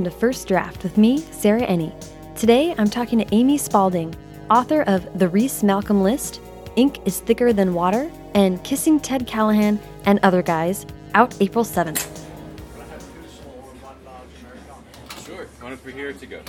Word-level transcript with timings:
welcome 0.00 0.10
to 0.10 0.18
First 0.18 0.48
Draft 0.48 0.82
with 0.82 0.96
me, 0.96 1.18
Sarah 1.30 1.60
Ennie. 1.64 1.92
Today 2.34 2.74
I'm 2.78 2.88
talking 2.88 3.18
to 3.18 3.34
Amy 3.34 3.58
Spalding, 3.58 4.14
author 4.48 4.80
of 4.84 5.18
The 5.18 5.28
Reece 5.28 5.62
Malcolm 5.62 6.02
List, 6.02 6.40
Ink 6.76 7.06
is 7.06 7.20
Thicker 7.20 7.52
Than 7.52 7.74
Water, 7.74 8.10
and 8.34 8.64
Kissing 8.64 8.98
Ted 8.98 9.26
Callahan 9.26 9.78
and 10.06 10.18
Other 10.22 10.40
Guys, 10.40 10.86
out 11.12 11.36
April 11.42 11.66
7th. 11.66 12.24
Sure, 15.26 15.46
one 15.60 15.76
for 15.76 15.90
here 15.90 16.14
to 16.14 16.26
go. 16.26 16.40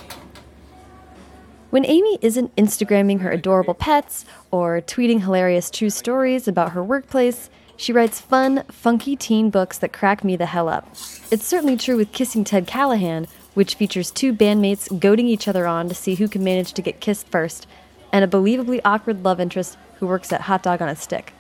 When 1.71 1.85
Amy 1.85 2.19
isn't 2.21 2.55
Instagramming 2.55 3.19
her 3.19 3.31
adorable 3.31 3.73
pets 3.73 4.23
or 4.49 4.79
tweeting 4.79 5.23
hilarious 5.23 5.69
true 5.69 5.89
stories 5.89 6.47
about 6.47 6.71
her 6.71 6.81
workplace, 6.81 7.49
she 7.81 7.91
writes 7.91 8.21
fun, 8.21 8.63
funky 8.69 9.15
teen 9.15 9.49
books 9.49 9.79
that 9.79 9.91
crack 9.91 10.23
me 10.23 10.35
the 10.35 10.45
hell 10.45 10.69
up. 10.69 10.87
It's 11.31 11.47
certainly 11.47 11.75
true 11.75 11.97
with 11.97 12.11
Kissing 12.11 12.43
Ted 12.43 12.67
Callahan, 12.67 13.25
which 13.53 13.75
features 13.75 14.11
two 14.11 14.33
bandmates 14.33 14.99
goading 14.99 15.27
each 15.27 15.47
other 15.47 15.67
on 15.67 15.89
to 15.89 15.95
see 15.95 16.15
who 16.15 16.27
can 16.27 16.43
manage 16.43 16.73
to 16.73 16.81
get 16.81 16.99
kissed 16.99 17.27
first, 17.27 17.67
and 18.11 18.23
a 18.23 18.27
believably 18.27 18.81
awkward 18.85 19.23
love 19.23 19.39
interest 19.39 19.77
who 19.95 20.07
works 20.07 20.31
at 20.31 20.41
Hot 20.41 20.63
Dog 20.63 20.81
on 20.81 20.89
a 20.89 20.95
Stick. 20.95 21.33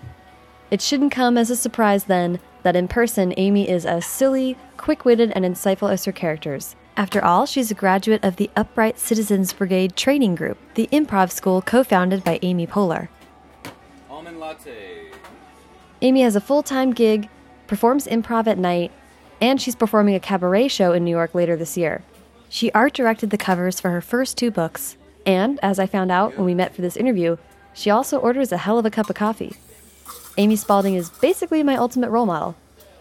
It 0.69 0.81
shouldn't 0.81 1.11
come 1.11 1.37
as 1.37 1.49
a 1.49 1.55
surprise, 1.55 2.05
then, 2.05 2.39
that 2.63 2.75
in 2.75 2.87
person 2.87 3.33
Amy 3.37 3.69
is 3.69 3.85
as 3.85 4.05
silly, 4.05 4.57
quick 4.77 5.03
witted, 5.03 5.31
and 5.31 5.43
insightful 5.43 5.91
as 5.91 6.05
her 6.05 6.11
characters. 6.11 6.75
After 6.95 7.23
all, 7.23 7.45
she's 7.45 7.71
a 7.71 7.75
graduate 7.75 8.23
of 8.23 8.35
the 8.35 8.49
Upright 8.55 8.99
Citizens 8.99 9.53
Brigade 9.53 9.95
Training 9.95 10.35
Group, 10.35 10.57
the 10.75 10.87
improv 10.91 11.31
school 11.31 11.61
co 11.61 11.83
founded 11.83 12.23
by 12.23 12.39
Amy 12.41 12.67
Poehler. 12.67 13.07
Almond 14.09 14.39
latte. 14.39 15.11
Amy 16.01 16.21
has 16.21 16.35
a 16.35 16.41
full 16.41 16.63
time 16.63 16.91
gig, 16.91 17.29
performs 17.67 18.07
improv 18.07 18.47
at 18.47 18.57
night, 18.57 18.91
and 19.39 19.61
she's 19.61 19.75
performing 19.75 20.15
a 20.15 20.19
cabaret 20.19 20.67
show 20.67 20.93
in 20.93 21.03
New 21.03 21.11
York 21.11 21.33
later 21.33 21.55
this 21.55 21.77
year. 21.77 22.03
She 22.53 22.69
art 22.73 22.91
directed 22.91 23.29
the 23.29 23.37
covers 23.37 23.79
for 23.79 23.91
her 23.91 24.01
first 24.01 24.37
two 24.37 24.51
books, 24.51 24.97
and 25.25 25.57
as 25.63 25.79
I 25.79 25.85
found 25.85 26.11
out 26.11 26.35
when 26.35 26.45
we 26.45 26.53
met 26.53 26.75
for 26.75 26.81
this 26.81 26.97
interview, 26.97 27.37
she 27.73 27.89
also 27.89 28.19
orders 28.19 28.51
a 28.51 28.57
hell 28.57 28.77
of 28.77 28.85
a 28.85 28.89
cup 28.91 29.09
of 29.09 29.15
coffee. 29.15 29.55
Amy 30.35 30.57
Spalding 30.57 30.95
is 30.95 31.09
basically 31.09 31.63
my 31.63 31.77
ultimate 31.77 32.09
role 32.09 32.25
model. 32.25 32.57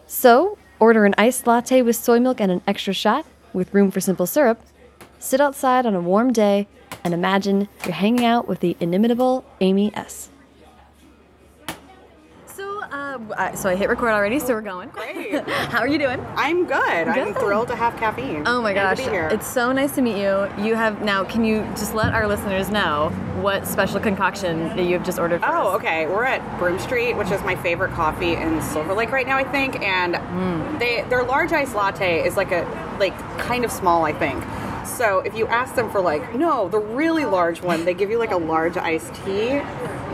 So, 0.07 0.57
order 0.79 1.05
an 1.05 1.17
iced 1.19 1.49
latte 1.49 1.83
with 1.83 1.97
soy 1.97 2.21
milk 2.21 2.41
and 2.41 2.53
an 2.53 2.63
extra 2.65 2.95
shot, 2.95 3.27
with 3.53 3.75
room 3.75 3.91
for 3.91 4.01
simple 4.01 4.25
syrup, 4.25 4.63
sit 5.19 5.41
outside 5.41 5.85
on 5.85 5.97
a 5.97 6.01
warm 6.01 6.33
day, 6.33 6.69
and 7.03 7.13
imagine 7.13 7.67
you're 7.85 7.95
hanging 7.95 8.25
out 8.25 8.47
with 8.47 8.61
the 8.61 8.77
inimitable 8.79 9.45
Amy 9.61 9.93
S. 9.97 10.31
So, 12.81 12.87
uh, 12.97 13.19
I- 13.37 13.55
so 13.55 13.69
I 13.69 13.75
hit 13.77 13.89
record 13.89 14.11
already, 14.11 14.39
so 14.39 14.55
we're 14.55 14.61
going. 14.63 14.89
Great. 14.91 15.47
How 15.49 15.81
are 15.81 15.89
you 15.89 15.99
doing? 15.99 16.25
I'm 16.37 16.65
good. 16.67 16.79
I'm 17.09 17.35
thrilled 17.35 17.69
to 17.69 17.77
have 17.77 17.97
caffeine. 17.97 18.45
Oh 18.47 18.63
my 18.63 18.73
gosh, 18.73 18.99
it's 19.01 19.47
so 19.47 19.73
nice 19.73 19.95
to 19.97 20.03
meet 20.03 20.17
you. 20.17 20.49
You 20.65 20.75
have 20.77 21.03
now. 21.03 21.25
Can 21.25 21.45
you 21.45 21.63
just 21.77 21.95
let 21.95 22.15
our 22.15 22.27
listeners 22.27 22.71
know 22.71 23.11
what 23.41 23.67
special 23.67 24.01
concoction 24.01 24.69
that 24.77 24.85
you 24.85 24.95
have 24.95 25.05
just 25.05 25.19
ordered? 25.19 25.41
For 25.41 25.47
Oh, 25.49 25.69
us? 25.69 25.77
okay. 25.77 26.07
We're 26.07 26.25
at 26.25 26.59
Broome 26.59 26.79
Street, 26.79 27.15
which 27.15 27.31
is 27.31 27.43
my 27.43 27.55
favorite 27.57 27.93
coffee 27.93 28.35
in 28.35 28.61
Silver 28.63 28.95
Lake 28.95 29.13
right 29.13 29.27
now, 29.27 29.37
I 29.37 29.45
think. 29.45 29.81
And 29.83 30.15
Mm. 30.15 30.79
they 30.79 31.05
their 31.09 31.23
large 31.23 31.53
iced 31.53 31.75
latte 31.75 32.25
is 32.27 32.37
like 32.37 32.53
a 32.53 32.67
like 32.99 33.17
kind 33.39 33.65
of 33.65 33.71
small, 33.71 34.05
I 34.07 34.13
think. 34.13 34.43
So 34.87 35.21
if 35.21 35.37
you 35.37 35.47
ask 35.47 35.75
them 35.75 35.91
for 35.91 36.01
like 36.01 36.35
no, 36.35 36.69
the 36.69 36.79
really 36.79 37.25
large 37.25 37.61
one, 37.63 37.85
they 37.85 37.95
give 37.95 38.11
you 38.11 38.19
like 38.19 38.33
a 38.33 38.37
large 38.37 38.77
iced 38.77 39.15
tea 39.25 39.61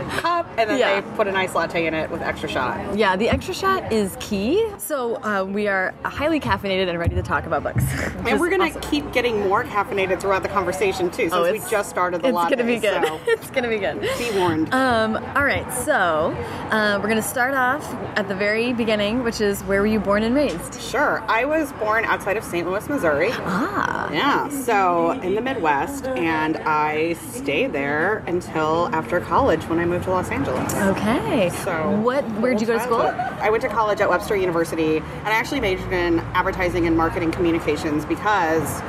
cup, 0.07 0.47
and 0.57 0.69
then 0.69 0.77
Yeah. 0.79 0.99
they 1.01 1.07
put 1.15 1.27
an 1.27 1.35
iced 1.35 1.55
latte 1.55 1.85
in 1.85 1.93
it 1.93 2.09
with 2.09 2.21
extra 2.21 2.49
shot. 2.49 2.95
Yeah, 2.97 3.15
the 3.15 3.29
extra 3.29 3.53
shot 3.53 3.91
is 3.91 4.15
key. 4.19 4.65
So 4.77 5.15
uh, 5.23 5.43
we 5.43 5.67
are 5.67 5.93
highly 6.03 6.39
caffeinated 6.39 6.87
and 6.89 6.97
ready 6.99 7.15
to 7.15 7.21
talk 7.21 7.45
about 7.45 7.63
books. 7.63 7.83
And 8.25 8.39
we're 8.39 8.49
gonna 8.49 8.71
keep 8.81 9.11
getting 9.13 9.47
more 9.47 9.63
caffeinated 9.63 10.19
throughout 10.19 10.43
the 10.43 10.49
conversation 10.49 11.09
too, 11.09 11.29
since 11.29 11.33
we 11.33 11.39
Oh, 11.39 11.43
it's- 11.45 11.69
just 11.69 11.89
started 11.89 12.21
the 12.21 12.31
latte. 12.31 12.53
It's 12.53 12.61
latte. 12.61 12.79
gonna 12.81 13.01
be 13.01 13.07
good. 13.07 13.07
So 13.07 13.19
it's 13.31 13.49
gonna 13.51 13.69
be 13.69 13.77
good. 13.79 14.01
be 14.17 14.37
warned. 14.37 14.73
Um, 14.73 15.15
all 15.35 15.43
right, 15.43 15.71
so 15.73 16.35
uh, 16.71 16.99
we're 17.01 17.09
gonna 17.09 17.21
start 17.21 17.53
off 17.53 17.83
at 18.17 18.27
the 18.27 18.35
very 18.35 18.73
beginning, 18.73 19.23
which 19.23 19.41
is 19.41 19.61
where 19.63 19.81
were 19.81 19.87
you 19.87 19.99
born 19.99 20.23
and 20.23 20.35
raised? 20.35 20.81
Sure. 20.81 21.23
I 21.27 21.45
was 21.45 21.71
born 21.73 22.05
outside 22.05 22.37
of 22.37 22.43
St. 22.43 22.67
Louis, 22.67 22.87
Missouri. 22.89 23.29
Ah, 23.33 24.09
Yeah, 24.11 24.47
so 24.49 25.11
in 25.11 25.35
the 25.35 25.41
Midwest, 25.41 26.05
and 26.07 26.57
I 26.65 27.13
stayed 27.13 27.73
there 27.73 28.23
until 28.27 28.89
after 28.93 29.19
college 29.19 29.63
when 29.69 29.79
I 29.79 29.85
moved 29.85 29.96
to 30.03 30.11
Los 30.11 30.29
Angeles. 30.29 30.73
okay. 30.73 31.49
So, 31.63 31.99
what? 32.01 32.23
Where'd 32.39 32.61
you 32.61 32.67
go 32.67 32.77
to 32.77 32.83
school? 32.83 33.01
I 33.01 33.49
went 33.49 33.61
to 33.63 33.69
college 33.69 34.01
at 34.01 34.09
Webster 34.09 34.35
University, 34.35 34.97
and 34.97 35.27
I 35.27 35.31
actually 35.31 35.59
majored 35.59 35.93
in 35.93 36.19
advertising 36.33 36.87
and 36.87 36.97
marketing 36.97 37.31
communications 37.31 38.05
because 38.05 38.81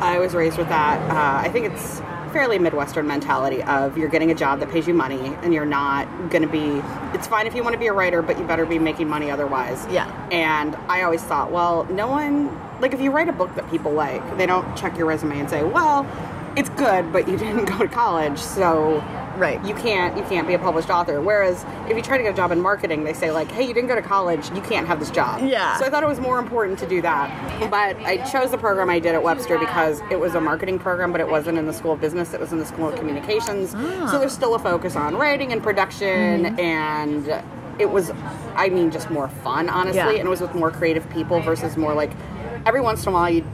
I 0.00 0.18
was 0.18 0.34
raised 0.34 0.58
with 0.58 0.68
that. 0.68 1.00
Uh, 1.10 1.46
I 1.46 1.50
think 1.50 1.72
it's 1.72 2.00
fairly 2.32 2.58
Midwestern 2.58 3.06
mentality 3.06 3.62
of 3.62 3.96
you're 3.96 4.08
getting 4.08 4.30
a 4.30 4.34
job 4.34 4.60
that 4.60 4.70
pays 4.70 4.86
you 4.86 4.94
money, 4.94 5.34
and 5.42 5.52
you're 5.52 5.64
not 5.64 6.06
going 6.30 6.42
to 6.42 6.48
be. 6.48 6.82
It's 7.16 7.26
fine 7.26 7.46
if 7.46 7.54
you 7.54 7.62
want 7.62 7.74
to 7.74 7.80
be 7.80 7.86
a 7.86 7.92
writer, 7.92 8.22
but 8.22 8.38
you 8.38 8.44
better 8.46 8.66
be 8.66 8.78
making 8.78 9.08
money 9.08 9.30
otherwise. 9.30 9.86
Yeah. 9.90 10.08
And 10.30 10.76
I 10.88 11.02
always 11.02 11.22
thought, 11.22 11.50
well, 11.50 11.84
no 11.86 12.08
one 12.08 12.48
like 12.80 12.94
if 12.94 13.00
you 13.00 13.10
write 13.10 13.28
a 13.28 13.32
book 13.32 13.54
that 13.56 13.68
people 13.70 13.92
like, 13.92 14.38
they 14.38 14.46
don't 14.46 14.76
check 14.76 14.96
your 14.96 15.06
resume 15.06 15.38
and 15.40 15.50
say, 15.50 15.64
well, 15.64 16.06
it's 16.56 16.68
good, 16.70 17.12
but 17.12 17.28
you 17.28 17.36
didn't 17.38 17.66
go 17.66 17.78
to 17.78 17.88
college, 17.88 18.38
so 18.38 19.00
Right. 19.38 19.64
you 19.64 19.74
can't 19.74 20.16
you 20.16 20.22
can't 20.24 20.46
be 20.46 20.54
a 20.54 20.58
published 20.58 20.90
author. 20.90 21.20
Whereas 21.20 21.64
if 21.88 21.96
you 21.96 22.02
try 22.02 22.16
to 22.16 22.22
get 22.22 22.32
a 22.32 22.36
job 22.36 22.50
in 22.50 22.60
marketing, 22.60 23.04
they 23.04 23.12
say 23.12 23.30
like, 23.30 23.50
hey, 23.50 23.66
you 23.66 23.74
didn't 23.74 23.88
go 23.88 23.94
to 23.94 24.02
college, 24.02 24.50
you 24.50 24.60
can't 24.62 24.86
have 24.86 24.98
this 24.98 25.10
job. 25.10 25.42
Yeah. 25.42 25.78
So 25.78 25.86
I 25.86 25.90
thought 25.90 26.02
it 26.02 26.08
was 26.08 26.20
more 26.20 26.38
important 26.38 26.78
to 26.80 26.88
do 26.88 27.00
that. 27.02 27.70
But 27.70 27.96
I 27.98 28.18
chose 28.30 28.50
the 28.50 28.58
program 28.58 28.90
I 28.90 28.98
did 28.98 29.14
at 29.14 29.22
Webster 29.22 29.58
because 29.58 30.00
it 30.10 30.18
was 30.18 30.34
a 30.34 30.40
marketing 30.40 30.78
program, 30.78 31.12
but 31.12 31.20
it 31.20 31.28
wasn't 31.28 31.58
in 31.58 31.66
the 31.66 31.72
School 31.72 31.92
of 31.92 32.00
Business. 32.00 32.34
It 32.34 32.40
was 32.40 32.52
in 32.52 32.58
the 32.58 32.66
School 32.66 32.88
of 32.88 32.96
Communications. 32.96 33.70
So 33.70 33.78
ah. 33.78 34.18
there's 34.18 34.32
still 34.32 34.54
a 34.54 34.58
focus 34.58 34.96
on 34.96 35.16
writing 35.16 35.52
and 35.52 35.62
production 35.62 36.44
mm-hmm. 36.44 36.60
and. 36.60 37.42
It 37.78 37.88
was, 37.88 38.10
I 38.56 38.70
mean, 38.70 38.90
just 38.90 39.08
more 39.08 39.28
fun, 39.28 39.68
honestly, 39.68 39.98
Yeah. 39.98 40.08
and 40.08 40.26
it 40.26 40.28
was 40.28 40.40
with 40.40 40.52
more 40.52 40.72
creative 40.72 41.08
people 41.10 41.38
versus 41.40 41.76
more 41.76 41.94
like 41.94 42.10
every 42.66 42.80
once 42.80 43.04
in 43.04 43.10
a 43.10 43.12
while 43.12 43.30
you'd 43.30 43.44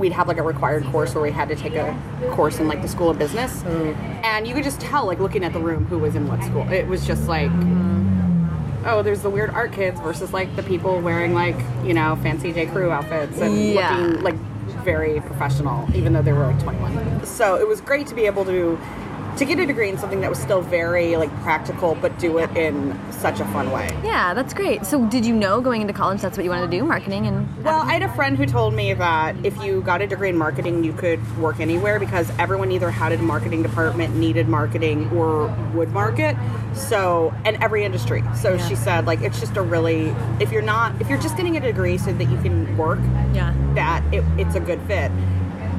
we'd 0.00 0.12
have 0.12 0.26
like 0.26 0.38
a 0.38 0.42
required 0.42 0.84
course 0.86 1.14
where 1.14 1.22
we 1.22 1.30
had 1.30 1.48
to 1.48 1.54
take 1.54 1.74
a 1.74 1.96
course 2.30 2.58
in 2.58 2.66
like 2.66 2.82
the 2.82 2.88
school 2.88 3.10
of 3.10 3.18
business. 3.18 3.62
Mm. 3.62 3.94
And 4.24 4.46
you 4.48 4.54
could 4.54 4.64
just 4.64 4.80
tell 4.80 5.06
like 5.06 5.20
looking 5.20 5.44
at 5.44 5.52
the 5.52 5.60
room 5.60 5.84
who 5.84 5.98
was 5.98 6.16
in 6.16 6.26
what 6.26 6.42
school. 6.42 6.68
It 6.72 6.88
was 6.88 7.06
just 7.06 7.28
like 7.28 7.50
mm. 7.50 8.82
oh 8.86 9.02
there's 9.02 9.22
the 9.22 9.30
weird 9.30 9.50
art 9.50 9.72
kids 9.72 10.00
versus 10.00 10.32
like 10.32 10.54
the 10.56 10.62
people 10.62 11.00
wearing 11.00 11.34
like 11.34 11.56
you 11.84 11.94
know 11.94 12.16
fancy 12.22 12.52
j. 12.52 12.66
Crew 12.66 12.90
outfits 12.90 13.38
and 13.40 13.56
Yeah. 13.56 13.96
looking 13.96 14.22
like 14.22 14.34
very 14.84 15.20
professional 15.20 15.86
even 15.94 16.14
though 16.14 16.22
they 16.22 16.32
were 16.32 16.46
like 16.46 16.62
21 16.62 17.26
so 17.26 17.56
it 17.56 17.68
was 17.68 17.82
great 17.82 18.06
to 18.06 18.14
be 18.14 18.24
able 18.24 18.46
to 18.46 18.78
to 19.40 19.46
get 19.46 19.58
a 19.58 19.64
degree 19.64 19.88
in 19.88 19.96
something 19.96 20.20
that 20.20 20.28
was 20.28 20.38
still 20.38 20.60
very 20.60 21.16
like 21.16 21.30
practical 21.40 21.94
but 21.94 22.16
do 22.18 22.36
it 22.36 22.54
in 22.56 22.96
such 23.10 23.40
a 23.40 23.44
fun 23.46 23.70
way 23.72 23.88
Yeah, 24.04 24.34
that's 24.34 24.52
great. 24.52 24.84
So 24.84 25.06
did 25.06 25.24
you 25.24 25.34
know 25.34 25.60
going 25.62 25.80
into 25.80 25.94
college 25.94 26.20
that's 26.20 26.36
what 26.36 26.44
you 26.44 26.50
wanted 26.50 26.70
to 26.70 26.78
do, 26.78 26.84
marketing 26.84 27.26
and? 27.26 27.64
Well, 27.64 27.80
I 27.80 27.94
had 27.94 28.02
a 28.02 28.12
friend 28.14 28.36
who 28.36 28.44
told 28.44 28.74
me 28.74 28.92
that 28.92 29.34
if 29.44 29.62
you 29.62 29.80
got 29.80 30.02
a 30.02 30.06
degree 30.06 30.28
in 30.28 30.36
marketing, 30.36 30.84
you 30.84 30.92
could 30.92 31.20
work 31.38 31.58
anywhere 31.58 31.98
because 31.98 32.30
everyone 32.38 32.70
either 32.70 32.90
had 32.90 33.12
a 33.12 33.18
marketing 33.18 33.62
department, 33.62 34.14
needed 34.16 34.46
marketing, 34.48 35.10
or 35.10 35.48
would 35.74 35.90
market. 35.90 36.36
So, 36.74 37.34
and 37.44 37.56
every 37.62 37.84
industry. 37.84 38.22
So 38.36 38.58
she 38.58 38.74
said, 38.74 39.06
like, 39.06 39.20
it's 39.22 39.40
just 39.40 39.56
a 39.56 39.62
really, 39.62 40.14
if 40.38 40.52
you're 40.52 40.62
not, 40.62 41.00
if 41.00 41.08
you're 41.08 41.20
just 41.20 41.36
getting 41.36 41.56
a 41.56 41.60
degree 41.60 41.98
so 41.98 42.12
that 42.12 42.24
you 42.24 42.38
can 42.42 42.76
work, 42.76 43.00
Yeah. 43.32 43.54
that 43.74 44.02
it, 44.12 44.22
it's 44.38 44.54
a 44.54 44.60
good 44.60 44.80
fit. 44.82 45.10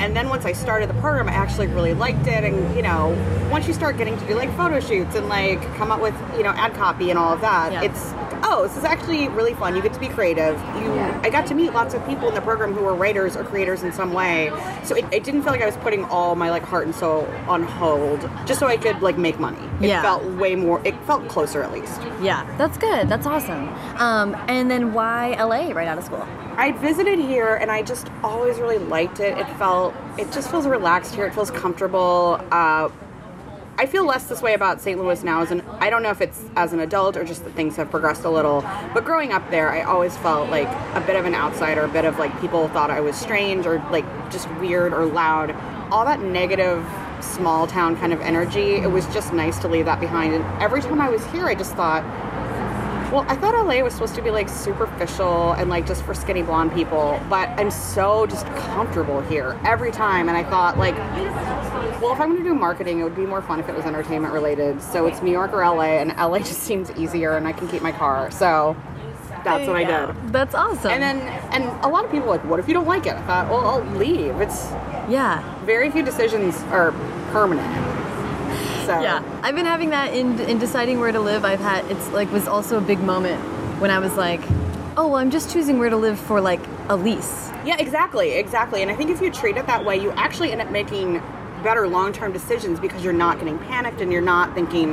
And 0.01 0.15
then 0.15 0.29
once 0.29 0.45
I 0.45 0.53
started 0.53 0.89
the 0.89 0.95
program, 0.95 1.29
I 1.29 1.33
actually 1.33 1.67
really 1.67 1.93
liked 1.93 2.25
it. 2.25 2.43
And 2.43 2.75
you 2.75 2.81
know, 2.81 3.15
once 3.51 3.67
you 3.67 3.73
start 3.73 3.97
getting 3.97 4.17
to 4.17 4.27
do 4.27 4.33
like 4.33 4.49
photo 4.57 4.79
shoots 4.79 5.15
and 5.15 5.29
like 5.29 5.61
come 5.75 5.91
up 5.91 6.01
with 6.01 6.15
you 6.35 6.43
know 6.43 6.49
ad 6.51 6.73
copy 6.73 7.11
and 7.11 7.19
all 7.19 7.33
of 7.33 7.41
that, 7.41 7.71
Yeah. 7.71 7.83
it's 7.83 8.11
oh, 8.43 8.63
this 8.67 8.77
is 8.77 8.83
actually 8.83 9.27
really 9.29 9.53
fun. 9.53 9.75
You 9.75 9.81
get 9.81 9.93
to 9.93 9.99
be 9.99 10.07
creative. 10.07 10.55
You, 10.81 10.91
I 11.23 11.29
got 11.29 11.45
to 11.47 11.53
meet 11.53 11.73
lots 11.73 11.93
of 11.93 12.05
people 12.07 12.27
in 12.27 12.33
the 12.35 12.41
program 12.41 12.73
who 12.73 12.83
were 12.83 12.95
writers 12.95 13.35
or 13.35 13.43
creators 13.43 13.83
in 13.83 13.91
some 13.91 14.13
way. 14.13 14.51
So 14.83 14.95
it, 14.95 15.05
it 15.11 15.23
didn't 15.23 15.43
feel 15.43 15.51
like 15.51 15.61
I 15.61 15.65
was 15.65 15.77
putting 15.77 16.05
all 16.05 16.35
my 16.35 16.49
like 16.49 16.63
heart 16.63 16.85
and 16.85 16.95
soul 16.95 17.27
on 17.47 17.63
hold 17.63 18.21
just 18.45 18.59
so 18.59 18.67
I 18.67 18.77
could 18.77 19.01
like 19.01 19.17
make 19.17 19.39
money. 19.39 19.59
It 19.81 19.87
Yeah. 19.89 20.01
felt 20.01 20.23
way 20.23 20.55
more. 20.55 20.81
It 20.85 20.95
felt 21.05 21.27
closer 21.27 21.61
at 21.63 21.71
least. 21.71 22.01
Yeah, 22.21 22.45
that's 22.57 22.77
good. 22.77 23.07
That's 23.09 23.25
awesome. 23.25 23.69
Um, 23.97 24.35
and 24.47 24.69
then 24.69 24.93
why 24.93 25.35
LA 25.39 25.71
right 25.73 25.87
out 25.87 25.97
of 25.97 26.03
school? 26.03 26.25
I 26.57 26.71
visited 26.73 27.17
here 27.19 27.55
and 27.55 27.71
I 27.71 27.81
just 27.81 28.09
always 28.23 28.59
really 28.59 28.77
liked 28.77 29.19
it. 29.19 29.37
It 29.37 29.47
felt, 29.57 29.93
it 30.17 30.31
just 30.31 30.51
feels 30.51 30.67
relaxed 30.67 31.15
here. 31.15 31.25
It 31.25 31.33
feels 31.33 31.49
comfortable. 31.51 32.39
Uh, 32.51 32.89
I 33.77 33.85
feel 33.85 34.05
less 34.05 34.25
this 34.25 34.41
way 34.41 34.53
about 34.53 34.81
St. 34.81 34.99
Louis 34.99 35.23
now 35.23 35.41
as 35.41 35.51
an 35.51 35.61
I 35.79 35.89
don't 35.89 36.03
know 36.03 36.11
if 36.11 36.21
it's 36.21 36.43
as 36.55 36.73
an 36.73 36.79
adult 36.79 37.17
or 37.17 37.23
just 37.23 37.43
that 37.45 37.53
things 37.53 37.75
have 37.77 37.89
progressed 37.89 38.23
a 38.25 38.29
little. 38.29 38.61
But 38.93 39.05
growing 39.05 39.31
up 39.31 39.49
there, 39.49 39.69
I 39.69 39.81
always 39.81 40.15
felt 40.17 40.49
like 40.49 40.67
a 40.95 41.03
bit 41.05 41.15
of 41.15 41.25
an 41.25 41.33
outsider, 41.33 41.81
a 41.81 41.87
bit 41.87 42.05
of 42.05 42.19
like 42.19 42.39
people 42.41 42.67
thought 42.69 42.91
I 42.91 42.99
was 42.99 43.15
strange 43.15 43.65
or 43.65 43.79
like 43.91 44.05
just 44.31 44.49
weird 44.55 44.93
or 44.93 45.05
loud. 45.05 45.55
All 45.91 46.05
that 46.05 46.21
negative 46.21 46.85
small 47.21 47.67
town 47.67 47.95
kind 47.95 48.13
of 48.13 48.21
energy, 48.21 48.75
it 48.75 48.91
was 48.91 49.05
just 49.07 49.33
nice 49.33 49.57
to 49.59 49.67
leave 49.67 49.85
that 49.85 49.99
behind. 49.99 50.33
And 50.33 50.43
every 50.61 50.81
time 50.81 51.01
I 51.01 51.09
was 51.09 51.25
here, 51.27 51.47
I 51.47 51.55
just 51.55 51.73
thought 51.73 52.03
Well, 53.11 53.25
I 53.27 53.35
thought 53.35 53.53
LA 53.53 53.83
was 53.83 53.93
supposed 53.93 54.15
to 54.15 54.21
be 54.21 54.31
like 54.31 54.47
superficial 54.47 55.51
and 55.51 55.69
like 55.69 55.85
just 55.85 56.01
for 56.03 56.13
skinny 56.13 56.43
blonde 56.43 56.73
people, 56.73 57.19
but 57.29 57.49
I'm 57.59 57.69
so 57.69 58.25
just 58.25 58.45
comfortable 58.45 59.19
here 59.23 59.59
every 59.65 59.91
time. 59.91 60.29
And 60.29 60.37
I 60.37 60.45
thought, 60.45 60.77
like, 60.77 60.95
well, 62.01 62.13
if 62.13 62.21
I'm 62.21 62.29
going 62.29 62.37
to 62.37 62.43
do 62.43 62.55
marketing, 62.55 63.01
it 63.01 63.03
would 63.03 63.17
be 63.17 63.25
more 63.25 63.41
fun 63.41 63.59
if 63.59 63.67
it 63.67 63.75
was 63.75 63.83
entertainment 63.83 64.33
related. 64.33 64.81
So 64.81 65.07
it's 65.07 65.21
New 65.21 65.31
York 65.31 65.51
or 65.51 65.57
LA, 65.57 65.99
and 65.99 66.15
LA 66.17 66.39
just 66.51 66.61
seems 66.61 66.89
easier, 66.91 67.35
and 67.35 67.45
I 67.45 67.51
can 67.51 67.67
keep 67.67 67.81
my 67.81 67.91
car. 67.91 68.31
So 68.31 68.77
that's 69.43 69.67
what 69.67 69.75
I 69.75 69.83
did. 69.83 70.31
That's 70.31 70.55
awesome. 70.55 70.91
And 70.91 71.03
then, 71.03 71.19
and 71.51 71.65
a 71.83 71.89
lot 71.89 72.05
of 72.05 72.11
people 72.11 72.27
were 72.27 72.37
like, 72.37 72.45
what 72.45 72.61
if 72.61 72.67
you 72.69 72.73
don't 72.73 72.87
like 72.87 73.07
it? 73.07 73.13
I 73.13 73.21
thought, 73.23 73.49
well, 73.49 73.67
I'll 73.67 73.97
leave. 73.97 74.39
It's 74.39 74.71
yeah. 75.09 75.43
very 75.65 75.91
few 75.91 76.01
decisions 76.01 76.55
are 76.71 76.93
permanent. 77.33 78.00
So 78.85 79.01
Yeah, 79.01 79.23
I've 79.43 79.55
been 79.55 79.65
having 79.65 79.89
that 79.91 80.13
in 80.13 80.39
in 80.41 80.59
deciding 80.59 80.99
where 80.99 81.11
to 81.11 81.19
live. 81.19 81.45
I've 81.45 81.59
had 81.59 81.85
it's 81.91 82.09
like 82.09 82.31
was 82.31 82.47
also 82.47 82.77
a 82.77 82.81
big 82.81 82.99
moment 82.99 83.41
when 83.79 83.91
I 83.91 83.99
was 83.99 84.15
like, 84.15 84.41
oh, 84.97 85.07
well, 85.07 85.15
I'm 85.15 85.31
just 85.31 85.51
choosing 85.51 85.79
where 85.79 85.89
to 85.89 85.97
live 85.97 86.19
for 86.19 86.39
like 86.41 86.61
a 86.89 86.95
lease. 86.95 87.49
Yeah, 87.65 87.77
exactly, 87.79 88.33
exactly. 88.33 88.81
And 88.81 88.91
I 88.91 88.95
think 88.95 89.09
if 89.09 89.21
you 89.21 89.31
treat 89.31 89.57
it 89.57 89.65
that 89.67 89.83
way, 89.85 89.97
you 89.97 90.11
actually 90.11 90.51
end 90.51 90.61
up 90.61 90.71
making 90.71 91.21
better 91.63 91.87
long-term 91.87 92.31
decisions 92.31 92.79
because 92.79 93.03
you're 93.03 93.13
not 93.13 93.39
getting 93.39 93.57
panicked 93.59 94.01
and 94.01 94.11
you're 94.11 94.21
not 94.21 94.53
thinking, 94.55 94.91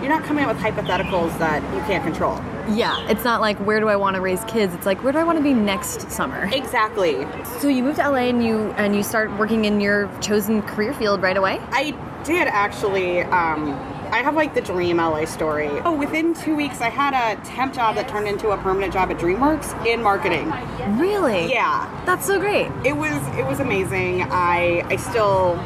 you're 0.00 0.08
not 0.08 0.24
coming 0.24 0.44
up 0.44 0.54
with 0.54 0.62
hypotheticals 0.62 1.36
that 1.38 1.62
you 1.74 1.80
can't 1.82 2.04
control. 2.04 2.40
Yeah, 2.68 3.08
it's 3.08 3.24
not 3.24 3.40
like 3.40 3.58
where 3.58 3.80
do 3.80 3.88
I 3.88 3.96
want 3.96 4.16
to 4.16 4.20
raise 4.20 4.44
kids. 4.44 4.74
It's 4.74 4.86
like 4.86 5.02
where 5.02 5.12
do 5.12 5.18
I 5.18 5.24
want 5.24 5.38
to 5.38 5.44
be 5.44 5.54
next 5.54 6.10
summer. 6.10 6.48
Exactly. 6.52 7.26
So 7.60 7.68
you 7.68 7.82
moved 7.82 7.98
to 7.98 8.08
LA 8.08 8.28
and 8.28 8.44
you 8.44 8.72
and 8.72 8.94
you 8.94 9.02
start 9.02 9.36
working 9.38 9.64
in 9.64 9.80
your 9.80 10.10
chosen 10.20 10.62
career 10.62 10.92
field 10.94 11.22
right 11.22 11.36
away. 11.36 11.60
I 11.70 11.94
did 12.26 12.48
actually. 12.48 13.20
Um, 13.22 13.72
I 14.12 14.18
have 14.22 14.36
like 14.36 14.54
the 14.54 14.60
dream 14.60 14.98
LA 14.98 15.24
story. 15.24 15.68
Oh, 15.84 15.92
within 15.92 16.32
two 16.32 16.54
weeks, 16.54 16.80
I 16.80 16.90
had 16.90 17.12
a 17.12 17.40
temp 17.44 17.74
job 17.74 17.96
that 17.96 18.08
turned 18.08 18.28
into 18.28 18.50
a 18.50 18.56
permanent 18.58 18.92
job 18.92 19.10
at 19.10 19.18
DreamWorks 19.18 19.84
in 19.84 20.00
marketing. 20.00 20.52
Really? 20.96 21.50
Yeah, 21.52 21.90
That's 22.06 22.24
so 22.24 22.38
great. 22.38 22.70
it 22.84 22.96
was 22.96 23.12
it 23.36 23.44
was 23.46 23.58
amazing. 23.60 24.22
I 24.30 24.82
I 24.88 24.96
still 24.96 25.56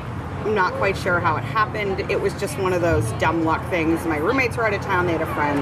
am 0.45 0.55
not 0.55 0.73
quite 0.75 0.97
sure 0.97 1.21
how 1.21 1.37
it 1.37 1.45
happened. 1.45 2.11
It 2.11 2.21
was 2.21 2.33
just 2.41 2.59
one 2.59 2.73
of 2.73 2.81
those 2.81 3.11
dumb 3.13 3.45
luck 3.45 3.63
things. 3.69 4.05
My 4.07 4.17
roommates 4.17 4.57
were 4.57 4.67
out 4.67 4.73
of 4.75 4.81
town. 4.81 5.07
They 5.07 5.13
had 5.13 5.23
a 5.23 5.35
friend 5.35 5.61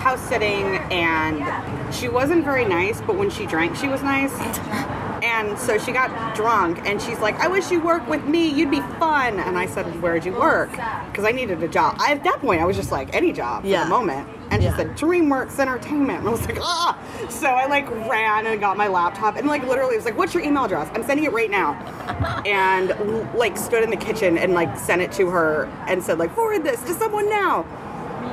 house 0.00 0.20
sitting, 0.20 0.76
and 0.90 1.94
she 1.94 2.08
wasn't 2.08 2.44
very 2.44 2.64
nice. 2.64 3.00
But 3.02 3.16
when 3.16 3.28
she 3.28 3.44
drank, 3.44 3.76
she 3.76 3.88
was 3.88 4.02
nice. 4.02 4.32
And 5.26 5.58
so 5.58 5.76
she 5.76 5.90
got 5.92 6.36
drunk, 6.36 6.78
and 6.86 7.02
she's 7.02 7.18
like, 7.18 7.34
"I 7.40 7.48
wish 7.48 7.70
you 7.72 7.80
worked 7.80 8.08
with 8.08 8.24
me. 8.24 8.48
You'd 8.48 8.70
be 8.70 8.80
fun." 9.00 9.40
And 9.40 9.58
I 9.58 9.66
said, 9.66 9.84
"Where'd 10.00 10.24
you 10.24 10.32
work?" 10.32 10.70
Because 10.70 11.24
I 11.24 11.32
needed 11.32 11.62
a 11.62 11.68
job. 11.68 11.96
I, 11.98 12.12
at 12.12 12.22
that 12.24 12.40
point, 12.40 12.60
I 12.60 12.64
was 12.64 12.76
just 12.76 12.92
like, 12.92 13.12
any 13.14 13.32
job 13.32 13.62
for 13.62 13.68
Yeah. 13.68 13.84
the 13.84 13.90
moment. 13.90 14.28
And 14.50 14.62
she 14.62 14.68
Yeah. 14.68 14.76
said, 14.76 14.96
DreamWorks 14.96 15.58
Entertainment. 15.58 16.20
And 16.20 16.28
I 16.28 16.30
was 16.30 16.46
like, 16.46 16.58
ah. 16.60 16.96
So 17.28 17.48
I 17.48 17.66
like 17.66 17.90
ran 18.08 18.46
and 18.46 18.60
got 18.60 18.76
my 18.76 18.86
laptop 18.86 19.36
and 19.36 19.48
like 19.48 19.66
literally 19.66 19.96
was 19.96 20.04
like, 20.04 20.16
what's 20.16 20.34
your 20.34 20.42
email 20.44 20.64
address? 20.64 20.88
I'm 20.94 21.02
sending 21.02 21.24
it 21.24 21.32
right 21.32 21.50
now. 21.50 21.72
and 22.46 22.94
like 23.34 23.56
stood 23.56 23.82
in 23.82 23.90
the 23.90 23.96
kitchen 23.96 24.38
and 24.38 24.52
like 24.54 24.78
sent 24.78 25.02
it 25.02 25.10
to 25.12 25.28
her 25.30 25.64
and 25.88 26.02
said 26.02 26.18
like, 26.18 26.32
forward 26.34 26.62
this 26.62 26.80
to 26.82 26.92
someone 26.94 27.28
now. 27.28 27.64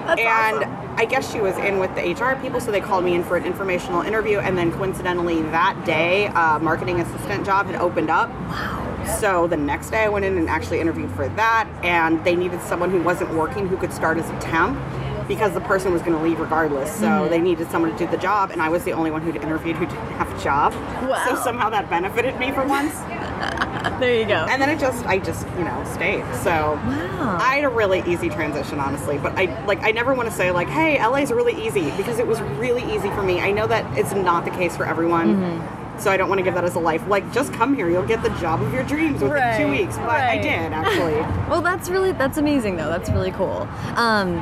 That's 0.05 0.21
and 0.21 0.57
awesome. 0.57 0.79
I 0.97 1.05
guess 1.05 1.31
she 1.31 1.39
was 1.39 1.57
in 1.57 1.79
with 1.79 1.93
the 1.95 2.01
HR 2.13 2.39
people, 2.41 2.59
so 2.59 2.71
they 2.71 2.81
called 2.81 3.03
me 3.03 3.15
in 3.15 3.23
for 3.23 3.35
an 3.37 3.45
informational 3.45 4.01
interview. 4.01 4.39
And 4.39 4.57
then 4.57 4.71
coincidentally, 4.71 5.41
that 5.43 5.81
day, 5.85 6.27
a 6.27 6.59
marketing 6.59 6.99
assistant 6.99 7.45
job 7.45 7.65
had 7.67 7.75
opened 7.75 8.09
up. 8.09 8.29
Wow. 8.29 9.05
So 9.19 9.47
the 9.47 9.57
next 9.57 9.89
day, 9.89 10.03
I 10.03 10.09
went 10.09 10.23
in 10.25 10.37
and 10.37 10.47
actually 10.49 10.79
interviewed 10.79 11.11
for 11.11 11.27
that. 11.29 11.67
And 11.83 12.23
they 12.23 12.35
needed 12.35 12.61
someone 12.61 12.89
who 12.91 13.01
wasn't 13.01 13.33
working 13.33 13.67
who 13.67 13.75
could 13.77 13.91
start 13.91 14.17
as 14.17 14.29
a 14.29 14.39
temp 14.39 14.77
because 15.27 15.53
the 15.53 15.61
person 15.61 15.91
was 15.93 16.01
going 16.01 16.17
to 16.17 16.23
leave 16.23 16.39
regardless. 16.39 16.91
So 16.91 17.07
Mm-hmm. 17.07 17.29
they 17.29 17.39
needed 17.39 17.71
someone 17.71 17.91
to 17.91 17.97
do 17.97 18.05
the 18.11 18.17
job. 18.17 18.51
And 18.51 18.61
I 18.61 18.69
was 18.69 18.83
the 18.83 18.91
only 18.93 19.09
one 19.09 19.21
who'd 19.21 19.37
interviewed 19.37 19.77
who 19.77 19.85
didn't 19.85 20.11
have 20.17 20.31
a 20.39 20.43
job. 20.43 20.73
Wow. 21.09 21.25
So 21.27 21.35
somehow 21.43 21.69
that 21.71 21.89
benefited 21.89 22.37
me 22.37 22.51
for 22.51 22.65
once. 22.65 22.93
There 23.99 24.19
you 24.19 24.25
go. 24.25 24.45
And 24.49 24.61
then 24.61 24.69
it 24.69 24.79
just, 24.79 25.05
I 25.05 25.17
just, 25.19 25.47
you 25.57 25.63
know, 25.63 25.83
stayed. 25.93 26.23
So 26.43 26.51
Wow. 26.51 27.37
I 27.39 27.55
had 27.55 27.63
a 27.63 27.69
really 27.69 28.01
easy 28.05 28.29
transition, 28.29 28.79
honestly. 28.79 29.17
But 29.17 29.33
I 29.37 29.63
like, 29.65 29.81
I 29.83 29.91
never 29.91 30.13
want 30.13 30.29
to 30.29 30.35
say 30.35 30.51
like, 30.51 30.67
"Hey, 30.67 30.97
LA's 31.05 31.31
really 31.31 31.55
easy," 31.65 31.91
because 31.97 32.19
it 32.19 32.27
was 32.27 32.41
really 32.59 32.83
easy 32.93 33.09
for 33.11 33.23
me. 33.23 33.39
I 33.39 33.51
know 33.51 33.67
that 33.67 33.85
it's 33.97 34.13
not 34.13 34.43
the 34.45 34.51
case 34.51 34.75
for 34.75 34.85
everyone. 34.85 35.35
Mm-hmm. 35.35 35.99
So 35.99 36.09
I 36.11 36.17
don't 36.17 36.27
want 36.27 36.39
to 36.39 36.43
give 36.43 36.55
that 36.55 36.63
as 36.65 36.75
a 36.75 36.79
life. 36.79 37.07
Like, 37.07 37.31
just 37.31 37.53
come 37.53 37.75
here. 37.75 37.87
You'll 37.89 38.05
get 38.07 38.23
the 38.23 38.29
job 38.41 38.61
of 38.63 38.73
your 38.73 38.83
dreams 38.83 39.21
within 39.21 39.29
Right, 39.37 39.57
two 39.57 39.69
weeks. 39.69 39.95
But 39.97 40.09
I 40.09 40.37
did 40.37 40.73
actually. 40.73 41.13
Well, 41.49 41.61
that's 41.61 41.87
really 41.89 42.11
that's 42.13 42.37
amazing 42.37 42.77
though. 42.77 42.89
That's 42.89 43.09
really 43.11 43.31
cool. 43.31 43.67
Um, 43.95 44.41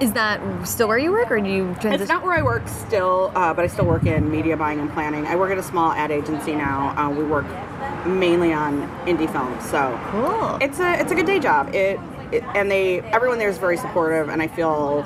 is 0.00 0.12
that 0.12 0.40
still 0.66 0.88
where 0.88 0.98
you 0.98 1.12
work, 1.12 1.30
or 1.30 1.40
do 1.40 1.48
you 1.48 1.64
transition? 1.80 2.00
It's 2.00 2.08
not 2.08 2.22
where 2.22 2.32
I 2.32 2.42
work 2.42 2.66
still, 2.68 3.32
uh, 3.34 3.54
but 3.54 3.64
I 3.64 3.68
still 3.68 3.86
work 3.86 4.04
in 4.04 4.30
media 4.30 4.56
buying 4.56 4.80
and 4.80 4.92
planning. 4.92 5.26
I 5.26 5.36
work 5.36 5.50
at 5.50 5.58
a 5.58 5.62
small 5.62 5.92
ad 5.92 6.10
agency 6.10 6.54
now. 6.54 6.94
Uh, 6.96 7.10
we 7.10 7.24
work 7.24 7.46
mainly 8.06 8.52
on 8.52 8.88
indie 9.06 9.30
films. 9.30 9.68
So 9.68 9.98
cool. 10.10 10.58
it's 10.60 10.80
a 10.80 11.00
it's 11.00 11.12
a 11.12 11.14
good 11.14 11.26
day 11.26 11.38
job. 11.38 11.74
It, 11.74 11.98
it 12.32 12.42
and 12.54 12.70
they 12.70 13.00
everyone 13.00 13.38
there 13.38 13.48
is 13.48 13.58
very 13.58 13.76
supportive, 13.76 14.28
and 14.28 14.42
I 14.42 14.48
feel 14.48 15.02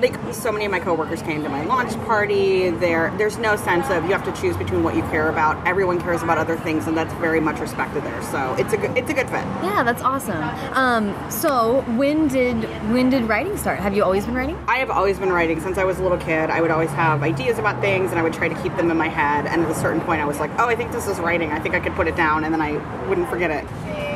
like 0.00 0.34
so 0.34 0.50
many 0.50 0.64
of 0.64 0.70
my 0.70 0.80
coworkers 0.80 1.22
came 1.22 1.42
to 1.42 1.48
my 1.48 1.64
launch 1.64 1.92
party. 2.06 2.70
There 2.70 3.12
there's 3.18 3.38
no 3.38 3.56
sense 3.56 3.88
of 3.90 4.04
you 4.04 4.12
have 4.12 4.24
to 4.24 4.40
choose 4.40 4.56
between 4.56 4.82
what 4.82 4.94
you 4.96 5.02
care 5.02 5.28
about. 5.28 5.64
Everyone 5.66 6.00
cares 6.00 6.22
about 6.22 6.38
other 6.38 6.56
things, 6.56 6.86
and 6.86 6.96
that's 6.96 7.12
very 7.14 7.40
much 7.40 7.60
respected 7.60 8.02
there. 8.04 8.22
So 8.22 8.54
it's 8.58 8.72
a 8.72 8.76
good 8.76 8.96
it's 8.96 9.10
a 9.10 9.14
good 9.14 9.28
fit. 9.28 9.44
yeah, 9.62 9.82
that's 9.84 10.02
awesome. 10.02 10.42
Um, 10.74 11.30
so 11.30 11.82
when 11.96 12.28
did 12.28 12.64
when 12.92 13.10
did 13.10 13.24
writing 13.28 13.56
start? 13.56 13.78
Have 13.80 13.94
you 13.94 14.02
always 14.02 14.24
been 14.24 14.34
writing? 14.34 14.58
I 14.66 14.78
have 14.78 14.90
always 14.90 15.18
been 15.18 15.32
writing 15.32 15.60
since 15.60 15.78
I 15.78 15.84
was 15.84 15.98
a 15.98 16.02
little 16.02 16.18
kid. 16.18 16.50
I 16.50 16.60
would 16.60 16.70
always 16.70 16.90
have 16.90 17.22
ideas 17.22 17.58
about 17.58 17.80
things, 17.80 18.10
and 18.10 18.18
I 18.18 18.22
would 18.22 18.32
try 18.32 18.48
to 18.48 18.62
keep 18.62 18.76
them 18.76 18.90
in 18.90 18.96
my 18.96 19.08
head. 19.08 19.46
And 19.46 19.62
at 19.62 19.70
a 19.70 19.74
certain 19.74 20.00
point, 20.00 20.20
I 20.20 20.24
was 20.24 20.40
like, 20.40 20.50
"Oh, 20.58 20.66
I 20.66 20.76
think 20.76 20.92
this 20.92 21.06
is 21.06 21.18
writing. 21.18 21.50
I 21.52 21.58
think 21.58 21.74
I 21.74 21.80
could 21.80 21.94
put 21.94 22.06
it 22.08 22.16
down," 22.16 22.44
and 22.44 22.52
then 22.54 22.60
I 22.62 22.72
wouldn't 23.08 23.28
forget 23.28 23.50
it. 23.50 23.64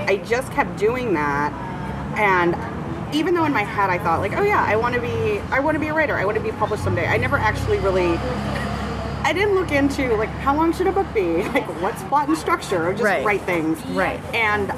I 0.09 0.17
just 0.17 0.51
kept 0.53 0.77
doing 0.79 1.15
that, 1.15 1.53
and 2.19 2.55
even 3.15 3.35
though 3.35 3.45
in 3.45 3.53
my 3.53 3.63
head 3.63 3.91
I 3.91 3.99
thought 3.99 4.21
like, 4.21 4.37
"Oh 4.37 4.43
yeah, 4.43 4.63
I 4.67 4.77
want 4.77 4.95
to 4.95 5.01
be, 5.01 5.39
I 5.51 5.61
want 5.61 5.75
to 5.77 5.79
be 5.79 5.89
a 5.89 5.95
writer. 5.95 6.17
I 6.17 6.25
want 6.25 6.37
to 6.37 6.43
be 6.43 6.53
published 6.53 6.83
someday." 6.85 7.07
I 7.07 7.17
never 7.17 7.37
actually 7.39 7.79
really. 7.79 8.19
I 9.27 9.33
didn't 9.33 9.55
look 9.55 9.73
into 9.73 10.15
like 10.17 10.29
how 10.29 10.55
long 10.55 10.73
should 10.75 10.87
a 10.87 10.93
book 10.93 11.07
be, 11.15 11.43
like 11.55 11.67
what's 11.81 12.03
plot 12.05 12.29
and 12.29 12.37
structure, 12.37 12.89
or 12.89 12.93
just 12.93 13.05
Right. 13.05 13.25
write 13.25 13.41
things. 13.43 13.83
Right. 13.87 14.21
And 14.35 14.71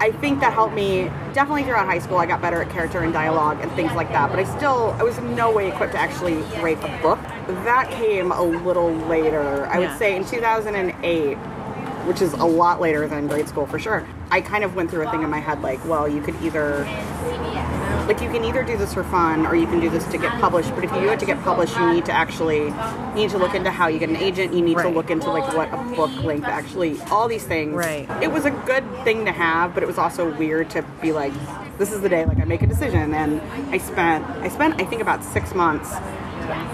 I 0.00 0.12
think 0.20 0.40
that 0.40 0.52
helped 0.52 0.74
me 0.74 1.10
definitely 1.32 1.64
throughout 1.64 1.86
high 1.86 1.98
school. 1.98 2.18
I 2.18 2.26
got 2.26 2.40
better 2.42 2.60
at 2.62 2.70
character 2.70 2.98
and 3.00 3.12
dialogue 3.12 3.58
and 3.62 3.72
things 3.72 3.92
like 3.94 4.10
that. 4.12 4.30
But 4.30 4.38
I 4.38 4.44
still, 4.56 4.94
I 4.98 5.02
was 5.02 5.16
in 5.18 5.34
no 5.34 5.50
way 5.50 5.68
equipped 5.68 5.92
to 5.94 5.98
actually 5.98 6.34
write 6.62 6.78
a 6.84 7.02
book. 7.02 7.18
That 7.64 7.90
came 7.90 8.30
a 8.30 8.42
little 8.42 8.92
later. 8.92 9.66
I 9.66 9.78
Yeah. 9.78 9.88
would 9.90 9.98
say 9.98 10.14
in 10.14 10.24
2008, 10.24 11.36
which 12.06 12.20
is 12.22 12.32
a 12.34 12.44
lot 12.44 12.80
later 12.80 13.08
than 13.08 13.26
grade 13.26 13.48
school 13.48 13.66
for 13.66 13.78
sure. 13.78 14.06
I 14.30 14.40
kind 14.42 14.62
of 14.62 14.76
went 14.76 14.90
through 14.90 15.06
a 15.06 15.10
thing 15.10 15.22
in 15.22 15.30
my 15.30 15.40
head 15.40 15.62
like, 15.62 15.80
well, 15.86 16.06
you 16.06 16.20
could 16.22 16.36
either 16.42 16.84
like 18.08 18.20
you 18.22 18.30
can 18.30 18.42
either 18.44 18.62
do 18.64 18.76
this 18.76 18.94
for 18.94 19.04
fun 19.04 19.46
or 19.46 19.54
you 19.54 19.66
can 19.66 19.80
do 19.80 19.90
this 19.90 20.04
to 20.06 20.16
get 20.18 20.32
published 20.40 20.74
but 20.74 20.82
if 20.82 20.90
you 20.92 21.00
do 21.00 21.10
it 21.10 21.20
to 21.20 21.26
get 21.26 21.40
published 21.42 21.76
you 21.76 21.92
need 21.92 22.04
to 22.06 22.12
actually 22.12 22.64
you 22.68 23.14
need 23.14 23.30
to 23.30 23.38
look 23.38 23.54
into 23.54 23.70
how 23.70 23.86
you 23.86 23.98
get 23.98 24.08
an 24.08 24.16
agent 24.16 24.52
you 24.54 24.62
need 24.62 24.78
to 24.78 24.88
look 24.88 25.10
into 25.10 25.30
like 25.30 25.46
what 25.54 25.68
a 25.72 25.76
book 25.94 26.10
length 26.24 26.46
actually 26.46 26.98
all 27.10 27.28
these 27.28 27.44
things 27.44 27.74
Right. 27.74 28.08
it 28.22 28.32
was 28.32 28.44
a 28.46 28.50
good 28.50 28.84
thing 29.04 29.24
to 29.26 29.32
have 29.32 29.74
but 29.74 29.82
it 29.82 29.86
was 29.86 29.98
also 29.98 30.34
weird 30.36 30.70
to 30.70 30.82
be 31.02 31.12
like 31.12 31.32
this 31.76 31.92
is 31.92 32.00
the 32.00 32.08
day 32.08 32.24
like 32.24 32.40
i 32.40 32.44
make 32.44 32.62
a 32.62 32.66
decision 32.66 33.12
and 33.14 33.40
i 33.72 33.78
spent 33.78 34.24
i 34.42 34.48
spent 34.48 34.80
i 34.80 34.84
think 34.84 35.02
about 35.02 35.22
six 35.22 35.54
months 35.54 35.94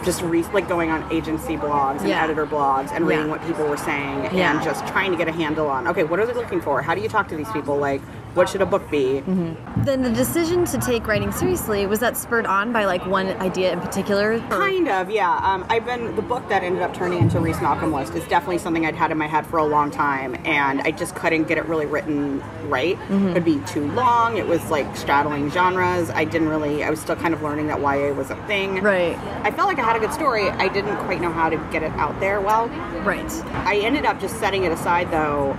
just 0.04 0.22
re- 0.22 0.44
like 0.52 0.68
going 0.68 0.90
on 0.90 1.10
agency 1.12 1.56
blogs 1.56 1.98
and 2.00 2.10
Yeah. 2.10 2.22
editor 2.22 2.46
blogs 2.46 2.92
and 2.92 3.06
reading 3.08 3.24
Yeah. 3.26 3.30
what 3.32 3.44
people 3.44 3.66
were 3.66 3.76
saying 3.76 4.28
Yeah. 4.32 4.52
and 4.54 4.62
just 4.62 4.86
trying 4.86 5.10
to 5.10 5.16
get 5.16 5.26
a 5.26 5.32
handle 5.32 5.68
on 5.68 5.88
okay 5.88 6.04
what 6.04 6.20
are 6.20 6.26
they 6.26 6.32
looking 6.32 6.60
for 6.60 6.80
how 6.80 6.94
do 6.94 7.00
you 7.00 7.08
talk 7.08 7.26
to 7.28 7.36
these 7.36 7.50
people 7.50 7.76
like 7.76 8.00
what 8.34 8.48
should 8.48 8.60
a 8.62 8.66
book 8.66 8.88
be 8.90 9.20
Then 9.20 10.02
the 10.02 10.10
decision 10.10 10.64
to 10.66 10.78
take 10.78 11.06
writing 11.06 11.32
seriously 11.32 11.86
was 11.86 12.00
that 12.00 12.16
spurred 12.16 12.46
on 12.46 12.72
by 12.72 12.84
like 12.84 13.06
one 13.06 13.28
idea 13.40 13.72
in 13.72 13.80
particular? 13.80 14.40
Kind 14.50 14.88
of, 14.88 15.10
yeah. 15.10 15.36
Um, 15.42 15.64
I've 15.68 15.84
been 15.84 16.14
the 16.16 16.22
book 16.22 16.48
that 16.48 16.62
ended 16.62 16.82
up 16.82 16.94
turning 16.94 17.20
into 17.20 17.40
Reece 17.40 17.60
Malcolm 17.60 17.92
List 17.92 18.14
is 18.14 18.26
definitely 18.28 18.58
something 18.58 18.84
I'd 18.86 18.94
had 18.94 19.10
in 19.10 19.18
my 19.18 19.26
head 19.26 19.46
for 19.46 19.58
a 19.58 19.64
long 19.64 19.90
time, 19.90 20.34
and 20.44 20.80
I 20.82 20.90
just 20.90 21.14
couldn't 21.14 21.44
get 21.44 21.58
it 21.58 21.64
really 21.66 21.86
written 21.86 22.42
right. 22.68 22.98
It'd 23.10 23.44
be 23.44 23.60
too 23.66 23.86
long. 23.92 24.36
It 24.36 24.46
was 24.46 24.62
like 24.70 24.96
straddling 24.96 25.50
genres. 25.50 26.10
I 26.10 26.24
didn't 26.24 26.48
really. 26.48 26.82
I 26.84 26.90
was 26.90 27.00
still 27.00 27.16
kind 27.16 27.34
of 27.34 27.42
learning 27.42 27.68
that 27.68 27.80
YA 27.80 28.12
was 28.12 28.30
a 28.30 28.36
thing. 28.46 28.82
Right. 28.82 29.16
I 29.44 29.50
felt 29.50 29.68
like 29.68 29.78
I 29.78 29.84
had 29.84 29.96
a 29.96 30.00
good 30.00 30.12
story. 30.12 30.48
I 30.48 30.68
didn't 30.68 30.96
quite 31.04 31.20
know 31.20 31.32
how 31.32 31.48
to 31.48 31.56
get 31.70 31.82
it 31.82 31.92
out 31.92 32.18
there 32.20 32.40
well. 32.40 32.68
Right. 33.04 33.30
I 33.66 33.76
ended 33.78 34.04
up 34.04 34.20
just 34.20 34.38
setting 34.40 34.64
it 34.64 34.72
aside 34.72 35.10
though, 35.10 35.56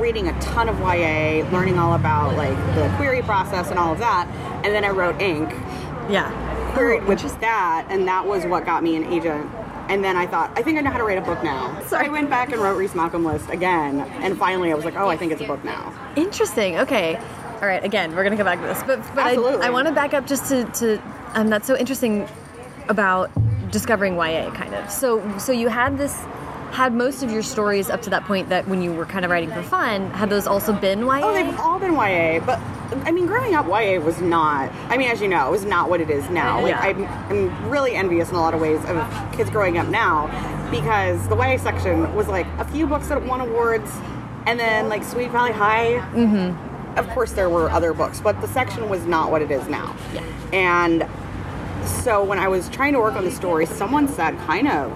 reading 0.00 0.28
a 0.28 0.40
ton 0.40 0.68
of 0.68 0.78
YA, 0.80 1.48
learning 1.50 1.78
all 1.78 1.94
about 1.94 2.36
like 2.36 2.56
the 2.74 2.92
query 2.96 3.22
process 3.22 3.68
and 3.70 3.78
all 3.78 3.92
of 3.92 3.98
that, 3.98 4.26
and 4.64 4.74
then 4.74 4.84
I 4.84 4.90
wrote 4.90 5.20
Ink 5.20 5.50
Yeah. 6.08 6.30
queried 6.74 7.02
Oh, 7.02 7.06
with 7.06 7.40
that, 7.40 7.86
and 7.90 8.06
that 8.08 8.26
was 8.26 8.44
what 8.46 8.64
got 8.64 8.82
me 8.82 8.96
an 8.96 9.04
agent. 9.12 9.50
And 9.88 10.04
then 10.04 10.16
I 10.16 10.26
thought, 10.26 10.52
I 10.56 10.62
think 10.62 10.78
I 10.78 10.82
know 10.82 10.90
how 10.90 10.98
to 10.98 11.04
write 11.04 11.18
a 11.18 11.20
book 11.20 11.42
now. 11.42 11.76
So 11.88 11.96
I 11.96 12.08
went 12.08 12.30
back 12.30 12.52
and 12.52 12.60
wrote 12.62 12.76
Reece 12.76 12.94
Malcolm 12.94 13.24
List 13.24 13.50
again, 13.50 14.00
and 14.22 14.38
finally 14.38 14.70
I 14.70 14.74
was 14.74 14.84
like, 14.84 14.94
oh, 14.96 15.08
I 15.08 15.16
think 15.16 15.32
it's 15.32 15.40
a 15.42 15.46
book 15.46 15.64
now. 15.64 15.92
Interesting. 16.16 16.78
Okay. 16.78 17.16
All 17.60 17.66
right. 17.66 17.82
Again, 17.84 18.14
we're 18.14 18.22
gonna 18.22 18.36
come 18.36 18.46
back 18.46 18.60
to 18.60 18.66
this, 18.66 18.82
but 18.84 19.00
but 19.14 19.24
I, 19.24 19.34
I 19.66 19.70
want 19.70 19.88
to 19.88 19.92
back 19.94 20.14
up 20.14 20.26
just 20.26 20.46
to 20.48 20.64
to 20.64 21.02
um, 21.34 21.48
that's 21.48 21.66
so 21.66 21.76
interesting 21.76 22.28
about 22.88 23.30
discovering 23.70 24.14
YA, 24.14 24.50
kind 24.52 24.74
of. 24.74 24.90
So, 24.90 25.22
so 25.38 25.52
you 25.52 25.68
had 25.68 25.96
this, 25.98 26.16
had 26.72 26.94
most 26.94 27.22
of 27.22 27.30
your 27.30 27.42
stories 27.42 27.90
up 27.90 28.02
to 28.02 28.10
that 28.10 28.24
point 28.24 28.48
that 28.48 28.66
when 28.68 28.80
you 28.82 28.92
were 28.92 29.06
kind 29.06 29.24
of 29.24 29.30
writing 29.30 29.50
for 29.50 29.62
fun, 29.62 30.10
had 30.10 30.30
those 30.30 30.46
also 30.46 30.72
been 30.72 31.00
YA? 31.00 31.20
Oh, 31.22 31.32
they've 31.32 31.58
all 31.58 31.78
been 31.78 31.92
YA, 31.94 32.40
but 32.44 32.58
I 33.06 33.12
mean, 33.12 33.26
growing 33.26 33.54
up, 33.54 33.66
YA 33.66 34.00
was 34.00 34.20
not. 34.20 34.72
I 34.88 34.96
mean, 34.96 35.10
as 35.10 35.20
you 35.20 35.28
know, 35.28 35.46
it 35.48 35.50
was 35.50 35.64
not 35.64 35.88
what 35.90 36.00
it 36.00 36.10
is 36.10 36.28
now. 36.30 36.60
Like, 36.60 36.70
Yeah. 36.70 36.80
I'm, 37.28 37.48
I'm 37.50 37.70
really 37.70 37.94
envious 37.94 38.30
in 38.30 38.34
a 38.36 38.40
lot 38.40 38.54
of 38.54 38.60
ways 38.60 38.84
of 38.86 39.32
kids 39.32 39.50
growing 39.50 39.78
up 39.78 39.88
now 39.88 40.26
because 40.70 41.26
the 41.28 41.36
YA 41.36 41.56
section 41.58 42.14
was 42.14 42.28
like 42.28 42.46
a 42.58 42.64
few 42.64 42.86
books 42.86 43.08
that 43.08 43.24
won 43.26 43.40
awards, 43.40 43.90
and 44.46 44.58
then 44.58 44.88
like 44.88 45.04
Sweet 45.04 45.30
Valley 45.30 45.52
High. 45.52 45.94
Mm-hmm. 46.12 46.98
Of 46.98 47.08
course, 47.10 47.32
there 47.32 47.48
were 47.48 47.70
other 47.70 47.92
books, 47.92 48.20
but 48.20 48.40
the 48.40 48.48
section 48.48 48.88
was 48.88 49.04
not 49.06 49.30
what 49.30 49.42
it 49.42 49.50
is 49.52 49.66
now. 49.68 49.94
Yeah. 50.12 50.24
And 50.52 51.08
so 51.88 52.22
when 52.24 52.38
I 52.38 52.48
was 52.48 52.68
trying 52.68 52.92
to 52.94 52.98
work 52.98 53.14
on 53.14 53.24
the 53.24 53.30
story, 53.30 53.64
someone 53.66 54.08
said 54.08 54.36
kind 54.38 54.66
of 54.68 54.90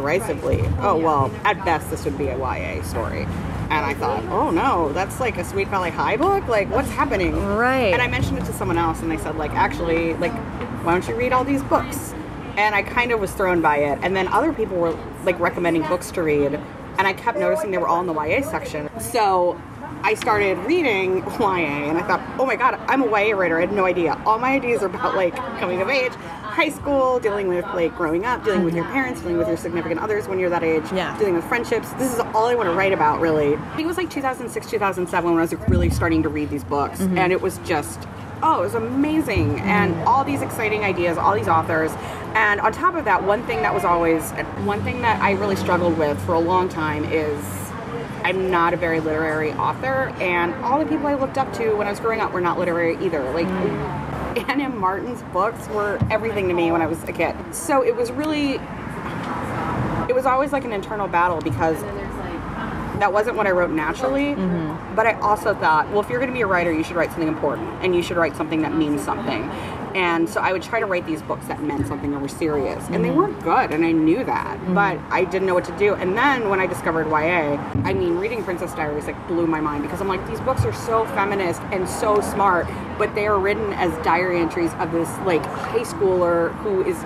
derisively, 0.00 0.64
"Oh 0.80 0.96
well, 0.96 1.30
at 1.44 1.64
best 1.64 1.90
this 1.90 2.04
would 2.04 2.16
be 2.16 2.28
a 2.28 2.38
YA 2.38 2.82
story." 2.82 3.26
And 3.70 3.86
I 3.86 3.94
thought, 3.94 4.24
"Oh 4.30 4.50
no, 4.50 4.92
that's 4.92 5.20
like 5.20 5.36
a 5.38 5.44
Sweet 5.44 5.68
Valley 5.68 5.90
High 5.90 6.16
book. 6.16 6.48
Like, 6.48 6.68
what's 6.70 6.90
happening?" 6.90 7.34
Right. 7.56 7.92
And 7.92 8.02
I 8.02 8.08
mentioned 8.08 8.38
it 8.38 8.44
to 8.46 8.52
someone 8.52 8.78
else, 8.78 9.00
and 9.02 9.10
they 9.10 9.18
said, 9.18 9.36
"Like, 9.36 9.52
actually, 9.52 10.14
like, 10.14 10.32
why 10.84 10.92
don't 10.92 11.06
you 11.06 11.14
read 11.14 11.32
all 11.32 11.44
these 11.44 11.62
books?" 11.62 12.14
And 12.56 12.74
I 12.74 12.82
kind 12.82 13.12
of 13.12 13.20
was 13.20 13.30
thrown 13.32 13.60
by 13.60 13.76
it. 13.76 13.98
And 14.02 14.16
then 14.16 14.26
other 14.28 14.52
people 14.52 14.76
were 14.76 14.96
like 15.24 15.38
recommending 15.38 15.82
books 15.82 16.10
to 16.12 16.22
read, 16.22 16.58
and 16.98 17.06
I 17.06 17.12
kept 17.12 17.38
noticing 17.38 17.70
they 17.70 17.78
were 17.78 17.88
all 17.88 18.00
in 18.00 18.06
the 18.06 18.14
YA 18.14 18.42
section. 18.42 18.88
So 18.98 19.56
I 20.02 20.14
started 20.14 20.56
reading 20.58 21.18
YA 21.38 21.88
and 21.90 21.98
I 21.98 22.02
thought, 22.02 22.22
oh 22.38 22.46
my 22.46 22.56
god, 22.56 22.80
I'm 22.88 23.02
a 23.02 23.06
YA 23.06 23.36
writer. 23.36 23.58
I 23.58 23.60
had 23.60 23.72
no 23.72 23.84
idea. 23.84 24.20
All 24.24 24.38
my 24.38 24.52
ideas 24.52 24.82
are 24.82 24.86
about 24.86 25.14
like 25.14 25.36
coming 25.60 25.82
of 25.82 25.90
age, 25.90 26.12
high 26.50 26.68
school, 26.68 27.18
dealing 27.20 27.48
with 27.48 27.64
like 27.66 27.96
growing 27.96 28.24
up, 28.24 28.44
dealing 28.44 28.64
with 28.64 28.74
your 28.74 28.84
parents, 28.86 29.20
dealing 29.20 29.38
with 29.38 29.48
your 29.48 29.56
significant 29.56 30.00
others 30.00 30.28
when 30.28 30.38
you're 30.38 30.50
that 30.50 30.64
age, 30.64 30.84
Yeah. 30.92 31.16
dealing 31.18 31.34
with 31.34 31.44
friendships. 31.44 31.90
This 31.92 32.12
is 32.12 32.20
all 32.34 32.46
I 32.46 32.54
want 32.54 32.68
to 32.68 32.74
write 32.74 32.92
about, 32.92 33.20
really. 33.20 33.54
I 33.54 33.76
think 33.76 33.80
it 33.80 33.86
was 33.86 33.96
like 33.96 34.10
2006, 34.10 34.68
2007 34.68 35.30
when 35.30 35.38
I 35.38 35.42
was 35.42 35.54
really 35.68 35.90
starting 35.90 36.22
to 36.24 36.28
read 36.28 36.50
these 36.50 36.64
books, 36.64 37.00
mm-hmm. 37.00 37.18
and 37.18 37.32
it 37.32 37.40
was 37.40 37.58
just. 37.64 38.00
Oh, 38.42 38.60
it 38.60 38.64
was 38.64 38.74
amazing. 38.74 39.56
Mm-hmm. 39.56 39.68
And 39.68 39.94
all 40.08 40.24
these 40.24 40.40
exciting 40.40 40.82
ideas, 40.82 41.18
all 41.18 41.34
these 41.34 41.48
authors. 41.48 41.92
And 42.34 42.60
on 42.60 42.72
top 42.72 42.94
of 42.94 43.04
that, 43.04 43.22
one 43.22 43.44
thing 43.44 43.60
that 43.62 43.74
was 43.74 43.84
always, 43.84 44.30
one 44.64 44.82
thing 44.82 45.02
that 45.02 45.20
I 45.20 45.32
really 45.32 45.56
struggled 45.56 45.98
with 45.98 46.18
for 46.24 46.34
a 46.34 46.40
long 46.40 46.68
time 46.68 47.04
is 47.04 47.38
I'm 48.24 48.50
not 48.50 48.72
a 48.72 48.76
very 48.76 49.00
literary 49.00 49.52
author, 49.52 50.08
and 50.20 50.54
all 50.64 50.78
the 50.78 50.86
people 50.86 51.06
I 51.06 51.14
looked 51.14 51.38
up 51.38 51.52
to 51.54 51.74
when 51.74 51.86
I 51.86 51.90
was 51.90 52.00
growing 52.00 52.20
up 52.20 52.32
were 52.32 52.40
not 52.40 52.58
literary 52.58 52.96
either. 53.04 53.22
Like, 53.32 53.46
Anne 53.46 54.09
M. 54.48 54.78
Martin's 54.78 55.22
books 55.32 55.68
were 55.68 55.98
everything 56.10 56.48
to 56.48 56.54
me 56.54 56.70
when 56.70 56.82
I 56.82 56.86
was 56.86 57.02
a 57.04 57.12
kid. 57.12 57.34
So 57.52 57.82
it 57.84 57.94
was 57.94 58.12
really, 58.12 58.54
it 60.08 60.14
was 60.14 60.26
always 60.26 60.52
like 60.52 60.64
an 60.64 60.72
internal 60.72 61.08
battle 61.08 61.40
because 61.40 61.82
that 63.00 63.12
wasn't 63.12 63.36
what 63.36 63.46
I 63.46 63.50
wrote 63.50 63.70
naturally. 63.70 64.34
Mm-hmm. 64.34 64.94
But 64.94 65.06
I 65.06 65.14
also 65.20 65.54
thought, 65.54 65.88
well, 65.90 66.00
if 66.00 66.08
you're 66.08 66.18
going 66.18 66.30
to 66.30 66.34
be 66.34 66.42
a 66.42 66.46
writer, 66.46 66.72
you 66.72 66.84
should 66.84 66.96
write 66.96 67.10
something 67.10 67.28
important, 67.28 67.68
and 67.82 67.94
you 67.94 68.02
should 68.02 68.16
write 68.16 68.36
something 68.36 68.62
that 68.62 68.74
means 68.74 69.02
something. 69.02 69.50
And 69.94 70.28
so 70.28 70.40
I 70.40 70.52
would 70.52 70.62
try 70.62 70.78
to 70.78 70.86
write 70.86 71.04
these 71.04 71.20
books 71.22 71.46
that 71.48 71.62
meant 71.62 71.86
something 71.86 72.14
or 72.14 72.20
were 72.20 72.28
serious, 72.28 72.86
and 72.90 73.04
they 73.04 73.08
mm-hmm. 73.08 73.18
weren't 73.18 73.42
good, 73.42 73.72
and 73.72 73.84
I 73.84 73.90
knew 73.90 74.22
that, 74.24 74.58
mm-hmm. 74.58 74.74
but 74.74 74.98
I 75.10 75.24
didn't 75.24 75.46
know 75.46 75.54
what 75.54 75.64
to 75.64 75.76
do. 75.78 75.94
And 75.94 76.16
then 76.16 76.48
when 76.48 76.60
I 76.60 76.66
discovered 76.66 77.08
YA, 77.08 77.56
I 77.84 77.92
mean, 77.92 78.16
reading 78.16 78.44
Princess 78.44 78.72
Diaries 78.74 79.06
like 79.06 79.26
blew 79.26 79.46
my 79.46 79.60
mind 79.60 79.82
because 79.82 80.00
I'm 80.00 80.08
like, 80.08 80.24
these 80.28 80.40
books 80.40 80.64
are 80.64 80.72
so 80.72 81.06
feminist 81.06 81.60
and 81.72 81.88
so 81.88 82.20
smart, 82.20 82.68
but 82.98 83.14
they 83.14 83.26
are 83.26 83.38
written 83.38 83.72
as 83.72 83.92
diary 84.04 84.38
entries 84.38 84.72
of 84.74 84.92
this 84.92 85.08
like 85.26 85.44
high 85.44 85.80
schooler 85.80 86.54
who 86.58 86.84
is 86.84 86.98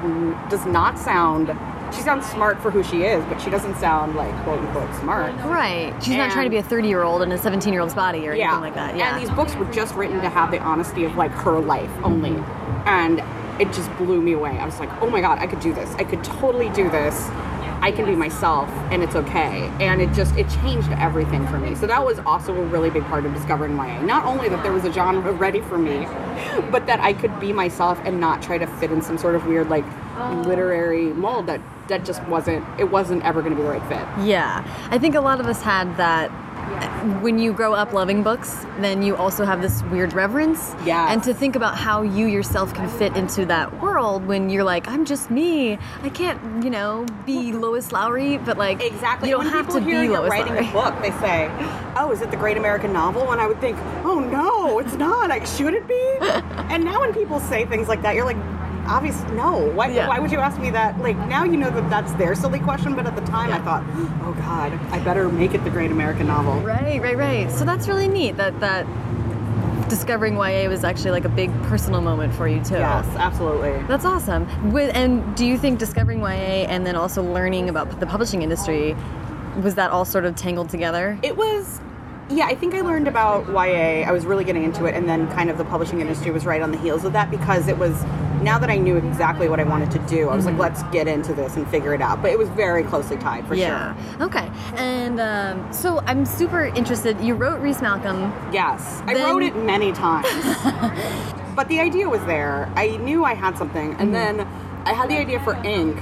does 0.51 0.67
not 0.67 0.99
sound. 0.99 1.49
She 1.95 2.03
sounds 2.03 2.27
smart 2.27 2.61
for 2.61 2.71
who 2.71 2.83
she 2.83 3.05
is, 3.05 3.25
but 3.27 3.41
she 3.41 3.51
doesn't 3.51 3.77
sound 3.77 4.17
like 4.17 4.35
quote 4.43 4.59
unquote 4.59 4.95
smart. 4.97 5.33
Right. 5.45 5.95
She's 6.03 6.17
not 6.17 6.31
trying 6.31 6.45
to 6.47 6.51
be 6.51 6.57
a 6.57 6.63
30 6.63 6.89
year 6.89 7.03
old 7.03 7.23
in 7.23 7.31
a 7.33 7.39
17 7.39 7.73
year 7.73 7.83
old's 7.83 7.95
body 7.95 8.27
or 8.27 8.33
anything 8.33 8.61
like 8.61 8.75
that. 8.75 8.97
Yeah. 8.97 9.15
And 9.15 9.23
these 9.23 9.35
books 9.35 9.55
were 9.55 9.71
just 9.73 9.95
written 9.95 10.21
to 10.21 10.29
have 10.29 10.51
the 10.51 10.59
honesty 10.61 11.05
of 11.05 11.17
like 11.17 11.31
her 11.31 11.61
life 11.61 11.91
only. 12.03 12.35
And 12.87 13.23
it 13.61 13.73
just 13.73 13.95
blew 13.97 14.21
me 14.21 14.33
away. 14.33 14.59
I 14.59 14.67
was 14.67 14.81
like, 14.81 14.91
oh 15.01 15.09
my 15.09 15.21
god, 15.21 15.39
I 15.39 15.47
could 15.47 15.61
do 15.61 15.73
this. 15.73 15.95
I 15.95 16.05
could 16.05 16.25
totally 16.25 16.69
do 16.71 16.91
this. 16.91 17.29
I 17.81 17.93
can 17.93 18.07
be 18.07 18.17
myself 18.17 18.69
and 18.91 19.03
it's 19.03 19.15
okay. 19.15 19.71
And 19.79 20.01
it 20.01 20.13
just 20.15 20.35
it 20.37 20.49
changed 20.49 20.89
everything 20.93 21.47
for 21.47 21.59
me. 21.59 21.75
So 21.75 21.87
that 21.87 22.05
was 22.05 22.19
also 22.21 22.55
a 22.55 22.65
really 22.65 22.91
big 22.91 23.05
part 23.05 23.27
of 23.27 23.35
discovering 23.35 23.77
YA. 23.77 24.01
Not 24.03 24.25
only 24.25 24.49
that 24.49 24.63
there 24.63 24.73
was 24.73 24.85
a 24.85 24.93
genre 24.93 25.33
ready 25.47 25.61
for 25.61 25.79
me, 25.79 26.07
but 26.71 26.87
that 26.87 27.01
I 27.01 27.13
could 27.13 27.39
be 27.39 27.53
myself 27.53 28.01
and 28.05 28.19
not 28.19 28.43
try 28.43 28.59
to 28.59 28.67
fit 28.67 28.91
in 28.91 29.03
some 29.03 29.19
sort 29.19 29.35
of 29.35 29.47
weird 29.47 29.69
like 29.69 29.85
literary 30.47 31.13
mold 31.13 31.47
that 31.47 31.61
that 31.89 32.05
just 32.05 32.23
wasn't 32.25 32.65
it 32.79 32.91
wasn't 32.91 33.25
ever 33.25 33.41
going 33.43 33.55
to 33.55 33.57
be 33.57 33.63
the 33.63 33.69
right 33.69 33.83
fit. 33.89 34.27
Yeah, 34.27 34.65
I 34.91 34.99
think 34.99 35.15
a 35.15 35.21
lot 35.21 35.41
of 35.41 35.47
us 35.47 35.61
had 35.63 35.97
that. 35.97 36.31
Eh, 36.65 36.89
when 37.21 37.39
you 37.39 37.53
grow 37.53 37.75
up 37.75 37.93
loving 37.93 38.23
books, 38.23 38.65
then 38.79 39.03
you 39.03 39.15
also 39.17 39.45
have 39.45 39.61
this 39.61 39.83
weird 39.85 40.15
reverence. 40.15 40.75
Yes. 40.87 41.13
And 41.13 41.23
to 41.25 41.35
think 41.35 41.57
about 41.57 41.77
how 41.77 42.01
you 42.01 42.27
yourself 42.27 42.73
can 42.73 42.89
fit 42.89 43.15
into 43.19 43.45
that 43.47 43.83
world 43.83 44.25
when 44.27 44.49
you're 44.49 44.65
like, 44.65 44.89
I'm 44.89 45.05
just 45.05 45.31
me. 45.31 45.77
I 46.03 46.09
can't, 46.09 46.65
you 46.65 46.71
know, 46.71 47.05
be 47.27 47.53
Lois 47.53 47.93
Lowry, 47.93 48.39
but 48.39 48.57
like, 48.57 48.83
Exactly. 48.83 49.29
you 49.29 49.35
don't 49.35 49.45
when 49.45 49.53
have 49.53 49.69
to 49.75 49.81
be 49.83 50.09
Lois 50.09 50.31
writing 50.31 50.55
Lowry. 50.55 50.69
a 50.69 50.73
book, 50.73 51.03
they 51.03 51.11
say, 51.21 51.51
"Oh, 51.97 52.11
is 52.13 52.23
it 52.23 52.31
the 52.31 52.37
Great 52.39 52.57
American 52.57 52.95
Novel?" 52.95 53.31
And 53.33 53.41
I 53.43 53.47
would 53.47 53.61
think, 53.61 53.77
"Oh 54.03 54.19
no, 54.21 54.79
it's 54.79 54.95
not. 54.95 55.29
Like, 55.29 55.45
should 55.45 55.75
it 55.75 55.87
be?" 55.87 56.17
and 56.73 56.83
now 56.83 57.01
when 57.01 57.13
people 57.13 57.41
say 57.41 57.67
things 57.67 57.89
like 57.89 58.01
that, 58.03 58.15
you're 58.15 58.25
like, 58.25 58.39
"Obviously, 58.87 59.31
no. 59.35 59.71
Why, 59.75 59.89
Yeah. 59.89 60.09
why 60.09 60.19
would 60.19 60.31
you 60.33 60.39
ask 60.39 60.59
me 60.61 60.71
that?" 60.71 61.01
Like 61.01 61.17
now 61.29 61.45
you 61.45 61.57
know 61.57 61.71
that 61.71 61.89
that's 61.91 62.13
their 62.15 62.35
silly 62.35 62.59
question, 62.59 62.95
but 62.95 63.07
at 63.07 63.15
the 63.17 63.23
time 63.23 63.53
I 63.53 63.59
thought, 63.59 63.83
"Oh 64.25 64.33
God, 64.39 64.73
I 64.93 64.99
better 65.01 65.29
make 65.29 65.55
it 65.55 65.65
the 65.65 65.71
Great 65.71 65.91
American 65.91 66.27
Novel." 66.27 66.61
Right, 66.61 67.01
right, 67.03 67.17
right. 67.17 67.51
So 67.51 67.65
that's 67.65 67.89
really 67.89 68.09
neat 68.09 68.37
that 68.37 68.59
that 68.61 68.87
discovering 69.89 70.35
YA 70.37 70.67
was 70.69 70.83
actually 70.83 71.11
like 71.11 71.25
a 71.27 71.29
big 71.29 71.51
personal 71.65 72.01
moment 72.01 72.35
for 72.35 72.49
you 72.49 72.59
too. 72.65 72.75
Yes, 72.75 73.07
absolutely. 73.19 73.73
That's 73.87 74.05
awesome. 74.05 74.73
With, 74.73 74.91
and 74.95 75.37
do 75.37 75.45
you 75.45 75.59
think 75.59 75.79
discovering 75.79 76.21
YA 76.21 76.67
and 76.69 76.87
then 76.87 76.97
also 76.97 77.23
learning 77.23 77.69
about 77.69 78.01
the 78.01 78.07
publishing 78.07 78.41
industry 78.43 78.97
was 79.63 79.75
that 79.75 79.91
all 79.91 80.05
sort 80.07 80.25
of 80.25 80.35
tangled 80.37 80.71
together? 80.71 81.19
It 81.23 81.37
was, 81.37 81.81
yeah, 82.31 82.47
I 82.47 82.55
think 82.55 82.75
I 82.75 82.81
learned 82.81 83.07
about 83.07 83.47
YA. 83.49 84.05
I 84.05 84.11
was 84.11 84.25
really 84.25 84.43
getting 84.43 84.65
into 84.65 84.87
it, 84.87 84.95
and 84.95 85.07
then 85.09 85.29
kind 85.33 85.51
of 85.51 85.59
the 85.59 85.65
publishing 85.67 86.01
industry 86.01 86.31
was 86.31 86.47
right 86.47 86.63
on 86.63 86.73
the 86.73 86.79
heels 86.79 87.05
of 87.05 87.13
that 87.13 87.31
because 87.31 87.69
it 87.69 87.79
was, 87.79 88.03
now 88.45 88.59
that 88.59 88.71
I 88.71 88.77
knew 88.77 88.97
exactly 88.97 89.49
what 89.49 89.59
I 89.59 89.65
wanted 89.65 89.91
to 89.93 89.99
do, 90.01 90.29
I 90.29 90.37
was 90.37 90.45
Mm-hmm. 90.45 90.59
like, 90.59 90.73
let's 90.73 90.83
get 90.93 91.09
into 91.09 91.33
this 91.35 91.57
and 91.57 91.67
figure 91.69 91.95
it 91.95 92.01
out. 92.03 92.21
But 92.23 92.31
it 92.31 92.39
was 92.39 92.49
very 92.51 92.85
closely 92.85 93.17
tied 93.17 93.47
for 93.49 93.55
yeah. 93.55 93.95
sure. 94.17 94.27
Okay. 94.27 94.51
And 94.77 95.19
um, 95.21 95.73
so 95.73 96.01
I'm 96.01 96.25
super 96.27 96.67
interested. 96.67 97.19
You 97.21 97.35
wrote 97.35 97.61
Reece 97.61 97.81
Malcolm. 97.81 98.33
Yes, 98.53 99.03
I 99.07 99.15
wrote 99.15 99.43
it 99.43 99.57
many 99.57 99.93
times. 99.93 100.27
but 101.57 101.69
the 101.69 101.81
idea 101.81 102.09
was 102.09 102.23
there. 102.27 102.71
I 102.77 102.97
knew 102.99 103.25
I 103.25 103.35
had 103.35 103.57
something, 103.57 103.93
Mm-hmm. 103.93 104.03
and 104.03 104.15
then 104.15 104.41
I 104.85 104.93
had 104.93 105.09
the 105.09 105.17
idea 105.17 105.41
for 105.41 105.55
ink. 105.65 105.97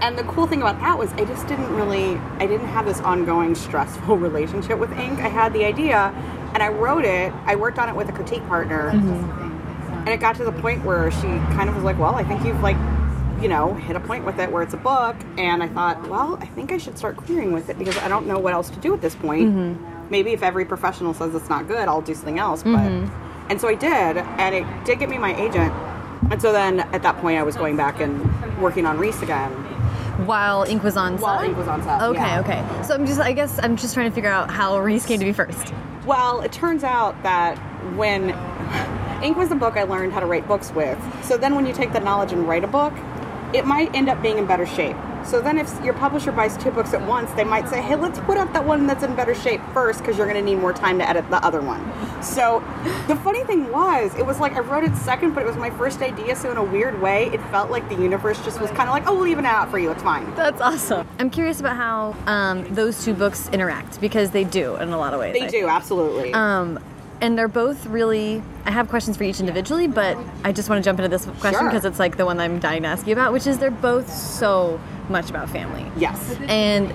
And 0.00 0.18
the 0.18 0.24
cool 0.24 0.46
thing 0.46 0.60
about 0.60 0.80
that 0.80 0.98
was 0.98 1.12
I 1.14 1.24
just 1.24 1.46
didn't 1.46 1.72
really 1.74 2.16
I 2.38 2.46
didn't 2.46 2.66
have 2.68 2.84
this 2.84 3.00
ongoing 3.00 3.54
stressful 3.54 4.16
relationship 4.28 4.78
with 4.78 4.92
ink. 4.98 5.18
I 5.20 5.28
had 5.28 5.52
the 5.52 5.64
idea 5.64 6.12
and 6.54 6.62
I 6.62 6.68
wrote 6.68 7.04
it. 7.04 7.32
I 7.46 7.54
worked 7.56 7.78
on 7.78 7.88
it 7.88 7.94
with 7.96 8.08
a 8.08 8.12
critique 8.12 8.46
partner. 8.48 8.90
And 10.04 10.08
it 10.10 10.20
got 10.20 10.36
to 10.36 10.44
the 10.44 10.52
point 10.52 10.84
where 10.84 11.10
she 11.10 11.26
kind 11.56 11.68
of 11.68 11.74
was 11.74 11.84
like, 11.84 11.98
"Well, 11.98 12.14
I 12.14 12.24
think 12.24 12.44
you've 12.44 12.60
like 12.60 12.76
you 13.40 13.48
know, 13.48 13.74
hit 13.74 13.96
a 13.96 14.00
point 14.00 14.24
with 14.24 14.38
it 14.38 14.50
where 14.50 14.62
it's 14.62 14.74
a 14.74 14.78
book, 14.78 15.16
and 15.36 15.62
I 15.62 15.68
thought, 15.68 16.08
well, 16.08 16.38
I 16.40 16.46
think 16.46 16.72
I 16.72 16.78
should 16.78 16.96
start 16.96 17.16
querying 17.16 17.52
with 17.52 17.68
it 17.68 17.78
because 17.78 17.96
I 17.98 18.08
don't 18.08 18.26
know 18.26 18.38
what 18.38 18.54
else 18.54 18.70
to 18.70 18.78
do 18.78 18.94
at 18.94 19.02
this 19.02 19.14
point. 19.14 19.50
Mm-hmm. 19.50 20.10
Maybe 20.10 20.32
if 20.32 20.42
every 20.42 20.64
professional 20.64 21.12
says 21.12 21.34
it's 21.34 21.48
not 21.48 21.66
good, 21.66 21.88
I'll 21.88 22.00
do 22.00 22.14
something 22.14 22.38
else. 22.38 22.62
But 22.62 22.78
mm-hmm. 22.78 23.50
and 23.50 23.60
so 23.60 23.68
I 23.68 23.74
did, 23.74 23.90
and 24.16 24.54
it 24.54 24.64
did 24.84 24.98
get 24.98 25.08
me 25.08 25.18
my 25.18 25.36
agent. 25.36 25.72
And 26.30 26.40
so 26.40 26.52
then 26.52 26.80
at 26.80 27.02
that 27.02 27.18
point, 27.18 27.38
I 27.38 27.42
was 27.42 27.56
going 27.56 27.76
back 27.76 28.00
and 28.00 28.62
working 28.62 28.86
on 28.86 28.98
Reece 28.98 29.20
again. 29.20 29.50
While 30.26 30.62
Ink 30.62 30.82
was 30.82 30.96
on 30.96 31.18
While 31.18 31.40
set? 31.40 31.48
Ink 31.48 31.58
was 31.58 31.68
on 31.68 31.82
set, 31.82 32.00
Okay, 32.00 32.20
yeah. 32.20 32.40
okay. 32.40 32.82
So 32.86 32.94
I'm 32.94 33.04
just, 33.04 33.20
I 33.20 33.32
guess 33.32 33.58
I'm 33.62 33.76
just 33.76 33.92
trying 33.92 34.08
to 34.08 34.14
figure 34.14 34.30
out 34.30 34.50
how 34.50 34.78
Reece 34.78 35.04
came 35.04 35.18
to 35.18 35.24
be 35.26 35.32
first. 35.32 35.74
Well, 36.06 36.40
it 36.40 36.52
turns 36.52 36.84
out 36.84 37.20
that 37.24 37.58
when 37.96 38.30
Ink 39.24 39.38
was 39.38 39.48
the 39.48 39.54
book 39.54 39.78
I 39.78 39.84
learned 39.84 40.12
how 40.12 40.20
to 40.20 40.26
write 40.26 40.46
books 40.46 40.70
with. 40.72 40.98
So 41.24 41.38
then 41.38 41.54
when 41.54 41.64
you 41.64 41.72
take 41.72 41.94
that 41.94 42.04
knowledge 42.04 42.32
and 42.32 42.46
write 42.46 42.62
a 42.62 42.68
book, 42.68 42.92
it 43.54 43.64
might 43.64 43.94
end 43.94 44.10
up 44.10 44.20
being 44.20 44.36
in 44.36 44.46
better 44.46 44.66
shape. 44.66 44.96
So 45.24 45.40
then 45.40 45.56
if 45.56 45.82
your 45.82 45.94
publisher 45.94 46.30
buys 46.30 46.58
two 46.58 46.70
books 46.70 46.92
at 46.92 47.00
once, 47.08 47.30
they 47.32 47.44
might 47.44 47.66
say, 47.68 47.80
hey, 47.80 47.96
let's 47.96 48.18
put 48.20 48.36
out 48.36 48.52
that 48.52 48.66
one 48.66 48.86
that's 48.86 49.02
in 49.02 49.14
better 49.16 49.34
shape 49.34 49.62
first 49.72 50.00
because 50.00 50.18
you're 50.18 50.26
going 50.26 50.38
to 50.38 50.44
need 50.44 50.56
more 50.56 50.74
time 50.74 50.98
to 50.98 51.08
edit 51.08 51.30
the 51.30 51.42
other 51.42 51.62
one. 51.62 51.80
So 52.22 52.62
the 53.08 53.16
funny 53.16 53.42
thing 53.44 53.72
was, 53.72 54.14
it 54.16 54.26
was 54.26 54.38
like 54.40 54.52
I 54.52 54.60
wrote 54.60 54.84
it 54.84 54.94
second, 54.96 55.34
but 55.34 55.42
it 55.42 55.46
was 55.46 55.56
my 55.56 55.70
first 55.70 56.02
idea. 56.02 56.36
So 56.36 56.50
in 56.50 56.58
a 56.58 56.62
weird 56.62 57.00
way, 57.00 57.30
it 57.32 57.40
felt 57.44 57.70
like 57.70 57.88
the 57.88 57.94
universe 57.94 58.44
just 58.44 58.60
was 58.60 58.70
kind 58.72 58.82
of 58.82 58.90
like, 58.90 59.06
oh, 59.06 59.14
we'll 59.14 59.22
leave 59.22 59.38
it 59.38 59.46
out 59.46 59.70
for 59.70 59.78
you. 59.78 59.90
It's 59.90 60.02
fine. 60.02 60.34
That's 60.34 60.60
awesome. 60.60 61.08
I'm 61.18 61.30
curious 61.30 61.60
about 61.60 61.76
how 61.76 62.14
um, 62.26 62.64
those 62.74 63.02
two 63.02 63.14
books 63.14 63.48
interact 63.48 64.02
because 64.02 64.32
they 64.32 64.44
do 64.44 64.76
in 64.76 64.90
a 64.90 64.98
lot 64.98 65.14
of 65.14 65.20
ways. 65.20 65.32
They 65.32 65.46
I 65.46 65.48
do, 65.48 65.68
absolutely. 65.68 66.34
Um, 66.34 66.78
and 67.24 67.38
they're 67.38 67.48
both 67.48 67.86
really. 67.86 68.42
I 68.66 68.70
have 68.70 68.88
questions 68.88 69.16
for 69.16 69.24
each 69.24 69.40
individually, 69.40 69.88
but 69.88 70.18
I 70.44 70.52
just 70.52 70.68
want 70.68 70.84
to 70.84 70.86
jump 70.86 70.98
into 70.98 71.08
this 71.08 71.24
question 71.40 71.60
Sure. 71.60 71.68
because 71.70 71.84
it's 71.86 71.98
like 71.98 72.18
the 72.18 72.26
one 72.26 72.38
I'm 72.38 72.58
dying 72.60 72.82
to 72.82 72.88
ask 72.88 73.06
you 73.06 73.14
about, 73.14 73.32
which 73.32 73.46
is 73.46 73.58
they're 73.58 73.70
both 73.70 74.12
so 74.12 74.78
much 75.08 75.30
about 75.30 75.48
family. 75.48 75.90
Yes. 75.96 76.36
And 76.48 76.92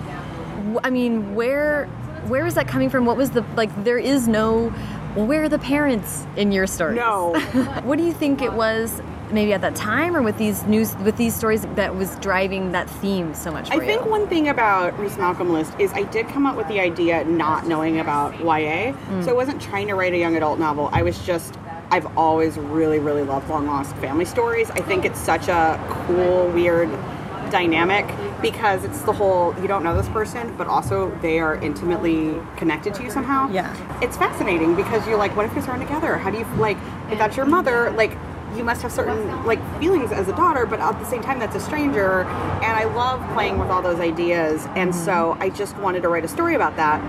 I 0.83 0.91
mean, 0.91 1.33
where 1.33 1.86
where 2.27 2.45
is 2.45 2.53
that 2.55 2.67
coming 2.67 2.89
from? 2.91 3.05
What 3.05 3.17
was 3.17 3.31
the 3.31 3.41
like? 3.55 3.71
There 3.83 3.98
is 3.98 4.27
no. 4.27 4.69
Where 5.15 5.43
are 5.45 5.50
the 5.50 5.57
parents 5.57 6.27
in 6.38 6.51
your 6.51 6.67
story? 6.67 6.95
No. 6.95 7.33
what 7.83 7.98
do 7.98 8.05
you 8.05 8.13
think 8.13 8.43
it 8.43 8.53
was? 8.53 9.01
Maybe 9.31 9.53
at 9.53 9.62
that 9.62 9.75
time, 9.75 10.15
or 10.15 10.21
with 10.21 10.38
these 10.38 10.63
news, 10.63 10.95
with 10.98 11.17
these 11.17 11.36
stories, 11.36 11.62
that 11.75 11.95
was 11.95 12.15
driving 12.17 12.71
that 12.71 12.89
theme 12.89 13.33
so 13.33 13.51
much. 13.51 13.69
For 13.69 13.75
I 13.75 13.86
think 13.86 14.05
one 14.05 14.27
thing 14.27 14.48
about 14.48 14.98
Reece 15.00 15.17
Malcolm 15.17 15.51
List 15.51 15.74
is 15.79 15.93
I 15.93 16.03
did 16.03 16.27
come 16.27 16.45
up 16.45 16.57
with 16.57 16.67
the 16.67 16.79
idea 16.79 17.24
not 17.25 17.67
knowing 17.67 18.00
about 18.00 18.39
YA. 18.39 18.93
Mm. 18.93 19.24
So 19.24 19.29
I 19.29 19.33
wasn't 19.33 19.62
trying 19.62 19.88
to 19.88 19.95
write 19.95 20.13
a 20.13 20.17
young 20.17 20.36
adult 20.36 20.59
novel. 20.59 20.89
I 20.91 21.03
was 21.03 21.24
just 21.25 21.57
I've 21.91 22.17
always 22.17 22.57
really, 22.57 23.00
really 23.00 23.24
loved 23.24 23.50
long 23.50 23.65
lost 23.65 23.95
family 23.98 24.25
stories. 24.25 24.69
I 24.71 24.81
think 24.81 25.05
it's 25.05 25.19
such 25.19 25.48
a 25.48 25.79
cool, 25.89 26.48
weird 26.50 26.89
dynamic 27.50 28.05
because 28.41 28.83
it's 28.83 29.01
the 29.01 29.13
whole 29.13 29.55
you 29.59 29.67
don't 29.67 29.83
know 29.83 29.95
this 29.95 30.09
person, 30.09 30.55
but 30.55 30.67
also 30.67 31.09
they 31.21 31.39
are 31.39 31.55
intimately 31.55 32.36
connected 32.57 32.93
to 32.95 33.03
you 33.03 33.09
somehow. 33.09 33.50
Yeah. 33.50 33.75
It's 34.01 34.17
fascinating 34.17 34.75
because 34.75 35.05
you're 35.07 35.17
like, 35.17 35.36
what 35.36 35.45
if 35.45 35.53
you're 35.53 35.63
thrown 35.63 35.79
together? 35.79 36.17
How 36.17 36.29
do 36.29 36.38
you 36.38 36.45
like 36.57 36.77
if 37.12 37.17
that's 37.17 37.36
your 37.36 37.48
mother, 37.48 37.91
like 37.91 38.15
you 38.56 38.63
must 38.63 38.82
have 38.82 38.91
certain 38.91 39.46
like 39.46 39.60
feelings 39.79 40.12
as 40.12 40.27
a 40.27 40.36
daughter, 40.36 40.65
but 40.65 40.79
at 40.79 41.00
the 41.00 41.06
same 41.06 41.22
time 41.22 41.39
that's 41.39 41.56
a 41.56 41.60
stranger. 41.60 42.22
And 42.22 42.74
I 42.77 42.86
love 42.96 43.22
playing 43.34 43.60
with 43.60 43.70
all 43.70 43.82
those 43.82 44.00
ideas. 44.00 44.65
And 44.75 44.94
so 44.94 45.34
mm-hmm. 45.34 45.44
I 45.44 45.50
just 45.50 45.77
wanted 45.77 46.01
to 46.03 46.10
write 46.10 46.25
a 46.25 46.27
story 46.27 46.56
about 46.56 46.75
that. 46.77 47.00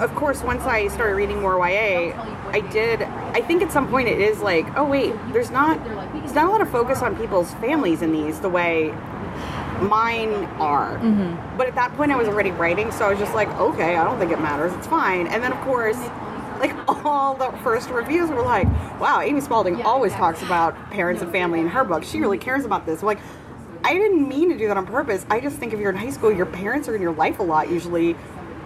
Of 0.00 0.14
course, 0.14 0.42
once 0.42 0.62
I 0.62 0.88
started 0.88 1.14
reading 1.14 1.40
more 1.40 1.56
YA, 1.58 2.12
I 2.50 2.60
did 2.72 3.02
I 3.02 3.40
think 3.40 3.62
at 3.62 3.70
some 3.70 3.88
point 3.88 4.08
it 4.08 4.20
is 4.20 4.40
like, 4.40 4.66
oh 4.76 4.84
wait, 4.84 5.14
there's 5.32 5.50
not 5.50 5.82
there's 6.12 6.34
not 6.34 6.46
a 6.46 6.50
lot 6.50 6.60
of 6.60 6.70
focus 6.70 7.02
on 7.02 7.16
people's 7.16 7.52
families 7.54 8.02
in 8.02 8.12
these 8.12 8.40
the 8.40 8.48
way 8.48 8.94
mine 9.82 10.44
are. 10.60 10.98
Mm-hmm. 10.98 11.56
But 11.56 11.68
at 11.68 11.74
that 11.74 11.94
point, 11.96 12.12
I 12.12 12.16
was 12.16 12.28
already 12.28 12.50
writing, 12.50 12.92
so 12.92 13.06
I 13.06 13.10
was 13.10 13.18
just 13.18 13.34
like, 13.34 13.48
okay, 13.58 13.96
I 13.96 14.04
don't 14.04 14.18
think 14.18 14.32
it 14.32 14.40
matters. 14.40 14.72
It's 14.74 14.86
fine. 14.86 15.26
And 15.26 15.42
then, 15.42 15.52
of 15.52 15.60
course, 15.60 15.98
like 16.60 17.04
all 17.06 17.34
the 17.34 17.50
first 17.62 17.90
reviews 17.90 18.30
were 18.30 18.42
like, 18.42 18.66
wow, 19.00 19.20
Amy 19.20 19.40
Spalding 19.40 19.82
always 19.82 20.12
talks 20.12 20.42
about 20.42 20.74
parents 20.90 21.22
and 21.22 21.32
family 21.32 21.60
in 21.60 21.68
her 21.68 21.84
book. 21.84 22.04
She 22.04 22.20
really 22.20 22.38
cares 22.38 22.64
about 22.64 22.86
this. 22.86 23.00
I'm 23.00 23.06
like, 23.06 23.20
I 23.82 23.94
didn't 23.94 24.28
mean 24.28 24.50
to 24.50 24.58
do 24.58 24.68
that 24.68 24.76
on 24.76 24.86
purpose. 24.86 25.24
I 25.30 25.40
just 25.40 25.56
think 25.56 25.72
if 25.72 25.80
you're 25.80 25.90
in 25.90 25.96
high 25.96 26.10
school, 26.10 26.30
your 26.30 26.46
parents 26.46 26.88
are 26.88 26.94
in 26.94 27.02
your 27.02 27.14
life 27.14 27.38
a 27.38 27.42
lot 27.42 27.70
usually. 27.70 28.14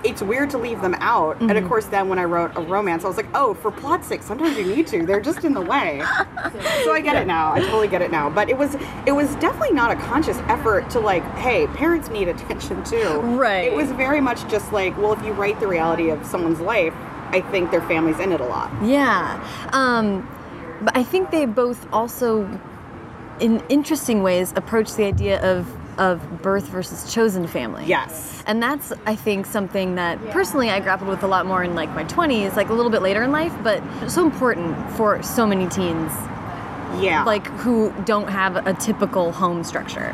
It's 0.02 0.20
weird 0.20 0.50
to 0.50 0.58
leave 0.58 0.82
them 0.82 0.94
out. 0.98 1.40
And 1.40 1.50
of 1.50 1.56
mm-hmm. 1.56 1.68
course, 1.68 1.86
then 1.86 2.08
when 2.08 2.18
I 2.18 2.24
wrote 2.24 2.52
a 2.56 2.60
romance, 2.60 3.04
I 3.04 3.08
was 3.08 3.16
like, 3.16 3.28
oh, 3.32 3.54
for 3.54 3.70
plot's 3.70 4.06
sake, 4.06 4.22
sometimes 4.22 4.58
you 4.58 4.66
need 4.66 4.86
to. 4.88 5.06
They're 5.06 5.20
just 5.20 5.44
in 5.44 5.54
the 5.54 5.62
way. 5.62 6.02
so 6.84 6.92
I 6.92 7.00
get 7.02 7.16
it 7.16 7.26
now. 7.26 7.54
I 7.54 7.60
totally 7.60 7.88
get 7.88 8.02
it 8.02 8.10
now. 8.10 8.28
But 8.28 8.50
it 8.50 8.58
was 8.58 8.76
it 9.06 9.12
was 9.12 9.34
definitely 9.36 9.72
not 9.72 9.92
a 9.92 9.96
conscious 9.96 10.36
effort 10.48 10.90
to 10.90 11.00
like, 11.00 11.22
hey, 11.36 11.68
parents 11.68 12.10
need 12.10 12.28
attention 12.28 12.84
too. 12.84 13.20
Right. 13.20 13.72
It 13.72 13.74
was 13.74 13.92
very 13.92 14.20
much 14.20 14.46
just 14.50 14.72
like, 14.72 14.94
well, 14.98 15.14
if 15.14 15.24
you 15.24 15.32
write 15.32 15.58
the 15.60 15.68
reality 15.68 16.10
of 16.10 16.26
someone's 16.26 16.60
life, 16.60 16.94
I 17.31 17.40
think 17.40 17.71
their 17.71 17.83
family's 17.83 18.19
in 18.19 18.33
it 18.33 18.40
a 18.40 18.47
lot. 18.47 18.71
Yeah. 18.85 19.43
Um, 19.73 20.28
but 20.83 20.97
I 20.97 21.02
think 21.02 21.31
they 21.31 21.47
both 21.47 21.87
also, 21.93 22.49
in 23.40 23.62
interesting 23.69 24.23
ways, 24.23 24.52
approach 24.57 24.95
the 24.95 25.04
idea 25.04 25.40
of 25.43 25.66
of 25.97 26.43
birth 26.43 26.64
versus 26.64 27.14
chosen 27.14 27.47
family. 27.47 27.85
Yes. 27.87 28.43
And 28.49 28.61
that's, 28.61 28.93
I 29.07 29.14
think, 29.14 29.47
something 29.47 29.95
that 29.95 30.19
personally 30.31 30.69
I 30.69 30.81
grappled 30.81 31.09
with 31.09 31.23
a 31.23 31.28
lot 31.28 31.47
more 31.47 31.62
in 31.62 31.76
like 31.76 31.88
my 31.95 32.02
20s, 32.02 32.57
like 32.57 32.69
a 32.69 32.73
little 32.73 32.90
bit 32.90 33.00
later 33.00 33.23
in 33.23 33.31
life, 33.31 33.54
but 33.62 33.81
so 34.11 34.25
important 34.25 34.90
for 34.97 35.23
so 35.23 35.47
many 35.47 35.69
teens, 35.69 36.11
Yeah. 37.00 37.23
like 37.25 37.47
who 37.47 37.92
don't 38.05 38.29
have 38.29 38.66
a 38.66 38.75
typical 38.75 39.31
home 39.31 39.62
structure. 39.62 40.12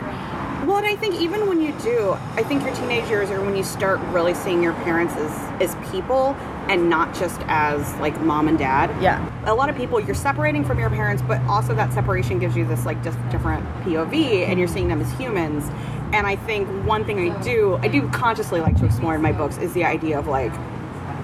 Well, 0.66 0.76
and 0.76 0.86
I 0.86 0.96
think 0.96 1.14
even 1.14 1.48
when 1.48 1.62
you 1.62 1.72
do, 1.80 2.12
I 2.36 2.42
think 2.42 2.62
your 2.62 2.74
teenage 2.74 3.08
years 3.08 3.30
are 3.30 3.40
when 3.40 3.56
you 3.56 3.64
start 3.64 4.00
really 4.12 4.34
seeing 4.34 4.62
your 4.62 4.74
parents 4.84 5.14
as, 5.16 5.32
as 5.74 5.90
people 5.90 6.34
and 6.70 6.88
not 6.88 7.12
just 7.12 7.40
as 7.48 7.92
like 7.96 8.18
mom 8.20 8.46
and 8.46 8.56
dad. 8.56 8.90
Yeah. 9.02 9.20
A 9.44 9.52
lot 9.52 9.68
of 9.68 9.76
people, 9.76 9.98
you're 9.98 10.14
separating 10.14 10.64
from 10.64 10.78
your 10.78 10.88
parents, 10.88 11.20
but 11.20 11.40
also 11.42 11.74
that 11.74 11.92
separation 11.92 12.38
gives 12.38 12.56
you 12.56 12.64
this 12.64 12.86
like 12.86 13.02
just 13.02 13.18
different 13.30 13.66
POV 13.82 14.48
and 14.48 14.56
you're 14.56 14.68
seeing 14.68 14.86
them 14.86 15.00
as 15.00 15.12
humans. 15.18 15.68
And 16.12 16.28
I 16.28 16.36
think 16.36 16.68
one 16.86 17.04
thing 17.04 17.28
I 17.28 17.42
do, 17.42 17.76
I 17.82 17.88
do 17.88 18.08
consciously 18.10 18.60
like 18.60 18.76
to 18.78 18.86
explore 18.86 19.16
in 19.16 19.20
my 19.20 19.32
books 19.32 19.58
is 19.58 19.72
the 19.74 19.84
idea 19.84 20.16
of 20.16 20.28
like, 20.28 20.52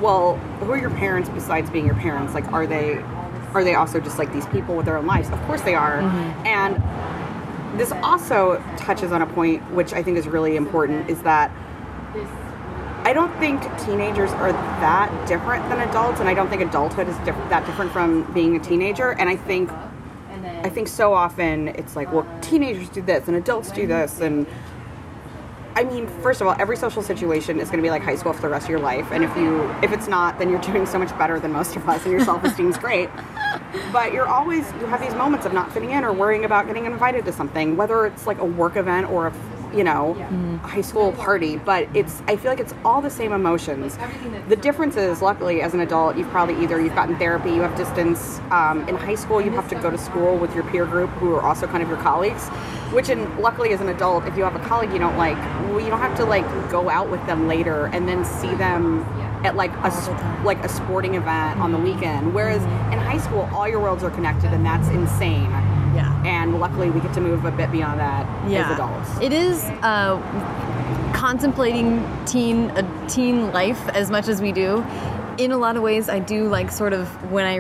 well, 0.01 0.37
who 0.59 0.73
are 0.73 0.79
your 0.79 0.91
parents 0.91 1.29
besides 1.29 1.71
being 1.71 1.87
your 1.87 1.95
parents? 1.95 2.35
Like, 2.35 2.53
are 2.53 2.67
they, 2.67 2.97
are 3.55 3.63
they 3.63 3.77
also 3.77 4.01
just 4.01 4.19
like 4.19 4.33
these 4.33 4.47
people 4.47 4.75
with 4.75 4.85
their 4.85 4.97
own 4.97 5.07
lives? 5.07 5.31
Of 5.31 5.41
course 5.43 5.61
they 5.61 5.77
are. 5.77 5.99
Mm-hmm. 6.03 6.47
And 6.47 7.79
this 7.81 7.93
also 8.03 8.61
touches 8.77 9.13
on 9.13 9.23
a 9.23 9.27
point 9.27 9.63
which 9.71 9.93
I 9.93 10.03
think 10.03 10.19
is 10.19 10.27
really 10.27 10.57
important 10.57 11.09
is 11.09 11.23
that 11.23 11.53
I 13.07 13.13
don't 13.13 13.33
think 13.39 13.63
teenagers 13.79 14.33
are 14.33 14.51
that 14.51 15.29
different 15.29 15.69
than 15.69 15.79
adults, 15.89 16.19
and 16.19 16.29
I 16.29 16.35
don't 16.35 16.49
think 16.49 16.61
adulthood 16.61 17.09
is 17.09 17.17
diff- 17.19 17.37
that 17.51 17.65
different 17.65 17.93
from 17.93 18.25
being 18.33 18.57
a 18.57 18.59
teenager. 18.59 19.13
And 19.13 19.29
I 19.29 19.37
think, 19.37 19.71
I 20.65 20.69
think 20.69 20.89
so 20.89 21.15
often 21.15 21.69
it's 21.69 21.95
like, 21.95 22.13
well, 22.13 22.27
teenagers 22.41 22.89
do 22.89 23.01
this 23.03 23.29
and 23.29 23.37
adults 23.37 23.71
do 23.71 23.87
this, 23.87 24.21
and 24.21 24.45
I 25.77 25.85
mean, 25.85 26.09
first 26.21 26.41
of 26.41 26.49
all, 26.49 26.57
every 26.59 26.77
social 26.77 27.01
situation 27.01 27.61
is 27.61 27.69
going 27.69 27.79
to 27.79 27.83
be 27.83 27.91
like 27.91 28.03
high 28.03 28.17
school 28.17 28.33
for 28.33 28.41
the 28.41 28.49
rest 28.49 28.65
of 28.65 28.71
your 28.71 28.81
life, 28.81 29.13
and 29.13 29.23
if 29.23 29.37
you 29.37 29.63
if 29.85 29.93
it's 29.93 30.09
not, 30.09 30.41
then 30.41 30.51
you're 30.51 30.61
doing 30.73 30.85
so 30.85 30.99
much 30.99 31.17
better 31.17 31.39
than 31.39 31.53
most 31.53 31.77
of 31.77 31.89
us, 31.89 32.03
and 32.03 32.11
your 32.11 32.25
self 32.25 32.43
esteem's 32.43 32.77
great. 32.77 33.09
But 33.93 34.15
you're 34.15 34.27
always 34.27 34.65
you 34.81 34.87
have 34.87 35.01
these 35.01 35.15
moments 35.15 35.47
of 35.47 35.53
not 35.53 35.71
fitting 35.71 35.91
in 35.93 36.03
or 36.03 36.13
worrying 36.13 36.45
about 36.45 36.67
getting 36.67 36.87
invited 36.87 37.25
to 37.27 37.33
something, 37.33 37.77
whether 37.77 38.05
it's 38.05 38.27
like 38.27 38.41
a 38.41 38.45
work 38.45 38.77
event 38.77 39.09
or 39.11 39.29
a 39.29 39.33
you 39.77 39.85
know 39.85 40.17
a 40.65 40.67
high 40.67 40.81
school 40.81 41.13
party. 41.13 41.57
But 41.57 41.89
it's 41.95 42.23
I 42.27 42.37
feel 42.37 42.51
like 42.51 42.61
it's 42.61 42.75
all 42.85 43.01
the 43.01 43.11
same 43.11 43.33
emotions. 43.33 43.99
The 44.49 44.57
difference 44.57 44.97
is, 44.97 45.23
luckily, 45.23 45.63
as 45.63 45.75
an 45.75 45.81
adult, 45.81 46.17
you've 46.17 46.31
probably 46.31 46.63
either 46.63 46.81
you've 46.81 46.95
gotten 46.95 47.17
therapy, 47.17 47.51
you 47.51 47.61
have 47.61 47.77
distance. 47.77 48.41
Um, 48.51 48.89
in 48.89 48.97
high 48.97 49.15
school, 49.15 49.41
you 49.41 49.51
have 49.53 49.69
to 49.69 49.75
go 49.77 49.91
to 49.91 49.99
school 49.99 50.37
with 50.37 50.55
your 50.55 50.65
peer 50.65 50.87
group, 50.87 51.11
who 51.11 51.35
are 51.35 51.43
also 51.43 51.67
kind 51.67 51.83
of 51.83 51.89
your 51.89 51.99
colleagues. 51.99 52.49
Which, 52.93 53.09
in 53.09 53.41
luckily, 53.41 53.73
as 53.73 53.81
an 53.81 53.89
adult, 53.89 54.27
if 54.27 54.37
you 54.37 54.45
have 54.45 54.55
a 54.55 54.61
colleague 54.61 54.93
you 54.93 54.99
don't 54.99 55.17
like, 55.17 55.37
well, 55.71 55.81
you 55.81 55.91
don't 55.91 56.01
have 56.01 56.17
to 56.19 56.25
like 56.25 56.47
go 56.71 56.89
out 56.89 57.11
with 57.11 57.25
them 57.27 57.49
later 57.49 57.87
and 57.87 58.09
then 58.09 58.25
see 58.25 58.55
them 58.55 59.03
at 59.45 59.57
like 59.57 59.73
a 59.79 59.87
s- 59.87 60.09
like 60.45 60.65
a 60.65 60.69
sporting 60.69 61.15
event 61.15 61.61
on 61.61 61.73
the 61.73 61.79
mm-hmm. 61.79 61.95
weekend. 61.95 62.35
Whereas 62.35 62.63
in 62.93 62.99
high 62.99 63.19
school, 63.19 63.49
all 63.53 63.69
your 63.69 63.81
worlds 63.81 64.05
are 64.05 64.11
connected, 64.11 64.53
and 64.53 64.65
that's 64.65 64.89
insane. 64.89 65.51
Yeah. 66.27 66.43
And 66.43 66.59
luckily, 66.59 66.91
we 66.91 67.01
get 67.01 67.15
to 67.15 67.21
move 67.21 67.45
a 67.45 67.51
bit 67.51 67.71
beyond 67.71 68.01
that 68.01 68.27
as 68.51 68.73
adults. 68.75 69.21
It 69.21 69.33
is 69.33 69.63
uh, 69.83 70.21
contemplating 71.15 72.05
teen 72.27 72.71
a 72.71 73.09
teen 73.09 73.53
life 73.53 73.89
as 73.89 74.11
much 74.11 74.29
as 74.29 74.43
we 74.43 74.53
do. 74.53 74.85
In 75.39 75.53
a 75.53 75.59
lot 75.59 75.77
of 75.77 75.83
ways, 75.83 76.09
I 76.09 76.19
do 76.19 76.49
like 76.49 76.71
sort 76.71 76.93
of 76.93 77.09
when 77.31 77.47
I 77.47 77.59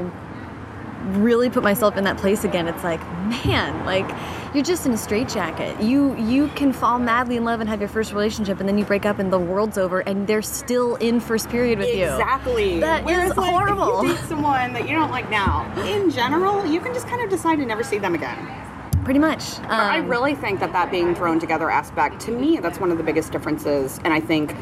really 1.18 1.50
put 1.50 1.62
myself 1.62 1.96
in 1.96 2.05
that 2.05 2.16
place 2.18 2.44
again. 2.44 2.66
It's 2.66 2.83
like, 2.83 3.00
man, 3.46 3.85
like 3.85 4.09
you're 4.57 4.64
just 4.64 4.87
in 4.87 4.92
a 4.92 4.97
straitjacket. 4.97 5.83
You 5.83 6.16
you 6.16 6.49
can 6.49 6.73
fall 6.73 6.99
madly 6.99 7.37
in 7.37 7.45
love 7.45 7.61
and 7.61 7.69
have 7.69 7.79
your 7.79 7.90
first 7.90 8.12
relationship, 8.12 8.59
and 8.59 8.66
then 8.66 8.79
you 8.79 8.87
break 8.87 9.05
up, 9.05 9.19
and 9.19 9.31
the 9.31 9.38
world's 9.38 9.77
over, 9.77 10.01
and 10.01 10.27
they're 10.27 10.40
still 10.40 10.97
in 10.97 11.21
first 11.21 11.51
period 11.51 11.79
with 11.79 11.95
you. 11.95 12.05
Exactly. 12.05 12.81
That 12.81 13.05
Whereas, 13.05 13.33
is 13.33 13.37
like, 13.37 13.51
horrible. 13.51 14.01
If 14.01 14.09
you 14.09 14.14
date 14.14 14.25
someone 14.25 14.73
that 14.73 14.88
you 14.88 14.95
don't 14.95 15.11
like 15.11 15.29
now, 15.29 15.71
in 15.83 16.11
general, 16.11 16.64
you 16.64 16.81
can 16.81 16.95
just 16.95 17.07
kind 17.07 17.23
of 17.23 17.29
decide 17.29 17.57
to 17.57 17.66
never 17.66 17.85
see 17.85 17.99
them 17.99 18.14
again. 18.14 18.65
Pretty 19.07 19.21
much. 19.21 19.61
Um, 19.61 19.71
I 19.71 19.99
really 19.99 20.35
think 20.35 20.59
that 20.59 20.73
that 20.73 20.90
being 20.90 21.14
thrown 21.14 21.38
together 21.38 21.71
aspect, 21.71 22.21
to 22.23 22.33
me, 22.33 22.59
that's 22.59 22.81
one 22.81 22.90
of 22.90 22.99
the 22.99 23.05
biggest 23.05 23.31
differences. 23.31 24.01
And 24.03 24.12
I 24.12 24.19
think 24.19 24.53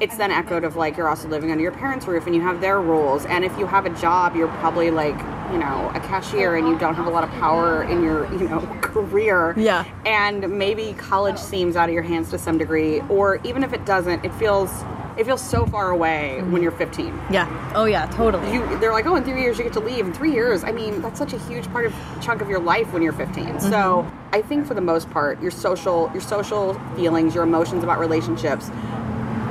it's 0.00 0.16
then 0.16 0.32
echoed 0.32 0.64
of 0.64 0.74
like 0.74 0.96
you're 0.96 1.08
also 1.08 1.28
living 1.28 1.52
under 1.52 1.62
your 1.62 1.70
parents' 1.70 2.08
roof 2.08 2.26
and 2.26 2.34
you 2.34 2.40
have 2.40 2.60
their 2.60 2.80
rules. 2.80 3.24
And 3.26 3.44
if 3.44 3.56
you 3.56 3.64
have 3.64 3.86
a 3.86 3.90
job, 3.90 4.34
you're 4.34 4.48
probably 4.48 4.90
like, 4.90 5.16
you 5.52 5.58
know, 5.58 5.92
a 5.94 6.00
cashier 6.00 6.56
and 6.56 6.66
you 6.66 6.76
don't 6.80 6.96
have 6.96 7.06
a 7.06 7.10
lot 7.10 7.22
of 7.22 7.30
power 7.30 7.84
in 7.84 8.02
your, 8.02 8.28
you 8.32 8.48
know, 8.48 8.58
career. 8.80 9.54
Yeah. 9.56 9.84
And 10.04 10.58
maybe 10.58 10.94
college 10.94 11.38
seems 11.38 11.76
out 11.76 11.88
of 11.88 11.94
your 11.94 12.02
hands 12.02 12.28
to 12.30 12.38
some 12.38 12.58
degree. 12.58 13.02
Or 13.02 13.36
even 13.44 13.62
if 13.62 13.72
it 13.72 13.86
doesn't, 13.86 14.24
it 14.24 14.34
feels. 14.34 14.82
It 15.16 15.24
feels 15.24 15.42
so 15.42 15.66
far 15.66 15.90
away 15.90 16.42
when 16.42 16.62
you're 16.62 16.72
15 16.72 17.12
yeah. 17.30 17.72
Oh 17.74 17.84
yeah. 17.84 18.06
Totally. 18.06 18.52
you 18.52 18.78
they're 18.78 18.92
like, 18.92 19.06
oh, 19.06 19.16
in 19.16 19.24
three 19.24 19.42
years 19.42 19.58
you 19.58 19.64
get 19.64 19.72
to 19.74 19.80
leave. 19.80 20.06
In 20.06 20.12
three 20.12 20.32
years, 20.32 20.64
I 20.64 20.72
mean, 20.72 21.00
that's 21.00 21.18
such 21.18 21.32
a 21.32 21.38
huge 21.38 21.70
part 21.72 21.86
of 21.86 21.94
chunk 22.20 22.42
of 22.42 22.48
your 22.48 22.60
life 22.60 22.92
when 22.92 23.02
you're 23.02 23.12
15. 23.12 23.44
Mm-hmm. 23.44 23.70
So 23.70 24.10
I 24.32 24.42
think 24.42 24.66
for 24.66 24.74
the 24.74 24.80
most 24.80 25.10
part, 25.10 25.40
your 25.40 25.50
social 25.50 26.10
your 26.12 26.20
social 26.20 26.74
feelings, 26.96 27.34
your 27.34 27.44
emotions 27.44 27.82
about 27.84 27.98
relationships, 27.98 28.70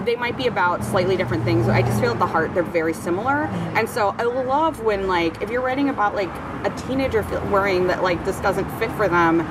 they 0.06 0.16
might 0.16 0.38
be 0.38 0.48
about 0.48 0.84
slightly 0.84 1.16
different 1.16 1.44
things. 1.44 1.68
I 1.68 1.82
just 1.82 2.00
feel 2.00 2.12
at 2.12 2.20
the 2.20 2.28
heart 2.28 2.54
they're 2.54 2.64
very 2.64 2.94
similar. 2.94 3.44
And 3.76 3.90
so 3.90 4.16
I 4.18 4.24
love 4.24 4.82
when 4.82 5.08
like 5.08 5.42
if 5.42 5.50
you're 5.50 5.62
writing 5.62 5.90
about 5.90 6.16
like 6.16 6.30
a 6.66 6.74
teenager 6.88 7.24
feel, 7.24 7.42
worrying 7.48 7.88
that 7.88 8.04
like 8.04 8.24
this 8.26 8.40
doesn't 8.40 8.70
fit 8.80 8.92
for 8.92 9.08
them. 9.08 9.42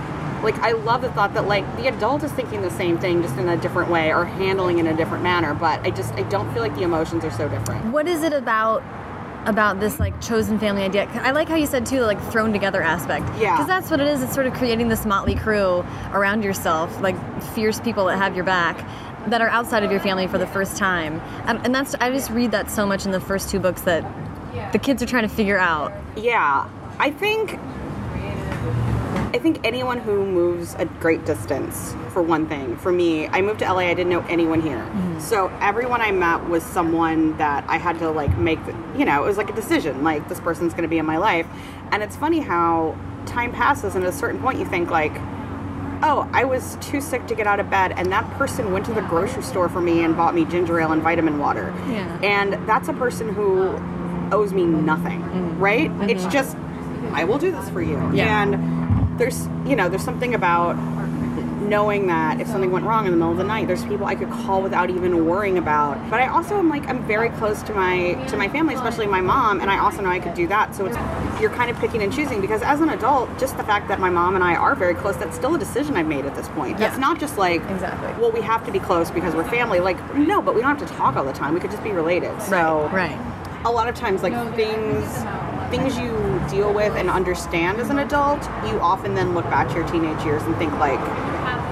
Like 0.42 0.56
I 0.56 0.72
love 0.72 1.02
the 1.02 1.10
thought 1.12 1.34
that 1.34 1.46
like 1.46 1.64
the 1.76 1.88
adult 1.88 2.22
is 2.22 2.32
thinking 2.32 2.62
the 2.62 2.70
same 2.70 2.98
thing 2.98 3.22
just 3.22 3.36
in 3.36 3.48
a 3.48 3.56
different 3.56 3.90
way 3.90 4.12
or 4.12 4.24
handling 4.24 4.78
it 4.78 4.86
in 4.86 4.86
a 4.88 4.96
different 4.96 5.22
manner. 5.22 5.54
But 5.54 5.80
I 5.80 5.90
just 5.90 6.14
I 6.14 6.22
don't 6.24 6.52
feel 6.52 6.62
like 6.62 6.74
the 6.74 6.82
emotions 6.82 7.24
are 7.24 7.30
so 7.30 7.48
different. 7.48 7.92
What 7.92 8.08
is 8.08 8.22
it 8.22 8.32
about 8.32 8.82
about 9.46 9.80
this 9.80 9.98
like 9.98 10.20
chosen 10.20 10.58
family 10.58 10.82
idea. 10.82 11.08
I 11.14 11.30
like 11.30 11.48
how 11.48 11.56
you 11.56 11.66
said 11.66 11.86
too, 11.86 12.02
like 12.02 12.20
thrown 12.30 12.52
together 12.52 12.82
aspect. 12.82 13.24
Yeah. 13.38 13.54
Because 13.54 13.66
that's 13.66 13.90
what 13.90 14.00
it 14.00 14.06
is. 14.06 14.22
It's 14.22 14.34
sort 14.34 14.46
of 14.46 14.52
creating 14.54 14.88
this 14.88 15.06
motley 15.06 15.34
crew 15.34 15.84
around 16.12 16.44
yourself, 16.44 17.00
like 17.00 17.16
fierce 17.54 17.80
people 17.80 18.04
that 18.06 18.18
have 18.18 18.34
your 18.34 18.44
back, 18.44 18.86
that 19.28 19.40
are 19.40 19.48
outside 19.48 19.82
of 19.82 19.90
your 19.90 20.00
family 20.00 20.26
for 20.26 20.38
the 20.38 20.46
first 20.46 20.76
time. 20.76 21.20
And, 21.46 21.58
and 21.64 21.74
that's 21.74 21.94
I 21.96 22.10
just 22.10 22.30
read 22.30 22.50
that 22.52 22.70
so 22.70 22.86
much 22.86 23.06
in 23.06 23.12
the 23.12 23.20
first 23.20 23.50
two 23.50 23.58
books 23.58 23.82
that 23.82 24.04
the 24.72 24.78
kids 24.78 25.02
are 25.02 25.06
trying 25.06 25.28
to 25.28 25.34
figure 25.34 25.58
out. 25.58 25.92
Yeah, 26.16 26.68
I 26.98 27.10
think 27.10 27.58
I 29.32 29.38
think 29.38 29.60
anyone 29.64 29.98
who 29.98 30.26
moves 30.26 30.74
a 30.74 30.84
great 30.84 31.24
distance, 31.24 31.94
for 32.08 32.20
one 32.20 32.48
thing, 32.48 32.76
for 32.76 32.90
me, 32.90 33.28
I 33.28 33.42
moved 33.42 33.60
to 33.60 33.72
LA. 33.72 33.82
I 33.82 33.94
didn't 33.94 34.10
know 34.10 34.24
anyone 34.28 34.60
here, 34.60 34.78
mm-hmm. 34.78 35.20
so 35.20 35.48
everyone 35.60 36.00
I 36.00 36.10
met 36.10 36.48
was 36.48 36.64
someone 36.64 37.36
that 37.38 37.64
I 37.68 37.76
had 37.76 37.98
to 38.00 38.10
like 38.10 38.36
make. 38.36 38.64
The, 38.66 38.72
you 38.98 39.04
know, 39.04 39.22
it 39.22 39.26
was 39.26 39.36
like 39.36 39.48
a 39.48 39.54
decision. 39.54 40.02
Like 40.02 40.28
this 40.28 40.40
person's 40.40 40.72
going 40.72 40.82
to 40.82 40.88
be 40.88 40.98
in 40.98 41.06
my 41.06 41.18
life, 41.18 41.46
and 41.92 42.02
it's 42.02 42.16
funny 42.16 42.40
how 42.40 42.98
time 43.26 43.52
passes, 43.52 43.94
and 43.94 44.04
at 44.04 44.10
a 44.10 44.16
certain 44.16 44.40
point, 44.40 44.58
you 44.58 44.64
think 44.66 44.90
like. 44.90 45.12
Oh, 46.02 46.26
I 46.32 46.44
was 46.44 46.78
too 46.80 47.02
sick 47.02 47.26
to 47.26 47.34
get 47.34 47.46
out 47.46 47.60
of 47.60 47.68
bed, 47.68 47.92
and 47.94 48.10
that 48.10 48.24
person 48.38 48.72
went 48.72 48.86
to 48.86 48.94
the 48.94 49.02
grocery 49.02 49.42
store 49.42 49.68
for 49.68 49.82
me 49.82 50.02
and 50.02 50.16
bought 50.16 50.34
me 50.34 50.46
ginger 50.46 50.80
ale 50.80 50.92
and 50.92 51.02
vitamin 51.02 51.38
water. 51.38 51.74
Yeah. 51.90 52.18
And 52.22 52.54
that's 52.66 52.88
a 52.88 52.94
person 52.94 53.34
who 53.34 53.78
owes 54.32 54.54
me 54.54 54.64
nothing, 54.64 55.20
mm-hmm. 55.20 55.58
right? 55.58 55.90
It's 56.08 56.24
just, 56.32 56.56
I 57.12 57.24
will 57.24 57.36
do 57.36 57.50
this 57.50 57.68
for 57.68 57.82
you. 57.82 57.98
Yeah. 58.14 58.44
And 58.44 58.99
there's, 59.20 59.46
you 59.66 59.76
know, 59.76 59.88
there's 59.88 60.02
something 60.02 60.34
about 60.34 60.76
knowing 61.60 62.08
that 62.08 62.40
if 62.40 62.48
something 62.48 62.72
went 62.72 62.84
wrong 62.84 63.04
in 63.04 63.12
the 63.12 63.16
middle 63.16 63.30
of 63.30 63.38
the 63.38 63.44
night, 63.44 63.68
there's 63.68 63.84
people 63.84 64.06
I 64.06 64.14
could 64.16 64.30
call 64.30 64.60
without 64.62 64.90
even 64.90 65.26
worrying 65.26 65.58
about. 65.58 65.94
But 66.10 66.20
I 66.20 66.26
also 66.26 66.58
am 66.58 66.68
like, 66.68 66.88
I'm 66.88 67.06
very 67.06 67.28
close 67.30 67.62
to 67.64 67.72
my 67.74 68.14
to 68.28 68.36
my 68.36 68.48
family, 68.48 68.74
especially 68.74 69.06
my 69.06 69.20
mom, 69.20 69.60
and 69.60 69.70
I 69.70 69.78
also 69.78 70.00
know 70.02 70.08
I 70.08 70.18
could 70.18 70.34
do 70.34 70.48
that. 70.48 70.74
So 70.74 70.86
it's 70.86 70.96
you're 71.40 71.50
kind 71.50 71.70
of 71.70 71.78
picking 71.78 72.02
and 72.02 72.12
choosing 72.12 72.40
because 72.40 72.62
as 72.62 72.80
an 72.80 72.88
adult, 72.88 73.28
just 73.38 73.56
the 73.56 73.62
fact 73.62 73.86
that 73.88 74.00
my 74.00 74.10
mom 74.10 74.34
and 74.34 74.42
I 74.42 74.56
are 74.56 74.74
very 74.74 74.94
close, 74.94 75.16
that's 75.16 75.36
still 75.36 75.54
a 75.54 75.58
decision 75.58 75.96
I've 75.96 76.08
made 76.08 76.24
at 76.24 76.34
this 76.34 76.48
point. 76.48 76.78
That's 76.78 76.96
Yeah. 76.96 77.00
not 77.00 77.20
just 77.20 77.38
like 77.38 77.62
Exactly. 77.70 78.12
well, 78.20 78.32
we 78.32 78.40
have 78.40 78.64
to 78.66 78.72
be 78.72 78.80
close 78.80 79.10
because 79.10 79.36
we're 79.36 79.44
family. 79.44 79.80
Like, 79.80 79.98
no, 80.16 80.40
but 80.42 80.54
we 80.54 80.62
don't 80.62 80.76
have 80.76 80.88
to 80.88 80.94
talk 80.96 81.14
all 81.16 81.24
the 81.24 81.32
time. 81.32 81.54
We 81.54 81.60
could 81.60 81.70
just 81.70 81.84
be 81.84 81.92
related. 81.92 82.40
So 82.42 82.88
Right. 82.92 83.16
a 83.64 83.70
lot 83.70 83.86
of 83.88 83.94
times 83.94 84.22
like 84.22 84.34
things 84.56 85.06
things 85.70 85.96
you 85.96 86.10
deal 86.50 86.72
with 86.72 86.92
and 86.96 87.08
understand 87.08 87.80
as 87.80 87.90
an 87.90 87.98
adult 88.00 88.42
you 88.66 88.78
often 88.80 89.14
then 89.14 89.34
look 89.34 89.44
back 89.46 89.68
to 89.68 89.74
your 89.74 89.88
teenage 89.88 90.22
years 90.24 90.42
and 90.42 90.56
think 90.56 90.72
like 90.78 91.00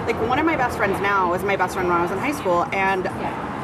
like 0.07 0.21
one 0.29 0.39
of 0.39 0.47
my 0.47 0.57
best 0.57 0.77
friends 0.77 1.01
now 1.01 1.35
is 1.35 1.43
my 1.43 1.57
best 1.57 1.75
friend 1.75 1.89
when 1.89 1.97
i 1.99 2.03
was 2.03 2.11
in 2.11 2.19
high 2.19 2.33
school 2.33 2.65
and 2.73 3.05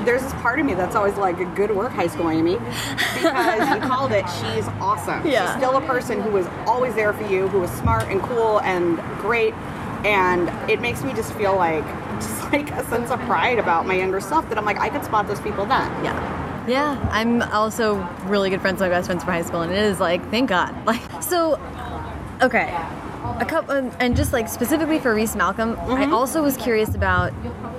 there's 0.06 0.22
this 0.22 0.32
part 0.34 0.58
of 0.60 0.66
me 0.66 0.74
that's 0.74 0.94
always 0.96 1.14
like 1.16 1.36
good 1.54 1.70
work 1.74 1.92
high 1.92 2.06
school 2.06 2.28
amy 2.28 2.56
because 2.56 3.68
you 3.70 3.80
called 3.88 4.12
it 4.12 4.24
she's 4.40 4.66
awesome 4.80 5.26
Yeah. 5.26 5.46
she's 5.46 5.62
still 5.62 5.76
a 5.76 5.80
person 5.86 6.20
who 6.20 6.30
was 6.30 6.46
always 6.66 6.94
there 6.94 7.12
for 7.12 7.24
you 7.30 7.48
who 7.48 7.60
was 7.60 7.70
smart 7.72 8.04
and 8.08 8.20
cool 8.22 8.60
and 8.60 8.98
great 9.20 9.54
and 10.04 10.48
it 10.70 10.80
makes 10.80 11.02
me 11.02 11.12
just 11.14 11.32
feel 11.34 11.56
like 11.56 11.84
just 12.20 12.52
like 12.52 12.70
a 12.72 12.84
sense 12.86 13.10
of 13.10 13.18
pride 13.20 13.58
about 13.58 13.86
my 13.86 13.94
younger 13.94 14.20
self 14.20 14.46
that 14.48 14.58
i'm 14.58 14.64
like 14.64 14.78
i 14.78 14.88
could 14.90 15.04
spot 15.04 15.26
those 15.26 15.40
people 15.40 15.64
then 15.64 15.90
Yeah. 16.04 16.40
Yeah, 16.66 16.98
I'm 17.10 17.42
also 17.42 17.96
really 18.24 18.50
good 18.50 18.60
friends 18.60 18.80
with 18.80 18.90
my 18.90 18.96
best 18.96 19.06
friends 19.06 19.22
from 19.22 19.32
high 19.32 19.42
school, 19.42 19.62
and 19.62 19.72
it 19.72 19.78
is 19.78 20.00
like, 20.00 20.28
thank 20.30 20.48
God. 20.48 20.74
Like, 20.86 21.22
so, 21.22 21.60
okay, 22.42 22.74
a 23.40 23.44
couple, 23.44 23.90
and 24.00 24.16
just 24.16 24.32
like 24.32 24.48
specifically 24.48 24.98
for 24.98 25.14
Reece 25.14 25.34
Malcolm, 25.34 25.76
I 25.80 26.10
also 26.10 26.42
was 26.42 26.56
curious 26.56 26.94
about, 26.94 27.32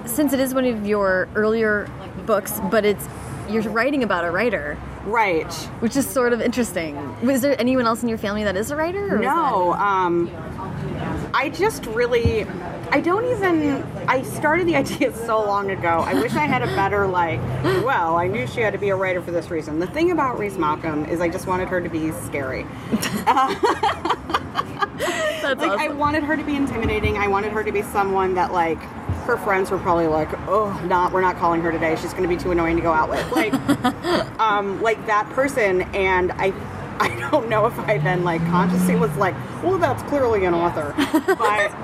since 0.06 0.34
it 0.34 0.40
is 0.40 0.54
one 0.54 0.66
of 0.66 0.86
your 0.86 1.28
earlier 1.36 1.90
books, 2.26 2.60
but 2.72 2.84
it's 2.86 3.08
you're 3.50 3.64
writing 3.70 4.02
about 4.04 4.26
a 4.26 4.32
writer, 4.32 4.78
right 5.06 5.52
which 5.80 5.96
is 5.96 6.08
sort 6.08 6.34
of 6.34 6.42
interesting. 6.42 6.96
Was 7.24 7.42
there 7.42 7.60
anyone 7.60 7.86
else 7.86 8.02
in 8.02 8.10
your 8.10 8.18
family 8.18 8.44
that 8.44 8.58
is 8.58 8.72
a 8.72 8.76
writer? 8.76 9.20
No, 9.20 9.74
um, 9.74 10.28
I 11.36 11.50
just 11.50 11.86
really, 11.88 12.46
I 12.92 13.02
don't 13.02 13.26
even. 13.26 13.84
I 14.08 14.22
started 14.22 14.68
the 14.68 14.76
idea 14.84 15.14
so 15.14 15.44
long 15.46 15.70
ago. 15.70 16.00
I 16.00 16.14
wish 16.14 16.34
I 16.34 16.46
had 16.46 16.62
a 16.62 16.68
better 16.68 17.06
like. 17.06 17.42
Well, 17.84 18.16
I 18.16 18.28
knew 18.28 18.48
she 18.48 18.62
had 18.62 18.72
to 18.72 18.80
be 18.80 18.88
a 18.88 18.96
writer 18.96 19.22
for 19.22 19.32
this 19.32 19.52
reason. 19.52 19.80
The 19.80 19.88
thing 19.88 20.12
about 20.12 20.40
Reece 20.40 20.58
Malcolm 20.58 21.04
is, 21.06 21.20
I 21.20 21.28
just 21.28 21.46
wanted 21.46 21.68
her 21.68 21.82
to 21.82 21.90
be 21.90 22.12
scary. 22.12 22.66
that's 25.42 25.62
Like, 25.62 25.78
I 25.78 25.90
wanted 25.90 26.24
her 26.24 26.38
to 26.38 26.44
be 26.44 26.56
intimidating. 26.56 27.18
I 27.18 27.28
wanted 27.28 27.52
her 27.52 27.66
to 27.66 27.72
be 27.72 27.82
someone 27.82 28.34
that 28.36 28.54
like. 28.54 28.80
Her 29.26 29.38
friends 29.38 29.72
were 29.72 29.80
probably 29.80 30.06
like, 30.06 30.30
"Oh, 30.48 30.72
not 30.86 31.12
we're 31.12 31.22
not 31.22 31.38
calling 31.38 31.60
her 31.62 31.72
today. 31.72 31.96
She's 31.96 32.12
going 32.12 32.22
to 32.22 32.30
be 32.30 32.38
too 32.38 32.52
annoying 32.52 32.76
to 32.76 32.82
go 32.84 32.94
out 32.94 33.10
with." 33.10 33.32
Like, 33.32 33.54
um, 34.40 34.80
like 34.84 35.04
that 35.08 35.28
person. 35.32 35.82
And 35.96 36.32
I, 36.34 36.54
I 37.00 37.30
don't 37.32 37.50
know 37.50 37.66
if 37.66 37.78
I 37.80 37.98
then 37.98 38.24
like 38.24 38.42
consciously 38.48 38.96
was 38.96 39.16
like, 39.18 39.36
"Well, 39.64 39.78
that's 39.78 40.02
clearly 40.04 40.46
an 40.46 40.54
author," 40.54 40.94
but 40.98 41.72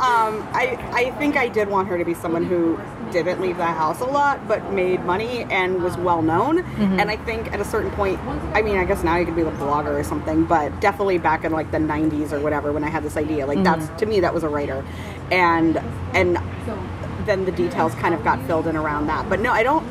um, 0.00 0.46
I, 0.52 0.78
I 0.92 1.14
think 1.18 1.36
I 1.36 1.48
did 1.48 1.68
want 1.68 1.88
her 1.88 1.98
to 1.98 2.04
be 2.04 2.14
someone 2.14 2.44
who 2.44 2.78
didn't 3.10 3.40
leave 3.40 3.56
the 3.56 3.66
house 3.66 4.00
a 4.00 4.04
lot, 4.04 4.46
but 4.46 4.72
made 4.72 5.04
money 5.04 5.42
and 5.44 5.82
was 5.82 5.96
well 5.96 6.22
known. 6.22 6.58
And 7.00 7.10
I 7.10 7.16
think 7.16 7.52
at 7.52 7.60
a 7.60 7.64
certain 7.64 7.90
point, 7.92 8.20
I 8.54 8.62
mean, 8.62 8.76
I 8.76 8.84
guess 8.84 9.02
now 9.02 9.16
you 9.16 9.24
could 9.24 9.34
be 9.36 9.42
a 9.42 9.50
blogger 9.52 9.98
or 9.98 10.04
something, 10.04 10.44
but 10.44 10.78
definitely 10.80 11.18
back 11.18 11.44
in 11.44 11.52
like 11.52 11.70
the 11.70 11.78
'90s 11.78 12.32
or 12.32 12.40
whatever, 12.40 12.72
when 12.72 12.84
I 12.84 12.88
had 12.88 13.02
this 13.02 13.16
idea, 13.16 13.46
like 13.46 13.62
that's 13.62 13.88
to 14.00 14.06
me 14.06 14.20
that 14.20 14.32
was 14.34 14.42
a 14.42 14.48
writer, 14.48 14.84
and 15.30 15.78
and 16.14 16.38
then 17.26 17.44
the 17.44 17.52
details 17.52 17.94
kind 17.96 18.14
of 18.14 18.22
got 18.24 18.42
filled 18.46 18.66
in 18.66 18.76
around 18.76 19.06
that. 19.06 19.28
But 19.28 19.40
no, 19.40 19.52
I 19.52 19.62
don't. 19.62 19.86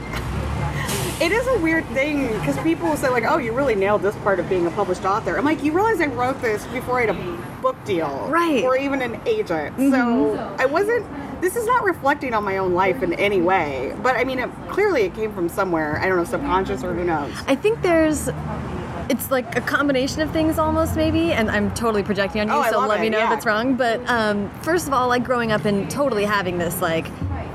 It 1.21 1.33
is 1.33 1.45
a 1.47 1.57
weird 1.59 1.85
thing 1.87 2.27
because 2.39 2.57
people 2.59 2.95
say 2.95 3.09
like, 3.09 3.25
"Oh, 3.27 3.37
you 3.37 3.51
really 3.51 3.75
nailed 3.75 4.01
this 4.01 4.15
part 4.17 4.39
of 4.39 4.47
being 4.47 4.65
a 4.67 4.71
published 4.71 5.03
author." 5.03 5.37
I'm 5.37 5.43
like, 5.43 5.61
you 5.63 5.73
realize 5.73 5.99
I 5.99 6.05
wrote 6.05 6.41
this 6.41 6.65
before 6.67 6.99
I 6.99 7.05
had 7.07 7.09
a 7.09 7.61
book 7.61 7.75
deal, 7.83 8.25
Right. 8.29 8.63
Or 8.63 8.77
even 8.77 9.01
an 9.01 9.19
agent. 9.25 9.75
So 9.77 10.55
I 10.57 10.65
wasn't. 10.65 11.05
This 11.41 11.55
is 11.57 11.65
not 11.65 11.83
reflecting 11.83 12.33
on 12.33 12.43
my 12.43 12.57
own 12.57 12.73
life 12.73 13.01
in 13.03 13.13
any 13.13 13.41
way. 13.41 13.95
But 14.01 14.15
I 14.15 14.23
mean, 14.23 14.39
it, 14.39 14.49
clearly 14.69 15.01
it 15.03 15.13
came 15.13 15.33
from 15.33 15.49
somewhere. 15.49 15.99
I 15.99 16.07
don't 16.07 16.17
know, 16.17 16.23
subconscious 16.23 16.83
or 16.83 16.93
who 16.93 17.03
knows. 17.03 17.33
I 17.47 17.55
think 17.55 17.81
there's. 17.81 18.29
It's 19.09 19.31
like 19.31 19.55
a 19.57 19.61
combination 19.61 20.21
of 20.21 20.29
things 20.31 20.59
almost, 20.59 20.95
maybe, 20.95 21.33
and 21.33 21.49
I'm 21.49 21.73
totally 21.73 22.03
projecting 22.03 22.41
on 22.41 22.47
you, 22.47 22.53
Oh, 22.53 22.71
so 22.71 22.79
let 22.87 23.01
me 23.01 23.09
know 23.09 23.17
yeah. 23.17 23.31
if 23.31 23.37
it's 23.37 23.45
wrong. 23.45 23.73
But 23.75 24.07
um, 24.07 24.51
first 24.61 24.85
of 24.87 24.93
all, 24.93 25.07
like 25.07 25.23
growing 25.23 25.51
up 25.51 25.65
and 25.65 25.89
totally 25.89 26.25
having 26.25 26.59
this 26.59 26.79
like 26.79 27.07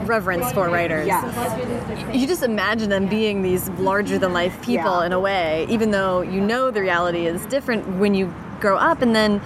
reverence 0.07 0.51
for 0.53 0.69
writers. 0.69 1.07
Yes. 1.07 2.15
You 2.15 2.27
just 2.27 2.43
imagine 2.43 2.89
them 2.91 3.07
being 3.09 3.43
these 3.43 3.69
larger 3.71 4.19
than 4.19 4.33
life 4.33 4.55
people 4.63 5.01
Yeah. 5.01 5.07
in 5.07 5.13
a 5.13 5.21
way, 5.21 5.67
even 5.69 5.91
though 5.91 6.23
you 6.23 6.41
know 6.41 6.71
the 6.71 6.81
reality 6.81 7.27
is 7.27 7.45
different 7.47 7.87
when 7.99 8.15
you 8.15 8.33
grow 8.61 8.77
up, 8.77 9.03
and 9.03 9.15
then 9.15 9.41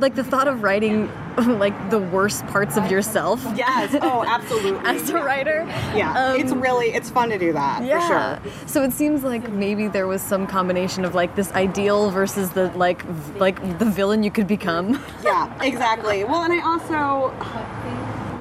like 0.00 0.14
the 0.14 0.24
thought 0.24 0.48
of 0.48 0.62
writing 0.62 1.08
like 1.58 1.90
the 1.90 1.98
worst 1.98 2.44
parts 2.46 2.76
of 2.76 2.90
yourself 2.90 3.44
Yes. 3.54 3.94
Oh, 4.00 4.24
absolutely. 4.26 4.80
as 4.88 5.08
a 5.10 5.22
writer. 5.22 5.64
Yeah. 5.94 6.12
um, 6.32 6.40
it's 6.40 6.52
really 6.52 6.86
it's 6.86 7.10
fun 7.10 7.28
to 7.28 7.38
do 7.38 7.52
that 7.52 7.84
yeah. 7.84 8.40
for 8.40 8.50
sure. 8.50 8.52
So 8.66 8.82
it 8.82 8.92
seems 8.92 9.22
like 9.22 9.48
maybe 9.50 9.86
there 9.88 10.06
was 10.06 10.22
some 10.22 10.46
combination 10.46 11.04
of 11.04 11.14
like 11.14 11.36
this 11.36 11.52
ideal 11.52 12.10
versus 12.10 12.50
the 12.50 12.68
like 12.76 13.02
v- 13.02 13.38
like 13.38 13.78
the 13.78 13.84
villain 13.84 14.22
you 14.22 14.30
could 14.30 14.46
become. 14.48 15.00
Yeah, 15.22 15.52
exactly. 15.62 16.24
Well, 16.24 16.42
and 16.42 16.52
I 16.52 16.60
also 16.64 17.30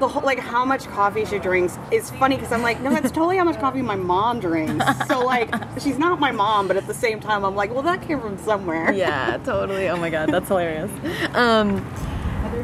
the 0.03 0.09
whole 0.09 0.21
like 0.23 0.39
how 0.39 0.65
much 0.65 0.85
coffee 0.87 1.23
she 1.23 1.39
drinks 1.39 1.79
is 1.89 2.11
funny 2.11 2.35
because 2.35 2.51
I'm 2.51 2.61
like, 2.61 2.81
no, 2.81 2.89
that's 2.89 3.09
totally 3.09 3.37
how 3.37 3.45
much 3.45 3.57
coffee 3.59 3.81
my 3.81 3.95
mom 3.95 4.41
drinks. 4.41 4.85
So 5.07 5.23
like, 5.23 5.49
she's 5.79 5.97
not 5.97 6.19
my 6.19 6.31
mom, 6.31 6.67
but 6.67 6.75
at 6.75 6.87
the 6.87 6.93
same 6.93 7.21
time, 7.21 7.45
I'm 7.45 7.55
like, 7.55 7.73
well, 7.73 7.83
that 7.83 8.01
came 8.01 8.19
from 8.19 8.37
somewhere. 8.37 8.91
yeah, 8.93 9.37
totally. 9.45 9.87
Oh 9.87 9.95
my 9.95 10.09
god, 10.09 10.29
that's 10.29 10.49
hilarious. 10.49 10.91
Um, 11.35 11.85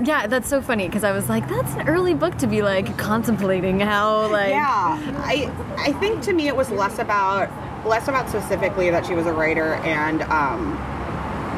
yeah, 0.04 0.28
that's 0.28 0.49
so 0.49 0.62
funny 0.62 0.88
because 0.88 1.06
I 1.06 1.13
was 1.13 1.30
like, 1.30 1.47
that's 1.47 1.71
an 1.75 1.88
early 1.88 2.13
book 2.13 2.38
to 2.39 2.47
be 2.47 2.62
like 2.62 2.97
contemplating 2.97 3.80
how 3.80 4.28
like 4.30 4.49
Yeah, 4.49 4.99
I 5.23 5.49
I 5.78 5.93
think 5.93 6.21
to 6.23 6.34
me 6.34 6.47
it 6.47 6.56
was 6.56 6.69
less 6.69 6.99
about 6.99 7.49
less 7.88 8.10
about 8.10 8.28
specifically 8.28 8.89
that 8.89 9.06
she 9.06 9.13
was 9.13 9.25
a 9.25 9.34
writer 9.34 9.75
and 9.75 10.23
um, 10.23 10.78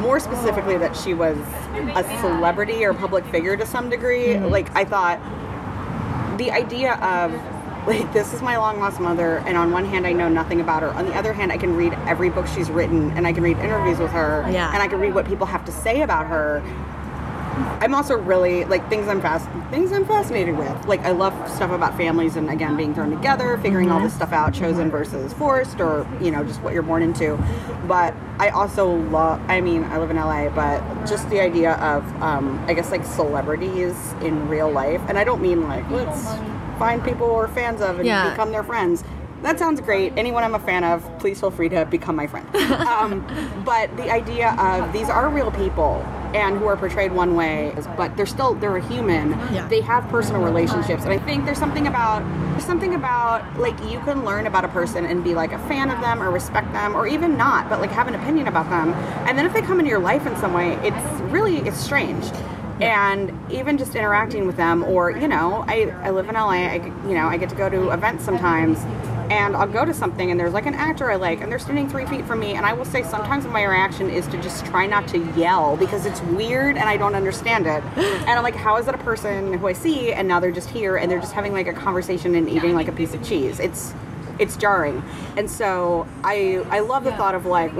more 0.00 0.20
specifically 0.20 0.78
that 0.78 0.96
she 0.96 1.12
was 1.12 1.36
a 1.96 2.04
celebrity 2.20 2.84
or 2.84 2.94
public 2.94 3.24
figure 3.26 3.56
to 3.56 3.66
some 3.66 3.90
degree. 3.90 4.38
Like 4.38 4.74
I 4.76 4.84
thought 4.84 5.20
the 6.38 6.50
idea 6.50 6.94
of 6.94 7.32
like 7.86 8.12
this 8.12 8.32
is 8.32 8.40
my 8.42 8.56
long 8.56 8.78
lost 8.78 9.00
mother 9.00 9.38
and 9.38 9.56
on 9.56 9.72
one 9.72 9.84
hand 9.84 10.06
I 10.06 10.12
know 10.12 10.28
nothing 10.28 10.60
about 10.60 10.82
her 10.82 10.90
on 10.90 11.04
the 11.04 11.14
other 11.14 11.32
hand 11.32 11.50
I 11.50 11.56
can 11.56 11.74
read 11.74 11.92
every 12.06 12.30
book 12.30 12.46
she's 12.46 12.70
written 12.70 13.10
and 13.16 13.26
I 13.26 13.32
can 13.32 13.42
read 13.42 13.58
interviews 13.58 13.98
with 13.98 14.12
her 14.12 14.46
Yeah. 14.50 14.72
and 14.72 14.80
I 14.82 14.86
can 14.86 15.00
read 15.00 15.14
what 15.14 15.26
people 15.26 15.46
have 15.46 15.64
to 15.64 15.72
say 15.72 16.02
about 16.02 16.26
her 16.28 16.62
I'm 17.80 17.94
also 17.94 18.16
really 18.16 18.64
like 18.64 18.88
things 18.88 19.08
I'm 19.08 19.20
fast 19.20 19.48
things 19.70 19.92
I'm 19.92 20.04
fascinated 20.06 20.56
with. 20.56 20.86
Like 20.86 21.00
I 21.00 21.10
love 21.10 21.32
stuff 21.50 21.70
about 21.70 21.96
families 21.96 22.36
and 22.36 22.48
again 22.50 22.76
being 22.76 22.94
thrown 22.94 23.10
together, 23.10 23.58
figuring 23.58 23.90
all 23.90 24.00
this 24.00 24.14
stuff 24.14 24.32
out, 24.32 24.54
chosen 24.54 24.90
versus 24.90 25.32
forced, 25.32 25.80
or 25.80 26.06
you 26.20 26.30
know 26.30 26.44
just 26.44 26.60
what 26.62 26.72
you're 26.74 26.82
born 26.82 27.02
into. 27.02 27.36
But 27.86 28.14
I 28.38 28.48
also 28.50 28.88
love. 28.94 29.40
I 29.48 29.60
mean, 29.60 29.84
I 29.84 29.98
live 29.98 30.10
in 30.10 30.16
LA, 30.16 30.48
but 30.50 30.80
just 31.06 31.28
the 31.30 31.40
idea 31.40 31.72
of 31.74 32.04
um, 32.22 32.64
I 32.68 32.74
guess 32.74 32.90
like 32.90 33.04
celebrities 33.04 33.96
in 34.22 34.48
real 34.48 34.70
life, 34.70 35.00
and 35.08 35.18
I 35.18 35.24
don't 35.24 35.42
mean 35.42 35.62
like 35.68 35.88
let's 35.90 36.26
find 36.78 37.04
people 37.04 37.34
we're 37.34 37.48
fans 37.48 37.80
of 37.80 37.98
and 37.98 38.06
Yeah. 38.06 38.30
become 38.30 38.50
their 38.50 38.64
friends. 38.64 39.04
that 39.42 39.58
sounds 39.58 39.80
great. 39.80 40.12
Anyone 40.16 40.44
I'm 40.44 40.54
a 40.54 40.58
fan 40.60 40.84
of, 40.84 41.02
please 41.18 41.40
feel 41.40 41.50
free 41.50 41.68
to 41.70 41.84
become 41.84 42.14
my 42.14 42.28
friend. 42.28 42.46
um, 42.86 43.26
but 43.64 43.94
the 43.96 44.08
idea 44.08 44.54
of 44.56 44.92
these 44.92 45.08
are 45.08 45.28
real 45.28 45.50
people 45.50 46.04
and 46.34 46.58
who 46.58 46.66
are 46.66 46.76
portrayed 46.76 47.12
one 47.12 47.34
way, 47.34 47.74
but 47.96 48.16
they're 48.16 48.26
still 48.26 48.54
they're 48.54 48.76
a 48.76 48.86
human. 48.86 49.30
Yeah. 49.52 49.66
They 49.68 49.80
have 49.80 50.08
personal 50.08 50.42
relationships, 50.42 51.04
and 51.04 51.12
I 51.12 51.18
think 51.18 51.44
there's 51.44 51.58
something 51.58 51.86
about 51.86 52.22
there's 52.52 52.64
something 52.64 52.94
about 52.94 53.58
like 53.58 53.78
you 53.84 53.98
can 54.00 54.24
learn 54.24 54.46
about 54.46 54.64
a 54.64 54.68
person 54.68 55.04
and 55.04 55.22
be 55.22 55.34
like 55.34 55.52
a 55.52 55.58
fan 55.68 55.90
of 55.90 56.00
them 56.00 56.22
or 56.22 56.30
respect 56.30 56.72
them 56.72 56.94
or 56.94 57.06
even 57.06 57.36
not, 57.36 57.68
but 57.68 57.80
like 57.80 57.90
have 57.90 58.08
an 58.08 58.14
opinion 58.14 58.48
about 58.48 58.68
them. 58.70 58.92
And 59.28 59.38
then 59.38 59.46
if 59.46 59.52
they 59.52 59.62
come 59.62 59.78
into 59.78 59.90
your 59.90 60.00
life 60.00 60.26
in 60.26 60.36
some 60.36 60.52
way, 60.52 60.74
it's 60.82 61.20
really 61.32 61.58
it's 61.58 61.78
strange 61.78 62.24
and 62.80 63.30
even 63.52 63.78
just 63.78 63.94
interacting 63.94 64.46
with 64.46 64.56
them 64.56 64.82
or 64.82 65.10
you 65.10 65.28
know 65.28 65.64
I, 65.68 65.94
I 66.02 66.10
live 66.10 66.28
in 66.28 66.34
la 66.34 66.48
I, 66.48 66.76
you 67.06 67.14
know 67.14 67.28
i 67.28 67.36
get 67.36 67.48
to 67.50 67.54
go 67.54 67.68
to 67.68 67.90
events 67.90 68.24
sometimes 68.24 68.78
and 69.32 69.56
i'll 69.56 69.66
go 69.66 69.84
to 69.84 69.94
something 69.94 70.30
and 70.30 70.38
there's 70.38 70.52
like 70.52 70.66
an 70.66 70.74
actor 70.74 71.10
i 71.10 71.16
like 71.16 71.40
and 71.40 71.50
they're 71.50 71.58
standing 71.58 71.88
three 71.88 72.04
feet 72.06 72.24
from 72.26 72.38
me 72.38 72.52
and 72.54 72.66
i 72.66 72.72
will 72.72 72.84
say 72.84 73.02
sometimes 73.02 73.46
my 73.46 73.62
reaction 73.62 74.10
is 74.10 74.26
to 74.26 74.36
just 74.42 74.66
try 74.66 74.86
not 74.86 75.08
to 75.08 75.18
yell 75.32 75.74
because 75.76 76.04
it's 76.04 76.20
weird 76.22 76.76
and 76.76 76.86
i 76.88 76.96
don't 76.96 77.14
understand 77.14 77.66
it. 77.66 77.82
And 78.22 78.38
i'm 78.38 78.42
like 78.42 78.54
how 78.54 78.76
is 78.76 78.86
that 78.86 78.94
a 78.94 79.04
person 79.10 79.54
who 79.54 79.66
i 79.66 79.72
see 79.72 80.12
and 80.12 80.28
now 80.28 80.38
they're 80.38 80.52
just 80.52 80.68
here 80.68 80.96
and 80.96 81.10
they're 81.10 81.20
just 81.20 81.32
having 81.32 81.52
like 81.52 81.66
a 81.66 81.72
conversation 81.72 82.34
and 82.34 82.48
eating 82.48 82.74
like 82.74 82.88
a 82.88 82.92
piece 82.92 83.14
of 83.14 83.22
cheese? 83.22 83.58
It's 83.58 83.94
it's 84.42 84.56
jarring. 84.56 85.02
And 85.36 85.48
so 85.50 86.06
I 86.24 86.64
I 86.70 86.80
love 86.80 87.04
the 87.04 87.12
thought 87.12 87.34
of 87.34 87.46
like, 87.46 87.72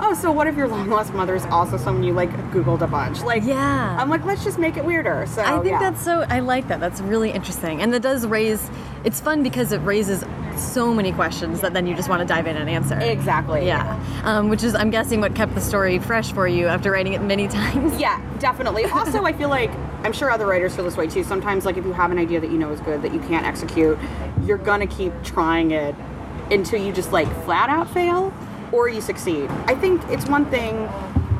oh, 0.00 0.16
so 0.20 0.32
what 0.32 0.46
if 0.46 0.56
your 0.56 0.66
long 0.66 0.88
lost 0.88 1.12
mother 1.12 1.34
is 1.34 1.44
also 1.46 1.76
someone 1.76 2.02
you 2.02 2.12
like 2.12 2.30
Googled 2.50 2.80
a 2.80 2.86
bunch? 2.86 3.20
Like, 3.22 3.44
Yeah. 3.44 3.96
I'm 4.00 4.08
like, 4.08 4.24
let's 4.24 4.42
just 4.42 4.58
make 4.58 4.76
it 4.76 4.84
weirder. 4.84 5.26
So 5.26 5.42
I 5.42 5.60
think 5.60 5.72
yeah. 5.72 5.78
that's 5.78 6.02
so. 6.02 6.24
I 6.28 6.40
like 6.40 6.68
that. 6.68 6.80
That's 6.80 7.00
really 7.00 7.30
interesting, 7.30 7.82
and 7.82 7.92
that 7.92 8.02
does 8.02 8.26
raise. 8.26 8.68
It's 9.04 9.20
fun 9.20 9.42
because 9.42 9.70
it 9.72 9.78
raises 9.78 10.24
so 10.56 10.92
many 10.92 11.12
questions 11.12 11.60
that 11.60 11.72
then 11.72 11.86
you 11.86 11.94
just 11.94 12.08
want 12.08 12.20
to 12.20 12.26
dive 12.26 12.46
in 12.48 12.56
and 12.56 12.68
answer. 12.68 12.98
exactly 12.98 13.64
Yeah, 13.66 14.00
um, 14.24 14.48
which 14.48 14.64
is 14.64 14.74
I'm 14.74 14.90
guessing 14.90 15.20
what 15.20 15.34
kept 15.34 15.54
the 15.54 15.60
story 15.60 15.98
fresh 16.00 16.32
for 16.32 16.48
you 16.48 16.66
after 16.66 16.90
writing 16.90 17.12
it 17.12 17.22
many 17.22 17.46
times. 17.60 17.98
Yeah, 18.00 18.20
definitely. 18.38 18.86
Also, 18.86 19.24
I 19.24 19.32
feel 19.32 19.50
like 19.50 19.70
I'm 20.04 20.12
sure 20.12 20.30
other 20.30 20.46
writers 20.46 20.74
feel 20.74 20.84
this 20.84 20.96
way 20.96 21.06
too. 21.06 21.22
Sometimes, 21.22 21.64
like 21.64 21.76
if 21.76 21.84
you 21.84 21.92
have 21.92 22.10
an 22.10 22.18
idea 22.18 22.40
that 22.40 22.50
you 22.50 22.58
know 22.58 22.70
is 22.70 22.80
good 22.80 23.02
that 23.02 23.12
you 23.12 23.20
can't 23.20 23.46
execute, 23.46 23.98
you're 24.44 24.58
gonna 24.58 24.86
keep 24.86 25.12
trying 25.22 25.70
it 25.70 25.94
until 26.50 26.80
you 26.82 26.92
just 26.92 27.12
like 27.12 27.28
flat 27.44 27.68
out 27.68 27.90
fail 27.90 28.32
or 28.72 28.88
you 28.88 29.00
succeed. 29.00 29.48
I 29.66 29.74
think 29.74 30.02
it's 30.08 30.26
one 30.28 30.44
thing. 30.46 30.88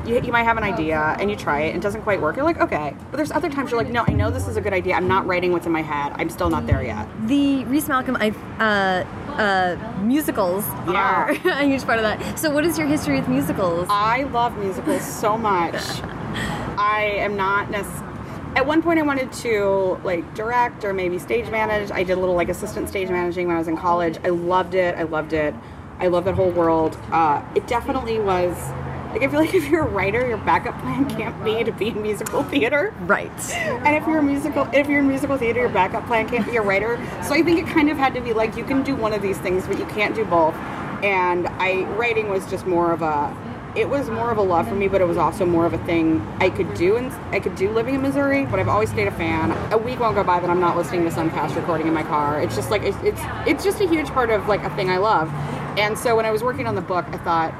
You, 0.06 0.20
you 0.22 0.32
might 0.32 0.44
have 0.44 0.56
an 0.56 0.64
idea 0.64 0.98
and 1.20 1.28
you 1.30 1.36
try 1.36 1.62
it 1.62 1.68
and 1.68 1.76
it 1.76 1.82
doesn't 1.82 2.00
quite 2.02 2.18
work. 2.22 2.36
You're 2.36 2.44
like, 2.46 2.60
okay. 2.60 2.94
But 3.10 3.18
there's 3.18 3.30
other 3.30 3.50
times 3.50 3.70
you're 3.70 3.78
like, 3.82 3.92
no, 3.92 4.04
I 4.06 4.12
know 4.12 4.30
this 4.30 4.48
is 4.48 4.56
a 4.56 4.60
good 4.60 4.72
idea. 4.72 4.94
I'm 4.94 5.06
not 5.08 5.26
writing 5.26 5.52
what's 5.52 5.66
in 5.66 5.72
my 5.72 5.82
head. 5.82 6.12
I'm 6.16 6.30
still 6.30 6.48
not 6.48 6.66
there 6.66 6.82
yet. 6.82 7.06
The 7.26 7.64
Reece 7.66 7.88
Malcolm, 7.88 8.16
I 8.18 8.30
uh, 8.58 9.04
uh, 9.38 9.76
musicals 10.00 10.64
Yeah. 10.86 10.94
are 10.94 11.30
a 11.60 11.64
huge 11.64 11.84
part 11.84 11.98
of 11.98 12.04
that. 12.04 12.38
So, 12.38 12.50
what 12.50 12.64
is 12.64 12.78
your 12.78 12.86
history 12.86 13.20
with 13.20 13.28
musicals? 13.28 13.86
I 13.90 14.22
love 14.24 14.56
musicals 14.56 15.02
so 15.02 15.36
much. 15.36 15.74
I 16.78 17.12
am 17.18 17.36
not 17.36 17.70
necessarily. 17.70 18.07
At 18.56 18.66
one 18.66 18.82
point, 18.82 18.98
I 18.98 19.02
wanted 19.02 19.32
to 19.32 20.00
like 20.04 20.34
direct 20.34 20.84
or 20.84 20.92
maybe 20.92 21.18
stage 21.18 21.48
manage. 21.50 21.90
I 21.90 22.02
did 22.02 22.16
a 22.16 22.20
little 22.20 22.34
like 22.34 22.48
assistant 22.48 22.88
stage 22.88 23.08
managing 23.08 23.46
when 23.46 23.56
I 23.56 23.58
was 23.58 23.68
in 23.68 23.76
college. 23.76 24.18
I 24.24 24.30
loved 24.30 24.74
it. 24.74 24.96
I 24.96 25.04
loved 25.04 25.32
it. 25.32 25.54
I 25.98 26.08
love 26.08 26.24
that 26.24 26.34
whole 26.34 26.50
world. 26.50 26.96
Uh, 27.12 27.42
it 27.54 27.66
definitely 27.66 28.18
was. 28.18 28.56
Like 29.12 29.22
I 29.22 29.28
feel 29.28 29.40
like 29.40 29.54
if 29.54 29.68
you're 29.68 29.84
a 29.84 29.88
writer, 29.88 30.26
your 30.26 30.38
backup 30.38 30.80
plan 30.80 31.08
can't 31.08 31.42
be 31.44 31.62
to 31.64 31.72
be 31.72 31.88
in 31.88 32.02
musical 32.02 32.42
theater. 32.44 32.94
right. 33.02 33.50
And 33.54 33.96
if 33.96 34.06
you're 34.06 34.18
a 34.18 34.22
musical, 34.22 34.68
if 34.72 34.88
you're 34.88 35.00
in 35.00 35.08
musical 35.08 35.36
theater, 35.36 35.60
your 35.60 35.68
backup 35.68 36.06
plan 36.06 36.28
can't 36.28 36.46
be 36.46 36.56
a 36.56 36.62
writer. 36.62 36.96
So 37.22 37.34
I 37.34 37.42
think 37.42 37.58
it 37.60 37.66
kind 37.66 37.90
of 37.90 37.96
had 37.96 38.14
to 38.14 38.20
be 38.20 38.32
like 38.32 38.56
you 38.56 38.64
can 38.64 38.82
do 38.82 38.94
one 38.96 39.12
of 39.12 39.22
these 39.22 39.38
things, 39.38 39.66
but 39.66 39.78
you 39.78 39.86
can't 39.86 40.14
do 40.14 40.24
both. 40.24 40.54
And 41.04 41.46
I 41.46 41.84
writing 41.96 42.28
was 42.28 42.48
just 42.50 42.66
more 42.66 42.92
of 42.92 43.02
a, 43.02 43.34
it 43.76 43.88
was 43.88 44.08
more 44.10 44.30
of 44.30 44.38
a 44.38 44.42
love 44.42 44.68
for 44.68 44.74
me, 44.74 44.88
but 44.88 45.00
it 45.00 45.06
was 45.06 45.16
also 45.16 45.44
more 45.44 45.66
of 45.66 45.72
a 45.72 45.78
thing 45.84 46.20
I 46.38 46.50
could 46.50 46.74
do 46.74 46.96
and 46.96 47.12
I 47.34 47.40
could 47.40 47.54
do 47.54 47.70
living 47.70 47.94
in 47.94 48.02
Missouri. 48.02 48.44
But 48.46 48.60
I've 48.60 48.68
always 48.68 48.90
stayed 48.90 49.08
a 49.08 49.12
fan. 49.12 49.52
A 49.72 49.78
week 49.78 50.00
won't 50.00 50.14
go 50.14 50.24
by 50.24 50.40
that 50.40 50.50
I'm 50.50 50.60
not 50.60 50.76
listening 50.76 51.04
to 51.04 51.10
some 51.10 51.30
cast 51.30 51.54
recording 51.54 51.86
in 51.86 51.94
my 51.94 52.02
car. 52.02 52.40
It's 52.40 52.56
just 52.56 52.70
like 52.70 52.82
it's 52.82 52.96
it's, 53.02 53.20
it's 53.46 53.64
just 53.64 53.80
a 53.80 53.88
huge 53.88 54.08
part 54.08 54.30
of 54.30 54.48
like 54.48 54.62
a 54.64 54.70
thing 54.76 54.90
I 54.90 54.96
love. 54.98 55.32
And 55.78 55.96
so 55.96 56.16
when 56.16 56.24
I 56.24 56.30
was 56.30 56.42
working 56.42 56.66
on 56.66 56.74
the 56.74 56.80
book, 56.80 57.06
I 57.08 57.18
thought 57.18 57.54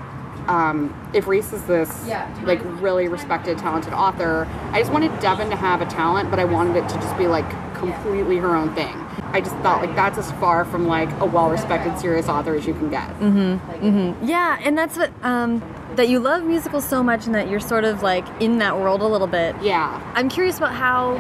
um, 0.48 1.10
if 1.14 1.26
Reece 1.26 1.52
is 1.52 1.62
this 1.64 2.06
like 2.42 2.60
really 2.80 3.06
respected, 3.08 3.58
talented 3.58 3.92
author, 3.92 4.48
I 4.72 4.80
just 4.80 4.92
wanted 4.92 5.10
Devan 5.20 5.50
to 5.50 5.56
have 5.56 5.80
a 5.82 5.86
talent, 5.86 6.30
but 6.30 6.38
I 6.40 6.44
wanted 6.44 6.76
it 6.76 6.88
to 6.88 6.94
just 6.94 7.16
be 7.18 7.26
like 7.26 7.48
completely 7.74 8.38
her 8.38 8.56
own 8.56 8.74
thing. 8.74 8.94
I 9.30 9.40
just 9.40 9.54
thought 9.56 9.82
like 9.84 9.94
that's 9.94 10.16
as 10.16 10.32
far 10.32 10.64
from 10.64 10.86
like 10.86 11.10
a 11.20 11.26
well-respected, 11.26 11.98
serious 11.98 12.28
author 12.28 12.54
as 12.54 12.66
you 12.66 12.72
can 12.72 12.88
get. 12.88 13.08
Mm-hmm. 13.20 13.86
Mm-hmm. 13.86 14.26
Yeah, 14.26 14.58
and 14.62 14.76
that's 14.76 14.96
what 14.96 15.12
um, 15.22 15.60
that 15.98 16.08
you 16.08 16.20
love 16.20 16.44
musicals 16.44 16.88
so 16.88 17.02
much, 17.02 17.26
and 17.26 17.34
that 17.34 17.50
you're 17.50 17.58
sort 17.58 17.84
of 17.84 18.04
like 18.04 18.24
in 18.40 18.58
that 18.58 18.78
world 18.78 19.02
a 19.02 19.06
little 19.06 19.26
bit. 19.26 19.56
Yeah. 19.60 20.00
I'm 20.14 20.28
curious 20.28 20.56
about 20.56 20.72
how 20.72 21.14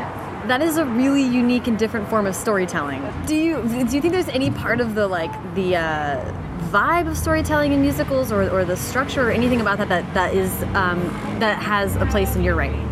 that 0.46 0.62
is 0.62 0.76
a 0.76 0.84
really 0.84 1.22
unique 1.22 1.66
and 1.66 1.76
different 1.76 2.08
form 2.08 2.26
of 2.26 2.36
storytelling. 2.36 3.02
Do 3.26 3.34
you 3.34 3.60
do 3.68 3.96
you 3.96 4.00
think 4.00 4.12
there's 4.12 4.28
any 4.28 4.52
part 4.52 4.80
of 4.80 4.94
the 4.94 5.08
like 5.08 5.32
the 5.56 5.76
uh, 5.76 6.24
vibe 6.70 7.08
of 7.08 7.18
storytelling 7.18 7.72
in 7.72 7.80
musicals, 7.82 8.30
or, 8.30 8.48
or 8.48 8.64
the 8.64 8.76
structure, 8.76 9.28
or 9.28 9.32
anything 9.32 9.60
about 9.60 9.78
that 9.78 9.88
that 9.88 10.14
that 10.14 10.32
is 10.32 10.62
um, 10.74 11.00
that 11.40 11.60
has 11.60 11.96
a 11.96 12.06
place 12.06 12.36
in 12.36 12.44
your 12.44 12.54
writing? 12.54 12.88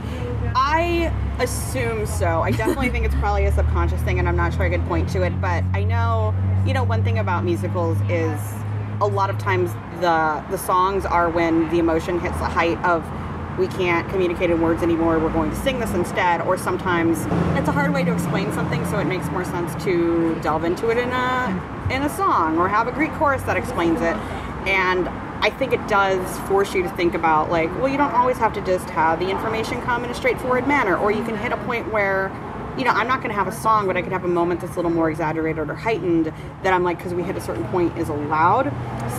I 0.56 1.14
assume 1.38 2.04
so. 2.06 2.42
I 2.42 2.50
definitely 2.50 2.88
think 2.88 3.06
it's 3.06 3.14
probably 3.14 3.44
a 3.44 3.52
subconscious 3.52 4.02
thing, 4.02 4.18
and 4.18 4.28
I'm 4.28 4.36
not 4.36 4.52
sure 4.54 4.64
I 4.64 4.70
could 4.70 4.84
point 4.88 5.08
to 5.10 5.22
it. 5.22 5.40
But 5.40 5.62
I 5.72 5.84
know, 5.84 6.34
you 6.66 6.74
know, 6.74 6.82
one 6.82 7.04
thing 7.04 7.20
about 7.20 7.44
musicals 7.44 7.96
is 8.08 8.40
a 9.00 9.06
lot 9.06 9.30
of 9.30 9.38
times 9.38 9.72
the 10.00 10.44
the 10.50 10.58
songs 10.58 11.04
are 11.04 11.28
when 11.30 11.68
the 11.70 11.78
emotion 11.78 12.18
hits 12.20 12.36
the 12.38 12.44
height 12.44 12.78
of 12.84 13.04
we 13.58 13.68
can't 13.68 14.08
communicate 14.10 14.50
in 14.50 14.60
words 14.60 14.82
anymore. 14.82 15.18
We're 15.18 15.32
going 15.32 15.50
to 15.50 15.56
sing 15.56 15.78
this 15.78 15.92
instead. 15.94 16.42
Or 16.42 16.58
sometimes 16.58 17.20
it's 17.58 17.68
a 17.68 17.72
hard 17.72 17.92
way 17.92 18.04
to 18.04 18.12
explain 18.12 18.52
something, 18.52 18.84
so 18.86 18.98
it 18.98 19.06
makes 19.06 19.28
more 19.30 19.44
sense 19.44 19.82
to 19.84 20.38
delve 20.42 20.64
into 20.64 20.90
it 20.90 20.98
in 20.98 21.10
a 21.10 21.88
in 21.90 22.02
a 22.02 22.08
song 22.10 22.58
or 22.58 22.68
have 22.68 22.88
a 22.88 22.92
Greek 22.92 23.12
chorus 23.12 23.42
that 23.44 23.56
explains 23.56 24.00
it. 24.00 24.16
And 24.66 25.08
I 25.40 25.50
think 25.50 25.72
it 25.72 25.86
does 25.86 26.38
force 26.48 26.74
you 26.74 26.82
to 26.82 26.88
think 26.90 27.14
about 27.14 27.50
like, 27.50 27.70
well, 27.78 27.88
you 27.88 27.96
don't 27.96 28.12
always 28.12 28.36
have 28.38 28.52
to 28.54 28.60
just 28.62 28.88
have 28.90 29.20
the 29.20 29.30
information 29.30 29.80
come 29.82 30.04
in 30.04 30.10
a 30.10 30.14
straightforward 30.14 30.66
manner, 30.66 30.96
or 30.96 31.10
you 31.12 31.24
can 31.24 31.36
hit 31.36 31.52
a 31.52 31.56
point 31.58 31.92
where, 31.92 32.30
you 32.76 32.84
know, 32.84 32.90
I'm 32.90 33.08
not 33.08 33.18
going 33.18 33.30
to 33.30 33.34
have 33.34 33.48
a 33.48 33.52
song, 33.52 33.86
but 33.86 33.96
I 33.96 34.02
could 34.02 34.12
have 34.12 34.24
a 34.24 34.28
moment 34.28 34.60
that's 34.60 34.74
a 34.74 34.76
little 34.76 34.90
more 34.90 35.10
exaggerated 35.10 35.70
or 35.70 35.74
heightened 35.74 36.26
that 36.62 36.72
I'm 36.72 36.84
like, 36.84 36.98
because 36.98 37.14
we 37.14 37.22
hit 37.22 37.36
a 37.36 37.40
certain 37.40 37.64
point 37.68 37.96
is 37.96 38.08
allowed. 38.08 38.72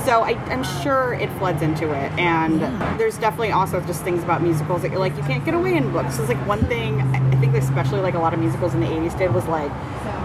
So 0.06 0.22
I, 0.22 0.32
I'm 0.52 0.63
sure 0.84 1.13
it 1.13 1.30
floods 1.38 1.62
into 1.62 1.91
it, 1.91 2.12
and 2.20 2.62
there's 3.00 3.17
definitely 3.17 3.52
also 3.52 3.82
just 3.82 4.04
things 4.04 4.24
about 4.24 4.41
musicals 4.41 4.82
that 4.84 4.91
you're 4.91 5.00
like, 5.00 5.15
you 5.17 5.24
can't 5.24 5.43
get 5.43 5.54
away 5.54 5.76
in 5.76 5.91
books. 5.91 6.20
It's 6.20 6.30
like 6.30 6.48
one 6.48 6.65
thing 6.65 7.02
I 7.02 7.39
think 7.39 7.56
especially 7.56 8.02
like 8.02 8.13
a 8.13 8.20
lot 8.20 8.34
of 8.34 8.39
musicals 8.39 8.74
in 8.74 8.80
the 8.80 8.88
80s 8.88 9.17
did 9.17 9.34
was 9.34 9.46
like, 9.48 9.72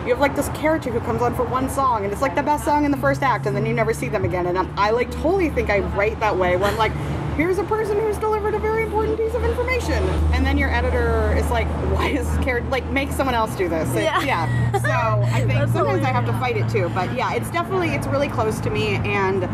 you 0.04 0.08
have 0.08 0.20
like 0.20 0.34
this 0.34 0.48
character 0.50 0.90
who 0.90 1.00
comes 1.00 1.22
on 1.22 1.34
for 1.34 1.44
one 1.44 1.70
song 1.70 2.02
and 2.02 2.12
it's 2.12 2.22
like 2.22 2.34
the 2.34 2.42
best 2.42 2.64
song 2.64 2.84
in 2.84 2.90
the 2.90 2.96
first 2.96 3.22
act 3.22 3.46
and 3.46 3.54
then 3.54 3.64
you 3.64 3.72
never 3.72 3.94
see 3.94 4.08
them 4.08 4.24
again 4.24 4.46
and 4.48 4.58
I'm, 4.58 4.76
i 4.76 4.90
like 4.90 5.12
totally 5.12 5.48
think 5.48 5.70
i 5.70 5.78
write 5.78 6.18
that 6.18 6.36
way 6.36 6.56
when 6.56 6.76
like 6.76 6.90
here's 7.36 7.58
a 7.58 7.64
person 7.64 7.98
who's 8.00 8.16
delivered 8.18 8.54
a 8.54 8.58
very 8.58 8.82
important 8.82 9.18
piece 9.18 9.34
of 9.34 9.42
information. 9.44 10.02
And 10.34 10.44
then 10.44 10.58
your 10.58 10.70
editor 10.70 11.34
is 11.36 11.48
like 11.50 11.66
why 11.94 12.08
is 12.08 12.26
character 12.44 12.68
like 12.70 12.84
make 12.90 13.10
someone 13.10 13.34
else 13.34 13.54
do 13.56 13.68
this. 13.68 13.88
It- 13.94 14.02
Yeah. 14.04 14.46
so 14.82 15.34
i 15.34 15.40
think 15.46 15.52
sometimes 15.72 16.02
i 16.04 16.08
have 16.12 16.26
to 16.26 16.32
fight 16.34 16.56
it 16.56 16.68
too. 16.70 16.88
But 16.94 17.14
yeah 17.16 17.32
it's 17.34 17.50
definitely 17.50 17.90
it's 17.90 18.06
really 18.06 18.28
close 18.28 18.60
to 18.60 18.70
me. 18.70 18.96
And 18.96 19.44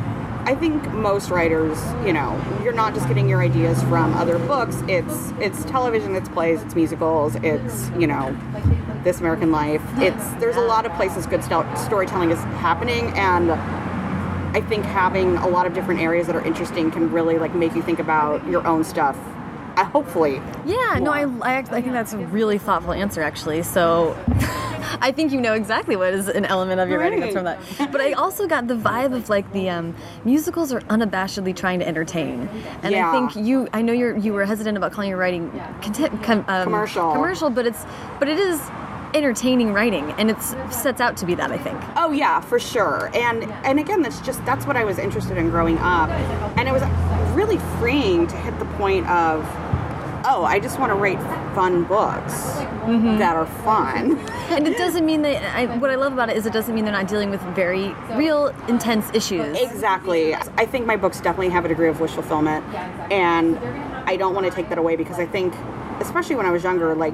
I 0.49 0.55
think 0.55 0.83
most 0.93 1.29
writers, 1.29 1.79
you 2.07 2.13
know, 2.15 2.41
you're 2.65 2.73
not 2.73 2.95
just 2.95 3.07
getting 3.07 3.29
your 3.29 3.43
ideas 3.43 3.83
from 3.83 4.15
other 4.15 4.39
books. 4.39 4.77
It's 4.89 5.33
it's 5.41 5.63
television, 5.67 6.15
it's 6.15 6.29
plays, 6.31 6.63
it's 6.63 6.75
musicals, 6.75 7.35
it's 7.43 7.91
you 7.99 8.07
know, 8.07 8.35
This 9.05 9.21
American 9.21 9.53
Life. 9.53 9.83
It's 9.99 10.25
there's 10.41 10.57
a 10.57 10.61
lot 10.63 10.87
of 10.87 10.93
places 10.95 11.27
good 11.27 11.45
sto- 11.45 11.67
storytelling 11.75 12.31
is 12.31 12.39
happening, 12.65 13.09
and 13.15 13.51
I 14.59 14.61
think 14.63 14.85
having 14.87 15.37
a 15.37 15.47
lot 15.47 15.69
of 15.69 15.73
different 15.73 16.01
areas 16.01 16.27
that 16.27 16.35
are 16.35 16.45
interesting 16.45 16.91
can 16.91 17.13
really 17.13 17.39
like 17.39 17.55
make 17.55 17.77
you 17.77 17.83
think 17.83 18.01
about 18.01 18.45
your 18.49 18.67
own 18.67 18.83
stuff. 18.83 19.17
Uh, 19.77 19.85
hopefully, 19.85 20.43
Yeah, 20.67 20.99
no, 21.01 21.13
I, 21.13 21.27
I, 21.43 21.59
I 21.59 21.63
think 21.63 21.93
that's 21.93 22.13
a 22.13 22.19
really 22.19 22.59
thoughtful 22.59 22.93
answer, 22.93 23.23
actually. 23.23 23.63
So 23.63 24.17
I 25.01 25.13
think 25.13 25.31
you 25.31 25.41
know 25.41 25.53
exactly 25.55 25.95
what 25.95 26.13
is 26.13 26.27
an 26.27 26.45
element 26.45 26.81
of 26.81 26.89
your 26.89 26.99
writing 26.99 27.21
that's 27.21 27.35
from 27.35 27.45
that. 27.45 27.61
But 27.93 28.01
I 28.01 28.15
also 28.15 28.49
got 28.49 28.67
the 28.67 28.75
vibe 28.75 29.15
of 29.15 29.29
like 29.29 29.53
the 29.53 29.71
um, 29.71 29.95
musicals 30.25 30.73
are 30.73 30.81
unabashedly 30.81 31.55
trying 31.55 31.79
to 31.79 31.87
entertain, 31.87 32.49
and 32.83 32.93
Yeah. 32.93 33.09
I 33.09 33.13
think 33.13 33.47
you, 33.47 33.69
I 33.73 33.81
know 33.83 33.93
you're 33.93 34.17
you 34.17 34.33
were 34.33 34.45
hesitant 34.45 34.77
about 34.77 34.91
calling 34.91 35.09
your 35.11 35.19
writing 35.19 35.53
com, 36.25 36.45
um, 36.49 36.65
Commercial. 36.65 37.13
commercial, 37.13 37.49
but 37.49 37.65
it's 37.65 37.85
but 38.19 38.29
it 38.29 38.41
is 38.41 38.61
entertaining 39.15 39.73
writing, 39.73 40.13
and 40.13 40.31
it 40.31 40.41
sets 40.71 41.01
out 41.01 41.17
to 41.19 41.27
be 41.27 41.35
that. 41.35 41.51
I 41.51 41.59
think. 41.59 41.81
Oh 41.97 42.13
yeah, 42.13 42.41
for 42.41 42.59
sure. 42.59 43.11
And 43.15 43.45
and 43.65 43.79
again, 43.79 44.03
that's 44.03 44.21
just 44.21 44.45
that's 44.45 44.67
what 44.67 44.77
I 44.77 44.85
was 44.85 44.99
interested 44.99 45.37
in 45.37 45.51
growing 45.51 45.79
up, 45.79 46.11
and 46.57 46.69
it 46.69 46.73
was 46.73 46.83
really 47.35 47.59
freeing 47.79 48.27
to 48.27 48.37
hit 48.37 48.59
the 48.59 48.67
point 48.77 49.07
of 49.09 49.45
oh, 50.31 50.45
I 50.45 50.59
just 50.59 50.79
want 50.79 50.91
to 50.91 50.97
write 50.97 51.19
fun 51.55 51.85
books 51.85 52.35
Mm-hmm. 52.89 53.19
that 53.19 53.37
are 53.37 53.45
fun. 53.45 54.19
And 54.49 54.67
it 54.67 54.79
doesn't 54.79 55.05
mean 55.05 55.21
that. 55.21 55.43
I, 55.55 55.67
what 55.77 55.91
I 55.91 55.97
love 55.97 56.15
about 56.15 56.31
it 56.31 56.39
is 56.39 56.47
it 56.47 56.55
doesn't 56.55 56.75
mean 56.75 56.85
they're 56.87 56.93
not 56.93 57.07
dealing 57.07 57.29
with 57.29 57.43
very 57.55 57.91
real, 58.15 58.47
intense 58.67 59.11
issues. 59.13 59.59
Exactly. 59.59 60.35
I 60.35 60.65
think 60.65 60.87
my 60.87 60.97
books 60.97 61.21
definitely 61.21 61.51
have 61.51 61.67
a 61.67 61.69
degree 61.69 61.89
of 61.89 62.01
wish 62.01 62.13
fulfillment, 62.13 62.65
and 63.13 63.59
I 64.09 64.17
don't 64.17 64.35
want 64.35 64.47
to 64.47 64.51
take 64.51 64.71
that 64.71 64.79
away 64.79 64.97
because 64.97 65.19
I 65.19 65.27
think, 65.27 65.53
especially 66.01 66.35
when 66.37 66.47
I 66.47 66.51
was 66.51 66.65
younger, 66.65 66.95
like 66.95 67.13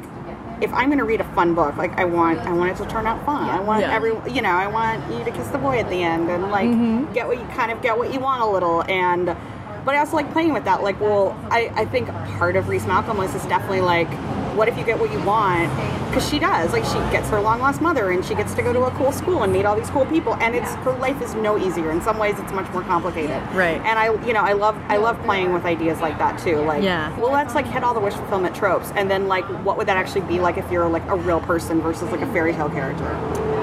if 0.61 0.73
I'm 0.73 0.87
going 0.87 0.99
to 0.99 1.05
read 1.05 1.21
a 1.21 1.35
fun 1.35 1.55
book, 1.55 1.77
like 1.77 1.99
I 1.99 2.05
want, 2.05 2.39
I 2.41 2.53
want 2.53 2.71
it 2.71 2.83
to 2.83 2.89
turn 2.89 3.07
out 3.07 3.25
fun. 3.27 3.49
I 3.49 3.61
want 3.61 3.81
Yeah. 3.83 3.93
every, 3.95 4.13
you 4.33 4.41
know, 4.43 4.51
I 4.51 4.67
want 4.69 5.03
you 5.13 5.25
to 5.25 5.31
kiss 5.31 5.49
the 5.49 5.59
boy 5.59 5.79
at 5.81 5.89
the 5.91 6.03
end 6.03 6.31
and 6.31 6.51
like 6.51 6.69
Mm-hmm. 6.69 7.13
get 7.13 7.27
what 7.27 7.39
you 7.39 7.45
kind 7.55 7.71
of 7.73 7.83
get 7.83 7.97
what 7.99 8.13
you 8.13 8.21
want 8.21 8.43
a 8.43 8.47
little 8.47 8.83
and. 8.85 9.37
But 9.85 9.95
I 9.95 9.99
also 9.99 10.17
like 10.17 10.33
playing 10.33 10.55
with 10.55 10.65
that. 10.65 10.83
Like, 10.83 10.99
well, 10.99 11.39
I, 11.51 11.71
I 11.75 11.85
think 11.85 12.09
part 12.39 12.57
of 12.57 12.69
Reece 12.71 12.87
Malcolm 12.87 13.19
list 13.19 13.35
is 13.37 13.45
definitely 13.45 13.83
like, 13.83 14.09
what 14.57 14.69
if 14.69 14.77
you 14.79 14.85
get 14.85 14.99
what 14.99 15.11
you 15.13 15.23
want? 15.25 15.69
Because 16.09 16.29
she 16.29 16.39
does. 16.39 16.73
Like, 16.73 16.85
she 16.85 16.95
gets 17.13 17.29
her 17.31 17.41
long 17.41 17.59
lost 17.61 17.81
mother, 17.81 18.11
and 18.11 18.25
she 18.25 18.35
gets 18.35 18.55
to 18.55 18.63
go 18.63 18.73
to 18.73 18.83
a 18.85 18.91
cool 18.93 19.13
school 19.13 19.43
and 19.43 19.53
meet 19.53 19.65
all 19.65 19.77
these 19.77 19.91
cool 19.91 20.07
people. 20.07 20.35
And 20.37 20.55
it's 20.55 20.73
her 20.77 20.93
life 20.99 21.21
is 21.23 21.35
no 21.35 21.59
easier. 21.59 21.91
In 21.91 22.01
some 22.01 22.19
ways, 22.19 22.39
it's 22.39 22.53
much 22.53 22.71
more 22.73 22.83
complicated. 22.83 23.43
Right. 23.53 23.81
And 23.83 23.99
I, 23.99 24.13
you 24.27 24.33
know, 24.33 24.41
I 24.43 24.53
love 24.53 24.77
I 24.89 24.97
love 24.97 25.21
playing 25.25 25.53
with 25.53 25.65
ideas 25.65 26.01
like 26.01 26.19
that 26.19 26.39
too. 26.39 26.57
Like, 26.59 26.83
Yeah. 26.83 27.17
well, 27.19 27.33
let's 27.33 27.55
like 27.55 27.67
hit 27.67 27.83
all 27.83 27.95
the 27.95 28.01
wish 28.01 28.15
fulfillment 28.15 28.55
tropes, 28.55 28.93
and 28.95 29.11
then 29.11 29.27
like, 29.29 29.45
what 29.65 29.77
would 29.77 29.89
that 29.89 29.97
actually 29.97 30.23
be 30.23 30.39
like 30.41 30.57
if 30.57 30.71
you're 30.71 30.89
like 30.89 31.07
a 31.09 31.17
real 31.17 31.41
person 31.41 31.81
versus 31.81 32.11
like 32.11 32.21
a 32.21 32.27
fairy 32.33 32.53
tale 32.53 32.71
character? 32.71 33.05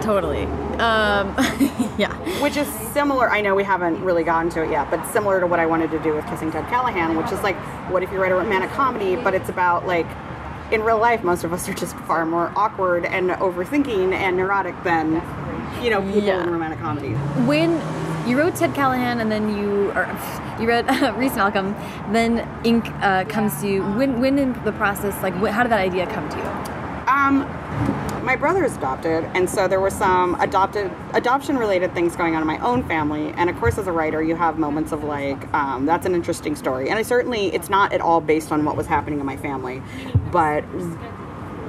Totally. 0.02 0.44
Um, 0.80 1.36
yeah. 1.98 2.14
which 2.42 2.58
is 2.58 2.68
similar. 2.92 3.30
I 3.30 3.40
know 3.42 3.54
we 3.56 3.64
haven't 3.64 4.02
really 4.04 4.24
gotten 4.24 4.50
to 4.52 4.64
it 4.64 4.72
yet, 4.72 4.90
but 4.90 5.06
similar 5.12 5.40
to 5.40 5.48
what 5.48 5.60
I 5.60 5.66
wanted 5.66 5.92
to 5.92 6.00
do 6.00 6.16
with 6.16 6.26
Kissing 6.28 6.52
Ted 6.52 6.68
Callahan, 6.70 7.16
which 7.16 7.32
is 7.32 7.42
like, 7.44 7.56
what 7.92 8.02
if 8.04 8.12
you 8.12 8.20
write 8.22 8.32
a 8.32 8.36
romantic 8.36 8.72
comedy, 8.72 9.16
but 9.16 9.34
it's 9.36 9.50
about 9.50 9.86
like, 9.86 10.08
in 10.72 10.82
real 10.84 10.98
life, 11.00 11.24
most 11.24 11.44
of 11.44 11.52
us 11.54 11.68
are 11.68 11.74
just 11.74 11.96
far 12.00 12.26
more 12.26 12.52
awkward 12.56 13.06
and 13.06 13.30
overthinking 13.32 14.14
and 14.14 14.38
neurotic 14.38 14.82
than, 14.84 15.22
you 15.84 15.90
know, 15.90 16.02
people 16.02 16.22
Yeah. 16.24 16.44
in 16.44 16.50
romantic 16.50 16.80
comedies. 16.80 17.18
When 17.46 17.72
you 18.28 18.38
wrote 18.38 18.56
Ted 18.56 18.74
Callahan 18.74 19.20
and 19.20 19.32
then 19.32 19.56
you, 19.58 19.92
or 19.92 20.08
you 20.60 20.68
read 20.68 20.86
Reece 21.18 21.36
Malcolm, 21.36 21.76
then 22.12 22.48
Ink 22.64 22.86
uh, 23.02 23.26
comes 23.26 23.60
to 23.62 23.68
you. 23.68 23.84
When, 23.84 24.22
when 24.22 24.40
in 24.40 24.54
the 24.64 24.72
process, 24.74 25.22
like, 25.22 25.34
wh- 25.36 25.50
how 25.50 25.64
did 25.64 25.72
that 25.72 25.80
idea 25.82 26.08
come 26.08 26.28
to 26.30 26.38
you? 26.38 26.44
Um, 27.12 27.42
my 28.24 28.36
brother 28.36 28.64
is 28.64 28.78
adopted, 28.78 29.24
and 29.34 29.50
so 29.50 29.68
there 29.68 29.80
were 29.80 29.90
some 29.90 30.40
adopted 30.40 30.92
adoption 31.14 31.58
related 31.58 31.94
things 31.94 32.16
going 32.16 32.36
on 32.36 32.42
in 32.42 32.48
my 32.48 32.60
own 32.60 32.88
family. 32.88 33.34
And 33.38 33.50
of 33.50 33.58
course, 33.58 33.78
as 33.78 33.88
a 33.88 33.92
writer, 33.92 34.22
you 34.22 34.36
have 34.36 34.58
moments 34.58 34.92
of 34.92 35.04
like, 35.04 35.52
um, 35.54 35.86
that's 35.86 36.06
an 36.06 36.14
interesting 36.14 36.56
story. 36.56 36.90
And 36.90 37.00
I 37.00 37.02
certainly, 37.02 37.54
it's 37.54 37.70
not 37.70 37.94
at 37.94 38.02
all 38.02 38.22
based 38.22 38.52
on 38.52 38.64
what 38.64 38.78
was 38.78 38.88
happening 38.88 39.20
in 39.20 39.26
my 39.26 39.38
family, 39.38 39.82
but 40.32 40.62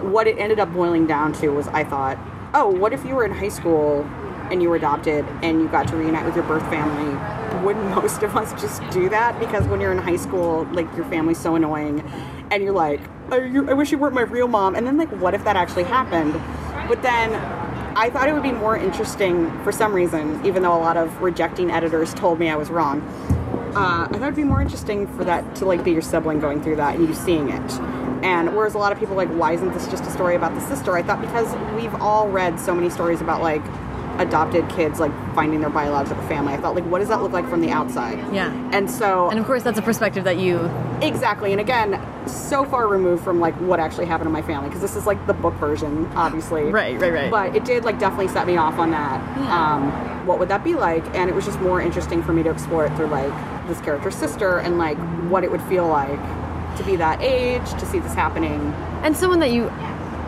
what 0.02 0.26
it 0.26 0.38
ended 0.38 0.60
up 0.60 0.72
boiling 0.72 1.06
down 1.06 1.32
to 1.34 1.48
was 1.48 1.68
I 1.68 1.84
thought, 1.84 2.18
oh, 2.54 2.68
what 2.68 2.92
if 2.92 3.04
you 3.04 3.14
were 3.14 3.24
in 3.24 3.32
high 3.32 3.48
school 3.48 4.02
and 4.50 4.60
you 4.60 4.68
were 4.68 4.76
adopted 4.76 5.24
and 5.42 5.60
you 5.60 5.68
got 5.68 5.88
to 5.88 5.96
reunite 5.96 6.26
with 6.26 6.34
your 6.34 6.44
birth 6.44 6.68
family? 6.68 7.18
Wouldn't 7.64 7.90
most 7.90 8.22
of 8.22 8.36
us 8.36 8.52
just 8.60 8.82
do 8.90 9.08
that? 9.08 9.38
Because 9.38 9.66
when 9.68 9.80
you're 9.80 9.92
in 9.92 9.98
high 9.98 10.16
school, 10.16 10.64
like 10.72 10.92
your 10.96 11.04
family's 11.06 11.38
so 11.38 11.54
annoying, 11.54 12.00
and 12.50 12.62
you're 12.62 12.72
like, 12.72 13.00
I 13.32 13.72
wish 13.72 13.90
you 13.90 13.96
weren't 13.96 14.14
my 14.14 14.22
real 14.22 14.46
mom. 14.46 14.74
And 14.74 14.86
then, 14.86 14.98
like, 14.98 15.10
what 15.12 15.32
if 15.32 15.42
that 15.44 15.56
actually 15.56 15.84
happened? 15.84 16.34
But 16.86 17.02
then 17.02 17.34
I 17.96 18.10
thought 18.10 18.28
it 18.28 18.34
would 18.34 18.42
be 18.42 18.52
more 18.52 18.76
interesting 18.76 19.50
for 19.64 19.72
some 19.72 19.94
reason, 19.94 20.44
even 20.44 20.62
though 20.62 20.74
a 20.74 20.78
lot 20.78 20.98
of 20.98 21.22
rejecting 21.22 21.70
editors 21.70 22.12
told 22.12 22.38
me 22.38 22.50
I 22.50 22.56
was 22.56 22.68
wrong. 22.68 23.00
Uh, 23.74 24.06
I 24.10 24.12
thought 24.12 24.22
it'd 24.22 24.36
be 24.36 24.44
more 24.44 24.60
interesting 24.60 25.06
for 25.16 25.24
that 25.24 25.56
to 25.56 25.64
like 25.64 25.82
be 25.82 25.92
your 25.92 26.02
sibling 26.02 26.40
going 26.40 26.62
through 26.62 26.76
that 26.76 26.96
and 26.96 27.08
you 27.08 27.14
seeing 27.14 27.48
it. 27.48 27.72
And 28.22 28.54
whereas 28.54 28.74
a 28.74 28.78
lot 28.78 28.92
of 28.92 28.98
people 28.98 29.16
like, 29.16 29.30
why 29.30 29.52
isn't 29.52 29.72
this 29.72 29.88
just 29.88 30.04
a 30.04 30.10
story 30.10 30.36
about 30.36 30.54
the 30.54 30.60
sister? 30.60 30.94
I 30.94 31.02
thought 31.02 31.22
because 31.22 31.54
we've 31.74 31.94
all 32.02 32.28
read 32.28 32.60
so 32.60 32.74
many 32.74 32.90
stories 32.90 33.22
about 33.22 33.40
like 33.40 33.64
adopted 34.18 34.68
kids 34.68 35.00
like 35.00 35.12
finding 35.34 35.60
their 35.60 35.70
biological 35.70 36.22
family. 36.24 36.52
I 36.52 36.56
thought 36.58 36.74
like, 36.74 36.84
what 36.84 36.98
does 36.98 37.08
that 37.08 37.22
look 37.22 37.32
like 37.32 37.48
from 37.48 37.60
the 37.60 37.70
outside? 37.70 38.18
Yeah. 38.32 38.52
And 38.72 38.90
so 38.90 39.30
And 39.30 39.38
of 39.38 39.46
course, 39.46 39.62
that's 39.62 39.78
a 39.78 39.82
perspective 39.82 40.24
that 40.24 40.38
you. 40.38 40.70
Exactly, 41.00 41.52
and 41.52 41.60
again, 41.60 42.00
so 42.28 42.64
far 42.64 42.86
removed 42.86 43.24
from 43.24 43.40
like 43.40 43.54
what 43.54 43.80
actually 43.80 44.06
happened 44.06 44.28
in 44.28 44.32
my 44.32 44.42
family 44.42 44.68
because 44.68 44.82
this 44.82 44.96
is 44.96 45.06
like 45.06 45.26
the 45.26 45.34
book 45.34 45.54
version, 45.54 46.06
obviously. 46.14 46.64
Right, 46.64 46.98
right, 47.00 47.12
right. 47.12 47.30
But 47.30 47.56
it 47.56 47.64
did 47.64 47.84
like 47.84 47.98
definitely 47.98 48.28
set 48.28 48.46
me 48.46 48.56
off 48.56 48.78
on 48.78 48.90
that. 48.92 49.20
Um, 49.50 49.90
what 50.26 50.38
would 50.38 50.48
that 50.48 50.62
be 50.62 50.74
like? 50.74 51.04
And 51.14 51.28
it 51.28 51.34
was 51.34 51.44
just 51.44 51.60
more 51.60 51.80
interesting 51.80 52.22
for 52.22 52.32
me 52.32 52.42
to 52.42 52.50
explore 52.50 52.86
it 52.86 52.94
through 52.96 53.08
like 53.08 53.32
this 53.66 53.80
character's 53.80 54.14
sister 54.14 54.58
and 54.58 54.78
like 54.78 54.98
what 55.28 55.42
it 55.44 55.50
would 55.50 55.62
feel 55.62 55.88
like 55.88 56.20
to 56.76 56.84
be 56.84 56.96
that 56.96 57.20
age, 57.20 57.68
to 57.70 57.86
see 57.86 57.98
this 57.98 58.14
happening. 58.14 58.60
And 59.02 59.16
someone 59.16 59.40
that 59.40 59.50
you. 59.50 59.70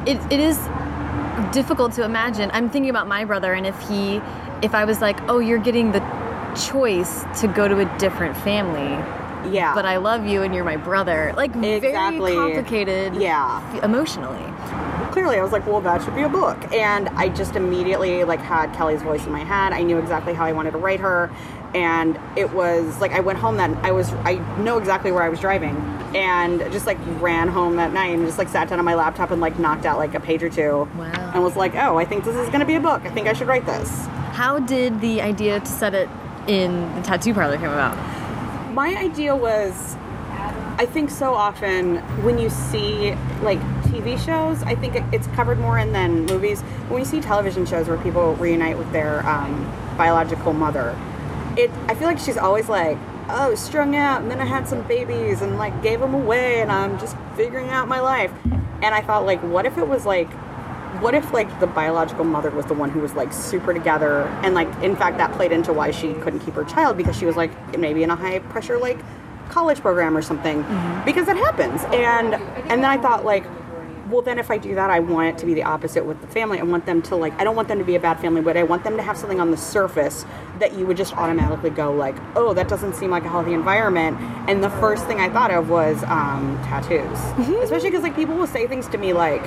It, 0.07 0.21
it 0.31 0.39
is 0.39 0.59
difficult 1.53 1.93
to 1.95 2.05
imagine. 2.05 2.51
I'm 2.53 2.71
thinking 2.71 2.91
about 2.91 3.07
my 3.09 3.25
brother, 3.25 3.53
and 3.55 3.67
if 3.67 3.79
he. 3.89 4.21
If 4.63 4.75
I 4.75 4.87
was 4.87 5.03
like, 5.03 5.21
oh, 5.29 5.41
you're 5.41 5.59
getting 5.59 5.93
the 5.93 6.01
choice 6.57 7.25
to 7.41 7.49
go 7.49 7.69
to 7.69 7.81
a 7.81 7.99
different 7.99 8.35
family, 8.37 8.97
Yeah. 9.53 9.75
but 9.75 9.85
I 9.85 9.99
love 9.99 10.25
you 10.27 10.43
and 10.43 10.55
you're 10.55 10.65
my 10.65 10.77
brother. 10.77 11.35
Like, 11.37 11.55
Exactly. 11.55 12.33
very 12.35 12.55
complicated 12.55 13.15
Yeah. 13.17 13.61
emotionally. 13.83 14.41
clearly 15.11 15.39
I 15.39 15.43
was 15.45 15.53
like, 15.53 15.65
well, 15.65 15.81
that 15.83 16.03
should 16.03 16.17
be 16.17 16.23
a 16.23 16.29
book. 16.29 16.57
And 16.73 17.09
I 17.11 17.29
just 17.29 17.55
immediately 17.55 18.25
like 18.25 18.41
had 18.41 18.73
Kelly's 18.73 19.01
voice 19.03 19.25
in 19.27 19.31
my 19.31 19.45
head. 19.45 19.73
I 19.73 19.83
knew 19.83 19.97
exactly 19.99 20.35
how 20.35 20.45
I 20.45 20.51
wanted 20.53 20.73
to 20.73 20.79
write 20.79 20.99
her. 20.99 21.31
And 21.75 22.19
it 22.37 22.53
was 22.53 23.01
like 23.01 23.13
I 23.13 23.21
went 23.21 23.39
home 23.39 23.57
that 23.57 23.71
I 23.85 23.91
was 23.91 24.13
I 24.25 24.35
know 24.63 24.79
exactly 24.79 25.11
where 25.11 25.23
I 25.23 25.29
was 25.29 25.41
driving 25.41 25.77
and 26.15 26.61
just 26.73 26.87
like 26.87 26.99
ran 27.21 27.49
home 27.49 27.77
that 27.77 27.93
night 27.93 28.15
and 28.15 28.25
just 28.25 28.39
like 28.39 28.49
sat 28.49 28.69
down 28.69 28.79
on 28.79 28.85
my 28.85 28.95
laptop 28.95 29.33
and 29.33 29.41
like 29.41 29.59
knocked 29.59 29.85
out 29.85 29.99
like 29.99 30.15
a 30.15 30.21
page 30.21 30.43
or 30.43 30.51
two. 30.51 30.89
Wow. 30.97 31.33
And 31.35 31.43
was 31.43 31.57
like, 31.57 31.75
oh, 31.75 31.99
I 31.99 32.05
think 32.05 32.25
this 32.25 32.37
is 32.37 32.49
gonna 32.51 32.65
be 32.65 32.77
a 32.77 32.81
book. 32.81 33.03
I 33.05 33.11
think 33.11 33.27
I 33.27 33.33
should 33.33 33.49
write 33.49 33.67
this. 33.67 34.07
How 34.33 34.61
did 34.61 35.01
the 35.01 35.21
idea 35.21 35.61
to 35.61 35.67
set 35.67 35.95
it 35.95 36.09
in 36.47 36.95
the 36.95 37.03
tattoo 37.03 37.35
parlor 37.35 37.57
come 37.57 37.73
about? 37.73 37.97
My 38.73 38.97
idea 38.97 39.35
was 39.35 39.97
I 40.77 40.87
think 40.87 41.09
so 41.11 41.35
often 41.35 41.99
when 42.25 42.37
you 42.37 42.51
see 42.51 43.15
like 43.43 43.61
TV 43.85 44.19
shows, 44.19 44.61
I 44.65 44.75
think 44.75 44.97
it, 44.97 45.05
it's 45.13 45.29
covered 45.29 45.59
more 45.59 45.79
in 45.79 45.93
than 45.93 46.27
movies. 46.27 46.63
When 46.89 46.99
you 46.99 47.05
see 47.05 47.21
television 47.21 47.65
shows 47.65 47.87
where 47.87 47.97
people 47.99 48.35
reunite 48.35 48.77
with 48.77 48.91
their 48.91 49.25
um, 49.25 49.73
biological 49.97 50.53
mother, 50.53 50.99
it 51.59 51.71
I 51.89 51.95
feel 51.95 52.09
like 52.09 52.19
she's 52.19 52.37
always 52.37 52.69
like, 52.69 52.99
oh, 53.29 53.55
strung 53.55 53.97
out, 53.97 54.23
and 54.23 54.31
then 54.31 54.41
I 54.41 54.45
had 54.45 54.69
some 54.69 54.83
babies 54.83 55.43
and 55.43 55.57
like 55.57 55.83
gave 55.83 56.01
them 56.01 56.15
away, 56.15 56.61
and 56.61 56.71
I'm 56.71 56.99
just 56.99 57.17
figuring 57.37 57.69
out 57.71 57.89
my 57.89 58.01
life. 58.01 58.33
And 58.83 58.95
I 58.95 59.01
thought 59.01 59.25
like, 59.25 59.43
what 59.43 59.67
if 59.67 59.79
it 59.79 59.87
was 59.87 60.05
like 60.05 60.31
what 61.01 61.13
if 61.15 61.33
like 61.33 61.61
the 61.61 61.67
biological 61.67 62.25
mother 62.25 62.51
was 62.51 62.67
the 62.67 62.75
one 62.75 62.89
who 62.89 63.01
was 63.01 63.15
like 63.15 63.33
super 63.33 63.75
together 63.75 64.23
and 64.43 64.55
like 64.55 64.69
in 64.83 64.95
fact 64.95 65.19
that 65.19 65.33
played 65.33 65.51
into 65.51 65.73
why 65.73 65.91
she 65.91 66.15
couldn't 66.15 66.39
keep 66.41 66.55
her 66.55 66.65
child 66.65 66.97
because 66.97 67.17
she 67.17 67.27
was 67.27 67.37
like 67.37 67.77
maybe 67.77 68.05
in 68.05 68.11
a 68.11 68.17
high 68.17 68.39
pressure 68.39 68.79
like 68.79 68.99
college 69.49 69.81
program 69.81 70.17
or 70.17 70.23
something. 70.23 70.63
Mm-hmm. 70.63 71.05
Because 71.05 71.29
it 71.29 71.37
happens. 71.37 71.83
And 71.85 72.35
and 72.35 72.83
then 72.83 72.85
i 72.85 72.97
thought 72.97 73.25
like 73.25 73.45
well 74.15 74.23
then 74.23 74.39
if 74.39 74.51
i 74.51 74.57
do 74.57 74.75
that 74.77 74.91
i 74.91 75.01
want 75.01 75.29
it 75.29 75.37
to 75.37 75.45
be 75.45 75.55
the 75.55 75.63
opposite 75.63 76.05
with 76.05 76.21
the 76.21 76.27
family 76.29 76.59
i 76.61 76.63
want 76.63 76.87
them 76.87 77.03
to 77.03 77.17
like 77.17 77.33
i 77.41 77.45
don't 77.45 77.57
want 77.57 77.67
them 77.67 77.79
to 77.79 77.85
be 77.85 77.97
a 77.97 78.01
bad 78.01 78.19
family 78.21 78.41
but 78.41 78.57
i 78.57 78.63
want 78.63 78.85
them 78.85 78.97
to 78.97 79.03
have 79.03 79.17
something 79.17 79.41
on 79.41 79.51
the 79.51 79.57
surface 79.57 80.25
that 80.61 80.73
you 80.75 80.87
would 80.87 80.97
just 80.97 81.13
automatically 81.17 81.71
go 81.71 81.93
like 81.93 82.15
oh 82.37 82.55
that 82.55 82.69
doesn't 82.69 82.95
seem 82.95 83.11
like 83.11 83.25
a 83.25 83.29
healthy 83.29 83.53
environment 83.53 84.17
and 84.49 84.63
the 84.63 84.71
first 84.71 85.05
thing 85.07 85.19
i 85.19 85.29
thought 85.29 85.51
of 85.51 85.69
was 85.69 86.03
um, 86.05 86.57
tattoos 86.63 87.19
especially 87.65 87.91
because 87.91 88.05
like 88.05 88.15
people 88.15 88.37
will 88.37 88.47
say 88.47 88.67
things 88.67 88.87
to 88.89 88.99
me 88.99 89.13
like 89.13 89.45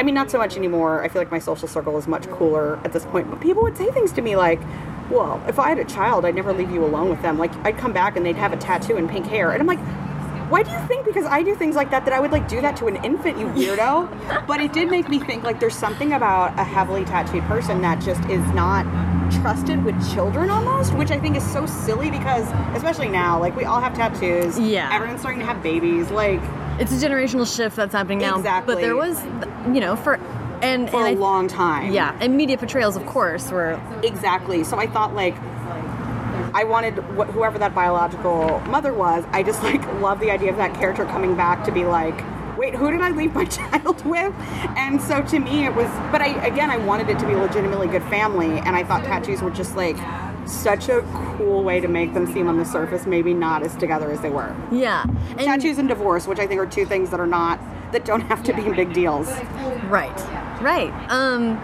I 0.00 0.04
mean, 0.04 0.14
not 0.14 0.30
so 0.30 0.38
much 0.38 0.56
anymore. 0.56 1.02
I 1.02 1.08
feel 1.08 1.20
like 1.20 1.32
my 1.32 1.40
social 1.40 1.66
circle 1.66 1.98
is 1.98 2.06
much 2.06 2.30
cooler 2.30 2.78
at 2.84 2.92
this 2.92 3.04
point. 3.04 3.28
But 3.28 3.40
people 3.40 3.64
would 3.64 3.76
say 3.76 3.90
things 3.90 4.12
to 4.12 4.22
me 4.22 4.36
like, 4.36 4.60
well, 5.10 5.42
if 5.48 5.58
I 5.58 5.70
had 5.70 5.80
a 5.80 5.84
child, 5.84 6.24
I'd 6.24 6.36
never 6.36 6.52
leave 6.52 6.70
you 6.70 6.84
alone 6.84 7.08
with 7.10 7.20
them. 7.20 7.36
Like, 7.36 7.52
I'd 7.66 7.76
come 7.78 7.92
back 7.92 8.16
and 8.16 8.24
they'd 8.24 8.36
have 8.36 8.52
a 8.52 8.56
tattoo 8.56 8.96
and 8.96 9.10
pink 9.10 9.26
hair. 9.26 9.50
And 9.50 9.60
I'm 9.60 9.66
like, 9.66 9.80
why 10.48 10.62
do 10.62 10.70
you 10.70 10.78
think 10.86 11.04
because 11.04 11.24
I 11.26 11.42
do 11.42 11.54
things 11.54 11.76
like 11.76 11.90
that 11.90 12.04
that 12.04 12.14
I 12.14 12.20
would 12.20 12.30
like 12.32 12.48
do 12.48 12.60
that 12.60 12.76
to 12.78 12.86
an 12.86 12.96
infant, 13.04 13.38
you 13.38 13.46
weirdo? 13.46 14.46
but 14.46 14.60
it 14.60 14.72
did 14.72 14.90
make 14.90 15.08
me 15.08 15.18
think 15.18 15.44
like 15.44 15.60
there's 15.60 15.74
something 15.76 16.12
about 16.12 16.58
a 16.58 16.64
heavily 16.64 17.04
tattooed 17.04 17.42
person 17.44 17.80
that 17.82 18.00
just 18.00 18.22
is 18.30 18.44
not 18.52 18.84
trusted 19.42 19.84
with 19.84 19.94
children 20.14 20.48
almost, 20.50 20.94
which 20.94 21.10
I 21.10 21.18
think 21.18 21.36
is 21.36 21.52
so 21.52 21.66
silly 21.66 22.10
because 22.10 22.46
especially 22.74 23.08
now, 23.08 23.38
like 23.38 23.54
we 23.56 23.64
all 23.64 23.80
have 23.80 23.94
tattoos. 23.94 24.58
Yeah. 24.58 24.90
Everyone's 24.92 25.20
starting 25.20 25.40
to 25.40 25.46
have 25.46 25.62
babies. 25.62 26.10
Like 26.10 26.40
It's 26.80 26.92
a 26.92 27.06
generational 27.06 27.46
shift 27.54 27.76
that's 27.76 27.92
happening 27.92 28.18
now. 28.18 28.36
Exactly. 28.36 28.74
But 28.76 28.80
there 28.80 28.96
was, 28.96 29.22
you 29.66 29.80
know, 29.80 29.96
for 29.96 30.14
and 30.62 30.88
for 30.90 30.96
and 30.96 31.06
a 31.06 31.10
I- 31.10 31.14
long 31.14 31.46
time. 31.46 31.92
Yeah, 31.92 32.16
and 32.20 32.36
media 32.36 32.56
portrayals, 32.58 32.96
of 32.96 33.04
course, 33.06 33.50
were 33.50 33.78
Exactly. 34.02 34.64
So 34.64 34.78
I 34.78 34.86
thought 34.86 35.14
like 35.14 35.34
I 36.54 36.64
wanted 36.64 36.94
wh- 37.16 37.30
whoever 37.32 37.58
that 37.58 37.74
biological 37.74 38.60
mother 38.68 38.92
was. 38.92 39.24
I 39.32 39.42
just 39.42 39.62
like 39.62 39.84
love 40.00 40.20
the 40.20 40.30
idea 40.30 40.50
of 40.50 40.56
that 40.56 40.74
character 40.74 41.04
coming 41.04 41.36
back 41.36 41.64
to 41.64 41.72
be 41.72 41.84
like, 41.84 42.22
wait, 42.58 42.74
who 42.74 42.90
did 42.90 43.00
I 43.00 43.10
leave 43.10 43.34
my 43.34 43.44
child 43.58 44.04
with? 44.04 44.34
And 44.76 45.00
so 45.00 45.22
to 45.22 45.38
me, 45.38 45.64
it 45.66 45.74
was. 45.74 45.88
But 46.10 46.20
I 46.22 46.28
again, 46.46 46.70
I 46.70 46.76
wanted 46.78 47.08
it 47.08 47.18
to 47.20 47.26
be 47.26 47.32
a 47.32 47.38
legitimately 47.38 47.88
good 47.88 48.02
family, 48.04 48.58
and 48.58 48.74
I 48.76 48.84
thought 48.84 49.04
tattoos 49.04 49.42
were 49.42 49.50
just 49.50 49.76
like 49.76 49.96
such 50.46 50.88
a 50.88 51.02
cool 51.36 51.62
way 51.62 51.78
to 51.78 51.88
make 51.88 52.14
them 52.14 52.26
seem 52.32 52.48
on 52.48 52.56
the 52.56 52.64
surface 52.64 53.04
maybe 53.04 53.34
not 53.34 53.62
as 53.62 53.76
together 53.76 54.10
as 54.10 54.20
they 54.22 54.30
were. 54.30 54.56
Yeah. 54.72 55.02
And 55.02 55.40
Tattoos 55.40 55.76
and 55.76 55.86
divorce, 55.88 56.26
which 56.26 56.38
I 56.38 56.46
think 56.46 56.58
are 56.58 56.64
two 56.66 56.86
things 56.86 57.10
that 57.10 57.20
are 57.20 57.26
not 57.26 57.60
that 57.92 58.06
don't 58.06 58.22
have 58.22 58.42
to 58.44 58.54
be 58.54 58.62
big 58.72 58.94
deals. 58.94 59.28
Right. 59.90 60.18
Right. 60.62 60.90
Um 61.10 61.58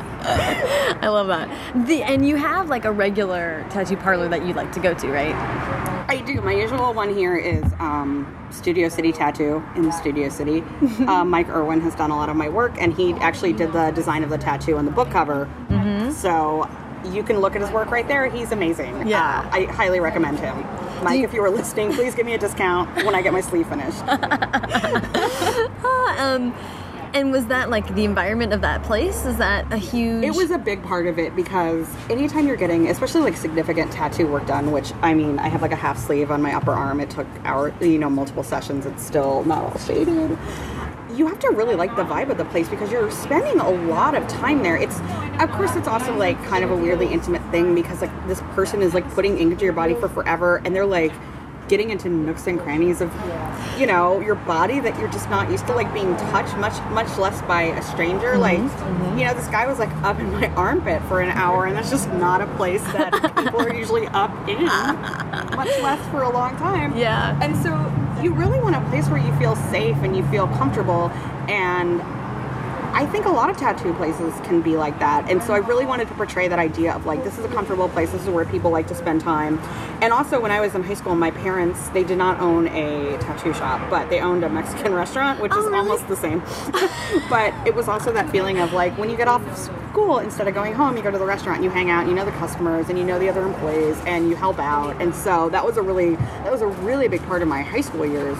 I 1.02 1.08
love 1.08 1.28
that. 1.28 1.48
The 1.86 2.02
and 2.02 2.26
you 2.26 2.36
have 2.36 2.68
like 2.68 2.84
a 2.84 2.92
regular 2.92 3.64
tattoo 3.70 3.96
parlor 3.96 4.28
that 4.28 4.44
you 4.44 4.54
like 4.54 4.72
to 4.72 4.80
go 4.80 4.94
to, 4.94 5.08
right? 5.08 5.34
I 6.08 6.20
do. 6.26 6.40
My 6.40 6.52
usual 6.52 6.92
one 6.92 7.14
here 7.14 7.36
is 7.36 7.62
um, 7.78 8.26
Studio 8.50 8.88
City 8.88 9.12
Tattoo 9.12 9.62
in 9.76 9.92
Studio 9.92 10.28
City. 10.28 10.62
uh, 11.06 11.24
Mike 11.24 11.48
Erwin 11.48 11.80
has 11.82 11.94
done 11.94 12.10
a 12.10 12.16
lot 12.16 12.28
of 12.28 12.36
my 12.36 12.48
work, 12.48 12.72
and 12.78 12.92
he 12.92 13.12
actually 13.14 13.52
did 13.52 13.72
the 13.72 13.90
design 13.92 14.24
of 14.24 14.30
the 14.30 14.38
tattoo 14.38 14.76
on 14.76 14.84
the 14.86 14.90
book 14.90 15.10
cover. 15.10 15.48
Mm-hmm. 15.68 16.10
So 16.10 16.68
you 17.12 17.22
can 17.22 17.38
look 17.38 17.54
at 17.54 17.62
his 17.62 17.70
work 17.70 17.90
right 17.90 18.06
there. 18.06 18.28
He's 18.28 18.50
amazing. 18.52 19.06
Yeah. 19.06 19.40
Uh, 19.52 19.56
I 19.56 19.64
highly 19.66 20.00
recommend 20.00 20.38
him. 20.40 20.56
Mike, 21.02 21.20
you- 21.20 21.24
if 21.24 21.32
you 21.32 21.40
were 21.40 21.50
listening, 21.50 21.92
please 21.94 22.14
give 22.14 22.26
me 22.26 22.34
a 22.34 22.38
discount 22.38 22.94
when 23.06 23.14
I 23.14 23.22
get 23.22 23.32
my 23.32 23.40
sleeve 23.40 23.68
finished. 23.68 24.02
Um 26.18 26.52
and 27.14 27.32
was 27.32 27.46
that 27.46 27.70
like 27.70 27.94
the 27.94 28.04
environment 28.04 28.52
of 28.52 28.60
that 28.60 28.82
place? 28.82 29.24
Is 29.24 29.36
that 29.38 29.70
a 29.72 29.76
huge 29.76 30.24
It 30.24 30.34
was 30.34 30.50
a 30.50 30.58
big 30.58 30.82
part 30.82 31.06
of 31.06 31.18
it 31.18 31.34
because 31.34 31.88
anytime 32.08 32.46
you're 32.46 32.56
getting, 32.56 32.88
especially 32.88 33.22
like 33.22 33.36
significant 33.36 33.92
tattoo 33.92 34.26
work 34.26 34.46
done, 34.46 34.72
which 34.72 34.92
I 35.02 35.14
mean, 35.14 35.38
I 35.38 35.48
have 35.48 35.62
like 35.62 35.72
a 35.72 35.76
half 35.76 35.98
sleeve 35.98 36.30
on 36.30 36.40
my 36.42 36.54
upper 36.54 36.72
arm. 36.72 37.00
It 37.00 37.10
took 37.10 37.26
our, 37.44 37.74
you 37.80 37.98
know, 37.98 38.10
multiple 38.10 38.42
sessions. 38.42 38.86
It's 38.86 39.04
still 39.04 39.44
not 39.44 39.64
all 39.64 39.78
shaded. 39.78 40.38
You 41.14 41.26
have 41.26 41.40
to 41.40 41.48
really 41.50 41.74
like 41.74 41.96
the 41.96 42.04
vibe 42.04 42.30
of 42.30 42.38
the 42.38 42.44
place 42.46 42.68
because 42.68 42.92
you're 42.92 43.10
spending 43.10 43.58
a 43.58 43.68
lot 43.68 44.14
of 44.14 44.26
time 44.28 44.62
there. 44.62 44.76
It's, 44.76 45.00
of 45.40 45.50
course, 45.50 45.74
it's 45.74 45.88
also 45.88 46.16
like 46.16 46.42
kind 46.44 46.64
of 46.64 46.70
a 46.70 46.76
weirdly 46.76 47.12
intimate 47.12 47.42
thing 47.50 47.74
because 47.74 48.00
like 48.00 48.28
this 48.28 48.40
person 48.52 48.80
is 48.80 48.94
like 48.94 49.08
putting 49.10 49.36
ink 49.36 49.52
into 49.52 49.64
your 49.64 49.74
body 49.74 49.94
for 49.94 50.08
forever, 50.08 50.62
and 50.64 50.74
they're 50.74 50.86
like 50.86 51.12
getting 51.70 51.90
into 51.90 52.08
nooks 52.08 52.48
and 52.48 52.58
crannies 52.58 53.00
of 53.00 53.10
you 53.78 53.86
know 53.86 54.20
your 54.20 54.34
body 54.34 54.80
that 54.80 54.98
you're 54.98 55.10
just 55.10 55.30
not 55.30 55.48
used 55.50 55.64
to 55.68 55.72
like 55.72 55.90
being 55.94 56.16
touched 56.16 56.56
much 56.56 56.74
much 56.90 57.16
less 57.16 57.40
by 57.42 57.62
a 57.62 57.82
stranger. 57.82 58.32
Mm-hmm. 58.32 58.40
Like 58.40 58.58
mm-hmm. 58.58 59.18
you 59.18 59.24
know 59.24 59.34
this 59.34 59.46
guy 59.46 59.66
was 59.68 59.78
like 59.78 59.92
up 60.02 60.18
in 60.18 60.32
my 60.32 60.48
armpit 60.48 61.00
for 61.04 61.20
an 61.20 61.30
hour 61.30 61.66
and 61.66 61.76
that's 61.76 61.88
just 61.88 62.08
not 62.14 62.42
a 62.42 62.46
place 62.56 62.82
that 62.92 63.12
people 63.36 63.60
are 63.60 63.72
usually 63.72 64.08
up 64.08 64.32
in 64.48 64.64
much 65.56 65.70
less 65.80 66.04
for 66.10 66.22
a 66.22 66.30
long 66.30 66.56
time. 66.56 66.96
Yeah. 66.96 67.38
and 67.40 67.56
so 67.62 67.70
you 68.20 68.34
really 68.34 68.60
want 68.60 68.74
a 68.74 68.80
place 68.90 69.08
where 69.08 69.24
you 69.24 69.32
feel 69.38 69.54
safe 69.70 69.96
and 69.98 70.16
you 70.16 70.26
feel 70.26 70.48
comfortable 70.48 71.08
and 71.48 72.02
I 73.00 73.06
think 73.06 73.24
a 73.24 73.30
lot 73.30 73.48
of 73.48 73.56
tattoo 73.56 73.94
places 73.94 74.34
can 74.44 74.60
be 74.60 74.76
like 74.76 74.98
that. 74.98 75.30
And 75.30 75.42
so 75.42 75.54
I 75.54 75.56
really 75.56 75.86
wanted 75.86 76.06
to 76.08 76.14
portray 76.16 76.48
that 76.48 76.58
idea 76.58 76.94
of 76.94 77.06
like, 77.06 77.24
this 77.24 77.38
is 77.38 77.46
a 77.46 77.48
comfortable 77.48 77.88
place, 77.88 78.10
this 78.10 78.20
is 78.24 78.28
where 78.28 78.44
people 78.44 78.70
like 78.70 78.86
to 78.88 78.94
spend 78.94 79.22
time. 79.22 79.58
And 80.02 80.12
also, 80.12 80.38
when 80.38 80.50
I 80.50 80.60
was 80.60 80.74
in 80.74 80.82
high 80.82 80.92
school, 80.92 81.14
my 81.14 81.30
parents, 81.30 81.88
they 81.90 82.04
did 82.04 82.18
not 82.18 82.38
own 82.40 82.68
a 82.68 83.16
tattoo 83.16 83.54
shop, 83.54 83.88
but 83.88 84.10
they 84.10 84.20
owned 84.20 84.44
a 84.44 84.50
Mexican 84.50 84.92
restaurant, 85.02 85.40
which 85.40 85.50
Oh, 85.54 85.60
is 85.60 85.64
really? 85.64 85.78
almost 85.78 86.08
the 86.08 86.16
same. 86.16 86.40
but 87.30 87.54
it 87.66 87.74
was 87.74 87.88
also 87.88 88.12
that 88.12 88.28
feeling 88.30 88.58
of 88.58 88.74
like, 88.74 88.92
when 88.98 89.08
you 89.08 89.16
get 89.16 89.28
off 89.28 89.46
of 89.46 89.56
school, 89.56 90.18
instead 90.18 90.46
of 90.46 90.52
going 90.52 90.74
home, 90.74 90.94
you 90.94 91.02
go 91.02 91.10
to 91.10 91.18
the 91.18 91.24
restaurant, 91.24 91.56
and 91.56 91.64
you 91.64 91.70
hang 91.70 91.88
out, 91.88 92.00
and 92.00 92.10
you 92.10 92.14
know 92.14 92.26
the 92.26 92.30
customers, 92.32 92.90
and 92.90 92.98
you 92.98 93.04
know 93.04 93.18
the 93.18 93.30
other 93.30 93.46
employees, 93.46 93.96
and 94.04 94.28
you 94.28 94.36
help 94.36 94.58
out. 94.58 95.00
And 95.00 95.14
so 95.14 95.48
that 95.50 95.64
was 95.64 95.78
a 95.78 95.82
really, 95.82 96.16
that 96.16 96.52
was 96.52 96.60
a 96.60 96.66
really 96.66 97.08
big 97.08 97.22
part 97.22 97.40
of 97.40 97.48
my 97.48 97.62
high 97.62 97.80
school 97.80 98.04
years. 98.04 98.36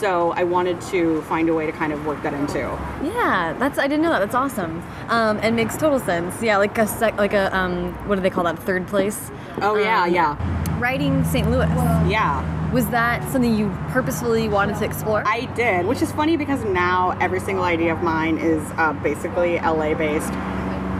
So 0.00 0.32
I 0.32 0.42
wanted 0.42 0.80
to 0.92 1.22
find 1.22 1.48
a 1.48 1.54
way 1.54 1.66
to 1.66 1.70
kind 1.72 1.92
of 1.92 2.04
work 2.06 2.20
that 2.22 2.34
into. 2.34 2.58
Yeah, 3.04 3.54
that's 3.58 3.78
I 3.78 3.86
didn't 3.92 4.02
know 4.02 4.10
that. 4.10 4.18
That's 4.20 4.34
awesome. 4.34 4.82
Um, 5.08 5.38
and 5.42 5.54
makes 5.54 5.76
total 5.76 6.00
sense. 6.00 6.42
Yeah, 6.42 6.56
like 6.56 6.76
a 6.78 6.86
sec, 6.86 7.16
like 7.18 7.32
a 7.34 7.54
um, 7.56 7.92
what 8.08 8.16
do 8.16 8.20
they 8.22 8.30
call 8.30 8.44
that? 8.44 8.58
Third 8.58 8.86
place. 8.88 9.30
Oh 9.60 9.76
yeah, 9.76 10.04
Um, 10.04 10.12
yeah, 10.14 10.78
Writing 10.80 11.24
St. 11.24 11.48
Louis. 11.50 11.66
yeah. 12.08 12.42
Was 12.72 12.88
that 12.88 13.22
something 13.30 13.54
you 13.54 13.68
purposefully 13.90 14.48
wanted 14.48 14.76
to 14.78 14.84
explore? 14.86 15.22
I 15.26 15.44
did, 15.54 15.84
which 15.86 16.00
is 16.00 16.10
funny 16.10 16.38
because 16.38 16.64
now 16.64 17.16
every 17.20 17.38
single 17.38 17.64
idea 17.64 17.92
of 17.92 18.02
mine 18.02 18.38
is 18.38 18.62
uh, 18.78 18.94
basically 19.02 19.56
LA 19.60 19.92
based. 19.94 20.32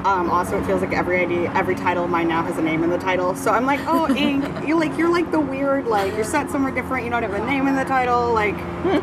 Um, 0.04 0.28
also, 0.30 0.58
it 0.60 0.66
feels 0.66 0.82
like 0.82 0.92
every 0.92 1.18
idea, 1.18 1.50
every 1.54 1.74
title 1.76 2.04
of 2.04 2.10
mine 2.10 2.26
now 2.28 2.42
has 2.42 2.58
a 2.58 2.62
name 2.62 2.82
in 2.84 2.90
the 2.90 2.98
title. 2.98 3.34
So 3.36 3.52
I'm 3.52 3.64
like, 3.64 3.80
oh, 3.86 4.12
ink. 4.16 4.44
You're 4.66 4.78
like, 4.78 4.98
you're 4.98 5.08
like 5.08 5.30
the 5.30 5.40
weird, 5.40 5.86
like 5.86 6.12
you're 6.14 6.24
set 6.24 6.50
somewhere 6.50 6.72
different. 6.74 7.04
You 7.04 7.10
don't 7.10 7.22
have 7.22 7.32
a 7.32 7.46
name 7.46 7.66
in 7.68 7.74
the 7.76 7.84
title. 7.84 8.34
Like, 8.34 8.56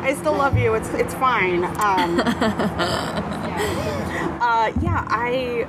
I 0.07 0.13
still 0.13 0.35
love 0.35 0.55
you. 0.57 0.73
It's 0.75 0.89
it's 0.89 1.13
fine. 1.15 1.63
Um, 1.63 2.17
uh, 4.41 4.71
yeah, 4.81 5.05
I 5.07 5.67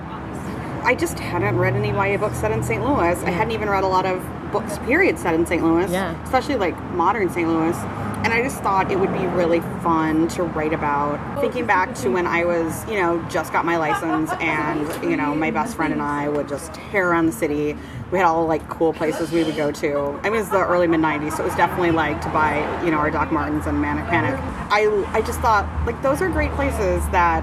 I 0.83 0.95
just 0.95 1.19
hadn't 1.19 1.59
read 1.59 1.75
any 1.75 1.91
YA 1.91 2.17
books 2.17 2.39
set 2.39 2.53
in 2.53 2.63
St. 2.63 2.83
Louis. 2.83 3.23
I 3.23 3.31
hadn't 3.31 3.53
even 3.53 3.69
read 3.69 3.85
a 3.85 3.89
lot 3.89 4.07
of 4.07 4.25
books, 4.51 4.79
period, 4.79 5.19
set 5.19 5.35
in 5.35 5.47
St. 5.47 5.63
Louis. 5.63 5.91
Yeah. 5.91 6.21
Especially 6.25 6.57
like 6.57 6.81
modern 6.93 7.31
St. 7.31 7.49
Louis. 7.49 7.77
And 8.23 8.35
I 8.35 8.43
just 8.43 8.61
thought 8.61 8.91
it 8.91 9.01
would 9.01 9.13
be 9.13 9.27
really 9.27 9.61
fun 9.83 10.29
to 10.29 10.43
write 10.43 10.75
about. 10.75 11.41
Thinking 11.41 11.67
back 11.67 11.95
to 11.97 12.11
when 12.11 12.27
I 12.27 12.45
was, 12.45 12.87
you 12.87 12.95
know, 12.95 13.25
just 13.31 13.51
got 13.51 13.65
my 13.65 13.79
license 13.79 14.31
and, 14.41 15.03
you 15.03 15.17
know, 15.17 15.35
my 15.35 15.51
best 15.51 15.75
friend 15.75 15.93
and 15.93 16.03
I 16.03 16.29
would 16.29 16.47
just 16.47 16.75
tear 16.75 17.11
around 17.11 17.27
the 17.27 17.33
city. 17.33 17.77
We 18.11 18.19
had 18.19 18.27
all 18.27 18.47
like 18.47 18.69
cool 18.69 18.93
places 18.93 19.33
we 19.33 19.43
would 19.43 19.57
go 19.57 19.73
to. 19.73 19.99
I 20.23 20.25
mean, 20.25 20.35
it 20.35 20.39
was 20.39 20.51
the 20.51 20.67
early 20.67 20.87
mid 20.87 21.01
90s, 21.01 21.37
so 21.37 21.43
it 21.43 21.47
was 21.47 21.55
definitely 21.55 21.93
like 21.93 22.21
to 22.21 22.29
buy, 22.29 22.59
you 22.85 22.91
know, 22.91 22.99
our 22.99 23.11
Doc 23.11 23.33
Martens 23.33 23.67
and 23.67 23.81
Manic 23.81 24.07
Panic. 24.07 24.39
I, 24.71 24.89
I 25.15 25.23
just 25.23 25.41
thought, 25.41 25.67
like, 25.87 26.01
those 26.03 26.21
are 26.21 26.29
great 26.29 26.51
places 26.53 27.09
that 27.11 27.43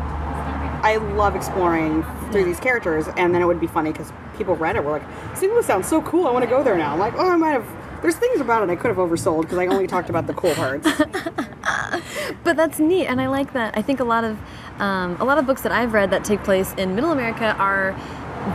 I 0.87 0.95
love 0.95 1.35
exploring 1.35 2.05
through 2.31 2.45
these 2.45 2.61
characters, 2.61 3.07
and 3.17 3.35
then 3.35 3.41
it 3.41 3.45
would 3.45 3.59
be 3.59 3.67
funny 3.67 3.91
because 3.91 4.09
people 4.37 4.55
read 4.55 4.77
it 4.77 4.83
were 4.85 4.91
like, 4.91 5.03
"St. 5.35 5.51
Louis 5.51 5.65
sounds 5.65 5.85
so 5.85 6.01
cool. 6.01 6.25
I 6.27 6.31
want 6.31 6.43
to 6.45 6.49
go 6.49 6.63
there 6.63 6.77
now." 6.77 6.93
I'm 6.93 6.99
like, 6.99 7.13
"Oh, 7.17 7.29
I 7.29 7.35
might 7.35 7.51
have." 7.51 7.67
There's 8.01 8.15
things 8.15 8.39
about 8.39 8.63
it 8.63 8.69
I 8.69 8.77
could 8.77 8.87
have 8.87 8.97
oversold 8.97 9.41
because 9.41 9.57
I 9.57 9.65
only 9.67 9.85
talked 9.85 10.09
about 10.09 10.27
the 10.27 10.33
cool 10.33 10.53
parts. 10.53 10.87
but 12.45 12.55
that's 12.55 12.79
neat, 12.79 13.07
and 13.07 13.19
I 13.19 13.27
like 13.27 13.51
that. 13.51 13.77
I 13.77 13.81
think 13.81 13.99
a 13.99 14.05
lot 14.05 14.23
of 14.23 14.37
um, 14.79 15.17
a 15.19 15.25
lot 15.25 15.37
of 15.37 15.45
books 15.45 15.61
that 15.63 15.73
I've 15.73 15.91
read 15.91 16.09
that 16.11 16.23
take 16.23 16.41
place 16.45 16.73
in 16.77 16.95
Middle 16.95 17.11
America 17.11 17.53
are 17.59 17.93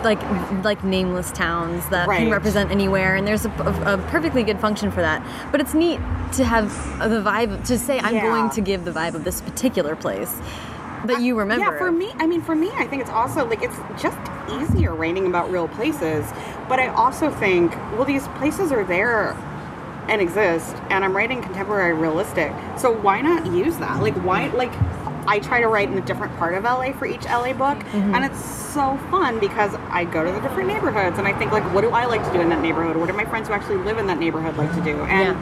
like 0.03 0.22
like 0.64 0.83
nameless 0.85 1.33
towns 1.33 1.87
that 1.91 2.09
can 2.09 2.30
represent 2.30 2.70
anywhere, 2.70 3.14
and 3.16 3.26
there's 3.26 3.45
a, 3.45 3.51
a, 3.51 3.95
a 3.95 3.99
perfectly 4.09 4.43
good 4.43 4.59
function 4.59 4.91
for 4.91 5.03
that. 5.03 5.20
But 5.53 5.61
it's 5.61 5.74
neat 5.74 6.01
to 6.39 6.45
have 6.45 6.70
the 7.11 7.20
vibe 7.20 7.66
to 7.66 7.78
say 7.78 7.99
I'm 7.99 8.14
Yeah. 8.14 8.22
going 8.22 8.49
to 8.51 8.62
give 8.62 8.87
the 8.87 8.91
vibe 8.91 9.12
of 9.14 9.24
this 9.24 9.43
particular 9.43 9.95
place 9.97 10.35
that 11.07 11.21
you 11.21 11.39
remember. 11.39 11.73
Yeah, 11.73 11.79
for 11.79 11.93
me, 11.93 12.13
I 12.17 12.27
mean, 12.27 12.43
for 12.43 12.55
me, 12.55 12.71
I 12.75 12.87
think 12.87 13.03
it's 13.03 13.11
also 13.11 13.47
like 13.49 13.63
it's 13.63 13.77
just 14.01 14.19
easier 14.51 14.95
writing 14.95 15.27
about 15.27 15.51
real 15.51 15.69
places. 15.69 16.31
But 16.69 16.79
I 16.79 16.89
also 16.89 17.31
think, 17.31 17.75
well, 17.93 18.05
these 18.05 18.27
places 18.29 18.73
are 18.73 18.85
there 18.85 19.37
and 20.09 20.21
exist, 20.21 20.75
and 20.91 21.05
I'm 21.05 21.15
writing 21.17 21.43
contemporary 21.43 21.93
realistic. 21.93 22.53
So 22.77 22.93
why 22.93 23.21
not 23.21 23.47
use 23.47 23.77
that? 23.79 24.03
Like, 24.03 24.15
why, 24.25 24.49
like, 24.49 24.73
I 25.27 25.39
try 25.39 25.61
to 25.61 25.69
write 25.69 25.89
in 25.89 25.97
a 25.97 26.01
different 26.01 26.37
part 26.39 26.55
of 26.55 26.65
LA 26.65 26.93
for 26.93 27.07
each 27.07 27.25
LA 27.25 27.53
book, 27.53 27.79
mm-hmm. 27.79 28.15
and 28.15 28.25
it's 28.25 28.45
so 28.45 28.97
fun 29.11 29.39
because 29.39 29.75
I 29.91 30.05
go 30.05 30.25
to 30.25 30.33
the 30.33 30.41
different 30.41 30.69
neighborhoods 30.69 31.19
and 31.19 31.29
I 31.29 31.33
think, 31.39 31.53
like, 31.53 31.63
what 31.75 31.83
do 31.83 31.91
I 31.91 32.07
like 32.07 32.25
to 32.25 32.33
do 32.33 32.41
in 32.41 32.49
that 32.49 32.61
neighborhood? 32.61 32.97
What 32.97 33.07
do 33.07 33.13
my 33.13 33.25
friends 33.25 33.49
who 33.49 33.55
actually 33.55 33.77
live 33.77 33.99
in 33.99 34.07
that 34.09 34.19
neighborhood 34.19 34.57
like 34.57 34.75
to 34.75 34.83
do? 34.83 34.97
And 35.03 35.37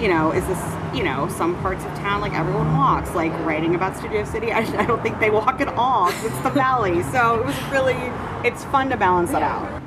you 0.00 0.08
know, 0.08 0.32
is 0.32 0.46
this, 0.46 0.60
you 0.94 1.02
know, 1.02 1.28
some 1.28 1.56
parts 1.60 1.84
of 1.84 1.90
town 1.96 2.20
like 2.20 2.32
everyone 2.32 2.72
walks, 2.76 3.14
like 3.14 3.32
writing 3.44 3.74
about 3.74 3.96
Studio 3.96 4.24
City? 4.24 4.52
I, 4.52 4.60
I 4.80 4.86
don't 4.86 5.02
think 5.02 5.20
they 5.20 5.30
walk 5.30 5.60
at 5.60 5.68
all 5.68 6.08
It's 6.08 6.40
the 6.40 6.50
valley. 6.50 7.02
So 7.14 7.40
it 7.40 7.46
was 7.46 7.62
really, 7.70 7.94
it's 8.46 8.64
fun 8.64 8.90
to 8.90 8.96
balance 8.96 9.30
that 9.30 9.42
out. 9.42 9.82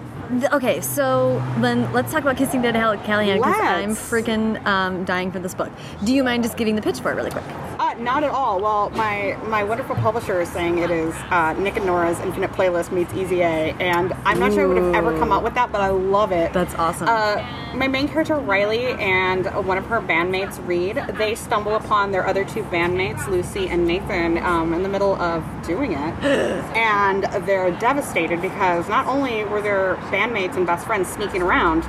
Okay, 0.53 0.81
so 0.81 1.41
then 1.59 1.91
let's 1.93 2.11
talk 2.11 2.21
about 2.21 2.37
Kissing 2.37 2.61
Ted 2.61 2.75
Callahan 2.75 3.37
because 3.37 3.55
I'm 3.59 3.91
freaking 3.91 4.65
um, 4.65 5.05
dying 5.05 5.31
for 5.31 5.39
this 5.39 5.53
book. 5.53 5.71
Do 6.03 6.13
you 6.13 6.23
mind 6.23 6.43
just 6.43 6.57
giving 6.57 6.75
the 6.75 6.81
pitch 6.81 6.99
for 6.99 7.11
it 7.11 7.15
really 7.15 7.31
quick? 7.31 7.45
Uh, 7.87 7.93
not 7.99 8.21
at 8.21 8.31
all. 8.31 8.59
Well, 8.59 8.89
my, 8.89 9.37
my 9.45 9.63
wonderful 9.63 9.95
publisher 9.95 10.41
is 10.41 10.49
saying 10.49 10.79
it 10.79 10.91
is 10.91 11.15
uh, 11.29 11.53
Nick 11.53 11.77
and 11.77 11.85
Nora's 11.85 12.19
Infinite 12.19 12.51
Playlist 12.51 12.91
meets 12.91 13.13
Easy 13.13 13.39
A, 13.39 13.73
and 13.79 14.11
I'm 14.25 14.39
not 14.39 14.51
sure 14.51 14.63
I 14.63 14.65
would 14.65 14.75
have 14.75 14.93
ever 14.93 15.17
come 15.17 15.31
up 15.31 15.41
with 15.41 15.53
that, 15.53 15.71
but 15.71 15.79
I 15.79 15.87
love 15.87 16.33
it. 16.33 16.51
That's 16.51 16.75
awesome. 16.75 17.07
Uh, 17.07 17.37
my 17.73 17.87
main 17.87 18.09
character 18.09 18.35
Riley 18.35 18.87
and 18.87 19.45
one 19.65 19.77
of 19.77 19.85
her 19.85 20.01
bandmates 20.01 20.65
Reed, 20.67 21.01
they 21.17 21.33
stumble 21.35 21.75
upon 21.75 22.11
their 22.11 22.27
other 22.27 22.43
two 22.43 22.63
bandmates 22.63 23.25
Lucy 23.27 23.69
and 23.69 23.87
Nathan 23.87 24.37
um, 24.39 24.73
in 24.73 24.83
the 24.83 24.89
middle 24.89 25.15
of 25.21 25.45
doing 25.65 25.93
it, 25.93 25.97
and 26.75 27.23
they're 27.47 27.71
devastated 27.79 28.41
because 28.41 28.89
not 28.89 29.05
only 29.05 29.45
were 29.45 29.61
their 29.61 29.95
bandmates 30.11 30.57
and 30.57 30.67
best 30.67 30.85
friends 30.85 31.07
sneaking 31.07 31.41
around, 31.41 31.83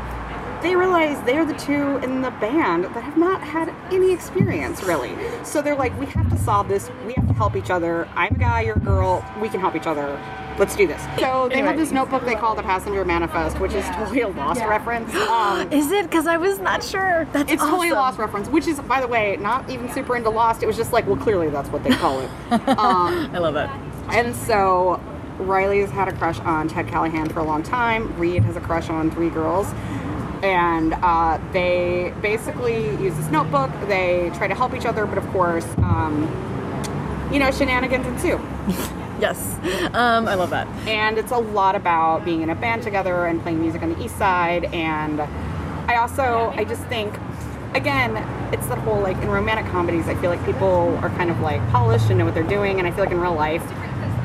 they 0.62 0.74
realize 0.74 1.20
they're 1.24 1.44
the 1.44 1.54
two 1.54 1.98
in 1.98 2.20
the 2.20 2.30
band 2.32 2.84
that 2.84 3.02
have 3.02 3.16
not 3.16 3.40
had 3.42 3.72
any 3.92 4.12
experience 4.12 4.82
really. 4.82 5.14
So 5.44 5.62
they're 5.62 5.76
like, 5.76 5.98
we 5.98 6.06
have 6.06 6.28
to 6.30 6.38
solve 6.38 6.68
this. 6.68 6.90
We 7.06 7.12
have 7.14 7.26
to 7.28 7.34
help 7.34 7.54
each 7.56 7.70
other. 7.70 8.08
I'm 8.14 8.34
a 8.34 8.38
guy, 8.38 8.62
you're 8.62 8.76
a 8.76 8.80
girl. 8.80 9.24
We 9.40 9.48
can 9.48 9.60
help 9.60 9.76
each 9.76 9.86
other. 9.86 10.20
Let's 10.58 10.74
do 10.74 10.88
this. 10.88 11.00
So 11.20 11.46
they 11.48 11.54
Anyway. 11.56 11.68
have 11.68 11.76
this 11.76 11.92
notebook 11.92 12.24
they 12.24 12.34
call 12.34 12.56
the 12.56 12.64
Passenger 12.64 13.04
Manifest, 13.04 13.60
which 13.60 13.72
is 13.74 13.84
totally 13.90 14.22
a 14.22 14.28
Lost 14.28 14.60
reference. 14.62 15.14
Um, 15.28 15.70
Is 15.72 15.92
it? 15.92 16.06
Because 16.10 16.26
I 16.26 16.36
was 16.36 16.58
not 16.58 16.82
sure. 16.82 17.26
That's 17.32 17.52
it's 17.52 17.62
totally 17.62 17.90
a 17.90 17.94
Lost 17.94 18.18
reference, 18.18 18.48
which 18.48 18.66
is, 18.66 18.80
by 18.80 19.00
the 19.00 19.06
way, 19.06 19.36
not 19.36 19.70
even 19.70 19.88
super 19.92 20.16
into 20.16 20.30
Lost. 20.30 20.64
It 20.64 20.66
was 20.66 20.76
just 20.76 20.92
like, 20.92 21.06
well, 21.06 21.16
clearly 21.16 21.48
that's 21.48 21.68
what 21.70 21.84
they 21.84 21.90
call 21.90 22.18
it. 22.20 22.30
um, 22.50 23.30
I 23.32 23.38
love 23.38 23.54
it. 23.54 23.70
and 24.10 24.34
so 24.34 25.00
Riley 25.38 25.80
has 25.80 25.90
had 25.90 26.08
a 26.08 26.12
crush 26.12 26.40
on 26.40 26.66
Ted 26.66 26.88
Callahan 26.88 27.28
for 27.28 27.38
a 27.38 27.44
long 27.44 27.62
time. 27.62 28.18
Reed 28.18 28.42
has 28.42 28.56
a 28.56 28.60
crush 28.60 28.88
on 28.90 29.12
three 29.12 29.30
girls. 29.30 29.68
And 30.42 30.94
uh, 30.94 31.38
they 31.52 32.12
basically 32.22 32.90
use 33.02 33.14
this 33.16 33.28
notebook. 33.30 33.70
They 33.88 34.30
try 34.36 34.46
to 34.48 34.54
help 34.54 34.74
each 34.74 34.86
other, 34.86 35.06
but 35.06 35.18
of 35.18 35.26
course, 35.30 35.66
um, 35.78 36.22
you 37.32 37.38
know, 37.38 37.50
shenanigans 37.50 38.06
ensue. 38.06 38.40
Yes. 39.20 39.56
Um, 39.94 40.28
I 40.28 40.34
love 40.36 40.50
that. 40.50 40.68
and 40.86 41.18
it's 41.18 41.32
a 41.32 41.38
lot 41.38 41.74
about 41.74 42.24
being 42.24 42.42
in 42.42 42.50
a 42.50 42.54
band 42.54 42.84
together 42.84 43.26
and 43.26 43.42
playing 43.42 43.60
music 43.60 43.82
on 43.82 43.92
the 43.92 44.04
east 44.04 44.16
side 44.16 44.66
and 44.66 45.20
i 45.90 45.96
also 45.96 46.52
i 46.56 46.62
just 46.62 46.84
think 46.84 47.12
again 47.74 48.16
it's 48.54 48.64
the 48.68 48.76
whole 48.76 49.00
like 49.00 49.16
in 49.16 49.28
romantic 49.28 49.66
comedies 49.72 50.06
i 50.06 50.14
feel 50.20 50.30
like 50.30 50.38
people 50.46 50.96
are 51.02 51.10
kind 51.10 51.30
of 51.32 51.40
like 51.40 51.60
polished 51.70 52.10
and 52.10 52.18
know 52.20 52.24
what 52.24 52.32
they're 52.34 52.44
doing 52.44 52.78
and 52.78 52.86
i 52.86 52.92
feel 52.92 53.02
like 53.02 53.10
in 53.12 53.20
real 53.20 53.34
life 53.34 53.64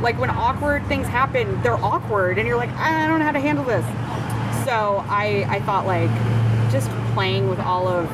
like 0.04 0.16
when 0.20 0.30
awkward 0.30 0.86
things 0.86 1.08
happen 1.08 1.60
they're 1.64 1.84
awkward 1.84 2.38
and 2.38 2.48
you're 2.48 2.56
like 2.58 2.70
i 2.74 3.08
don't 3.08 3.18
know 3.18 3.26
how 3.26 3.32
to 3.32 3.40
handle 3.40 3.66
this 3.66 3.84
so 4.66 5.04
i 5.10 5.46
i 5.50 5.60
thought 5.62 5.86
like 5.86 6.10
just 6.72 6.90
playing 7.14 7.50
with 7.50 7.60
all 7.60 7.88
of 7.88 8.10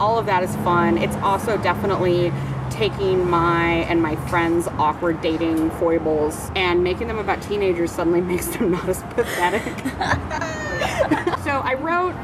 all 0.00 0.18
of 0.18 0.26
that 0.26 0.42
is 0.42 0.54
fun. 0.56 0.98
It's 0.98 1.16
also 1.16 1.56
definitely 1.58 2.32
taking 2.70 3.28
my 3.28 3.86
and 3.88 4.02
my 4.02 4.16
friends' 4.28 4.68
awkward 4.78 5.20
dating 5.22 5.70
foibles 5.72 6.50
and 6.54 6.84
making 6.84 7.08
them 7.08 7.18
about 7.18 7.40
teenagers 7.42 7.90
suddenly 7.90 8.20
makes 8.32 8.46
them 8.48 8.72
not 8.72 8.88
as 8.88 9.02
pathetic. 9.14 9.62
so 11.44 11.50
I 11.50 11.74
wrote, 11.78 12.14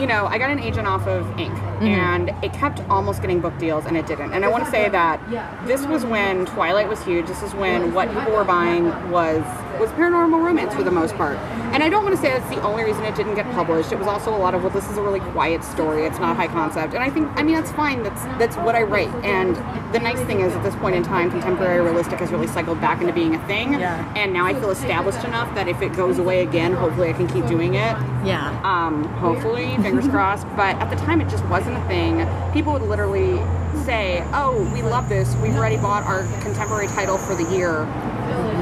you 0.00 0.06
know, 0.06 0.26
I 0.26 0.38
got 0.38 0.50
an 0.50 0.60
agent 0.60 0.86
off 0.86 1.06
of 1.06 1.26
Ink. 1.38 1.52
Mm-hmm. 1.80 1.86
and 1.86 2.44
it 2.44 2.52
kept 2.52 2.80
almost 2.90 3.22
getting 3.22 3.40
book 3.40 3.56
deals 3.56 3.86
and 3.86 3.96
it 3.96 4.06
didn't. 4.06 4.34
And 4.34 4.44
I 4.44 4.48
want 4.48 4.66
to 4.66 4.70
say 4.70 4.90
that 4.90 5.18
this 5.66 5.86
was 5.86 6.04
when 6.04 6.44
Twilight 6.44 6.90
was 6.90 7.02
huge. 7.02 7.26
This 7.26 7.42
is 7.42 7.54
when 7.54 7.94
what 7.94 8.12
people 8.12 8.32
were 8.32 8.44
buying 8.44 8.84
was 9.10 9.42
was 9.80 9.90
paranormal 9.92 10.44
romance 10.44 10.74
for 10.74 10.82
the 10.82 10.90
most 10.90 11.16
part. 11.16 11.38
And 11.72 11.82
I 11.82 11.88
don't 11.88 12.04
want 12.04 12.14
to 12.14 12.20
say 12.20 12.28
that's 12.28 12.48
the 12.54 12.60
only 12.62 12.84
reason 12.84 13.02
it 13.04 13.14
didn't 13.14 13.34
get 13.34 13.50
published. 13.52 13.92
It 13.92 13.98
was 13.98 14.06
also 14.06 14.34
a 14.34 14.36
lot 14.36 14.54
of 14.54 14.62
well, 14.62 14.70
this 14.70 14.88
is 14.90 14.98
a 14.98 15.02
really 15.02 15.20
quiet 15.32 15.64
story. 15.64 16.04
It's 16.04 16.18
not 16.18 16.36
high 16.36 16.48
concept. 16.48 16.94
And 16.94 17.02
I 17.02 17.08
think 17.08 17.28
I 17.36 17.42
mean 17.42 17.54
that's 17.54 17.72
fine. 17.72 18.02
That's 18.02 18.22
that's 18.38 18.56
what 18.56 18.74
I 18.74 18.82
write. 18.82 19.08
And 19.24 19.56
the 19.94 19.98
nice 19.98 20.20
thing 20.26 20.40
is 20.40 20.52
at 20.52 20.62
this 20.62 20.76
point 20.76 20.96
in 20.96 21.02
time, 21.02 21.30
contemporary 21.30 21.80
realistic 21.80 22.18
has 22.18 22.30
really 22.30 22.46
cycled 22.46 22.80
back 22.80 23.00
into 23.00 23.12
being 23.12 23.34
a 23.34 23.46
thing. 23.46 23.72
Yeah. 23.74 24.12
And 24.16 24.32
now 24.32 24.44
I 24.44 24.52
feel 24.54 24.70
established 24.70 25.24
enough 25.24 25.52
that 25.54 25.66
if 25.66 25.80
it 25.80 25.94
goes 25.94 26.18
away 26.18 26.42
again, 26.42 26.74
hopefully 26.74 27.08
I 27.08 27.12
can 27.14 27.26
keep 27.26 27.46
doing 27.46 27.74
it. 27.74 27.96
Yeah. 28.24 28.60
Um, 28.64 29.04
hopefully, 29.04 29.76
fingers 29.78 30.08
crossed. 30.10 30.46
But 30.56 30.76
at 30.76 30.90
the 30.90 30.96
time, 30.96 31.20
it 31.20 31.28
just 31.28 31.44
wasn't 31.46 31.76
a 31.78 31.86
thing. 31.86 32.26
People 32.52 32.74
would 32.74 32.82
literally 32.82 33.38
say, 33.84 34.22
"Oh, 34.34 34.70
we 34.74 34.82
love 34.82 35.08
this. 35.08 35.34
We've 35.36 35.56
already 35.56 35.78
bought 35.78 36.04
our 36.04 36.24
contemporary 36.42 36.88
title 36.88 37.16
for 37.16 37.34
the 37.34 37.50
year." 37.54 37.86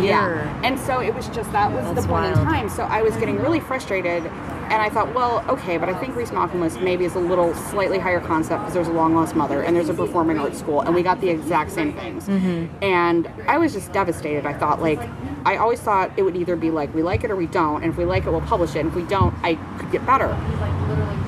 Yeah. 0.03 0.61
And 0.64 0.79
so 0.79 1.01
it 1.01 1.14
was 1.14 1.29
just 1.29 1.51
that 1.53 1.73
was 1.73 1.85
That's 1.85 2.07
the 2.07 2.09
point 2.09 2.27
in 2.27 2.35
time. 2.35 2.69
So 2.69 2.83
I 2.85 3.03
was 3.03 3.16
getting 3.16 3.39
really 3.39 3.61
frustrated, 3.61 4.25
and 4.25 4.83
I 4.83 4.89
thought, 4.91 5.14
well, 5.14 5.45
okay, 5.49 5.79
but 5.79 5.89
I 5.89 5.95
think 5.95 6.14
Reece 6.14 6.33
Malcolm 6.33 6.61
List 6.61 6.81
maybe 6.81 7.05
is 7.05 7.14
a 7.14 7.21
little 7.21 7.55
slightly 7.55 7.99
higher 7.99 8.21
concept 8.21 8.62
because 8.62 8.75
there's 8.75 8.89
a 8.89 8.93
long 8.93 9.14
lost 9.14 9.35
mother 9.35 9.62
and 9.62 9.75
there's 9.75 9.89
a 9.89 9.95
performing 9.95 10.39
arts 10.39 10.59
school, 10.59 10.83
and 10.83 10.95
we 10.95 11.03
got 11.03 11.21
the 11.21 11.31
exact 11.31 11.73
same 11.73 11.93
things. 11.95 12.27
Mm-hmm. 12.27 12.85
And 12.85 13.27
I 13.47 13.59
was 13.59 13.73
just 13.73 13.93
devastated. 13.93 14.47
I 14.47 14.53
thought, 14.53 14.81
like, 14.81 15.01
I 15.45 15.57
always 15.57 15.81
thought 15.81 16.12
it 16.16 16.23
would 16.23 16.37
either 16.37 16.57
be 16.57 16.71
like 16.71 16.95
we 16.95 17.03
like 17.03 17.25
it 17.25 17.31
or 17.31 17.37
we 17.37 17.47
don't, 17.47 17.83
and 17.83 17.93
if 17.93 17.99
we 17.99 18.05
like 18.05 18.27
it, 18.27 18.31
we'll 18.31 18.41
publish 18.43 18.77
it, 18.77 18.81
and 18.81 18.89
if 18.91 18.95
we 18.95 19.05
don't, 19.05 19.35
I 19.43 19.55
could 19.79 19.91
get 19.91 20.05
better. 20.05 20.29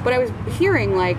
But 0.04 0.12
I 0.12 0.18
was 0.18 0.30
hearing 0.58 0.96
like. 0.96 1.16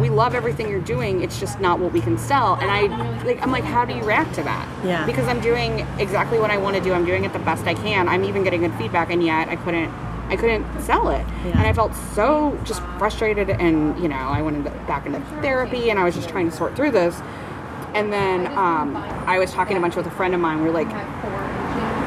We 0.00 0.08
love 0.08 0.34
everything 0.34 0.68
you're 0.70 0.80
doing. 0.80 1.22
It's 1.22 1.38
just 1.38 1.60
not 1.60 1.78
what 1.78 1.92
we 1.92 2.00
can 2.00 2.16
sell, 2.16 2.54
and 2.54 2.70
I 2.70 2.82
like. 3.24 3.42
I'm 3.42 3.52
like, 3.52 3.64
how 3.64 3.84
do 3.84 3.94
you 3.94 4.02
react 4.02 4.34
to 4.36 4.42
that? 4.42 4.66
Yeah. 4.84 5.04
Because 5.04 5.28
I'm 5.28 5.40
doing 5.40 5.86
exactly 5.98 6.38
what 6.38 6.50
I 6.50 6.56
want 6.56 6.76
to 6.76 6.82
do. 6.82 6.92
I'm 6.94 7.04
doing 7.04 7.24
it 7.24 7.32
the 7.32 7.38
best 7.40 7.66
I 7.66 7.74
can. 7.74 8.08
I'm 8.08 8.24
even 8.24 8.42
getting 8.42 8.62
good 8.62 8.74
feedback, 8.74 9.10
and 9.10 9.22
yet 9.22 9.48
I 9.48 9.56
couldn't. 9.56 9.90
I 10.28 10.36
couldn't 10.36 10.64
sell 10.80 11.10
it, 11.10 11.26
Yeah. 11.44 11.58
and 11.58 11.60
I 11.66 11.72
felt 11.74 11.94
so 12.14 12.58
just 12.64 12.80
frustrated. 12.98 13.50
And 13.50 13.98
you 14.02 14.08
know, 14.08 14.16
I 14.16 14.40
went 14.40 14.56
into, 14.56 14.70
back 14.86 15.04
into 15.04 15.20
therapy, 15.42 15.90
and 15.90 15.98
I 15.98 16.04
was 16.04 16.14
just 16.14 16.28
trying 16.30 16.48
to 16.50 16.56
sort 16.56 16.74
through 16.74 16.92
this. 16.92 17.20
And 17.92 18.10
then 18.10 18.46
um, 18.56 18.96
I 19.26 19.38
was 19.38 19.52
talking 19.52 19.76
a 19.76 19.80
bunch 19.80 19.94
with 19.96 20.06
a 20.06 20.10
friend 20.12 20.32
of 20.32 20.40
mine. 20.40 20.62
We 20.62 20.68
are 20.68 20.72
like, 20.72 20.88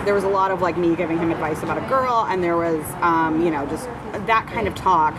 there 0.06 0.16
was 0.16 0.24
a 0.24 0.28
lot 0.30 0.50
of 0.50 0.60
like 0.62 0.76
me 0.78 0.96
giving 0.96 1.20
him 1.20 1.30
advice 1.30 1.62
about 1.62 1.78
a 1.78 1.88
girl, 1.88 2.26
and 2.28 2.44
there 2.44 2.58
was, 2.58 2.84
um, 3.02 3.44
you 3.44 3.52
know, 3.52 3.68
just 3.68 3.86
that 4.26 4.48
kind 4.48 4.68
of 4.68 4.74
talk. 4.74 5.14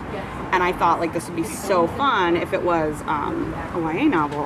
And 0.51 0.63
I 0.63 0.71
thought 0.73 0.99
like 0.99 1.13
this 1.13 1.27
would 1.27 1.35
be 1.35 1.43
so 1.43 1.87
fun 1.87 2.37
if 2.37 2.53
it 2.53 2.63
was 2.63 3.01
um, 3.07 3.53
a 3.73 3.79
YA 3.79 4.05
novel. 4.05 4.45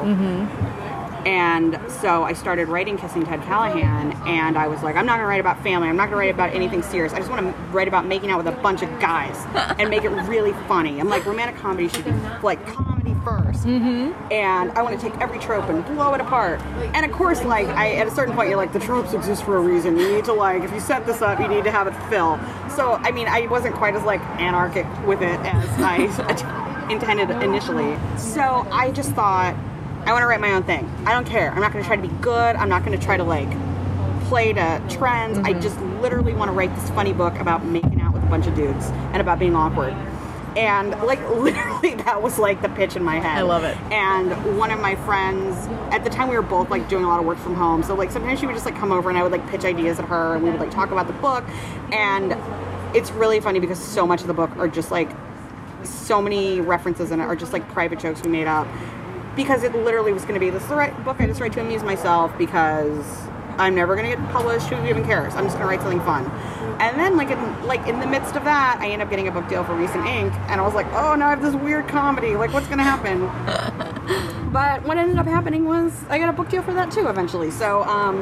And 1.26 1.80
so 1.90 2.24
I 2.24 2.34
started 2.34 2.68
writing 2.68 2.98
Kissing 2.98 3.26
Ted 3.26 3.42
Callahan, 3.44 4.12
and 4.28 4.58
I 4.58 4.68
was 4.68 4.82
like, 4.84 4.96
I'm 4.96 5.06
not 5.06 5.18
gonna 5.18 5.28
write 5.28 5.40
about 5.40 5.62
family. 5.64 5.88
I'm 5.88 5.98
not 5.98 6.06
gonna 6.06 6.18
write 6.18 6.34
about 6.34 6.54
anything 6.54 6.82
serious. 6.82 7.14
I 7.14 7.18
just 7.18 7.30
want 7.30 7.46
to 7.46 7.62
write 7.72 7.88
about 7.88 8.06
making 8.06 8.32
out 8.32 8.44
with 8.44 8.48
a 8.48 8.58
bunch 8.62 8.82
of 8.82 8.90
guys 9.00 9.36
and 9.80 9.90
make 9.90 10.04
it 10.04 10.10
really 10.10 10.54
funny. 10.68 11.00
I'm 11.00 11.10
like, 11.10 11.26
romantic 11.26 11.58
comedy 11.62 11.88
should 11.88 12.06
be 12.06 12.12
like 12.42 12.66
comedy 12.68 13.12
1st 13.24 13.64
mm-hmm. 13.64 14.32
and 14.34 14.72
I 14.72 14.82
want 14.82 15.00
to 15.00 15.10
take 15.10 15.18
every 15.20 15.40
trope 15.40 15.70
and 15.70 15.86
blow 15.86 16.14
it 16.14 16.22
apart. 16.22 16.60
And 16.94 17.06
of 17.06 17.12
course, 17.12 17.44
like 17.44 17.68
I, 17.68 17.94
at 17.96 18.08
a 18.08 18.12
certain 18.12 18.36
point, 18.36 18.50
you're 18.50 18.58
like, 18.58 18.74
the 18.74 18.80
tropes 18.80 19.14
exist 19.14 19.44
for 19.44 19.58
a 19.58 19.62
reason. 19.62 19.98
You 19.98 20.16
need 20.16 20.26
to 20.26 20.34
like, 20.34 20.64
if 20.64 20.72
you 20.72 20.80
set 20.80 21.06
this 21.06 21.22
up, 21.22 21.40
you 21.40 21.48
need 21.48 21.64
to 21.64 21.72
have 21.72 21.88
it 21.88 21.96
fill. 22.10 22.40
So 22.76 22.94
I 22.94 23.12
mean, 23.12 23.28
I 23.28 23.48
wasn't 23.48 23.76
quite 23.76 23.96
as 23.96 24.04
like 24.04 24.22
anarchic 24.40 24.86
with 25.06 25.22
it 25.22 25.40
as 25.42 25.70
I 25.80 26.88
intended 26.92 27.30
initially. 27.44 27.98
So 28.18 28.68
I 28.72 28.92
just 28.92 29.12
thought. 29.12 29.56
I 30.06 30.14
want 30.14 30.24
to 30.24 30.28
write 30.28 30.42
my 30.42 30.54
own 30.54 30.64
thing. 30.64 30.90
I 31.06 31.14
don't 31.14 31.28
care. 31.28 31.52
I'm 31.52 31.62
not 31.62 31.72
going 31.72 31.84
to 31.84 31.88
try 31.88 31.96
to 31.96 32.02
be 32.02 32.14
good. 32.22 32.56
I'm 32.56 32.70
not 32.70 32.84
going 32.84 32.98
to 32.98 33.06
try 33.06 33.18
to 33.18 33.24
like 33.24 33.50
play 34.28 34.52
to 34.54 34.84
trends. 34.90 35.38
I 35.38 35.52
mm-hmm. 35.52 35.62
just 35.62 35.80
literally 36.02 36.34
want 36.34 36.50
to 36.50 36.54
write 36.54 36.74
this 36.76 36.90
funny 36.92 37.14
book 37.14 37.36
about 37.36 37.66
making 37.66 38.02
out 38.02 38.14
with 38.14 38.24
a 38.24 38.28
bunch 38.28 38.48
of 38.48 38.56
dudes 38.56 38.86
and 38.86 39.18
about 39.18 39.40
being 39.40 39.56
awkward. 39.56 39.94
And 40.58 40.92
like 41.04 41.20
literally 41.38 41.96
that 41.96 42.22
was 42.22 42.40
like 42.40 42.62
the 42.62 42.70
pitch 42.70 42.96
in 42.96 43.04
my 43.04 43.20
head. 43.20 43.38
I 43.38 43.42
love 43.42 43.64
it. 43.64 43.78
And 43.92 44.58
one 44.58 44.72
of 44.72 44.80
my 44.80 44.96
friends 44.96 45.56
at 45.94 46.04
the 46.04 46.10
time 46.10 46.30
we 46.30 46.36
were 46.36 46.42
both 46.42 46.70
like 46.70 46.90
doing 46.90 47.04
a 47.04 47.08
lot 47.08 47.20
of 47.20 47.26
work 47.26 47.38
from 47.38 47.56
home. 47.56 47.84
So 47.84 47.94
like 47.94 48.10
sometimes 48.10 48.40
she 48.40 48.48
would 48.48 48.56
just 48.56 48.66
like 48.66 48.76
come 48.76 48.92
over 48.92 49.10
and 49.10 49.18
I 49.18 49.24
would 49.24 49.32
like 49.32 49.48
pitch 49.50 49.66
ideas 49.66 50.00
at 50.00 50.06
her 50.06 50.34
and 50.34 50.44
we 50.44 50.50
would 50.50 50.60
like 50.60 50.72
talk 50.72 50.92
about 50.92 51.08
the 51.08 51.14
book. 51.14 51.44
And 51.92 52.36
it's 52.96 53.12
really 53.12 53.40
funny 53.40 53.60
because 53.60 53.80
so 53.80 54.08
much 54.08 54.22
of 54.22 54.28
the 54.28 54.34
book 54.34 54.50
are 54.58 54.68
just 54.68 54.92
like 54.92 55.10
so 55.84 56.22
many 56.22 56.62
references 56.62 57.12
in 57.12 57.20
it 57.20 57.24
are 57.24 57.36
just 57.36 57.54
like 57.54 57.68
private 57.70 58.00
jokes 58.00 58.22
we 58.24 58.30
made 58.30 58.48
up 58.48 58.68
because 59.36 59.64
it 59.64 59.74
literally 59.74 60.14
was 60.14 60.24
going 60.24 60.34
to 60.36 60.40
be 60.40 60.50
this 60.50 60.64
is 60.64 60.70
the 60.70 60.76
right 60.76 61.04
book 61.04 61.18
I 61.20 61.28
just 61.28 61.40
write 61.40 61.54
to 61.54 61.62
amuse 61.62 61.84
myself 61.84 62.38
because 62.38 63.06
I'm 63.58 63.76
never 63.76 63.96
going 63.96 64.10
to 64.10 64.18
get 64.18 64.32
published. 64.32 64.68
Who 64.68 64.86
even 64.88 65.04
cares? 65.06 65.36
I'm 65.36 65.44
just 65.44 65.58
going 65.58 65.68
to 65.68 65.68
write 65.68 65.82
something 65.82 66.02
fun. 66.02 66.26
And 66.82 67.00
then 67.00 67.16
like 67.16 67.30
in 67.30 67.68
like 67.68 67.86
in 67.88 68.00
the 68.00 68.08
midst 68.08 68.36
of 68.36 68.44
that, 68.46 68.78
I 68.80 68.90
end 68.90 69.02
up 69.02 69.10
getting 69.10 69.28
a 69.28 69.32
book 69.32 69.48
deal 69.48 69.64
for 69.64 69.76
Reece 69.76 69.92
and 69.92 70.08
Ink, 70.08 70.34
and 70.50 70.60
I 70.60 70.64
was 70.64 70.74
like, 70.74 70.88
oh, 70.94 71.16
now 71.16 71.28
I 71.28 71.30
have 71.30 71.42
this 71.42 71.56
weird 71.56 71.88
comedy. 71.88 72.36
Like, 72.36 72.54
what's 72.54 72.68
going 72.68 72.80
to 72.80 72.84
happen? 72.84 73.22
but 74.52 74.84
what 74.84 74.98
ended 74.98 75.18
up 75.18 75.28
happening 75.28 75.66
was 75.66 75.94
I 76.10 76.18
got 76.18 76.30
a 76.30 76.34
book 76.34 76.50
deal 76.50 76.64
for 76.64 76.74
that 76.74 76.92
too 76.92 77.08
eventually. 77.08 77.52
So 77.52 77.84
um, 77.84 78.22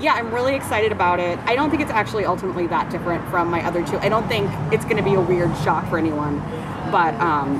yeah, 0.00 0.14
I'm 0.14 0.32
really 0.32 0.54
excited 0.54 0.92
about 0.92 1.18
it. 1.18 1.38
I 1.40 1.54
don't 1.56 1.70
think 1.70 1.82
it's 1.82 1.90
actually 1.90 2.24
ultimately 2.24 2.66
that 2.66 2.90
different 2.90 3.26
from 3.30 3.48
my 3.50 3.64
other 3.66 3.84
two. 3.86 3.98
I 3.98 4.08
don't 4.08 4.28
think 4.28 4.50
it's 4.72 4.84
going 4.84 4.98
to 4.98 5.02
be 5.02 5.14
a 5.14 5.20
weird 5.20 5.56
shock 5.58 5.88
for 5.88 5.98
anyone, 5.98 6.40
but 6.92 7.14
um, 7.14 7.56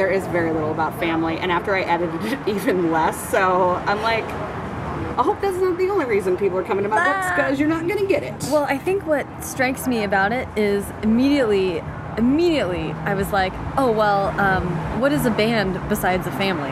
there 0.00 0.10
is 0.10 0.26
very 0.28 0.50
little 0.50 0.70
about 0.70 0.98
family. 0.98 1.36
And 1.36 1.52
after 1.52 1.76
I 1.76 1.82
edited 1.82 2.32
it, 2.32 2.38
even 2.48 2.90
less. 2.90 3.30
So 3.30 3.74
I'm 3.86 4.00
like, 4.00 4.24
I 4.24 5.22
hope 5.22 5.42
that's 5.42 5.58
not 5.58 5.76
the 5.76 5.90
only 5.90 6.06
reason 6.06 6.38
people 6.38 6.56
are 6.56 6.64
coming 6.64 6.84
to 6.84 6.88
my 6.88 7.04
books 7.04 7.28
because 7.36 7.60
you're 7.60 7.68
not 7.68 7.86
going 7.86 7.98
to 7.98 8.06
get 8.06 8.22
it. 8.22 8.34
Well, 8.50 8.64
I 8.64 8.78
think 8.78 9.06
what 9.06 9.26
strikes 9.44 9.86
me 9.86 10.04
about 10.04 10.32
it 10.32 10.48
is 10.56 10.86
immediately, 11.02 11.82
immediately, 12.16 12.92
I 13.04 13.12
was 13.12 13.30
like, 13.30 13.52
oh, 13.76 13.92
well, 13.92 14.28
um, 14.40 14.64
what 15.02 15.12
is 15.12 15.26
a 15.26 15.30
band 15.30 15.78
besides 15.90 16.26
a 16.26 16.32
family? 16.32 16.70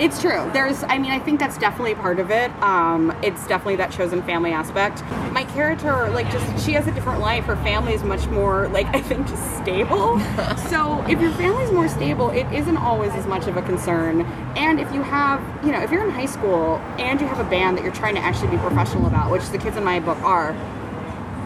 It's 0.00 0.20
true. 0.20 0.50
There's, 0.52 0.82
I 0.82 0.98
mean, 0.98 1.12
I 1.12 1.20
think 1.20 1.38
that's 1.38 1.56
definitely 1.56 1.94
part 1.94 2.18
of 2.18 2.32
it. 2.32 2.50
Um, 2.60 3.16
it's 3.22 3.46
definitely 3.46 3.76
that 3.76 3.92
chosen 3.92 4.22
family 4.24 4.50
aspect. 4.50 5.04
My 5.30 5.44
character, 5.44 6.10
like, 6.10 6.28
just 6.32 6.66
she 6.66 6.72
has 6.72 6.88
a 6.88 6.92
different 6.92 7.20
life. 7.20 7.44
Her 7.44 7.54
family 7.56 7.94
is 7.94 8.02
much 8.02 8.26
more, 8.26 8.66
like, 8.68 8.86
I 8.94 9.00
think, 9.00 9.28
just 9.28 9.56
stable. 9.58 10.18
so 10.68 11.04
if 11.08 11.20
your 11.20 11.30
family's 11.32 11.70
more 11.70 11.88
stable, 11.88 12.30
it 12.30 12.50
isn't 12.52 12.76
always 12.76 13.12
as 13.12 13.26
much 13.28 13.46
of 13.46 13.56
a 13.56 13.62
concern. 13.62 14.22
And 14.56 14.80
if 14.80 14.92
you 14.92 15.02
have, 15.02 15.40
you 15.64 15.70
know, 15.70 15.80
if 15.80 15.92
you're 15.92 16.04
in 16.04 16.10
high 16.10 16.26
school 16.26 16.76
and 16.98 17.20
you 17.20 17.28
have 17.28 17.38
a 17.38 17.48
band 17.48 17.78
that 17.78 17.84
you're 17.84 17.94
trying 17.94 18.16
to 18.16 18.20
actually 18.20 18.48
be 18.48 18.58
professional 18.58 19.06
about, 19.06 19.30
which 19.30 19.48
the 19.50 19.58
kids 19.58 19.76
in 19.76 19.84
my 19.84 20.00
book 20.00 20.20
are, 20.22 20.56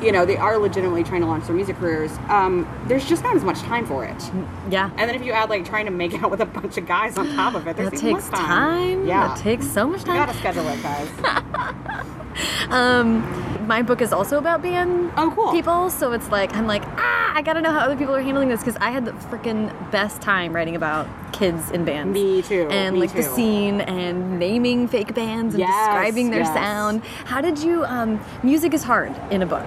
you 0.02 0.12
know, 0.12 0.24
they 0.26 0.36
are 0.36 0.58
legitimately 0.58 1.04
trying 1.04 1.20
to 1.22 1.26
launch 1.26 1.46
their 1.46 1.54
music 1.56 1.76
careers. 1.76 2.10
Um, 2.28 2.66
there's 2.86 3.04
just 3.06 3.22
not 3.22 3.36
as 3.36 3.44
much 3.44 3.60
time 3.60 3.86
for 3.86 4.04
it. 4.04 4.30
Yeah. 4.70 4.90
And 4.96 5.08
then 5.08 5.14
if 5.14 5.24
you 5.24 5.32
add 5.32 5.50
like 5.50 5.64
trying 5.64 5.84
to 5.86 5.90
make 5.90 6.14
out 6.22 6.30
with 6.30 6.40
a 6.40 6.46
bunch 6.46 6.76
of 6.78 6.86
guys 6.86 7.16
on 7.18 7.28
top 7.34 7.54
of 7.54 7.66
it, 7.66 7.76
there's 7.76 7.90
That 7.90 7.98
takes 8.00 8.30
less 8.30 8.30
time. 8.30 9.06
Yeah, 9.06 9.28
That 9.28 9.38
takes 9.38 9.66
so 9.68 9.86
much 9.86 10.04
time. 10.04 10.16
you 10.16 10.20
time. 10.26 10.26
gotta 10.26 10.38
schedule 10.38 10.68
it, 10.68 10.82
guys. 10.82 12.04
Um, 12.70 13.66
my 13.66 13.82
book 13.82 14.00
is 14.02 14.12
also 14.12 14.38
about 14.38 14.60
band 14.62 15.10
Oh, 15.16 15.32
cool. 15.34 15.52
people, 15.52 15.88
so 15.90 16.12
it's 16.12 16.28
like 16.28 16.54
I'm 16.54 16.66
like 16.66 16.82
ah, 16.86 17.32
I 17.34 17.42
gotta 17.42 17.60
know 17.60 17.72
how 17.72 17.80
other 17.80 17.96
people 17.96 18.14
are 18.14 18.20
handling 18.20 18.48
this 18.48 18.60
because 18.60 18.76
I 18.76 18.90
had 18.90 19.04
the 19.04 19.12
freaking 19.12 19.72
best 19.90 20.20
time 20.20 20.52
writing 20.54 20.76
about 20.76 21.06
kids 21.32 21.70
in 21.70 21.84
bands. 21.84 22.12
Me 22.14 22.42
too, 22.42 22.68
And 22.70 22.94
me 22.94 23.00
like 23.00 23.12
the 23.14 23.22
scene 23.22 23.80
and 23.82 24.38
naming 24.38 24.86
fake 24.88 25.14
bands 25.14 25.54
and 25.54 25.60
Yes, 25.60 25.74
describing 25.86 26.30
their 26.30 26.40
yes. 26.40 26.52
sound. 26.54 27.02
How 27.24 27.40
did 27.40 27.58
you? 27.58 27.84
Um, 27.84 28.20
music 28.42 28.74
is 28.74 28.82
hard 28.82 29.14
in 29.30 29.40
a 29.42 29.46
book. 29.46 29.66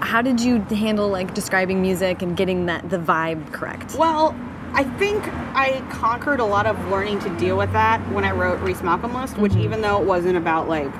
How 0.00 0.20
did 0.20 0.40
you 0.40 0.58
handle 0.60 1.08
like 1.08 1.32
describing 1.32 1.80
music 1.80 2.20
and 2.22 2.36
getting 2.36 2.66
that 2.66 2.90
the 2.90 2.98
vibe 2.98 3.50
correct? 3.52 3.94
Well, 3.94 4.34
I 4.74 4.84
think 4.84 5.22
I 5.54 5.82
conquered 5.90 6.40
a 6.40 6.44
lot 6.44 6.66
of 6.66 6.76
learning 6.88 7.20
to 7.20 7.28
deal 7.38 7.56
with 7.56 7.72
that 7.72 8.00
when 8.12 8.24
I 8.24 8.32
wrote 8.32 8.60
Reece 8.60 8.82
Malcolm 8.82 9.14
List, 9.14 9.38
which 9.38 9.54
even 9.56 9.80
though 9.80 10.00
it 10.00 10.06
wasn't 10.06 10.36
about 10.36 10.68
like 10.68 10.90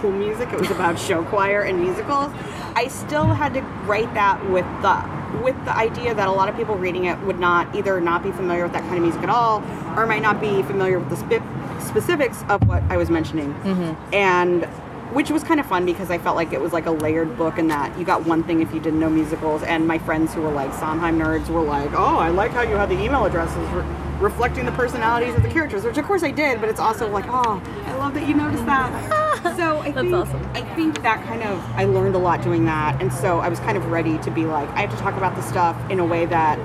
cool 0.00 0.12
music, 0.12 0.52
it 0.52 0.60
was 0.60 0.70
about 0.70 0.98
show 0.98 1.24
choir 1.24 1.62
and 1.62 1.80
musicals. 1.80 2.32
I 2.74 2.88
still 2.88 3.26
had 3.26 3.54
to 3.54 3.62
write 3.86 4.12
that 4.14 4.44
with 4.50 4.66
the 4.82 5.16
with 5.42 5.56
the 5.64 5.76
idea 5.76 6.14
that 6.14 6.28
a 6.28 6.32
lot 6.32 6.48
of 6.48 6.56
people 6.56 6.76
reading 6.76 7.04
it 7.04 7.18
would 7.20 7.38
not 7.38 7.74
either 7.74 8.00
not 8.00 8.22
be 8.22 8.30
familiar 8.32 8.62
with 8.62 8.72
that 8.72 8.82
kind 8.82 8.96
of 8.96 9.02
music 9.02 9.22
at 9.22 9.30
all, 9.30 9.62
or 9.96 10.06
might 10.06 10.22
not 10.22 10.40
be 10.40 10.62
familiar 10.62 10.98
with 10.98 11.10
the 11.10 11.16
spe- 11.16 11.86
specifics 11.86 12.42
of 12.48 12.66
what 12.66 12.82
I 12.84 12.96
was 12.96 13.10
mentioning, 13.10 13.52
mm-hmm. 13.54 14.14
and 14.14 14.64
which 15.12 15.30
was 15.30 15.42
kind 15.42 15.60
of 15.60 15.66
fun 15.66 15.86
because 15.86 16.10
I 16.10 16.18
felt 16.18 16.36
like 16.36 16.52
it 16.52 16.60
was 16.60 16.72
like 16.72 16.86
a 16.86 16.90
layered 16.90 17.36
book 17.36 17.58
and 17.58 17.70
that 17.70 17.96
you 17.98 18.04
got 18.04 18.26
one 18.26 18.42
thing 18.44 18.60
if 18.60 18.72
you 18.74 18.80
didn't 18.80 19.00
know 19.00 19.08
musicals. 19.08 19.62
And 19.62 19.86
my 19.86 19.98
friends 19.98 20.34
who 20.34 20.42
were 20.42 20.52
like 20.52 20.72
Sondheim 20.74 21.18
nerds 21.18 21.48
were 21.48 21.62
like, 21.62 21.92
"Oh, 21.94 22.16
I 22.16 22.28
like 22.28 22.50
how 22.52 22.62
you 22.62 22.74
had 22.74 22.88
the 22.88 23.00
email 23.00 23.24
addresses 23.24 23.68
re- 23.70 23.84
reflecting 24.20 24.64
the 24.64 24.72
personalities 24.72 25.34
of 25.34 25.42
the 25.42 25.48
characters," 25.48 25.84
which 25.84 25.98
of 25.98 26.04
course 26.04 26.22
I 26.22 26.30
did. 26.30 26.60
But 26.60 26.68
it's 26.68 26.80
also 26.80 27.08
like, 27.08 27.26
"Oh, 27.28 27.62
I 27.86 27.94
love 27.96 28.14
that 28.14 28.28
you 28.28 28.34
noticed 28.34 28.66
that." 28.66 28.90
so 29.56 29.78
I 29.78 29.90
That's 29.90 30.02
think 30.02 30.14
awesome. 30.14 30.50
I 30.54 30.62
think 30.74 31.02
that 31.02 31.24
kind 31.24 31.42
of 31.42 31.62
I 31.76 31.84
learned 31.84 32.14
a 32.14 32.18
lot 32.18 32.42
doing 32.42 32.64
that, 32.64 33.00
and 33.00 33.12
so 33.12 33.38
I 33.38 33.48
was 33.48 33.60
kind 33.60 33.76
of 33.76 33.86
ready 33.86 34.18
to 34.18 34.30
be 34.30 34.44
like, 34.44 34.68
I 34.70 34.80
have 34.80 34.90
to 34.90 34.96
talk 34.96 35.16
about 35.16 35.36
the 35.36 35.42
stuff 35.42 35.76
in 35.90 36.00
a 36.00 36.04
way 36.04 36.26
that 36.26 36.58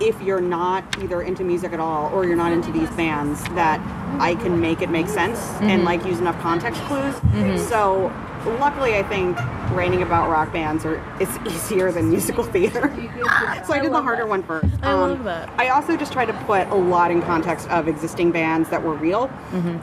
if 0.00 0.20
you're 0.22 0.40
not 0.40 0.84
either 1.02 1.22
into 1.22 1.44
music 1.44 1.72
at 1.72 1.80
all 1.80 2.12
or 2.14 2.24
you're 2.24 2.36
not 2.36 2.52
into 2.52 2.70
these 2.70 2.90
bands 2.90 3.42
that 3.50 3.80
I 4.20 4.34
can 4.36 4.60
make 4.60 4.80
it 4.80 4.90
make 4.90 5.08
sense 5.08 5.40
and 5.60 5.70
mm-hmm. 5.70 5.84
like 5.84 6.04
use 6.04 6.20
enough 6.20 6.40
context 6.40 6.80
clues. 6.82 7.14
Mm-hmm. 7.14 7.58
So 7.68 8.12
luckily 8.46 8.96
I 8.96 9.02
think 9.02 9.36
writing 9.72 10.02
about 10.02 10.30
rock 10.30 10.52
bands 10.52 10.84
are 10.84 11.02
it's 11.20 11.36
easier 11.54 11.92
than 11.92 12.08
musical 12.08 12.44
theater. 12.44 12.88
so 13.66 13.72
I 13.72 13.80
did 13.80 13.92
the 13.92 14.02
harder 14.02 14.26
one 14.26 14.42
first. 14.42 14.72
Um, 14.76 14.84
I 14.84 14.92
love 14.94 15.24
that. 15.24 15.50
I 15.58 15.68
also 15.68 15.96
just 15.96 16.12
tried 16.12 16.26
to 16.26 16.32
put 16.44 16.66
a 16.68 16.74
lot 16.74 17.10
in 17.10 17.22
context 17.22 17.68
of 17.68 17.88
existing 17.88 18.32
bands 18.32 18.68
that 18.70 18.82
were 18.82 18.94
real. 18.94 19.30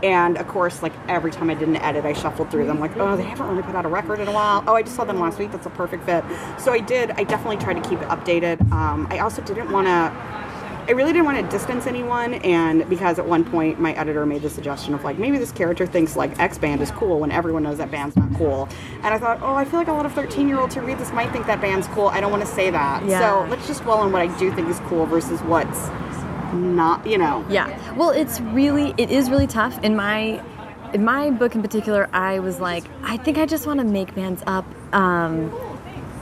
And 0.03 0.37
of 0.37 0.47
course, 0.47 0.81
like 0.81 0.93
every 1.07 1.31
time 1.31 1.49
I 1.49 1.53
did 1.53 1.67
an 1.67 1.77
edit, 1.77 2.05
I 2.05 2.13
shuffled 2.13 2.49
through 2.51 2.65
them 2.65 2.79
like, 2.79 2.95
oh, 2.97 3.15
they 3.15 3.23
haven't 3.23 3.47
really 3.47 3.63
put 3.63 3.75
out 3.75 3.85
a 3.85 3.89
record 3.89 4.19
in 4.19 4.27
a 4.27 4.31
while. 4.31 4.63
Oh, 4.67 4.75
I 4.75 4.83
just 4.83 4.95
saw 4.95 5.03
them 5.03 5.19
last 5.19 5.39
week. 5.39 5.51
That's 5.51 5.65
a 5.65 5.71
perfect 5.71 6.05
fit. 6.05 6.23
So 6.59 6.71
I 6.71 6.79
did, 6.79 7.11
I 7.11 7.23
definitely 7.23 7.57
tried 7.57 7.81
to 7.81 7.89
keep 7.89 7.99
it 8.01 8.07
updated. 8.07 8.61
Um, 8.71 9.07
I 9.09 9.19
also 9.19 9.41
didn't 9.41 9.71
want 9.71 9.87
to. 9.87 10.44
I 10.87 10.91
really 10.91 11.13
didn't 11.13 11.25
want 11.25 11.37
to 11.43 11.49
distance 11.49 11.87
anyone, 11.87 12.35
and 12.35 12.87
because 12.89 13.17
at 13.17 13.25
one 13.25 13.43
point 13.43 13.79
my 13.79 13.93
editor 13.93 14.25
made 14.25 14.41
the 14.43 14.49
suggestion 14.49 14.93
of 14.93 15.03
like 15.03 15.17
maybe 15.17 15.37
this 15.37 15.51
character 15.51 15.85
thinks 15.87 16.15
like 16.15 16.37
X 16.39 16.57
band 16.57 16.81
is 16.81 16.91
cool 16.91 17.19
when 17.19 17.31
everyone 17.31 17.63
knows 17.63 17.77
that 17.79 17.89
band's 17.89 18.15
not 18.15 18.33
cool, 18.35 18.69
and 18.97 19.07
I 19.07 19.17
thought, 19.17 19.39
oh, 19.41 19.55
I 19.55 19.65
feel 19.65 19.79
like 19.79 19.87
a 19.87 19.93
lot 19.93 20.05
of 20.05 20.13
thirteen-year-olds 20.13 20.75
who 20.75 20.81
read 20.81 20.97
this 20.99 21.11
might 21.11 21.31
think 21.31 21.47
that 21.47 21.59
band's 21.59 21.87
cool. 21.87 22.07
I 22.09 22.21
don't 22.21 22.31
want 22.31 22.43
to 22.43 22.49
say 22.49 22.69
that, 22.69 23.03
Yeah. 23.05 23.19
so 23.19 23.49
let's 23.49 23.65
just 23.67 23.81
dwell 23.83 23.97
on 23.97 24.11
what 24.11 24.21
I 24.21 24.27
do 24.37 24.51
think 24.53 24.69
is 24.69 24.79
cool 24.81 25.05
versus 25.05 25.41
what's 25.43 25.87
not, 26.53 27.05
you 27.07 27.17
know. 27.17 27.43
Yeah. 27.49 27.95
Well, 27.95 28.11
it's 28.11 28.39
really 28.39 28.93
it 28.97 29.09
is 29.09 29.29
really 29.29 29.47
tough. 29.47 29.83
In 29.83 29.95
my 29.95 30.41
in 30.93 31.03
my 31.03 31.31
book 31.31 31.55
in 31.55 31.61
particular, 31.61 32.07
I 32.13 32.39
was 32.39 32.59
like, 32.59 32.83
I 33.03 33.17
think 33.17 33.37
I 33.37 33.45
just 33.45 33.65
want 33.65 33.79
to 33.79 33.85
make 33.85 34.13
bands 34.15 34.43
up. 34.47 34.65
Um, 34.93 35.51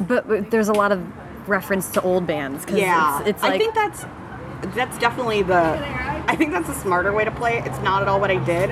but, 0.07 0.27
but 0.27 0.49
there's 0.49 0.69
a 0.69 0.73
lot 0.73 0.91
of 0.91 0.99
reference 1.47 1.89
to 1.91 2.01
old 2.01 2.25
bands 2.25 2.65
because 2.65 2.79
Yeah, 2.79 3.19
it's, 3.19 3.29
it's 3.29 3.43
like 3.43 3.53
I 3.53 3.57
think 3.57 3.75
that's 3.75 4.05
that's 4.67 4.97
definitely 4.97 5.41
the. 5.43 6.03
I 6.25 6.35
think 6.37 6.51
that's 6.51 6.69
a 6.69 6.73
smarter 6.73 7.11
way 7.11 7.25
to 7.25 7.31
play 7.31 7.57
it. 7.57 7.67
It's 7.67 7.79
not 7.79 8.01
at 8.01 8.07
all 8.07 8.19
what 8.19 8.31
I 8.31 8.43
did, 8.45 8.69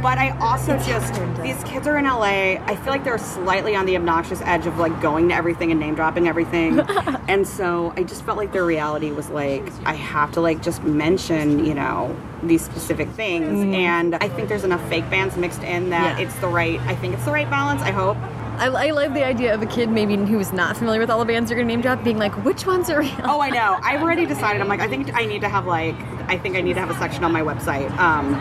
but 0.00 0.16
I 0.16 0.30
also 0.38 0.78
just 0.78 1.14
these 1.42 1.62
kids 1.64 1.86
are 1.86 1.98
in 1.98 2.04
LA. 2.06 2.56
I 2.64 2.76
feel 2.76 2.92
like 2.92 3.04
they're 3.04 3.18
slightly 3.18 3.76
on 3.76 3.84
the 3.84 3.96
obnoxious 3.96 4.40
edge 4.42 4.66
of 4.66 4.78
like 4.78 5.00
going 5.02 5.28
to 5.28 5.34
everything 5.34 5.70
and 5.70 5.78
name 5.78 5.94
dropping 5.94 6.26
everything, 6.28 6.80
and 7.28 7.46
so 7.46 7.92
I 7.96 8.04
just 8.04 8.24
felt 8.24 8.38
like 8.38 8.52
their 8.52 8.64
reality 8.64 9.10
was 9.12 9.28
like 9.28 9.64
I 9.84 9.92
have 9.94 10.32
to 10.32 10.40
like 10.40 10.62
just 10.62 10.82
mention 10.82 11.64
you 11.64 11.74
know 11.74 12.16
these 12.42 12.64
specific 12.64 13.08
things, 13.10 13.74
and 13.74 14.14
I 14.14 14.28
think 14.28 14.48
there's 14.48 14.64
enough 14.64 14.86
fake 14.88 15.08
bands 15.10 15.36
mixed 15.36 15.62
in 15.62 15.90
that. 15.90 16.18
Yeah. 16.18 16.26
it's 16.26 16.38
the 16.40 16.48
right. 16.48 16.80
I 16.80 16.94
think 16.94 17.14
it's 17.14 17.24
the 17.26 17.32
right 17.32 17.48
balance. 17.48 17.82
I 17.82 17.90
hope. 17.90 18.16
I, 18.56 18.66
I 18.66 18.90
love 18.92 19.14
the 19.14 19.24
idea 19.24 19.52
of 19.52 19.62
a 19.62 19.66
kid 19.66 19.88
maybe 19.88 20.16
who's 20.16 20.52
not 20.52 20.76
familiar 20.76 21.00
with 21.00 21.10
all 21.10 21.18
the 21.18 21.24
bands 21.24 21.50
you're 21.50 21.58
gonna 21.58 21.66
name 21.66 21.80
drop 21.80 22.04
being 22.04 22.18
like, 22.18 22.32
which 22.44 22.66
ones 22.66 22.88
are 22.88 23.00
real? 23.00 23.12
Oh, 23.24 23.40
I 23.40 23.50
know. 23.50 23.78
I've 23.82 24.00
already 24.00 24.26
decided. 24.26 24.62
I'm 24.62 24.68
like, 24.68 24.80
I 24.80 24.88
think 24.88 25.12
I 25.14 25.26
need 25.26 25.40
to 25.40 25.48
have 25.48 25.66
like, 25.66 25.96
I 26.28 26.38
think 26.38 26.56
I 26.56 26.60
need 26.60 26.74
to 26.74 26.80
have 26.80 26.90
a 26.90 26.94
section 26.94 27.24
on 27.24 27.32
my 27.32 27.42
website. 27.42 27.90
Um, 27.98 28.34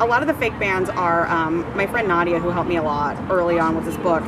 a 0.00 0.06
lot 0.06 0.22
of 0.22 0.28
the 0.28 0.34
fake 0.34 0.58
bands 0.58 0.90
are 0.90 1.26
um, 1.28 1.60
my 1.76 1.86
friend 1.86 2.08
Nadia, 2.08 2.40
who 2.40 2.50
helped 2.50 2.68
me 2.68 2.76
a 2.76 2.82
lot 2.82 3.16
early 3.30 3.58
on 3.58 3.76
with 3.76 3.84
this 3.84 3.96
book. 3.98 4.24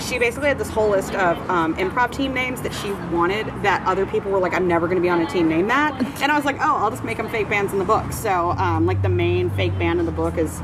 She 0.00 0.18
basically 0.18 0.48
had 0.48 0.58
this 0.58 0.70
whole 0.70 0.90
list 0.90 1.14
of 1.14 1.38
um, 1.48 1.74
improv 1.76 2.12
team 2.12 2.34
names 2.34 2.60
that 2.62 2.74
she 2.74 2.92
wanted 3.14 3.46
that 3.62 3.86
other 3.86 4.04
people 4.04 4.32
were 4.32 4.40
like, 4.40 4.52
I'm 4.52 4.68
never 4.68 4.86
going 4.86 4.98
to 4.98 5.02
be 5.02 5.08
on 5.08 5.20
a 5.20 5.26
team 5.26 5.48
name 5.48 5.68
that. 5.68 5.94
And 6.20 6.30
I 6.30 6.36
was 6.36 6.44
like, 6.44 6.56
oh, 6.56 6.76
I'll 6.76 6.90
just 6.90 7.04
make 7.04 7.16
them 7.16 7.30
fake 7.30 7.48
bands 7.48 7.72
in 7.72 7.78
the 7.78 7.84
book. 7.84 8.12
So, 8.12 8.50
um, 8.50 8.86
like, 8.86 9.02
the 9.02 9.08
main 9.08 9.50
fake 9.50 9.78
band 9.78 10.00
in 10.00 10.06
the 10.06 10.12
book 10.12 10.36
is 10.36 10.60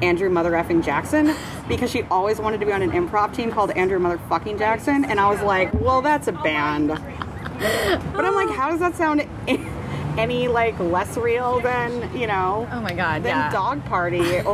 Andrew 0.00 0.30
Mother 0.30 0.52
effing 0.52 0.82
Jackson 0.82 1.36
because 1.68 1.90
she 1.90 2.02
always 2.04 2.38
wanted 2.38 2.60
to 2.60 2.66
be 2.66 2.72
on 2.72 2.82
an 2.82 2.90
improv 2.92 3.34
team 3.34 3.50
called 3.50 3.70
Andrew 3.72 3.98
Motherfucking 3.98 4.58
Jackson. 4.58 5.04
And 5.04 5.18
I 5.20 5.30
was 5.30 5.40
like, 5.42 5.72
well, 5.74 6.02
that's 6.02 6.28
a 6.28 6.32
band. 6.32 6.88
But 6.88 8.24
I'm 8.24 8.34
like, 8.34 8.50
how 8.50 8.70
does 8.70 8.80
that 8.80 8.94
sound 8.96 9.26
any 10.18 10.48
like 10.48 10.78
less 10.80 11.16
real 11.16 11.60
than, 11.60 12.14
you 12.18 12.26
know, 12.26 12.68
Oh 12.72 12.80
my 12.80 12.92
god, 12.92 13.22
than 13.22 13.36
yeah. 13.36 13.50
Dog 13.52 13.84
Party? 13.86 14.20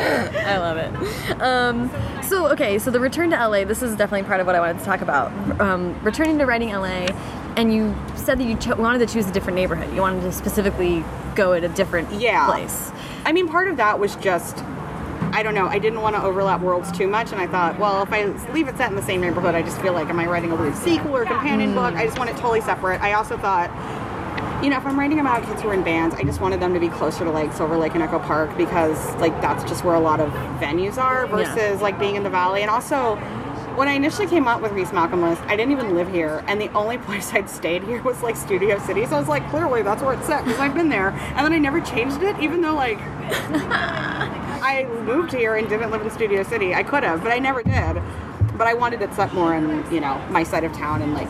Oh, 0.00 0.44
I 0.46 0.58
love 0.58 0.76
it. 0.76 1.40
Um, 1.42 1.90
so 2.22 2.46
okay, 2.52 2.78
so 2.78 2.90
the 2.90 3.00
return 3.00 3.30
to 3.30 3.36
LA. 3.36 3.64
This 3.64 3.82
is 3.82 3.96
definitely 3.96 4.26
part 4.28 4.40
of 4.40 4.46
what 4.46 4.54
I 4.54 4.60
wanted 4.60 4.78
to 4.78 4.84
talk 4.84 5.00
about. 5.00 5.32
Um, 5.60 5.98
returning 6.04 6.38
to 6.38 6.46
writing 6.46 6.68
LA, 6.70 7.08
and 7.56 7.74
you 7.74 7.94
said 8.14 8.38
that 8.38 8.44
you 8.44 8.56
wanted 8.76 9.00
to 9.06 9.12
choose 9.12 9.26
a 9.28 9.32
different 9.32 9.56
neighborhood. 9.56 9.92
You 9.94 10.00
wanted 10.00 10.20
to 10.22 10.30
specifically 10.32 11.04
go 11.34 11.52
at 11.52 11.64
a 11.64 11.68
different 11.68 12.12
Yeah. 12.12 12.46
place. 12.46 12.92
I 13.24 13.32
mean, 13.32 13.48
part 13.48 13.66
of 13.68 13.76
that 13.78 13.98
was 13.98 14.14
just, 14.16 14.58
I 15.38 15.42
don't 15.44 15.54
know, 15.54 15.68
I 15.68 15.78
didn't 15.78 16.00
want 16.00 16.16
to 16.16 16.22
overlap 16.24 16.62
worlds 16.62 16.90
too 16.90 17.06
much, 17.06 17.30
and 17.30 17.40
I 17.40 17.46
thought, 17.46 17.78
well, 17.78 18.02
if 18.02 18.12
I 18.12 18.24
leave 18.52 18.66
it 18.66 18.76
set 18.76 18.90
in 18.90 18.96
the 18.96 19.02
same 19.02 19.20
neighborhood, 19.20 19.54
I 19.54 19.62
just 19.62 19.80
feel 19.80 19.92
like, 19.92 20.08
am 20.08 20.18
I 20.18 20.26
writing 20.26 20.50
a 20.50 20.56
weird 20.56 20.74
sequel 20.74 21.16
or 21.16 21.24
companion 21.24 21.74
book? 21.74 21.94
I 21.94 22.06
just 22.06 22.18
want 22.18 22.28
it 22.28 22.32
totally 22.38 22.60
separate. 22.60 23.00
I 23.00 23.12
also 23.12 23.38
thought, 23.38 23.70
you 24.64 24.68
know, 24.68 24.78
if 24.78 24.84
I'm 24.84 24.98
writing 24.98 25.20
about 25.20 25.44
kids 25.44 25.62
who 25.62 25.68
are 25.68 25.74
in 25.74 25.84
bands, 25.84 26.16
I 26.16 26.24
just 26.24 26.40
wanted 26.40 26.58
them 26.58 26.74
to 26.74 26.80
be 26.80 26.88
closer 26.88 27.22
to 27.22 27.30
like 27.30 27.52
Silver 27.52 27.76
Lake 27.76 27.94
and 27.94 28.02
Echo 28.02 28.18
Park 28.18 28.56
because 28.56 29.14
like 29.18 29.40
that's 29.40 29.62
just 29.62 29.84
where 29.84 29.94
a 29.94 30.00
lot 30.00 30.18
of 30.18 30.32
venues 30.60 30.98
are 30.98 31.28
versus 31.28 31.80
like 31.80 32.00
being 32.00 32.16
in 32.16 32.24
the 32.24 32.30
valley. 32.30 32.62
And 32.62 32.68
also, 32.68 33.14
when 33.76 33.86
I 33.86 33.92
initially 33.92 34.26
came 34.26 34.48
up 34.48 34.60
with 34.60 34.72
Reece 34.72 34.92
Malcolm 34.92 35.22
List, 35.22 35.40
I 35.42 35.54
didn't 35.54 35.70
even 35.70 35.94
live 35.94 36.10
here, 36.10 36.42
and 36.48 36.60
the 36.60 36.72
only 36.72 36.98
place 37.06 37.32
I'd 37.32 37.48
stayed 37.48 37.84
here 37.84 38.02
was 38.02 38.20
like 38.24 38.34
Studio 38.34 38.76
City. 38.80 39.06
So 39.06 39.14
I 39.14 39.20
was 39.20 39.28
like, 39.28 39.48
clearly 39.50 39.82
that's 39.82 40.02
where 40.02 40.14
it's 40.14 40.26
set 40.26 40.44
because 40.44 40.58
I've 40.58 40.74
been 40.74 40.88
there, 40.88 41.10
and 41.10 41.46
then 41.46 41.52
I 41.52 41.58
never 41.60 41.80
changed 41.80 42.24
it, 42.24 42.36
even 42.40 42.60
though 42.60 42.74
like 42.74 42.98
I 44.68 44.84
moved 44.84 45.32
here 45.32 45.56
and 45.56 45.66
didn't 45.66 45.90
live 45.90 46.02
in 46.02 46.10
Studio 46.10 46.42
City. 46.42 46.74
I 46.74 46.82
could 46.82 47.02
have, 47.02 47.22
but 47.22 47.32
I 47.32 47.38
never 47.38 47.62
did. 47.62 48.02
But 48.58 48.66
I 48.66 48.74
wanted 48.74 49.00
it 49.00 49.14
set 49.14 49.32
more 49.32 49.54
in 49.54 49.90
you 49.90 50.00
know 50.00 50.22
my 50.28 50.42
side 50.42 50.62
of 50.64 50.72
town 50.74 51.00
and 51.00 51.14
like 51.14 51.28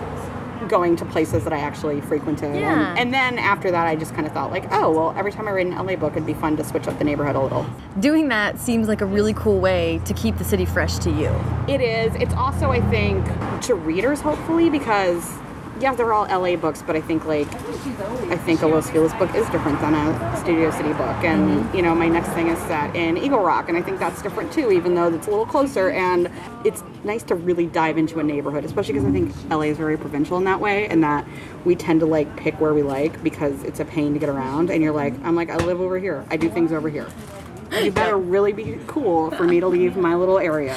going 0.68 0.96
to 0.96 1.04
places 1.04 1.44
that 1.44 1.52
I 1.52 1.60
actually 1.60 2.00
frequented. 2.00 2.56
Yeah. 2.56 2.90
And, 2.90 2.98
and 2.98 3.14
then 3.14 3.38
after 3.38 3.70
that, 3.70 3.86
I 3.86 3.94
just 3.94 4.12
kind 4.12 4.26
of 4.26 4.32
thought 4.32 4.50
like, 4.50 4.64
oh 4.72 4.90
well, 4.90 5.14
every 5.16 5.30
time 5.30 5.46
I 5.46 5.52
read 5.52 5.68
an 5.68 5.74
LA 5.74 5.94
book, 5.94 6.12
it'd 6.12 6.26
be 6.26 6.34
fun 6.34 6.56
to 6.56 6.64
switch 6.64 6.88
up 6.88 6.98
the 6.98 7.04
neighborhood 7.04 7.36
a 7.36 7.40
little. 7.40 7.64
Doing 8.00 8.26
that 8.28 8.58
seems 8.58 8.88
like 8.88 9.00
a 9.02 9.06
really 9.06 9.34
cool 9.34 9.60
way 9.60 10.00
to 10.04 10.14
keep 10.14 10.36
the 10.38 10.44
city 10.44 10.64
fresh 10.64 10.98
to 10.98 11.10
you. 11.10 11.32
It 11.72 11.80
is. 11.80 12.12
It's 12.16 12.34
also, 12.34 12.72
I 12.72 12.80
think, 12.90 13.24
to 13.62 13.76
readers 13.76 14.20
hopefully 14.20 14.68
because 14.68 15.38
yeah, 15.80 15.94
they're 15.94 16.12
all 16.12 16.26
LA 16.26 16.56
books, 16.56 16.82
but 16.82 16.96
I 16.96 17.00
think 17.00 17.24
like 17.24 17.48
I 18.30 18.36
think 18.36 18.62
a 18.62 18.66
Los 18.66 18.90
Feliz 18.90 19.12
book 19.14 19.34
is 19.34 19.48
different 19.50 19.80
than 19.80 19.94
a 19.94 20.36
Studio 20.40 20.70
City 20.70 20.92
book, 20.92 21.24
and 21.24 21.48
mm-hmm. 21.48 21.76
you 21.76 21.82
know 21.82 21.94
my 21.94 22.08
next 22.08 22.28
thing 22.30 22.48
is 22.48 22.58
set 22.60 22.94
in 22.96 23.16
Eagle 23.16 23.40
Rock, 23.40 23.68
and 23.68 23.78
I 23.78 23.82
think 23.82 23.98
that's 23.98 24.20
different 24.22 24.52
too, 24.52 24.72
even 24.72 24.94
though 24.94 25.12
it's 25.12 25.26
a 25.26 25.30
little 25.30 25.46
closer. 25.46 25.90
And 25.90 26.30
it's 26.64 26.82
nice 27.04 27.22
to 27.24 27.34
really 27.34 27.66
dive 27.66 27.98
into 27.98 28.18
a 28.18 28.24
neighborhood, 28.24 28.64
especially 28.64 28.94
because 28.94 29.08
I 29.08 29.12
think 29.12 29.50
LA 29.50 29.62
is 29.62 29.76
very 29.76 29.96
provincial 29.96 30.36
in 30.36 30.44
that 30.44 30.60
way, 30.60 30.88
and 30.88 31.02
that 31.04 31.26
we 31.64 31.76
tend 31.76 32.00
to 32.00 32.06
like 32.06 32.36
pick 32.36 32.60
where 32.60 32.74
we 32.74 32.82
like 32.82 33.22
because 33.22 33.62
it's 33.62 33.80
a 33.80 33.84
pain 33.84 34.12
to 34.14 34.18
get 34.18 34.28
around. 34.28 34.70
And 34.70 34.82
you're 34.82 34.92
like, 34.92 35.14
I'm 35.24 35.36
like, 35.36 35.50
I 35.50 35.56
live 35.56 35.80
over 35.80 35.98
here, 35.98 36.24
I 36.30 36.36
do 36.36 36.50
things 36.50 36.72
over 36.72 36.88
here. 36.88 37.08
You 37.82 37.92
better 37.92 38.16
really 38.16 38.52
be 38.52 38.78
cool 38.86 39.30
for 39.32 39.44
me 39.44 39.60
to 39.60 39.68
leave 39.68 39.96
my 39.96 40.14
little 40.14 40.38
area. 40.38 40.74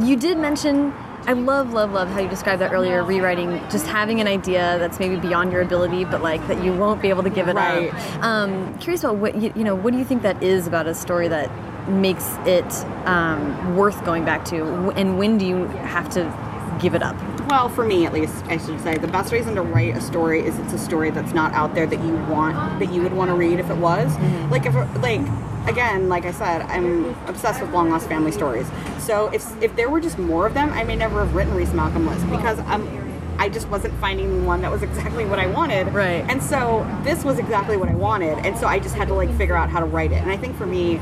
You 0.00 0.16
did 0.16 0.38
mention 0.38 0.92
I 1.26 1.32
love, 1.32 1.72
love, 1.72 1.92
love 1.92 2.08
how 2.10 2.20
you 2.20 2.28
described 2.28 2.60
that 2.60 2.72
earlier. 2.72 3.02
Rewriting, 3.02 3.58
just 3.70 3.86
having 3.86 4.20
an 4.20 4.26
idea 4.26 4.78
that's 4.78 4.98
maybe 4.98 5.16
beyond 5.16 5.52
your 5.52 5.62
ability, 5.62 6.04
but 6.04 6.22
like 6.22 6.46
that 6.48 6.62
you 6.62 6.72
won't 6.74 7.00
be 7.00 7.08
able 7.08 7.22
to 7.22 7.30
give 7.30 7.48
it 7.48 7.56
Right. 7.56 7.92
up. 7.94 8.22
Um, 8.22 8.76
curious 8.78 9.02
about 9.04 9.16
what 9.16 9.34
you, 9.40 9.50
you 9.56 9.64
know. 9.64 9.74
What 9.74 9.92
do 9.92 9.98
you 9.98 10.04
think 10.04 10.22
that 10.22 10.42
is 10.42 10.66
about 10.66 10.86
a 10.86 10.94
story 10.94 11.28
that 11.28 11.50
makes 11.88 12.36
it 12.46 12.64
um, 13.06 13.74
worth 13.76 14.04
going 14.04 14.24
back 14.24 14.44
to, 14.46 14.90
and 14.96 15.18
when 15.18 15.38
do 15.38 15.46
you 15.46 15.64
have 15.66 16.10
to 16.10 16.78
give 16.80 16.94
it 16.94 17.02
up? 17.02 17.16
Well, 17.48 17.68
for 17.68 17.84
me 17.84 18.06
at 18.06 18.12
least, 18.12 18.44
I 18.46 18.56
should 18.56 18.80
say, 18.80 18.96
the 18.96 19.08
best 19.08 19.32
reason 19.32 19.54
to 19.56 19.62
write 19.62 19.96
a 19.96 20.00
story 20.00 20.40
is 20.40 20.58
it's 20.58 20.72
a 20.72 20.78
story 20.78 21.10
that's 21.10 21.32
not 21.32 21.52
out 21.52 21.74
there 21.74 21.86
that 21.86 22.02
you 22.02 22.14
want, 22.32 22.78
that 22.80 22.92
you 22.92 23.02
would 23.02 23.12
want 23.12 23.30
to 23.30 23.34
read 23.34 23.60
if 23.60 23.70
it 23.70 23.76
was. 23.76 24.12
Mm-hmm. 24.12 24.50
Like 24.50 24.66
if, 24.66 24.74
like, 25.02 25.20
again, 25.68 26.08
like 26.08 26.24
I 26.24 26.32
said, 26.32 26.62
I'm 26.62 27.14
obsessed 27.26 27.60
with 27.60 27.70
long 27.70 27.90
lost 27.90 28.08
family 28.08 28.32
stories. 28.32 28.66
So 28.98 29.28
if 29.28 29.62
if 29.62 29.76
there 29.76 29.90
were 29.90 30.00
just 30.00 30.18
more 30.18 30.46
of 30.46 30.54
them, 30.54 30.72
I 30.72 30.84
may 30.84 30.96
never 30.96 31.24
have 31.24 31.34
written 31.34 31.54
Reece 31.54 31.72
Malcolm 31.72 32.06
List 32.06 32.28
because 32.30 32.58
I'm. 32.60 33.04
I 33.36 33.48
just 33.48 33.68
wasn't 33.68 33.92
finding 33.94 34.46
one 34.46 34.62
that 34.62 34.70
was 34.70 34.84
exactly 34.84 35.24
what 35.24 35.40
I 35.40 35.48
wanted. 35.48 35.92
Right. 35.92 36.24
And 36.30 36.40
so 36.40 36.88
this 37.02 37.24
was 37.24 37.40
exactly 37.40 37.76
what 37.76 37.88
I 37.88 37.94
wanted. 37.94 38.38
And 38.46 38.56
so 38.56 38.68
I 38.68 38.78
just 38.78 38.94
had 38.94 39.08
to 39.08 39.14
like 39.14 39.28
figure 39.36 39.56
out 39.56 39.70
how 39.70 39.80
to 39.80 39.86
write 39.86 40.12
it. 40.12 40.22
And 40.22 40.30
I 40.30 40.36
think 40.36 40.56
for 40.56 40.66
me, 40.66 41.00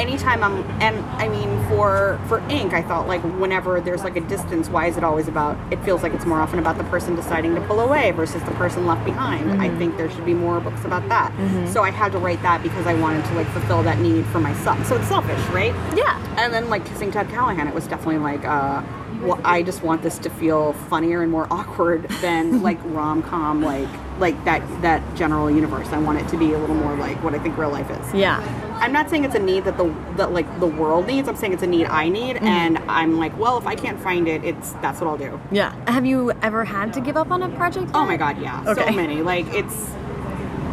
anytime 0.00 0.42
I'm 0.42 0.64
and 0.80 0.98
I 1.22 1.28
mean 1.28 1.62
for 1.68 2.18
for 2.26 2.40
ink, 2.48 2.72
I 2.72 2.82
thought 2.82 3.06
like 3.06 3.22
whenever 3.38 3.80
there's 3.80 4.02
like 4.02 4.16
a 4.16 4.20
distance, 4.22 4.68
why 4.68 4.86
is 4.86 4.96
it 4.96 5.04
always 5.04 5.28
about 5.28 5.56
it 5.72 5.82
feels 5.84 6.02
like 6.02 6.14
it's 6.14 6.24
more 6.24 6.40
often 6.40 6.58
about 6.58 6.78
the 6.78 6.84
person 6.84 7.14
deciding 7.14 7.54
to 7.54 7.60
pull 7.62 7.80
away 7.80 8.10
versus 8.12 8.42
the 8.44 8.50
person 8.52 8.86
left 8.86 9.04
behind. 9.04 9.60
I 9.60 9.68
think 9.76 9.96
there 9.96 10.10
should 10.10 10.24
be 10.24 10.34
more 10.34 10.58
books 10.60 10.84
about 10.84 11.06
that. 11.08 11.30
So 11.68 11.82
I 11.82 11.90
had 11.90 12.12
to 12.12 12.18
write 12.18 12.42
that 12.42 12.62
because 12.62 12.86
I 12.86 12.94
wanted 12.94 13.24
to 13.26 13.34
like 13.34 13.46
fulfill 13.48 13.82
that 13.82 13.98
need 14.00 14.24
for 14.26 14.40
myself. 14.40 14.84
So 14.86 14.96
it's 14.96 15.08
selfish, 15.08 15.40
right? 15.48 15.74
Yeah. 15.94 16.16
And 16.38 16.52
then 16.52 16.70
like 16.70 16.86
kissing 16.86 17.10
Ted 17.10 17.28
Callahan, 17.28 17.68
it 17.68 17.74
was 17.74 17.86
definitely 17.86 18.18
like 18.18 18.44
uh 18.44 18.82
well, 19.20 19.38
I 19.44 19.62
just 19.62 19.82
want 19.82 20.02
this 20.02 20.18
to 20.20 20.30
feel 20.30 20.72
funnier 20.72 21.22
and 21.22 21.30
more 21.30 21.46
awkward 21.50 22.08
than 22.22 22.62
like 22.62 22.78
rom 22.84 23.22
com, 23.22 23.62
like 23.62 23.88
like 24.20 24.44
that 24.44 24.60
that 24.82 25.02
general 25.16 25.50
universe. 25.50 25.88
I 25.88 25.98
want 25.98 26.20
it 26.20 26.28
to 26.28 26.36
be 26.36 26.52
a 26.52 26.58
little 26.58 26.76
more 26.76 26.94
like 26.96 27.22
what 27.24 27.34
I 27.34 27.38
think 27.38 27.56
real 27.56 27.70
life 27.70 27.90
is. 27.90 28.14
Yeah. 28.14 28.38
I'm 28.80 28.92
not 28.92 29.10
saying 29.10 29.24
it's 29.24 29.34
a 29.34 29.40
need 29.40 29.64
that 29.64 29.76
the 29.76 29.94
that 30.16 30.32
like 30.32 30.60
the 30.60 30.66
world 30.66 31.06
needs. 31.06 31.28
I'm 31.28 31.36
saying 31.36 31.52
it's 31.52 31.62
a 31.62 31.66
need 31.66 31.86
I 31.86 32.08
need, 32.08 32.36
and 32.38 32.78
I'm 32.78 33.18
like, 33.18 33.38
well, 33.38 33.58
if 33.58 33.66
I 33.66 33.74
can't 33.74 34.00
find 34.00 34.26
it, 34.26 34.42
it's 34.44 34.72
that's 34.74 35.00
what 35.00 35.08
I'll 35.08 35.18
do. 35.18 35.38
Yeah. 35.50 35.74
Have 35.90 36.06
you 36.06 36.32
ever 36.42 36.64
had 36.64 36.92
to 36.94 37.00
give 37.00 37.16
up 37.16 37.30
on 37.30 37.42
a 37.42 37.48
project? 37.50 37.90
Oh 37.94 38.04
my 38.04 38.16
god, 38.16 38.40
yeah, 38.40 38.62
so 38.74 38.90
many. 38.90 39.20
Like 39.22 39.46
it's, 39.48 39.90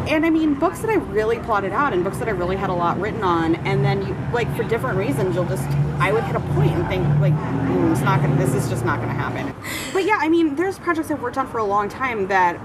and 0.08 0.26
I 0.26 0.30
mean, 0.30 0.54
books 0.54 0.80
that 0.80 0.90
I 0.90 0.96
really 0.96 1.40
plotted 1.40 1.74
out, 1.74 1.92
and 1.92 2.04
books 2.04 2.18
that 2.20 2.30
I 2.30 2.32
really 2.32 2.56
had 2.56 2.70
a 2.70 2.74
lot 2.74 2.98
written 3.00 3.24
on, 3.24 3.56
and 3.68 3.84
then 3.84 4.08
you 4.08 4.16
like 4.32 4.54
for 4.56 4.64
different 4.64 4.98
reasons, 4.98 5.36
you'll 5.36 5.46
just 5.46 5.68
I 6.00 6.14
would 6.14 6.24
hit 6.24 6.36
a 6.36 6.40
point 6.40 6.72
and 6.72 6.88
think 6.88 7.06
like, 7.20 7.34
mm, 7.34 7.92
it's 7.92 8.02
not 8.02 8.22
gonna, 8.22 8.38
this 8.38 8.54
is 8.54 8.70
just 8.70 8.86
not 8.86 9.00
gonna 9.02 9.14
happen. 9.14 9.54
But 9.92 10.06
yeah, 10.06 10.18
I 10.20 10.30
mean, 10.30 10.56
there's 10.56 10.80
projects 10.80 11.12
I've 11.12 11.22
worked 11.22 11.38
on 11.38 11.48
for 11.48 11.58
a 11.58 11.66
long 11.66 11.90
time 11.90 12.28
that 12.28 12.58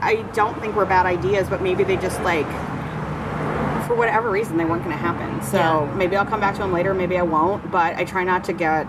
I 0.00 0.22
don't 0.34 0.58
think 0.60 0.74
were 0.76 0.86
bad 0.86 1.06
ideas, 1.06 1.48
but 1.48 1.62
maybe 1.62 1.84
they 1.84 1.96
just 1.96 2.20
like. 2.22 2.46
For 3.86 3.94
whatever 3.94 4.30
reason, 4.30 4.58
they 4.58 4.66
weren't 4.66 4.84
going 4.84 4.94
to 4.94 5.02
happen. 5.02 5.40
So 5.42 5.56
Yeah. 5.56 5.94
maybe 5.96 6.14
I'll 6.16 6.26
come 6.26 6.40
back 6.40 6.54
to 6.56 6.60
them 6.60 6.72
later. 6.74 6.92
Maybe 6.92 7.16
I 7.18 7.22
won't. 7.22 7.70
But 7.70 7.96
I 7.96 8.04
try 8.04 8.22
not 8.22 8.44
to 8.44 8.52
get, 8.52 8.86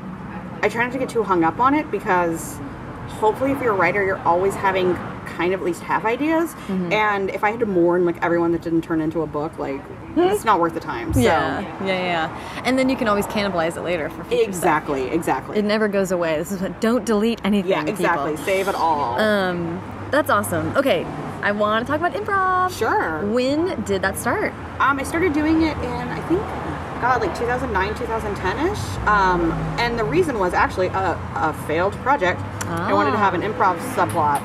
I 0.62 0.68
try 0.68 0.84
not 0.84 0.92
to 0.92 0.98
get 1.00 1.08
too 1.08 1.24
hung 1.24 1.46
up 1.46 1.58
on 1.60 1.74
it 1.74 1.90
because 1.90 2.60
hopefully 3.08 3.54
if 3.54 3.62
you're 3.62 3.72
a 3.74 3.76
writer 3.78 4.04
you're 4.06 4.20
always 4.20 4.54
having 4.56 4.94
kind 5.26 5.54
of 5.54 5.62
at 5.62 5.66
least 5.66 5.82
half 5.82 6.06
ideas 6.06 6.54
Mm-hmm. 6.68 6.94
and 6.94 7.30
if 7.32 7.44
i 7.44 7.50
had 7.50 7.60
to 7.60 7.66
mourn 7.66 8.06
like 8.06 8.22
everyone 8.22 8.52
that 8.52 8.62
didn't 8.62 8.82
turn 8.84 9.02
into 9.02 9.24
a 9.24 9.28
book 9.28 9.58
like 9.58 9.82
it's 10.16 10.46
not 10.46 10.60
worth 10.60 10.76
the 10.76 10.80
time 10.80 11.12
so 11.14 11.20
Yeah. 11.20 11.62
Yeah. 11.84 11.88
Yeah. 11.88 12.62
And 12.66 12.78
then 12.78 12.88
you 12.88 12.96
can 12.96 13.08
always 13.08 13.26
cannibalize 13.26 13.78
it 13.78 13.82
later 13.82 14.10
for 14.12 14.24
future 14.26 14.44
stuff. 14.44 14.48
exactly 14.48 15.08
exactly 15.10 15.58
It 15.58 15.66
never 15.66 15.88
goes 15.88 16.12
away. 16.12 16.38
This 16.38 16.52
is 16.52 16.62
what. 16.62 16.80
Don't 16.82 17.04
delete 17.04 17.42
anything. 17.44 17.72
yeah 17.72 17.84
exactly 17.86 18.32
people. 18.34 18.46
save 18.46 18.68
it 18.68 18.76
all 18.76 19.20
Um, 19.20 19.82
that's 20.12 20.30
awesome. 20.30 20.76
Okay, 20.76 21.04
I 21.42 21.52
want 21.52 21.86
to 21.86 21.92
talk 21.92 22.00
about 22.02 22.14
improv. 22.14 22.78
sure 22.78 23.26
When 23.28 23.82
did 23.84 24.02
that 24.02 24.18
start? 24.18 24.54
um 24.80 24.98
i 24.98 25.04
started 25.04 25.34
doing 25.34 25.62
it 25.64 25.76
in 25.80 26.08
i 26.08 26.22
think 26.30 26.40
god 27.02 27.20
like 27.22 27.38
2009 27.38 27.94
2010ish 27.96 29.08
um 29.08 29.52
and 29.78 30.00
the 30.00 30.04
reason 30.06 30.40
was 30.40 30.54
actually 30.54 30.88
a, 30.88 31.20
a 31.36 31.54
failed 31.68 31.92
project 32.08 32.40
i 32.68 32.94
wanted 32.94 33.12
to 33.12 33.18
have 33.18 33.34
an 33.34 33.42
improv 33.42 33.78
subplot 33.96 34.40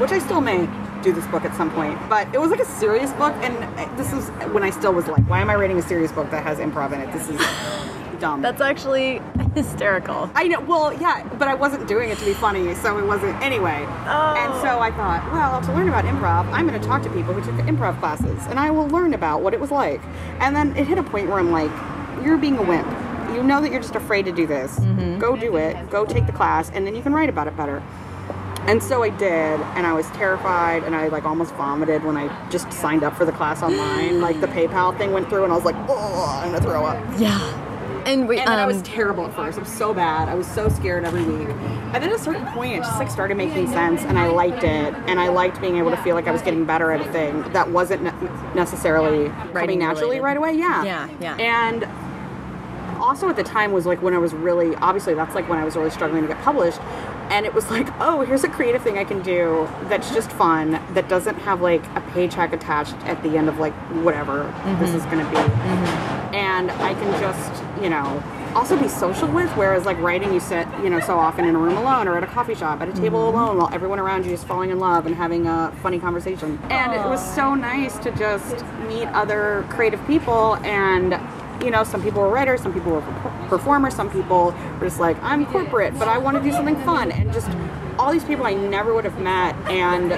which 0.00 0.10
i 0.10 0.18
still 0.18 0.40
may 0.40 0.66
do 1.02 1.12
this 1.12 1.26
book 1.26 1.44
at 1.44 1.54
some 1.54 1.70
point 1.72 1.98
but 2.08 2.26
it 2.34 2.40
was 2.40 2.50
like 2.50 2.60
a 2.60 2.64
serious 2.64 3.12
book 3.12 3.34
and 3.44 3.54
this 3.98 4.10
is 4.14 4.28
when 4.54 4.62
i 4.62 4.70
still 4.70 4.92
was 4.94 5.06
like 5.06 5.22
why 5.28 5.38
am 5.40 5.50
i 5.50 5.54
writing 5.54 5.76
a 5.78 5.82
serious 5.82 6.10
book 6.12 6.30
that 6.30 6.42
has 6.42 6.56
improv 6.58 6.92
in 6.94 7.00
it 7.02 7.12
this 7.12 7.28
is 7.28 7.38
dumb 8.20 8.40
That's 8.40 8.62
actually 8.62 9.20
hysterical. 9.64 10.30
I 10.34 10.48
know. 10.48 10.60
Well, 10.60 10.92
yeah, 10.92 11.26
but 11.38 11.48
I 11.48 11.54
wasn't 11.54 11.86
doing 11.86 12.10
it 12.10 12.18
to 12.18 12.24
be 12.24 12.34
funny, 12.34 12.74
so 12.74 12.98
it 12.98 13.06
wasn't 13.06 13.40
anyway. 13.42 13.84
Oh. 14.06 14.34
And 14.36 14.60
so 14.60 14.80
I 14.80 14.90
thought, 14.90 15.30
well, 15.32 15.60
to 15.60 15.72
learn 15.72 15.88
about 15.88 16.04
improv, 16.04 16.52
I'm 16.52 16.66
going 16.66 16.80
to 16.80 16.86
talk 16.86 17.02
to 17.02 17.10
people 17.10 17.34
who 17.34 17.40
took 17.40 17.66
improv 17.66 17.98
classes, 18.00 18.44
and 18.46 18.58
I 18.58 18.70
will 18.70 18.88
learn 18.88 19.14
about 19.14 19.42
what 19.42 19.54
it 19.54 19.60
was 19.60 19.70
like. 19.70 20.00
And 20.40 20.54
then 20.54 20.76
it 20.76 20.86
hit 20.86 20.98
a 20.98 21.02
point 21.02 21.28
where 21.28 21.38
I'm 21.38 21.50
like, 21.50 21.70
you're 22.24 22.38
being 22.38 22.58
a 22.58 22.62
wimp. 22.62 22.86
You 23.32 23.42
know 23.42 23.60
that 23.60 23.70
you're 23.70 23.80
just 23.80 23.96
afraid 23.96 24.24
to 24.26 24.32
do 24.32 24.46
this. 24.46 24.78
Mm-hmm. 24.78 25.18
Go 25.18 25.36
do 25.36 25.56
it. 25.56 25.90
Go 25.90 26.04
take 26.04 26.26
the 26.26 26.32
class, 26.32 26.70
and 26.70 26.86
then 26.86 26.94
you 26.94 27.02
can 27.02 27.12
write 27.12 27.28
about 27.28 27.48
it 27.48 27.56
better. 27.56 27.82
And 28.66 28.82
so 28.82 29.02
I 29.02 29.10
did, 29.10 29.60
and 29.60 29.86
I 29.86 29.92
was 29.92 30.06
terrified, 30.12 30.84
and 30.84 30.96
I 30.96 31.08
like 31.08 31.24
almost 31.24 31.54
vomited 31.54 32.02
when 32.02 32.16
I 32.16 32.48
just 32.48 32.72
signed 32.72 33.04
up 33.04 33.14
for 33.14 33.26
the 33.26 33.32
class 33.32 33.62
online. 33.62 34.20
like 34.20 34.40
the 34.40 34.46
PayPal 34.46 34.96
thing 34.96 35.12
went 35.12 35.28
through, 35.28 35.44
and 35.44 35.52
I 35.52 35.56
was 35.56 35.64
like, 35.64 35.76
oh, 35.88 36.40
I'm 36.42 36.50
gonna 36.50 36.64
throw 36.64 36.84
up. 36.84 37.02
Yeah. 37.18 37.63
And 38.06 38.28
wait, 38.28 38.40
And 38.40 38.48
then 38.48 38.58
I 38.58 38.66
was 38.66 38.78
um, 38.78 38.82
terrible 38.82 39.26
at 39.26 39.34
first. 39.34 39.56
I 39.58 39.62
was 39.62 39.72
so 39.72 39.94
bad. 39.94 40.28
I 40.28 40.34
was 40.34 40.46
so 40.46 40.68
scared 40.68 41.04
every 41.04 41.22
week. 41.24 41.48
And 41.48 41.94
then 42.02 42.10
at 42.10 42.12
a 42.12 42.18
certain 42.18 42.46
point, 42.48 42.74
it 42.74 42.78
just 42.80 42.98
like 42.98 43.10
started 43.10 43.36
making 43.36 43.68
sense, 43.68 44.02
and 44.02 44.18
I 44.18 44.28
liked 44.28 44.62
it. 44.64 44.94
And 45.08 45.18
I 45.20 45.28
liked 45.28 45.60
being 45.60 45.76
able 45.78 45.90
to 45.90 45.96
feel 45.98 46.14
like 46.14 46.26
I 46.28 46.32
was 46.32 46.42
getting 46.42 46.64
better 46.64 46.90
at 46.92 47.00
a 47.00 47.10
thing 47.12 47.42
that 47.52 47.70
wasn't 47.70 48.02
ne- 48.02 48.54
necessarily 48.54 49.28
Writing 49.28 49.52
coming 49.52 49.78
naturally 49.78 50.20
related. 50.20 50.22
right 50.22 50.36
away. 50.36 50.52
Yeah. 50.54 50.84
Yeah, 50.84 51.08
yeah. 51.20 51.36
And 51.36 51.84
also 53.00 53.28
at 53.28 53.36
the 53.36 53.42
time 53.44 53.72
was 53.72 53.86
like 53.86 54.00
when 54.02 54.14
I 54.14 54.18
was 54.18 54.32
really 54.32 54.74
obviously 54.76 55.14
that's 55.14 55.34
like 55.34 55.48
when 55.48 55.58
I 55.58 55.64
was 55.64 55.76
really 55.76 55.90
struggling 55.90 56.22
to 56.22 56.28
get 56.28 56.40
published. 56.42 56.80
And 57.30 57.46
it 57.46 57.54
was 57.54 57.70
like, 57.70 57.88
oh, 58.00 58.20
here's 58.20 58.44
a 58.44 58.48
creative 58.48 58.82
thing 58.82 58.98
I 58.98 59.04
can 59.04 59.22
do 59.22 59.66
that's 59.84 60.12
just 60.12 60.30
fun, 60.30 60.72
that 60.92 61.08
doesn't 61.08 61.36
have 61.36 61.62
like 61.62 61.84
a 61.96 62.02
paycheck 62.12 62.52
attached 62.52 62.94
at 63.06 63.22
the 63.22 63.36
end 63.38 63.48
of 63.48 63.58
like 63.58 63.72
whatever 64.04 64.42
this 64.80 64.90
Mm-hmm. 64.90 64.96
is 64.96 65.04
going 65.06 65.24
to 65.24 65.30
be 65.30 65.36
and 66.36 66.70
I 66.70 66.92
can 66.94 67.20
just, 67.20 67.62
you 67.82 67.90
know, 67.90 68.22
also 68.54 68.80
be 68.80 68.88
social 68.88 69.28
with. 69.28 69.50
Whereas 69.56 69.84
like 69.84 69.98
writing, 69.98 70.32
you 70.32 70.40
sit, 70.40 70.66
you 70.82 70.90
know, 70.90 71.00
so 71.00 71.18
often 71.18 71.44
in 71.44 71.54
a 71.54 71.58
room 71.58 71.76
alone 71.76 72.08
or 72.08 72.16
at 72.16 72.22
a 72.24 72.26
coffee 72.26 72.54
shop 72.54 72.80
at 72.80 72.88
a 72.88 72.92
table 72.92 73.18
Mm-hmm. 73.20 73.36
alone 73.38 73.56
while 73.58 73.70
everyone 73.72 73.98
around 73.98 74.24
you 74.26 74.32
is 74.32 74.42
falling 74.44 74.70
in 74.70 74.78
love 74.78 75.06
and 75.06 75.14
having 75.14 75.46
a 75.46 75.72
funny 75.82 75.98
conversation. 75.98 76.58
And 76.70 76.92
it 76.92 77.04
was 77.08 77.20
so 77.34 77.54
nice 77.54 77.96
to 77.98 78.10
just 78.12 78.64
meet 78.88 79.06
other 79.08 79.64
creative 79.70 80.04
people 80.06 80.56
and. 80.64 81.18
You 81.62 81.70
know, 81.70 81.84
some 81.84 82.02
people 82.02 82.20
were 82.20 82.28
writers, 82.28 82.60
some 82.60 82.74
people 82.74 82.90
were 82.92 83.00
performers, 83.48 83.94
some 83.94 84.10
people 84.10 84.46
were 84.80 84.86
just 84.86 84.98
like, 84.98 85.16
I'm 85.22 85.46
corporate, 85.46 85.96
but 85.98 86.08
I 86.08 86.18
want 86.18 86.36
to 86.36 86.42
do 86.42 86.50
something 86.50 86.76
fun. 86.84 87.12
And 87.12 87.32
just 87.32 87.48
all 87.96 88.12
these 88.12 88.24
people 88.24 88.44
I 88.44 88.54
never 88.54 88.92
would 88.92 89.04
have 89.04 89.18
met. 89.20 89.54
And 89.70 90.10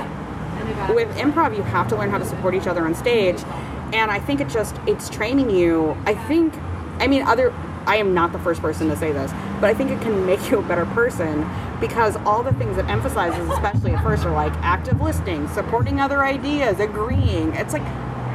with 0.95 1.09
improv 1.19 1.55
you 1.55 1.63
have 1.63 1.87
to 1.89 1.95
learn 1.97 2.09
how 2.11 2.17
to 2.19 2.25
support 2.25 2.55
each 2.55 2.67
other 2.67 2.85
on 2.87 2.95
stage 2.95 3.39
and 3.93 4.11
i 4.11 4.19
think 4.19 4.41
it 4.41 4.49
just 4.49 4.75
it's 4.87 5.09
training 5.11 5.51
you 5.51 5.97
i 6.07 6.15
think 6.15 6.53
i 7.01 7.07
mean 7.07 7.23
other 7.23 7.53
i 7.87 7.97
am 7.97 8.15
not 8.15 8.33
the 8.33 8.39
first 8.39 8.61
person 8.61 8.89
to 8.89 8.97
say 8.97 9.13
this 9.13 9.31
but 9.61 9.65
i 9.71 9.75
think 9.75 9.91
it 9.91 10.01
can 10.01 10.25
make 10.27 10.51
you 10.51 10.59
a 10.59 10.63
better 10.63 10.87
person 10.87 11.49
because 11.81 12.17
all 12.25 12.43
the 12.43 12.53
things 12.55 12.79
it 12.79 12.87
emphasizes 12.87 13.49
especially 13.51 13.93
at 13.93 14.03
first 14.03 14.25
are 14.25 14.33
like 14.33 14.53
active 14.63 15.01
listening 15.01 15.47
supporting 15.49 16.01
other 16.01 16.25
ideas 16.25 16.81
agreeing 16.81 17.53
it's 17.55 17.73
like 17.73 17.85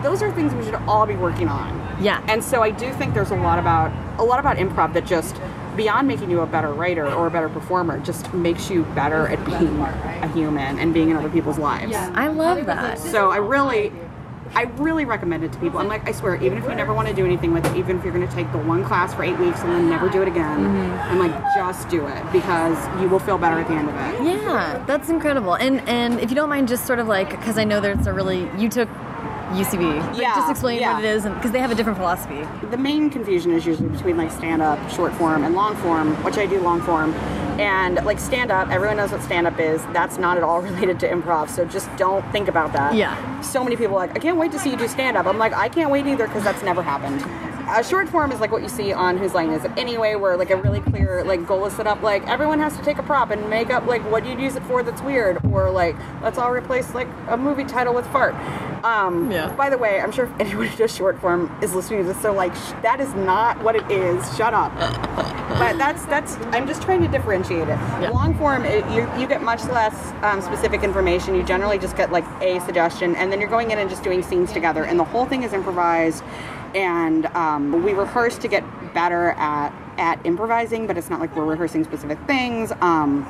those 0.03 0.21
are 0.21 0.31
things 0.31 0.53
we 0.55 0.63
should 0.63 0.75
all 0.87 1.05
be 1.05 1.15
working 1.15 1.47
on 1.47 1.77
Yeah. 2.03 2.23
and 2.27 2.43
so 2.43 2.61
i 2.61 2.71
do 2.71 2.91
think 2.93 3.13
there's 3.13 3.31
a 3.31 3.35
lot 3.35 3.59
about 3.59 3.91
a 4.19 4.23
lot 4.23 4.39
about 4.39 4.57
improv 4.57 4.93
that 4.93 5.05
just 5.05 5.35
beyond 5.75 6.05
making 6.07 6.29
you 6.29 6.41
a 6.41 6.45
better 6.45 6.73
writer 6.73 7.07
or 7.11 7.27
a 7.27 7.31
better 7.31 7.47
performer 7.47 7.97
just 8.01 8.31
makes 8.33 8.69
you 8.69 8.83
better 8.93 9.27
at 9.29 9.43
being 9.45 9.79
a 9.79 10.27
human 10.33 10.77
and 10.79 10.93
being 10.93 11.09
in 11.09 11.15
other 11.15 11.29
people's 11.29 11.57
lives 11.57 11.95
I 11.95 12.27
love 12.27 12.65
that. 12.65 12.99
so 12.99 13.31
I 13.31 13.37
really, 13.37 13.91
I 14.53 14.63
really 14.77 15.05
recommend 15.05 15.43
it 15.43 15.53
to 15.53 15.59
people. 15.59 15.79
I'm 15.79 15.87
like, 15.87 16.07
I 16.07 16.11
swear, 16.11 16.35
even 16.35 16.57
if 16.57 16.65
you 16.65 16.75
never 16.75 16.93
want 16.93 17.07
to 17.07 17.13
do 17.13 17.25
anything 17.25 17.53
with 17.53 17.65
it, 17.65 17.75
even 17.77 17.97
if 17.97 18.03
you're 18.03 18.13
going 18.13 18.27
to 18.27 18.33
take 18.33 18.51
the 18.51 18.57
one 18.57 18.83
class 18.83 19.13
for 19.13 19.23
eight 19.23 19.37
weeks 19.37 19.61
and 19.61 19.71
then 19.71 19.89
never 19.89 20.09
do 20.09 20.21
it 20.21 20.27
again, 20.27 20.59
mm-hmm. 20.59 21.11
I'm 21.11 21.19
like, 21.19 21.55
just 21.55 21.87
do 21.89 22.05
it 22.05 22.31
because 22.31 22.77
you 23.01 23.07
will 23.07 23.19
feel 23.19 23.37
better 23.37 23.59
at 23.59 23.67
the 23.67 23.73
end 23.73 23.89
of 23.89 23.95
it. 23.95 24.25
Yeah, 24.25 24.83
that's 24.85 25.09
incredible. 25.09 25.55
And 25.55 25.87
and 25.87 26.19
if 26.19 26.29
you 26.29 26.35
don't 26.35 26.49
mind, 26.49 26.67
just 26.67 26.85
sort 26.85 26.99
of 26.99 27.07
like 27.07 27.29
because 27.29 27.57
I 27.57 27.63
know 27.63 27.79
there's 27.79 28.07
a 28.07 28.13
really 28.13 28.49
you 28.57 28.67
took 28.67 28.89
UCB. 29.51 29.99
Like, 29.99 30.19
Yeah, 30.21 30.35
just 30.35 30.51
explain 30.51 30.79
yeah. 30.79 30.95
what 30.95 31.03
it 31.03 31.07
is, 31.07 31.23
because 31.23 31.51
they 31.51 31.59
have 31.59 31.71
a 31.71 31.75
different 31.75 31.97
philosophy. 31.97 32.47
The 32.69 32.77
main 32.77 33.09
confusion 33.09 33.51
is 33.51 33.65
usually 33.65 33.89
between 33.89 34.17
like 34.17 34.31
stand 34.31 34.61
up, 34.61 34.77
short 34.91 35.13
form, 35.13 35.43
and 35.43 35.55
long 35.55 35.75
form, 35.77 36.13
which 36.23 36.37
I 36.37 36.45
do 36.45 36.59
long 36.61 36.81
form. 36.81 37.13
And 37.59 37.95
like 38.05 38.19
stand 38.19 38.51
up, 38.51 38.69
everyone 38.69 38.97
knows 38.97 39.11
what 39.11 39.21
stand 39.21 39.45
up 39.45 39.59
is. 39.59 39.83
That's 39.87 40.17
not 40.17 40.37
at 40.37 40.43
all 40.43 40.61
related 40.69 40.99
to 41.01 41.09
improv, 41.09 41.49
so 41.49 41.65
just 41.65 41.93
don't 41.97 42.23
think 42.31 42.47
about 42.47 42.73
that. 42.73 42.95
Yeah. 42.95 43.41
So 43.41 43.63
many 43.63 43.75
people 43.75 43.95
are 43.95 44.07
like, 44.07 44.15
I 44.15 44.19
can't 44.19 44.37
wait 44.37 44.51
to 44.53 44.59
see 44.59 44.69
you 44.71 44.77
do 44.77 44.87
stand 44.87 45.17
up. 45.17 45.25
I'm 45.25 45.37
like, 45.37 45.53
I 45.53 45.69
can't 45.69 45.91
wait 45.91 46.07
either 46.07 46.27
because 46.27 46.43
that's 46.43 46.63
never 46.63 46.81
happened. 46.81 47.21
A 47.71 47.83
short 47.83 48.09
form 48.09 48.31
is 48.31 48.39
like 48.39 48.51
what 48.51 48.61
you 48.61 48.69
see 48.69 48.93
on 48.93 49.17
Whose 49.17 49.33
Line 49.33 49.49
Is 49.51 49.63
It 49.63 49.71
Anyway, 49.77 50.15
where 50.15 50.35
like 50.37 50.49
a 50.49 50.55
really 50.55 50.81
clear 50.81 51.23
like 51.23 51.45
goal 51.47 51.65
is 51.65 51.73
set 51.73 51.87
up. 51.87 52.01
Like 52.01 52.27
everyone 52.27 52.59
has 52.59 52.75
to 52.77 52.83
take 52.83 52.97
a 52.97 53.03
prop 53.03 53.31
and 53.31 53.49
make 53.49 53.69
up 53.69 53.85
like 53.85 54.01
what 54.11 54.25
you'd 54.25 54.39
use 54.39 54.55
it 54.55 54.63
for 54.63 54.83
that's 54.83 55.01
weird, 55.01 55.43
or 55.45 55.71
like 55.71 55.95
let's 56.21 56.37
all 56.37 56.51
replace 56.51 56.93
like 56.93 57.07
a 57.29 57.37
movie 57.37 57.63
title 57.65 57.93
with 57.93 58.05
fart. 58.07 58.35
Um, 58.83 59.29
Yeah. 59.31 59.51
By 59.55 59.69
the 59.69 59.77
way, 59.77 59.99
I'm 60.01 60.11
sure 60.11 60.25
if 60.25 60.31
anyone 60.39 60.67
who 60.67 60.77
does 60.77 60.95
short 60.95 61.19
form 61.21 61.55
is 61.61 61.73
listening 61.75 62.01
to 62.01 62.07
this, 62.13 62.17
they're 62.21 62.31
like, 62.31 62.55
"Sh- 62.55 62.71
that 62.81 62.99
is 62.99 63.13
not 63.13 63.61
what 63.63 63.75
it 63.75 63.89
is. 63.91 64.23
Shut 64.35 64.53
up. 64.53 64.73
but 65.59 65.77
that's 65.77 66.05
that's. 66.05 66.35
I'm 66.51 66.67
just 66.67 66.81
trying 66.81 67.01
to 67.01 67.07
differentiate 67.07 67.67
it. 67.69 68.11
Long 68.11 68.33
form, 68.35 68.65
it, 68.65 68.83
you 68.91 69.07
you 69.19 69.27
get 69.27 69.41
much 69.43 69.63
less 69.65 70.13
um, 70.23 70.41
specific 70.41 70.83
information. 70.83 71.35
You 71.35 71.43
generally 71.43 71.77
just 71.77 71.95
get 71.95 72.11
like 72.11 72.25
a 72.41 72.59
suggestion, 72.61 73.15
and 73.15 73.31
then 73.31 73.39
you're 73.39 73.49
going 73.49 73.71
in 73.71 73.77
and 73.77 73.89
just 73.89 74.03
doing 74.03 74.23
scenes 74.23 74.51
together, 74.51 74.83
and 74.85 74.99
the 74.99 75.03
whole 75.03 75.25
thing 75.25 75.43
is 75.43 75.53
improvised. 75.53 76.23
And 76.75 77.25
um, 77.27 77.83
we 77.83 77.93
rehearse 77.93 78.37
to 78.39 78.47
get 78.47 78.63
better 78.93 79.31
at 79.31 79.73
at 79.97 80.25
improvising, 80.25 80.87
but 80.87 80.97
it's 80.97 81.09
not 81.09 81.19
like 81.19 81.35
we're 81.35 81.45
rehearsing 81.45 81.83
specific 81.83 82.17
things. 82.25 82.71
Um, 82.81 83.25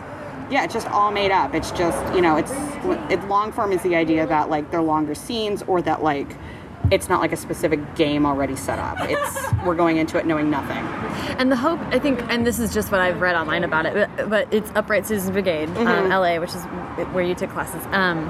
yeah, 0.50 0.64
it's 0.64 0.74
just 0.74 0.88
all 0.88 1.12
made 1.12 1.32
up. 1.32 1.54
It's 1.56 1.72
just 1.72 2.14
you 2.14 2.22
know, 2.22 2.38
it's 2.38 2.52
it, 3.12 3.24
long 3.28 3.52
form 3.52 3.72
is 3.72 3.82
the 3.84 3.96
idea 3.96 4.26
that 4.28 4.50
like 4.50 4.70
they're 4.72 4.82
longer 4.82 5.16
scenes 5.16 5.64
or 5.64 5.82
that 5.84 6.04
like 6.04 6.36
it's 6.92 7.08
not 7.08 7.22
like 7.22 7.32
a 7.32 7.38
specific 7.38 7.80
game 7.96 8.26
already 8.26 8.56
set 8.56 8.78
up. 8.80 8.98
It's 9.02 9.38
we're 9.66 9.76
going 9.76 9.98
into 9.98 10.18
it 10.18 10.26
knowing 10.26 10.50
nothing. 10.50 10.78
And 11.38 11.50
the 11.52 11.56
hope, 11.56 11.80
I 11.92 12.00
think, 12.00 12.20
and 12.30 12.46
this 12.46 12.60
is 12.60 12.74
just 12.74 12.92
what 12.92 13.00
I've 13.00 13.22
read 13.22 13.36
online 13.36 13.64
about 13.64 13.86
it, 13.86 13.94
but, 13.94 14.30
but 14.30 14.54
it's 14.54 14.70
Upright 14.76 15.06
Citizens 15.06 15.32
Brigade, 15.32 15.70
Mm-hmm. 15.70 15.88
um, 15.88 16.10
LA, 16.10 16.38
which 16.40 16.50
is 16.50 16.64
where 17.14 17.24
you 17.24 17.34
took 17.36 17.52
classes. 17.52 17.86
Um, 17.92 18.28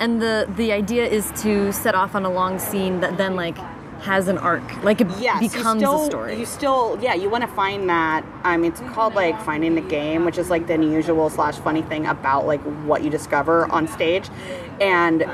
and 0.00 0.20
the 0.20 0.48
the 0.56 0.72
idea 0.72 1.06
is 1.06 1.30
to 1.42 1.70
set 1.72 1.94
off 1.94 2.14
on 2.16 2.24
a 2.24 2.30
long 2.30 2.58
scene 2.58 2.98
that 3.00 3.16
then 3.16 3.36
like 3.36 3.56
has 4.04 4.28
an 4.28 4.36
arc, 4.36 4.84
like 4.84 5.00
it 5.00 5.08
yes, 5.18 5.40
becomes 5.40 5.80
still, 5.80 6.02
a 6.02 6.06
story. 6.06 6.38
You 6.38 6.44
still, 6.44 6.98
yeah, 7.00 7.14
you 7.14 7.30
want 7.30 7.42
to 7.42 7.48
find 7.48 7.88
that. 7.88 8.22
I 8.42 8.56
mean, 8.58 8.70
it's 8.70 8.80
called 8.92 9.14
like 9.14 9.40
finding 9.40 9.74
the 9.74 9.80
game, 9.80 10.26
which 10.26 10.36
is 10.36 10.50
like 10.50 10.66
the 10.66 10.74
unusual 10.74 11.30
slash 11.30 11.56
funny 11.56 11.80
thing 11.82 12.04
about 12.06 12.46
like 12.46 12.60
what 12.84 13.02
you 13.02 13.08
discover 13.08 13.66
on 13.72 13.88
stage, 13.88 14.28
and 14.78 15.24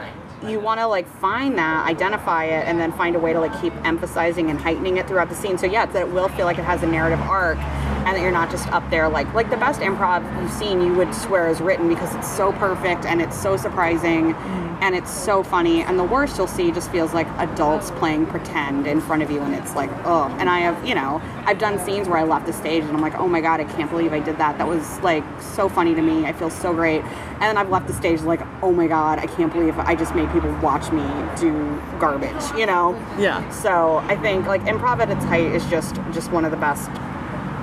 you 0.47 0.61
want 0.61 0.81
to 0.81 0.87
like 0.87 1.07
find 1.07 1.59
that, 1.59 1.87
identify 1.87 2.45
it, 2.45 2.67
and 2.67 2.79
then 2.79 2.93
find 2.93 3.17
a 3.17 3.19
way 3.19 3.33
to 3.33 3.41
like 3.41 3.61
keep 3.61 3.75
emphasizing 3.85 4.51
and 4.51 4.59
heightening 4.59 4.97
it 4.97 5.07
throughout 5.07 5.29
the 5.29 5.35
scene. 5.35 5.59
So 5.59 5.67
yeah, 5.67 5.85
it's 5.85 5.93
that 5.93 6.03
it 6.03 6.13
will 6.13 6.29
feel 6.29 6.47
like 6.47 6.59
it 6.59 6.65
has 6.65 6.83
a 6.83 6.87
narrative 6.87 7.21
arc, 7.21 7.59
and 7.59 8.17
that 8.17 8.21
you're 8.21 8.31
not 8.31 8.51
just 8.51 8.67
up 8.69 8.89
there 8.91 9.09
like 9.09 9.33
like 9.35 9.51
the 9.51 9.57
best 9.57 9.81
improv 9.81 10.25
you've 10.41 10.51
seen. 10.53 10.81
You 10.81 10.95
would 10.95 11.15
swear 11.15 11.49
is 11.49 11.61
written 11.61 11.89
because 11.89 12.15
it's 12.15 12.31
so 12.31 12.53
perfect 12.53 13.05
and 13.05 13.21
it's 13.21 13.39
so 13.41 13.57
surprising. 13.57 14.35
Mm-hmm. 14.35 14.71
And 14.81 14.95
it's 14.95 15.11
so 15.11 15.43
funny, 15.43 15.83
and 15.83 15.99
the 15.99 16.05
worst 16.05 16.39
you'll 16.39 16.47
see 16.47 16.73
just 16.73 16.91
feels 16.91 17.13
like 17.13 17.27
adults 17.37 17.91
playing 17.91 18.25
pretend 18.25 18.87
in 18.87 19.03
front 19.03 19.23
of 19.23 19.31
you, 19.31 19.41
and 19.41 19.55
it's 19.55 19.75
like, 19.75 19.91
oh. 20.07 20.35
And 20.39 20.49
I 20.49 20.61
have, 20.61 20.87
you 20.89 20.95
know, 20.95 21.21
I've 21.45 21.59
done 21.59 21.79
scenes 21.79 22.09
where 22.09 22.17
I 22.17 22.23
left 22.23 22.47
the 22.47 22.55
stage, 22.55 22.85
and 22.85 22.93
I'm 22.93 23.03
like, 23.03 23.15
oh 23.17 23.29
my 23.29 23.43
god, 23.43 23.61
I 23.61 23.65
can't 23.65 23.91
believe 23.91 24.15
I 24.15 24.21
did 24.21 24.39
that. 24.39 24.57
That 24.57 24.67
was 24.67 24.99
like 25.01 25.23
so 25.39 25.69
funny 25.69 25.95
to 25.95 26.01
me. 26.01 26.25
I 26.25 26.33
feel 26.33 26.49
so 26.49 26.73
great. 26.73 27.03
And 27.03 27.43
then 27.43 27.59
I've 27.59 27.69
left 27.69 27.89
the 27.89 27.93
stage 27.93 28.23
like, 28.23 28.41
oh 28.63 28.73
my 28.73 28.87
god, 28.87 29.19
I 29.19 29.27
can't 29.27 29.53
believe 29.53 29.79
I 29.79 29.95
just 29.95 30.15
made 30.15 30.30
people 30.33 30.51
watch 30.63 30.91
me 30.93 31.03
do 31.39 31.81
garbage, 31.99 32.43
you 32.57 32.67
know? 32.67 32.95
Yeah. 33.19 33.49
So 33.51 33.99
I 34.09 34.17
think 34.17 34.47
like 34.47 34.63
improv 34.63 35.01
at 35.01 35.11
its 35.11 35.25
height 35.25 35.53
is 35.53 35.65
just 35.67 35.97
just 36.13 36.31
one 36.31 36.45
of 36.45 36.51
the 36.51 36.57
best, 36.57 36.91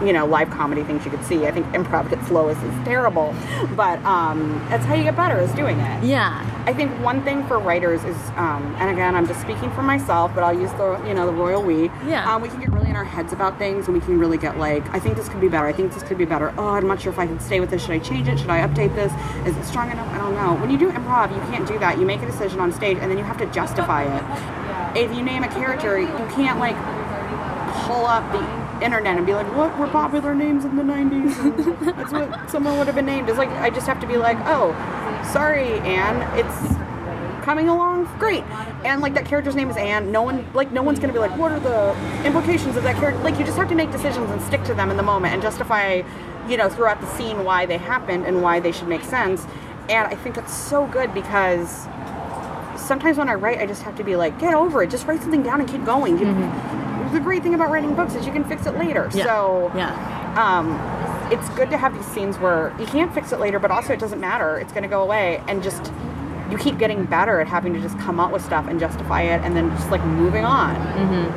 you 0.03 0.13
know, 0.13 0.25
live 0.25 0.49
comedy 0.49 0.83
things 0.83 1.03
you 1.05 1.11
could 1.11 1.23
see. 1.23 1.45
I 1.47 1.51
think 1.51 1.65
improv 1.67 2.05
at 2.05 2.13
its 2.13 2.29
lowest 2.29 2.61
is 2.63 2.73
terrible, 2.85 3.33
but 3.75 4.03
um, 4.05 4.63
that's 4.69 4.85
how 4.85 4.93
you 4.95 5.03
get 5.03 5.15
better 5.15 5.39
is 5.39 5.51
doing 5.53 5.79
it. 5.79 6.03
yeah. 6.03 6.53
I 6.67 6.73
think 6.73 6.91
one 7.01 7.23
thing 7.23 7.47
for 7.47 7.59
writers 7.59 8.03
is, 8.03 8.17
um, 8.35 8.75
and 8.77 8.89
again, 8.89 9.15
I'm 9.15 9.25
just 9.25 9.39
speaking 9.39 9.71
for 9.71 9.81
myself, 9.81 10.35
but 10.35 10.43
I'll 10.43 10.59
use 10.59 10.71
the, 10.73 11.01
you 11.07 11.13
know, 11.13 11.25
the 11.25 11.31
royal 11.31 11.63
we. 11.63 11.85
Yeah. 12.05 12.29
Um, 12.29 12.41
we 12.41 12.49
can 12.49 12.59
get 12.59 12.73
really 12.73 12.89
in 12.89 12.97
our 12.97 13.05
heads 13.05 13.31
about 13.31 13.57
things, 13.57 13.85
and 13.87 13.93
we 13.93 14.01
can 14.01 14.19
really 14.19 14.37
get 14.37 14.57
like, 14.57 14.85
I 14.93 14.99
think 14.99 15.15
this 15.15 15.29
could 15.29 15.39
be 15.39 15.47
better. 15.47 15.65
I 15.65 15.71
think 15.71 15.93
this 15.93 16.03
could 16.03 16.17
be 16.17 16.25
better. 16.25 16.53
Oh, 16.57 16.67
I'm 16.71 16.85
not 16.85 16.99
sure 17.01 17.13
if 17.13 17.19
I 17.19 17.25
can 17.25 17.39
stay 17.39 17.61
with 17.61 17.69
this. 17.69 17.83
Should 17.83 17.91
I 17.91 17.99
change 17.99 18.27
it? 18.27 18.37
Should 18.37 18.49
I 18.49 18.67
update 18.67 18.93
this? 18.95 19.13
Is 19.47 19.55
it 19.55 19.63
strong 19.63 19.91
enough? 19.91 20.09
I 20.13 20.17
don't 20.17 20.35
know. 20.35 20.55
When 20.55 20.69
you 20.69 20.77
do 20.77 20.91
improv, 20.91 21.33
you 21.33 21.39
can't 21.49 21.65
do 21.65 21.79
that. 21.79 21.99
You 21.99 22.05
make 22.05 22.21
a 22.21 22.25
decision 22.25 22.59
on 22.59 22.73
stage, 22.73 22.97
and 22.99 23.09
then 23.09 23.17
you 23.17 23.23
have 23.23 23.37
to 23.37 23.45
justify 23.47 24.03
it. 24.03 24.23
If 24.97 25.15
you 25.15 25.21
name 25.21 25.43
a 25.43 25.47
character, 25.47 25.99
you 25.99 26.07
can't 26.33 26.59
like 26.59 26.75
pull 27.85 28.05
up 28.07 28.23
the 28.31 28.39
internet 28.81 29.17
and 29.17 29.25
be 29.25 29.33
like, 29.33 29.47
what 29.55 29.77
were 29.77 29.87
popular 29.87 30.33
names 30.35 30.65
in 30.65 30.75
the 30.75 30.83
90s? 30.83 31.37
And 31.37 31.87
that's 31.97 32.11
what 32.11 32.49
someone 32.49 32.77
would 32.77 32.87
have 32.87 32.95
been 32.95 33.05
named. 33.05 33.29
It's 33.29 33.37
like, 33.37 33.49
I 33.49 33.69
just 33.69 33.87
have 33.87 33.99
to 34.01 34.07
be 34.07 34.17
like, 34.17 34.37
oh, 34.41 34.71
sorry, 35.31 35.79
Anne, 35.79 36.21
it's 36.37 36.75
coming 37.43 37.69
along 37.69 38.03
great. 38.19 38.43
And 38.83 39.01
like 39.01 39.13
that 39.13 39.25
character's 39.25 39.55
name 39.55 39.69
is 39.69 39.77
Anne. 39.77 40.11
No 40.11 40.21
one, 40.21 40.45
like, 40.53 40.71
no 40.71 40.83
one's 40.83 40.99
gonna 40.99 41.13
be 41.13 41.19
like, 41.19 41.35
what 41.37 41.51
are 41.51 41.59
the 41.59 41.95
implications 42.25 42.75
of 42.75 42.83
that 42.83 42.97
character? 42.97 43.21
Like, 43.23 43.39
you 43.39 43.45
just 43.45 43.57
have 43.57 43.69
to 43.69 43.75
make 43.75 43.91
decisions 43.91 44.29
and 44.29 44.41
stick 44.41 44.63
to 44.65 44.73
them 44.73 44.91
in 44.91 44.97
the 44.97 45.03
moment 45.03 45.33
and 45.33 45.41
justify, 45.41 46.01
you 46.49 46.57
know, 46.57 46.69
throughout 46.69 46.99
the 46.99 47.07
scene 47.07 47.43
why 47.43 47.65
they 47.65 47.77
happened 47.77 48.25
and 48.25 48.41
why 48.41 48.59
they 48.59 48.71
should 48.71 48.87
make 48.87 49.03
sense. 49.03 49.45
And 49.89 50.07
I 50.07 50.15
think 50.15 50.35
that's 50.35 50.53
so 50.53 50.87
good 50.87 51.13
because 51.13 51.87
sometimes 52.75 53.17
when 53.17 53.29
I 53.29 53.35
write, 53.35 53.59
I 53.59 53.65
just 53.65 53.83
have 53.83 53.95
to 53.97 54.03
be 54.03 54.15
like, 54.15 54.39
get 54.39 54.53
over 54.53 54.83
it. 54.83 54.89
Just 54.89 55.07
write 55.07 55.21
something 55.21 55.43
down 55.43 55.59
and 55.59 55.69
keep 55.69 55.85
going. 55.85 56.17
You, 56.17 56.25
mm-hmm. 56.25 56.86
The 57.13 57.19
great 57.19 57.43
thing 57.43 57.53
about 57.53 57.69
writing 57.71 57.95
books 57.95 58.15
is 58.15 58.25
you 58.25 58.33
can 58.33 58.43
fix 58.43 58.65
it 58.65 58.77
later. 58.77 59.09
Yeah. 59.13 59.25
So 59.25 59.71
Yeah. 59.75 59.91
um, 60.35 60.67
it's 61.31 61.47
good 61.49 61.69
to 61.71 61.77
have 61.77 61.93
these 61.93 62.05
scenes 62.05 62.37
where 62.37 62.73
you 62.79 62.85
can't 62.85 63.13
fix 63.13 63.31
it 63.31 63.39
later, 63.39 63.59
but 63.59 63.71
also 63.71 63.93
it 63.93 63.99
doesn't 63.99 64.19
matter. 64.19 64.57
It's 64.57 64.71
going 64.71 64.83
to 64.83 64.89
go 64.89 65.01
away, 65.03 65.41
and 65.47 65.61
just 65.63 65.91
you 66.51 66.57
keep 66.57 66.77
getting 66.77 67.03
better 67.05 67.41
at 67.41 67.47
having 67.47 67.73
to 67.73 67.79
just 67.81 67.97
come 67.99 68.19
up 68.19 68.31
with 68.31 68.43
stuff 68.43 68.67
and 68.67 68.79
justify 68.79 69.21
it, 69.23 69.41
and 69.43 69.55
then 69.55 69.69
just 69.77 69.91
like 69.91 70.03
moving 70.05 70.45
on. 70.45 70.75
Mm 70.75 71.09
-hmm. 71.09 71.31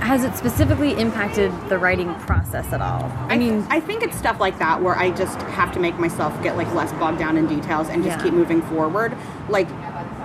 Has 0.00 0.22
it 0.24 0.36
specifically 0.36 0.92
impacted 1.00 1.50
the 1.70 1.78
writing 1.78 2.14
process 2.26 2.72
at 2.72 2.80
all? 2.82 3.10
I 3.30 3.38
mean, 3.38 3.66
I 3.70 3.80
think 3.80 4.02
it's 4.02 4.16
stuff 4.18 4.38
like 4.38 4.58
that 4.58 4.82
where 4.82 4.96
I 5.04 5.10
just 5.10 5.40
have 5.58 5.72
to 5.72 5.80
make 5.80 5.96
myself 5.98 6.32
get 6.42 6.56
like 6.58 6.70
less 6.74 6.92
bogged 7.00 7.18
down 7.18 7.36
in 7.36 7.46
details 7.46 7.88
and 7.88 8.04
just 8.04 8.16
Yeah. 8.18 8.24
keep 8.24 8.34
moving 8.34 8.60
forward. 8.62 9.12
Like 9.48 9.68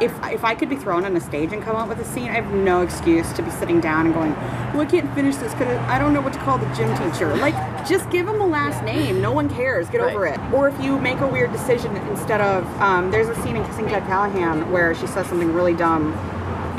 if 0.02 0.14
if 0.26 0.44
I 0.44 0.56
could 0.56 0.70
be 0.70 0.76
thrown 0.76 1.06
on 1.06 1.16
a 1.16 1.22
stage 1.22 1.52
and 1.54 1.62
come 1.62 1.76
up 1.76 1.90
with 1.90 2.00
a 2.00 2.06
scene, 2.06 2.30
I 2.30 2.34
have 2.34 2.52
no 2.54 2.82
excuse 2.82 3.32
to 3.34 3.42
be 3.42 3.52
sitting 3.52 3.80
down 3.80 4.06
and 4.06 4.14
going, 4.14 4.34
"Well, 4.74 4.82
I 4.82 4.86
can't 4.86 5.14
finish 5.14 5.36
this 5.36 5.52
because 5.54 5.78
I 5.88 6.00
don't 6.00 6.14
know 6.14 6.22
what 6.22 6.34
to 6.34 6.40
call 6.40 6.58
the 6.58 6.66
gym 6.76 6.90
teacher." 6.98 7.36
Like, 7.38 7.56
just 7.88 8.10
give 8.10 8.28
him 8.28 8.42
a 8.42 8.48
last 8.48 8.84
name. 8.84 9.22
No 9.22 9.32
one 9.32 9.50
cares. 9.50 9.90
Get 9.90 10.02
over 10.02 10.26
it. 10.26 10.40
Or 10.54 10.68
if 10.68 10.80
you 10.82 11.00
make 11.00 11.20
a 11.20 11.28
weird 11.28 11.52
decision 11.52 11.96
instead 12.10 12.42
of, 12.42 12.66
um, 12.82 13.12
there's 13.12 13.28
a 13.30 13.36
scene 13.42 13.56
in 13.56 13.66
Kissing 13.66 13.88
Ted 13.88 14.04
Callahan 14.04 14.72
where 14.72 14.94
she 14.96 15.08
says 15.08 15.28
something 15.28 15.54
really 15.54 15.74
dumb. 15.74 16.14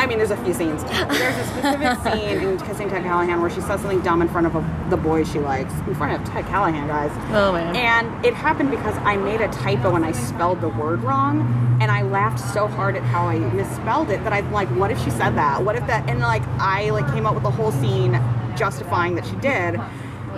I 0.00 0.06
mean, 0.06 0.16
there's 0.16 0.30
a 0.30 0.36
few 0.38 0.54
scenes. 0.54 0.82
There's 0.82 1.36
a 1.36 1.44
specific 1.44 2.14
scene 2.14 2.38
in 2.40 2.58
Kissing 2.58 2.88
Ted 2.88 3.02
Callahan 3.02 3.42
where 3.42 3.50
she 3.50 3.60
says 3.60 3.82
something 3.82 4.00
dumb 4.00 4.22
in 4.22 4.28
front 4.28 4.46
of 4.46 4.56
a, 4.56 4.86
the 4.88 4.96
boy 4.96 5.24
she 5.24 5.38
likes, 5.38 5.74
in 5.86 5.94
front 5.94 6.18
of 6.18 6.26
Ted 6.26 6.46
Callahan, 6.46 6.88
guys. 6.88 7.10
Oh, 7.34 7.52
man. 7.52 7.76
And 7.76 8.24
it 8.24 8.32
happened 8.32 8.70
because 8.70 8.96
I 9.00 9.18
made 9.18 9.42
a 9.42 9.48
typo 9.48 9.96
and 9.96 10.02
I 10.06 10.12
spelled 10.12 10.62
the 10.62 10.70
word 10.70 11.02
wrong, 11.02 11.42
and 11.82 11.90
I 11.90 12.00
laughed 12.00 12.40
so 12.40 12.66
hard 12.66 12.96
at 12.96 13.02
how 13.02 13.26
I 13.26 13.40
misspelled 13.40 14.08
it 14.08 14.24
that 14.24 14.32
I'm 14.32 14.50
like, 14.52 14.70
what 14.70 14.90
if 14.90 14.98
she 15.04 15.10
said 15.10 15.36
that? 15.36 15.62
What 15.62 15.76
if 15.76 15.86
that? 15.86 16.08
And 16.08 16.20
like, 16.20 16.44
I 16.58 16.88
like 16.88 17.06
came 17.12 17.26
up 17.26 17.34
with 17.34 17.42
the 17.42 17.50
whole 17.50 17.70
scene 17.70 18.18
justifying 18.56 19.16
that 19.16 19.26
she 19.26 19.36
did. 19.36 19.76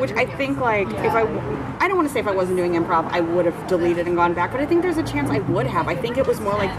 Which 0.01 0.11
I 0.13 0.25
think, 0.25 0.59
like, 0.59 0.89
if 0.89 1.13
I, 1.13 1.23
I 1.79 1.87
don't 1.87 1.97
want 1.97 2.09
to 2.09 2.13
say 2.13 2.19
if 2.19 2.27
I 2.27 2.33
wasn't 2.33 2.57
doing 2.57 2.73
improv, 2.73 3.07
I 3.13 3.21
would 3.21 3.45
have 3.45 3.69
deleted 3.69 4.09
and 4.09 4.17
gone 4.17 4.35
back, 4.35 4.51
but 4.51 4.61
I 4.61 4.67
think 4.67 4.83
there's 4.83 4.97
a 4.97 5.03
chance 5.05 5.31
I 5.31 5.39
would 5.39 5.67
have. 5.69 5.87
I 5.87 5.95
think 5.95 6.17
it 6.17 6.27
was 6.27 6.41
more 6.41 6.55
like 6.55 6.71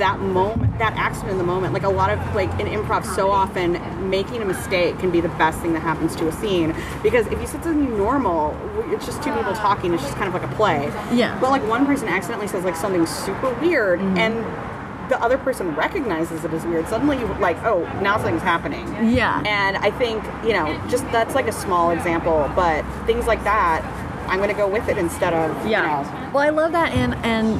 that 0.00 0.18
moment, 0.20 0.78
that 0.78 0.94
accident 0.94 1.32
in 1.32 1.38
the 1.38 1.44
moment. 1.44 1.72
Like 1.72 1.84
a 1.84 1.88
lot 1.88 2.10
of 2.10 2.18
like 2.34 2.50
in 2.58 2.66
improv, 2.66 3.04
so 3.14 3.30
often 3.30 3.78
making 4.10 4.42
a 4.42 4.44
mistake 4.44 4.98
can 4.98 5.10
be 5.10 5.20
the 5.20 5.28
best 5.30 5.60
thing 5.60 5.72
that 5.74 5.80
happens 5.80 6.16
to 6.16 6.26
a 6.28 6.32
scene 6.32 6.74
because 7.02 7.26
if 7.28 7.40
you 7.40 7.46
said 7.46 7.62
something 7.62 7.96
normal, 7.96 8.56
it's 8.92 9.06
just 9.06 9.22
two 9.22 9.32
people 9.32 9.52
talking. 9.54 9.94
It's 9.94 10.02
just 10.02 10.16
kind 10.16 10.26
of 10.26 10.34
like 10.34 10.50
a 10.50 10.54
play. 10.54 10.86
Yeah. 11.12 11.38
But 11.40 11.50
like 11.50 11.66
one 11.68 11.86
person 11.86 12.08
accidentally 12.08 12.48
says 12.48 12.64
like 12.64 12.76
something 12.76 13.06
super 13.06 13.54
weird 13.60 14.00
mm-hmm. 14.00 14.18
and. 14.18 14.70
The 15.10 15.20
other 15.20 15.38
person 15.38 15.74
recognizes 15.74 16.44
it 16.44 16.52
as 16.52 16.64
weird. 16.64 16.86
Suddenly, 16.86 17.18
you 17.18 17.26
like, 17.40 17.60
oh, 17.64 17.82
now 18.00 18.16
something's 18.18 18.42
happening. 18.42 18.86
Yeah. 19.12 19.42
And 19.44 19.76
I 19.78 19.90
think, 19.90 20.22
you 20.44 20.52
know, 20.52 20.80
just 20.88 21.02
that's 21.10 21.34
like 21.34 21.48
a 21.48 21.52
small 21.52 21.90
example, 21.90 22.48
but 22.54 22.84
things 23.06 23.26
like 23.26 23.42
that, 23.42 23.82
I'm 24.28 24.36
going 24.38 24.50
to 24.50 24.54
go 24.54 24.68
with 24.68 24.88
it 24.88 24.98
instead 24.98 25.34
of, 25.34 25.66
Yeah. 25.66 26.04
you 26.04 26.04
know, 26.04 26.30
Well, 26.32 26.44
I 26.44 26.50
love 26.50 26.70
that, 26.70 26.92
and 26.92 27.16
and 27.24 27.58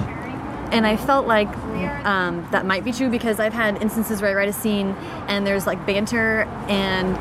and 0.73 0.87
I 0.87 0.97
felt 0.97 1.27
like 1.27 1.49
um, 2.05 2.47
that 2.51 2.64
might 2.66 2.85
be 2.85 2.93
true 2.93 3.11
because 3.11 3.41
I've 3.41 3.53
had 3.53 3.83
instances 3.83 4.23
where 4.23 4.31
I 4.31 4.35
write 4.35 4.49
a 4.49 4.53
scene 4.53 4.91
and 5.29 5.47
there's 5.47 5.66
like 5.66 5.85
banter 5.87 6.43
and 6.68 7.16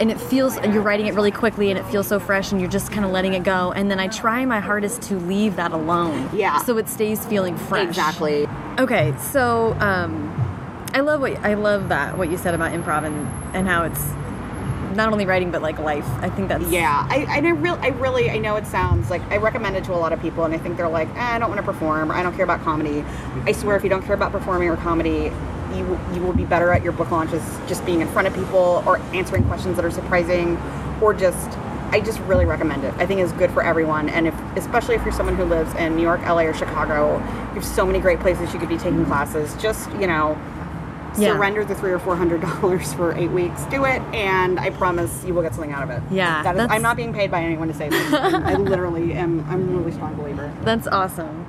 and 0.00 0.10
it 0.10 0.18
feels 0.18 0.56
you're 0.56 0.80
writing 0.80 1.06
it 1.06 1.14
really 1.14 1.30
quickly 1.30 1.70
and 1.70 1.78
it 1.78 1.84
feels 1.84 2.06
so 2.06 2.18
fresh 2.18 2.52
and 2.52 2.60
you're 2.60 2.70
just 2.70 2.90
kind 2.90 3.04
of 3.04 3.10
letting 3.10 3.34
it 3.34 3.42
go 3.42 3.70
and 3.72 3.90
then 3.90 4.00
I 4.00 4.08
try 4.08 4.46
my 4.46 4.60
hardest 4.60 5.02
to 5.02 5.18
leave 5.18 5.56
that 5.56 5.72
alone. 5.72 6.30
Yeah. 6.32 6.62
So 6.64 6.78
it 6.78 6.88
stays 6.88 7.24
feeling 7.26 7.56
fresh. 7.56 7.86
exactly. 7.88 8.48
Okay, 8.78 9.14
so 9.18 9.76
um, 9.80 10.30
I 10.94 11.00
love 11.00 11.20
what 11.20 11.36
I 11.44 11.54
love 11.54 11.90
that 11.90 12.16
what 12.16 12.30
you 12.30 12.38
said 12.38 12.54
about 12.54 12.72
improv 12.72 13.04
and 13.04 13.28
and 13.54 13.68
how 13.68 13.84
it's 13.84 14.02
not 14.94 15.12
only 15.12 15.26
writing 15.26 15.50
but 15.50 15.62
like 15.62 15.78
life. 15.78 16.08
I 16.20 16.30
think 16.30 16.48
that's 16.48 16.68
Yeah, 16.70 17.06
I, 17.08 17.26
I 17.28 17.38
really, 17.38 17.78
I 17.80 17.88
really, 17.88 18.30
I 18.30 18.38
know 18.38 18.56
it 18.56 18.66
sounds 18.66 19.10
like 19.10 19.22
I 19.30 19.36
recommend 19.36 19.76
it 19.76 19.84
to 19.84 19.94
a 19.94 19.96
lot 19.96 20.12
of 20.12 20.20
people, 20.20 20.44
and 20.44 20.54
I 20.54 20.58
think 20.58 20.76
they're 20.76 20.88
like, 20.88 21.08
eh, 21.10 21.34
I 21.34 21.38
don't 21.38 21.48
want 21.48 21.60
to 21.60 21.66
perform, 21.66 22.10
or 22.10 22.14
I 22.14 22.22
don't 22.22 22.34
care 22.34 22.44
about 22.44 22.62
comedy. 22.62 23.04
I 23.44 23.52
swear, 23.52 23.76
if 23.76 23.82
you 23.82 23.90
don't 23.90 24.04
care 24.04 24.14
about 24.14 24.32
performing 24.32 24.68
or 24.68 24.76
comedy, 24.76 25.32
you 25.74 25.98
you 26.12 26.20
will 26.20 26.32
be 26.32 26.44
better 26.44 26.72
at 26.72 26.82
your 26.82 26.92
book 26.92 27.10
launches 27.10 27.42
just 27.68 27.84
being 27.86 28.00
in 28.00 28.08
front 28.08 28.26
of 28.26 28.34
people 28.34 28.82
or 28.86 28.98
answering 29.14 29.44
questions 29.44 29.76
that 29.76 29.84
are 29.84 29.90
surprising 29.90 30.56
or 31.00 31.14
just 31.14 31.56
I 31.92 32.00
just 32.00 32.20
really 32.20 32.44
recommend 32.44 32.84
it. 32.84 32.94
I 32.98 33.06
think 33.06 33.20
it's 33.20 33.32
good 33.32 33.50
for 33.50 33.64
everyone, 33.64 34.08
and 34.08 34.28
if 34.28 34.34
especially 34.56 34.94
if 34.94 35.02
you're 35.02 35.12
someone 35.12 35.34
who 35.34 35.44
lives 35.44 35.74
in 35.74 35.96
New 35.96 36.02
York, 36.02 36.20
LA, 36.20 36.42
or 36.42 36.54
Chicago, 36.54 37.18
you 37.18 37.54
have 37.54 37.64
so 37.64 37.84
many 37.84 37.98
great 37.98 38.20
places 38.20 38.52
you 38.52 38.60
could 38.60 38.68
be 38.68 38.78
taking 38.78 39.04
classes. 39.06 39.54
Just 39.60 39.90
you 39.92 40.06
know, 40.06 40.38
Yeah. 41.18 41.34
surrender 41.34 41.64
the 41.64 41.74
three 41.74 41.90
or 41.90 41.98
four 41.98 42.14
hundred 42.16 42.40
dollars 42.40 42.92
for 42.94 43.14
eight 43.16 43.30
weeks. 43.30 43.62
Do 43.64 43.84
it, 43.84 44.00
and 44.14 44.58
I 44.60 44.70
promise 44.70 45.24
you 45.24 45.34
will 45.34 45.42
get 45.42 45.54
something 45.54 45.72
out 45.72 45.82
of 45.82 45.90
it. 45.90 46.02
Yeah, 46.10 46.42
that 46.42 46.56
is, 46.56 46.66
I'm 46.70 46.82
not 46.82 46.96
being 46.96 47.12
paid 47.12 47.30
by 47.30 47.42
anyone 47.42 47.68
to 47.68 47.74
say 47.74 47.88
this. 47.88 48.12
I 48.12 48.54
literally 48.56 49.14
am. 49.14 49.44
I'm 49.50 49.68
a 49.68 49.78
really 49.78 49.92
strong 49.92 50.14
believer. 50.14 50.52
That's 50.62 50.86
awesome. 50.86 51.46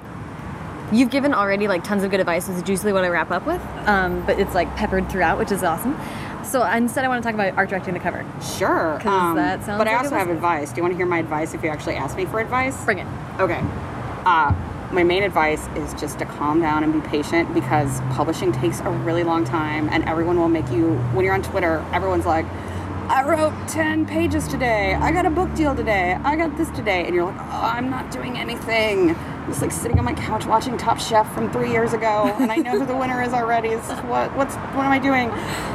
You've 0.91 1.09
given 1.12 1.34
already 1.34 1.68
like 1.70 1.84
tons 1.86 2.03
of 2.03 2.12
good 2.12 2.20
advice, 2.20 2.47
which 2.49 2.64
is 2.64 2.70
usually 2.70 2.91
what 2.91 3.03
I 3.05 3.07
wrap 3.09 3.32
up 3.32 3.45
with, 3.45 3.62
um, 3.88 4.26
but 4.26 4.39
it's 4.39 4.53
like 4.53 4.76
peppered 4.76 5.09
throughout, 5.09 5.38
which 5.38 5.51
is 5.51 5.64
awesome. 5.64 5.97
So 6.43 6.66
instead, 6.66 7.05
I 7.05 7.07
want 7.07 7.24
to 7.24 7.28
talk 7.30 7.34
about 7.34 7.55
art 7.57 7.70
directing 7.70 7.93
the 7.93 7.99
cover. 8.01 8.26
Sure. 8.57 8.99
'Cause 9.01 9.36
that 9.36 9.64
sounds 9.64 9.78
but 9.78 9.88
I 9.88 9.91
like 9.91 10.01
it 10.01 10.05
also 10.07 10.16
have 10.18 10.30
advice. 10.30 10.72
Do 10.72 10.78
you 10.78 10.84
want 10.84 10.93
to 10.93 10.97
hear 10.97 11.05
my 11.05 11.20
advice 11.20 11.53
if 11.53 11.64
you 11.64 11.70
actually 11.70 11.95
ask 11.95 12.18
me 12.18 12.26
for 12.26 12.41
advice? 12.41 12.84
Bring 12.84 12.97
it. 12.99 13.07
Okay. 13.39 13.62
Uh, 14.26 14.53
my 14.92 15.04
main 15.04 15.24
advice 15.24 15.68
is 15.76 15.94
just 15.94 16.20
to 16.20 16.26
calm 16.26 16.60
down 16.60 16.84
and 16.84 16.92
be 16.92 17.02
patient 17.08 17.54
because 17.54 18.02
publishing 18.12 18.52
takes 18.52 18.80
a 18.82 18.89
really 18.89 19.24
long 19.24 19.46
time, 19.46 19.89
and 19.89 20.04
everyone 20.06 20.38
will 20.38 20.50
make 20.50 20.70
you. 20.70 20.96
When 21.14 21.24
you're 21.24 21.34
on 21.34 21.44
Twitter, 21.44 21.86
everyone's 21.94 22.26
like, 22.26 22.46
"I 23.08 23.24
wrote 23.24 23.54
ten 23.68 24.06
pages 24.06 24.48
today. 24.48 24.96
I 24.96 25.12
got 25.12 25.26
a 25.26 25.30
book 25.30 25.54
deal 25.56 25.76
today. 25.76 26.18
I 26.24 26.36
got 26.36 26.58
this 26.58 26.70
today," 26.72 27.06
and 27.06 27.16
you're 27.16 27.26
like, 27.26 27.39
"Oh, 27.39 27.72
I'm 27.76 27.89
not 27.89 28.12
doing 28.12 28.38
anything." 28.38 29.16
I'm 29.16 29.48
just 29.48 29.62
like 29.62 29.72
sitting 29.72 29.98
on 29.98 30.06
my 30.06 30.14
couch 30.14 30.46
watching 30.46 30.78
Top 30.78 31.00
Chef 31.00 31.32
from 31.34 31.52
three 31.52 31.72
years 31.72 31.94
ago, 31.94 32.36
and 32.39 32.52
I 32.52 32.58
know 32.58 32.80
who 32.80 32.86
the 32.86 32.96
winner 32.96 33.22
is 33.24 33.34
already. 33.34 33.70
It's 33.70 33.88
just, 33.88 34.04
what 34.06 34.36
what's 34.36 34.56
what 34.56 34.86
am 34.86 34.92
I 34.92 35.00
doing? 35.00 35.30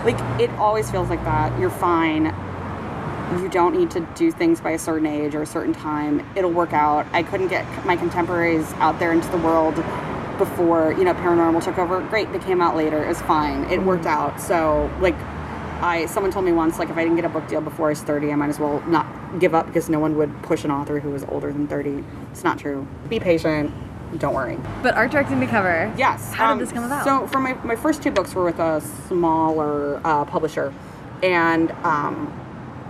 Like 0.05 0.19
it 0.41 0.51
always 0.59 0.91
feels 0.91 1.09
like 1.09 1.25
that. 1.25 1.59
You're 1.59 1.71
fine 1.71 2.35
you 3.33 3.49
don't 3.49 3.77
need 3.77 3.91
to 3.91 4.01
do 4.15 4.31
things 4.31 4.61
by 4.61 4.71
a 4.71 4.79
certain 4.79 5.07
age 5.07 5.35
or 5.35 5.43
a 5.43 5.47
certain 5.47 5.73
time. 5.73 6.27
It'll 6.37 6.53
work 6.53 6.73
out. 6.73 7.07
I 7.13 7.23
couldn't 7.23 7.49
get 7.49 7.67
my 7.85 7.97
contemporaries 7.97 8.73
out 8.75 8.99
there 8.99 9.13
into 9.13 9.29
the 9.29 9.39
world 9.39 9.75
before, 10.39 10.93
you 10.93 11.05
know, 11.05 11.15
paranormal 11.15 11.65
took 11.65 11.79
over. 11.79 12.01
Great, 12.03 12.33
they 12.33 12.39
came 12.39 12.61
out 12.61 12.77
later. 12.77 13.05
It 13.05 13.09
was 13.09 13.21
fine. 13.23 13.65
It 13.71 13.83
worked 13.83 14.07
out. 14.07 14.41
So, 14.41 14.91
like, 15.01 15.17
I 15.81 16.07
someone 16.07 16.31
told 16.31 16.45
me 16.45 16.53
once, 16.53 16.79
like, 16.79 16.89
if 16.89 16.97
I 16.97 17.03
didn't 17.03 17.17
get 17.17 17.25
a 17.25 17.29
book 17.29 17.47
deal 17.49 17.61
before 17.61 17.87
I 17.87 17.91
was 17.91 18.03
30, 18.03 18.33
I 18.33 18.35
might 18.37 18.49
as 18.49 18.59
well 18.59 18.81
not 18.87 19.07
give 19.39 19.55
up 19.55 19.67
because 19.67 19.89
no 19.89 19.99
one 19.99 20.17
would 20.17 20.43
push 20.43 20.65
an 20.65 20.71
author 20.71 21.01
who 21.01 21.11
was 21.11 21.25
older 21.25 21.53
than 21.53 21.67
30. 21.67 22.05
It's 22.31 22.45
not 22.45 22.59
true. 22.59 22.87
Be 23.09 23.19
patient. 23.19 23.73
Don't 24.19 24.35
worry. 24.35 24.59
But 24.83 24.95
art 24.95 25.11
directing 25.11 25.41
the 25.41 25.47
cover. 25.47 25.93
Yes. 25.99 26.33
How 26.33 26.53
um, 26.53 26.59
did 26.59 26.69
this 26.69 26.73
come 26.73 26.85
about? 26.85 27.05
So, 27.05 27.27
for 27.27 27.41
my, 27.41 27.55
my 27.65 27.77
first 27.77 28.03
two 28.03 28.11
books 28.11 28.35
were 28.35 28.45
with 28.45 28.59
a 28.59 28.81
smaller 29.09 30.01
uh, 30.05 30.25
publisher. 30.25 30.73
And 31.23 31.73
um, 31.83 32.33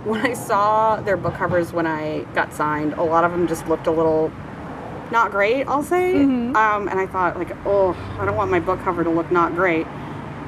when 0.07 0.25
I 0.25 0.33
saw 0.33 1.01
their 1.01 1.17
book 1.17 1.33
covers 1.35 1.73
when 1.73 1.85
I 1.85 2.21
got 2.33 2.53
signed, 2.53 2.93
a 2.93 3.03
lot 3.03 3.23
of 3.23 3.31
them 3.31 3.47
just 3.47 3.67
looked 3.67 3.87
a 3.87 3.91
little 3.91 4.31
not 5.11 5.31
great, 5.31 5.67
I'll 5.67 5.83
say. 5.83 6.13
Mm-hmm. 6.15 6.55
Um, 6.55 6.87
and 6.87 6.99
I 6.99 7.07
thought, 7.07 7.37
like, 7.37 7.51
oh, 7.65 7.93
I 8.19 8.25
don't 8.25 8.35
want 8.35 8.51
my 8.51 8.59
book 8.59 8.79
cover 8.81 9.03
to 9.03 9.09
look 9.09 9.31
not 9.31 9.55
great. 9.55 9.85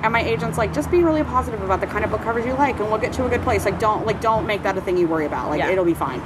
And 0.01 0.13
my 0.13 0.21
agent's 0.21 0.57
like, 0.57 0.73
just 0.73 0.89
be 0.89 1.03
really 1.03 1.23
positive 1.23 1.61
about 1.61 1.81
the 1.81 1.87
kind 1.87 2.05
of 2.05 2.11
book 2.11 2.21
covers 2.21 2.45
you 2.45 2.53
like, 2.53 2.79
and 2.79 2.89
we'll 2.89 2.99
get 2.99 3.17
you 3.17 3.25
a 3.25 3.29
good 3.29 3.41
place. 3.41 3.65
Like, 3.65 3.79
don't 3.79 4.05
like 4.05 4.21
don't 4.21 4.45
make 4.45 4.63
that 4.63 4.77
a 4.77 4.81
thing 4.81 4.97
you 4.97 5.07
worry 5.07 5.25
about. 5.25 5.49
Like, 5.49 5.59
Yeah. 5.59 5.69
it'll 5.69 5.85
be 5.85 5.93
fine. 5.93 6.21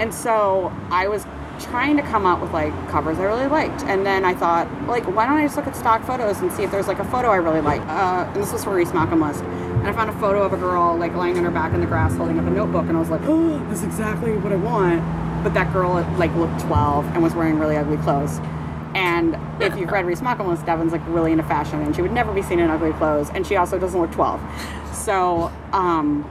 And 0.00 0.12
so 0.12 0.72
I 0.90 1.08
was 1.08 1.24
trying 1.60 1.96
to 1.96 2.02
come 2.02 2.26
up 2.26 2.40
with 2.40 2.52
like 2.52 2.72
covers 2.88 3.18
I 3.18 3.24
really 3.24 3.46
liked. 3.46 3.82
And 3.82 4.04
then 4.04 4.24
I 4.24 4.34
thought, 4.34 4.70
like, 4.86 5.04
why 5.04 5.26
don't 5.26 5.36
I 5.36 5.44
just 5.44 5.56
look 5.56 5.66
at 5.66 5.76
stock 5.76 6.04
photos 6.04 6.38
and 6.40 6.52
see 6.52 6.62
if 6.62 6.70
there's 6.70 6.88
like 6.88 6.98
a 6.98 7.04
photo 7.04 7.28
I 7.28 7.36
really 7.36 7.60
like? 7.60 7.80
Uh, 7.82 8.24
and 8.26 8.36
this 8.36 8.52
was 8.52 8.64
for 8.64 8.74
Reece 8.74 8.92
Malcolm 8.92 9.20
list. 9.20 9.42
And 9.42 9.86
I 9.86 9.92
found 9.92 10.10
a 10.10 10.18
photo 10.18 10.42
of 10.42 10.52
a 10.52 10.56
girl 10.56 10.96
like 10.96 11.14
lying 11.14 11.36
on 11.38 11.44
her 11.44 11.50
back 11.50 11.72
in 11.72 11.80
the 11.80 11.86
grass 11.86 12.16
holding 12.16 12.38
up 12.38 12.46
a 12.46 12.50
notebook. 12.50 12.86
And 12.86 12.96
I 12.96 13.00
was 13.00 13.10
like, 13.10 13.22
oh, 13.24 13.58
that's 13.68 13.82
exactly 13.82 14.36
what 14.36 14.52
I 14.52 14.56
want. 14.56 15.02
But 15.44 15.54
that 15.54 15.72
girl 15.72 15.94
like 16.18 16.34
looked 16.34 16.60
12 16.60 17.06
and 17.06 17.22
was 17.22 17.34
wearing 17.34 17.58
really 17.58 17.76
ugly 17.76 17.96
clothes. 17.98 18.38
And 18.94 19.36
if 19.62 19.76
you've 19.78 19.90
read 19.90 20.06
Reece 20.06 20.22
Malcolm 20.22 20.48
list, 20.48 20.64
Devan's 20.64 20.92
like 20.92 21.06
really 21.06 21.30
into 21.30 21.44
fashion 21.44 21.82
and 21.82 21.94
she 21.94 22.02
would 22.02 22.12
never 22.12 22.32
be 22.32 22.42
seen 22.42 22.58
in 22.58 22.70
ugly 22.70 22.92
clothes. 22.92 23.30
And 23.30 23.46
she 23.46 23.56
also 23.56 23.78
doesn't 23.78 24.00
look 24.00 24.10
12. 24.12 24.40
So, 24.92 25.52
um, 25.72 26.28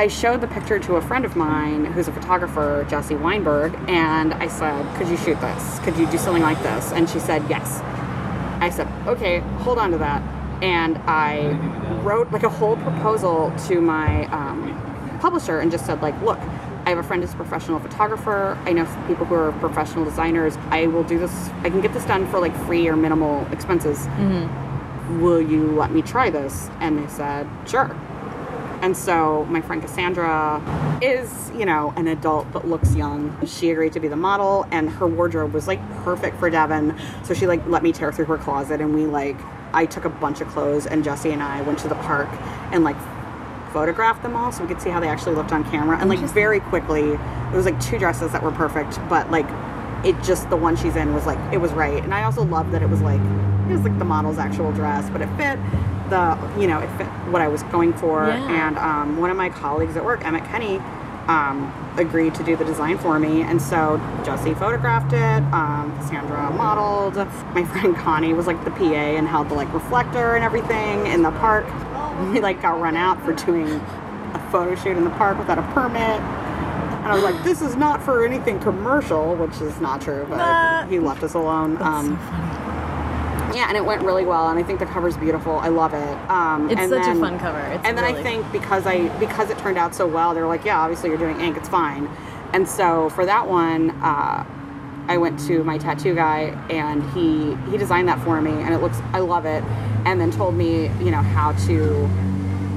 I 0.00 0.06
showed 0.06 0.40
the 0.40 0.46
picture 0.46 0.78
to 0.78 0.94
a 0.94 1.02
friend 1.02 1.24
of 1.24 1.34
mine 1.34 1.84
who's 1.84 2.06
a 2.06 2.12
photographer, 2.12 2.86
Jesse 2.88 3.16
Weinberg, 3.16 3.74
and 3.88 4.32
I 4.32 4.46
said, 4.46 4.86
Could 4.96 5.08
you 5.08 5.16
shoot 5.16 5.40
this? 5.40 5.80
Could 5.80 5.96
you 5.96 6.06
do 6.08 6.16
something 6.18 6.42
like 6.42 6.62
this? 6.62 6.92
And 6.92 7.10
she 7.10 7.18
said, 7.18 7.42
Yes. 7.50 7.80
I 8.62 8.70
said, 8.70 8.86
Okay, 9.08 9.40
hold 9.64 9.76
on 9.76 9.90
to 9.90 9.98
that. 9.98 10.22
And 10.62 10.98
I 10.98 11.50
wrote 12.04 12.30
like 12.30 12.44
a 12.44 12.48
whole 12.48 12.76
proposal 12.76 13.52
to 13.66 13.80
my 13.80 14.26
um, 14.26 15.18
publisher 15.20 15.58
and 15.58 15.70
just 15.70 15.84
said, 15.84 16.00
like, 16.00 16.20
look, 16.22 16.38
I 16.38 16.90
have 16.90 16.98
a 16.98 17.02
friend 17.02 17.20
who's 17.22 17.32
a 17.32 17.36
professional 17.36 17.80
photographer. 17.80 18.56
I 18.66 18.72
know 18.72 18.84
people 19.08 19.26
who 19.26 19.34
are 19.34 19.52
professional 19.58 20.04
designers. 20.04 20.56
I 20.70 20.86
will 20.86 21.02
do 21.04 21.18
this. 21.18 21.48
I 21.62 21.70
can 21.70 21.80
get 21.80 21.92
this 21.92 22.04
done 22.04 22.26
for 22.28 22.38
like 22.38 22.56
free 22.66 22.88
or 22.88 22.94
minimal 22.96 23.46
expenses. 23.52 24.06
Will 25.20 25.40
you 25.40 25.66
let 25.72 25.90
me 25.90 26.02
try 26.02 26.30
this? 26.30 26.70
And 26.80 26.98
they 26.98 27.08
said, 27.08 27.48
sure. 27.66 27.96
And 28.80 28.96
so 28.96 29.44
my 29.46 29.60
friend 29.60 29.82
Cassandra 29.82 30.62
is, 31.02 31.50
you 31.50 31.64
know, 31.64 31.92
an 31.96 32.06
adult 32.08 32.50
but 32.52 32.66
looks 32.66 32.94
young. 32.94 33.36
She 33.46 33.70
agreed 33.70 33.92
to 33.94 34.00
be 34.00 34.08
the 34.08 34.16
model 34.16 34.66
and 34.70 34.88
her 34.88 35.06
wardrobe 35.06 35.52
was 35.52 35.66
like 35.66 35.80
perfect 36.04 36.38
for 36.38 36.50
Devan. 36.50 36.98
So 37.26 37.34
she 37.34 37.46
like 37.46 37.66
let 37.66 37.82
me 37.82 37.92
tear 37.92 38.12
through 38.12 38.26
her 38.26 38.38
closet 38.38 38.80
and 38.80 38.94
we 38.94 39.06
like 39.06 39.36
I 39.72 39.84
took 39.86 40.04
a 40.04 40.08
bunch 40.08 40.40
of 40.40 40.48
clothes 40.48 40.86
and 40.86 41.02
Jesse 41.04 41.30
and 41.30 41.42
I 41.42 41.62
went 41.62 41.78
to 41.80 41.88
the 41.88 41.96
park 41.96 42.28
and 42.72 42.84
like 42.84 42.96
photographed 43.72 44.22
them 44.22 44.34
all 44.34 44.50
so 44.50 44.62
we 44.62 44.68
could 44.68 44.80
see 44.80 44.90
how 44.90 45.00
they 45.00 45.08
actually 45.08 45.34
looked 45.34 45.52
on 45.52 45.68
camera. 45.70 45.98
And 45.98 46.08
like 46.08 46.20
very 46.20 46.60
quickly 46.60 47.12
it 47.12 47.52
was 47.52 47.64
like 47.64 47.78
two 47.80 47.98
dresses 47.98 48.32
that 48.32 48.42
were 48.42 48.52
perfect, 48.52 48.98
but 49.08 49.30
like 49.30 49.48
it 50.04 50.20
just 50.22 50.48
the 50.50 50.56
one 50.56 50.76
she's 50.76 50.96
in 50.96 51.14
was 51.14 51.26
like 51.26 51.38
it 51.52 51.58
was 51.58 51.72
right. 51.72 52.02
And 52.02 52.14
I 52.14 52.24
also 52.24 52.44
loved 52.44 52.72
that 52.72 52.82
it 52.82 52.88
was 52.88 53.00
like 53.00 53.20
it 53.68 53.72
was 53.72 53.82
like 53.82 53.98
the 53.98 54.04
model's 54.04 54.38
actual 54.38 54.72
dress, 54.72 55.08
but 55.10 55.20
it 55.20 55.28
fit 55.36 55.58
the 56.10 56.38
you 56.58 56.66
know 56.66 56.78
it 56.80 56.88
fit 56.96 57.06
what 57.30 57.42
I 57.42 57.48
was 57.48 57.62
going 57.64 57.92
for. 57.92 58.26
Yeah. 58.26 58.68
And 58.68 58.78
um, 58.78 59.16
one 59.18 59.30
of 59.30 59.36
my 59.36 59.48
colleagues 59.50 59.96
at 59.96 60.04
work, 60.04 60.24
Emmett 60.24 60.44
Kenny, 60.44 60.78
um, 61.28 61.72
agreed 61.98 62.34
to 62.36 62.42
do 62.42 62.56
the 62.56 62.64
design 62.64 62.96
for 62.98 63.18
me, 63.18 63.42
and 63.42 63.60
so 63.60 63.98
Jesse 64.24 64.54
photographed 64.54 65.12
it. 65.12 65.42
Um, 65.52 65.94
Cassandra 65.98 66.50
modeled. 66.50 67.16
My 67.54 67.64
friend 67.64 67.94
Connie 67.96 68.32
was 68.32 68.46
like 68.46 68.62
the 68.64 68.70
PA 68.70 68.84
and 68.84 69.28
held 69.28 69.48
the 69.50 69.54
like 69.54 69.72
reflector 69.74 70.34
and 70.34 70.44
everything 70.44 71.06
in 71.06 71.22
the 71.22 71.32
park. 71.32 71.66
We 72.32 72.40
like 72.40 72.60
got 72.60 72.80
run 72.80 72.96
out 72.96 73.22
for 73.24 73.32
doing 73.32 73.68
a 74.34 74.48
photo 74.50 74.74
shoot 74.74 74.96
in 74.96 75.04
the 75.04 75.10
park 75.10 75.38
without 75.38 75.56
a 75.56 75.62
permit. 75.72 76.00
And 76.00 77.06
I 77.06 77.14
was 77.14 77.22
like, 77.22 77.44
this 77.44 77.62
is 77.62 77.76
not 77.76 78.02
for 78.02 78.24
anything 78.26 78.58
commercial, 78.58 79.36
which 79.36 79.60
is 79.60 79.80
not 79.80 80.00
true, 80.00 80.26
but 80.28 80.88
he 80.88 80.98
left 80.98 81.22
us 81.22 81.34
alone. 81.34 81.80
um, 81.80 82.18
yeah, 83.58 83.66
and 83.68 83.76
it 83.76 83.84
went 83.84 84.02
really 84.02 84.24
well, 84.24 84.48
and 84.50 84.58
I 84.58 84.62
think 84.62 84.78
the 84.78 84.86
cover's 84.86 85.16
beautiful. 85.16 85.58
I 85.58 85.68
love 85.68 85.92
it. 85.92 86.30
Um, 86.30 86.70
It's 86.70 86.80
and 86.80 86.90
such 86.90 87.02
a 87.02 87.06
then- 87.06 87.20
fun 87.20 87.38
cover. 87.40 87.58
It's 87.58 87.84
and 87.86 87.98
then 87.98 88.04
really- 88.04 88.20
I 88.20 88.22
think 88.22 88.52
because 88.52 88.86
I 88.86 89.08
because 89.18 89.50
it 89.50 89.58
turned 89.58 89.76
out 89.78 89.94
so 89.94 90.06
well, 90.06 90.32
they're 90.32 90.46
like, 90.46 90.64
yeah, 90.64 90.78
obviously 90.80 91.08
you're 91.10 91.18
doing 91.18 91.40
ink, 91.40 91.56
it's 91.56 91.68
fine. 91.68 92.08
And 92.52 92.68
so 92.68 93.08
for 93.10 93.26
that 93.26 93.48
one, 93.48 93.90
uh, 94.02 94.44
I 95.08 95.16
went 95.18 95.38
to 95.48 95.64
my 95.64 95.76
tattoo 95.78 96.14
guy, 96.14 96.56
and 96.70 97.02
he 97.14 97.56
he 97.70 97.76
designed 97.78 98.08
that 98.08 98.20
for 98.20 98.40
me, 98.40 98.52
and 98.52 98.72
it 98.72 98.78
looks 98.78 99.00
I 99.12 99.18
love 99.20 99.44
it. 99.44 99.64
And 100.04 100.20
then 100.20 100.30
told 100.30 100.54
me, 100.54 100.88
you 101.00 101.10
know, 101.10 101.20
how 101.20 101.52
to 101.66 102.08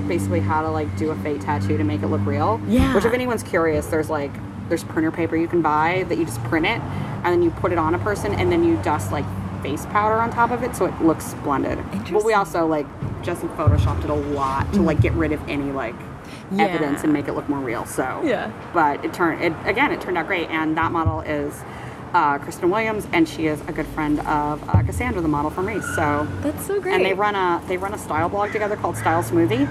basically 0.07 0.39
how 0.39 0.61
to 0.63 0.69
like 0.69 0.89
do 0.97 1.11
a 1.11 1.15
fake 1.17 1.41
tattoo 1.41 1.77
to 1.77 1.83
make 1.83 2.01
it 2.01 2.07
look 2.07 2.25
real. 2.25 2.59
Yeah. 2.67 2.93
Which 2.95 3.05
if 3.05 3.13
anyone's 3.13 3.43
curious, 3.43 3.85
there's 3.85 4.09
like 4.09 4.31
there's 4.67 4.83
printer 4.83 5.11
paper 5.11 5.35
you 5.35 5.47
can 5.47 5.61
buy 5.61 6.05
that 6.09 6.17
you 6.17 6.25
just 6.25 6.43
print 6.45 6.65
it, 6.65 6.81
and 6.81 7.25
then 7.25 7.43
you 7.43 7.51
put 7.51 7.71
it 7.71 7.77
on 7.77 7.93
a 7.93 7.99
person, 7.99 8.33
and 8.33 8.51
then 8.51 8.63
you 8.63 8.77
dust 8.77 9.11
like 9.11 9.25
face 9.61 9.85
powder 9.87 10.15
on 10.21 10.31
top 10.31 10.51
of 10.51 10.63
it 10.63 10.75
so 10.75 10.85
it 10.85 11.01
looks 11.01 11.25
splendid. 11.25 11.77
But 12.11 12.23
we 12.23 12.33
also 12.33 12.65
like 12.67 12.85
Jesse 13.23 13.47
photoshopped 13.47 14.03
it 14.03 14.09
a 14.09 14.13
lot 14.15 14.71
to 14.73 14.81
like 14.81 15.01
get 15.01 15.13
rid 15.13 15.31
of 15.31 15.41
any 15.49 15.71
like 15.71 15.95
Yeah. 16.51 16.65
evidence 16.65 17.03
and 17.03 17.13
make 17.13 17.27
it 17.27 17.33
look 17.33 17.47
more 17.49 17.59
real. 17.59 17.85
So 17.85 18.21
Yeah. 18.23 18.51
But 18.73 19.03
it 19.05 19.13
turned 19.13 19.41
it 19.43 19.53
again. 19.65 19.91
It 19.91 20.01
turned 20.01 20.17
out 20.17 20.27
great, 20.27 20.49
and 20.49 20.75
that 20.77 20.91
model 20.91 21.21
is. 21.21 21.61
Uh, 22.13 22.37
Kristen 22.39 22.69
Williams, 22.69 23.07
and 23.13 23.25
she 23.25 23.47
is 23.47 23.61
a 23.69 23.71
good 23.71 23.87
friend 23.87 24.19
of 24.27 24.61
uh, 24.67 24.83
Cassandra, 24.83 25.21
the 25.21 25.29
model 25.29 25.49
from 25.49 25.65
Reece. 25.65 25.85
So 25.95 26.27
That's 26.41 26.65
so 26.67 26.81
great. 26.81 26.93
and 26.95 27.05
they 27.05 27.13
run 27.13 27.35
a 27.35 27.61
they 27.69 27.77
run 27.77 27.93
a 27.93 27.97
style 27.97 28.27
blog 28.27 28.51
together 28.51 28.75
called 28.75 28.97
Style 28.97 29.23
Smoothie, 29.23 29.65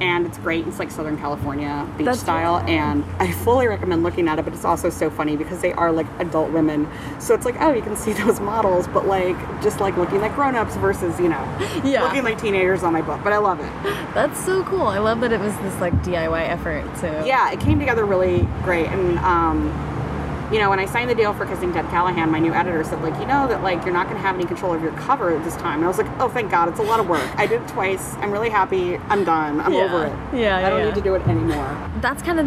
and 0.00 0.26
it's 0.26 0.38
great. 0.38 0.66
It's 0.66 0.78
like 0.78 0.90
Southern 0.90 1.16
California 1.18 1.86
beach 1.96 2.04
That's 2.06 2.20
style, 2.20 2.58
and 2.68 3.04
I 3.18 3.32
fully 3.32 3.66
recommend 3.66 4.02
looking 4.02 4.28
at 4.28 4.38
it. 4.38 4.44
But 4.44 4.54
it's 4.54 4.64
also 4.64 4.90
so 4.90 5.10
funny 5.10 5.36
because 5.36 5.60
they 5.60 5.72
are 5.72 5.92
like 5.92 6.06
adult 6.18 6.50
women, 6.52 6.88
so 7.18 7.34
it's 7.34 7.44
like 7.44 7.56
oh 7.60 7.72
you 7.72 7.82
can 7.82 7.96
see 7.96 8.12
those 8.24 8.40
models, 8.40 8.86
but 8.88 9.06
like 9.06 9.36
just 9.62 9.80
like 9.80 9.96
looking 9.96 10.20
like 10.20 10.34
grown 10.34 10.56
ups 10.56 10.76
versus 10.76 11.18
you 11.20 11.28
know 11.28 11.58
Yeah. 11.84 12.04
looking 12.04 12.24
like 12.24 12.38
teenagers 12.40 12.82
on 12.82 12.92
my 12.92 13.02
book. 13.02 13.20
But 13.24 13.32
I 13.32 13.38
love 13.38 13.60
it. 13.60 13.72
That's 14.14 14.42
so 14.44 14.62
cool. 14.64 14.86
I 14.86 14.98
love 14.98 15.20
that 15.20 15.32
it 15.32 15.40
was 15.40 15.54
this 15.58 15.78
like 15.80 15.92
DIY 16.02 16.48
effort 16.48 16.82
to. 17.00 17.22
Yeah, 17.26 17.50
it 17.52 17.60
came 17.60 17.78
together 17.78 18.04
really 18.04 18.46
great, 18.62 18.86
and 18.86 19.18
um, 19.20 19.68
you 20.52 20.58
know, 20.60 20.70
when 20.70 20.78
I 20.78 20.86
signed 20.86 21.10
the 21.10 21.14
deal 21.14 21.32
for 21.34 21.44
Kissing 21.46 21.72
Ted 21.72 21.86
Callahan, 21.86 22.30
my 22.30 22.38
new 22.38 22.52
editor 22.52 22.84
said, 22.84 23.02
like, 23.02 23.18
you 23.20 23.26
know 23.26 23.48
that 23.48 23.62
like 23.62 23.84
you're 23.84 23.92
not 23.94 24.06
going 24.06 24.16
to 24.16 24.22
have 24.22 24.36
any 24.36 24.44
control 24.44 24.72
of 24.74 24.82
your 24.82 24.92
cover 24.92 25.30
at 25.36 25.42
this 25.44 25.56
time. 25.56 25.76
And 25.76 25.84
I 25.84 25.88
was 25.88 25.98
like, 25.98 26.06
oh, 26.20 26.28
thank 26.28 26.50
God, 26.50 26.68
it's 26.68 26.78
a 26.78 26.82
lot 26.84 27.00
of 27.00 27.08
work. 27.08 27.28
I 27.36 27.46
did 27.46 27.62
it 27.62 27.68
twice. 27.68 28.14
I'm 28.16 28.30
really 28.30 28.50
happy. 28.50 28.96
I'm 29.08 29.24
done. 29.24 29.60
I'm 29.60 29.72
Yeah. 29.72 29.80
over 29.84 30.06
it. 30.06 30.38
Yeah, 30.40 30.58
I 30.64 30.70
don't 30.70 30.78
yeah. 30.80 30.86
need 30.86 30.94
to 30.94 31.00
do 31.00 31.14
it 31.14 31.22
anymore. 31.26 31.90
That's 32.00 32.22
kind 32.22 32.40
of. 32.40 32.46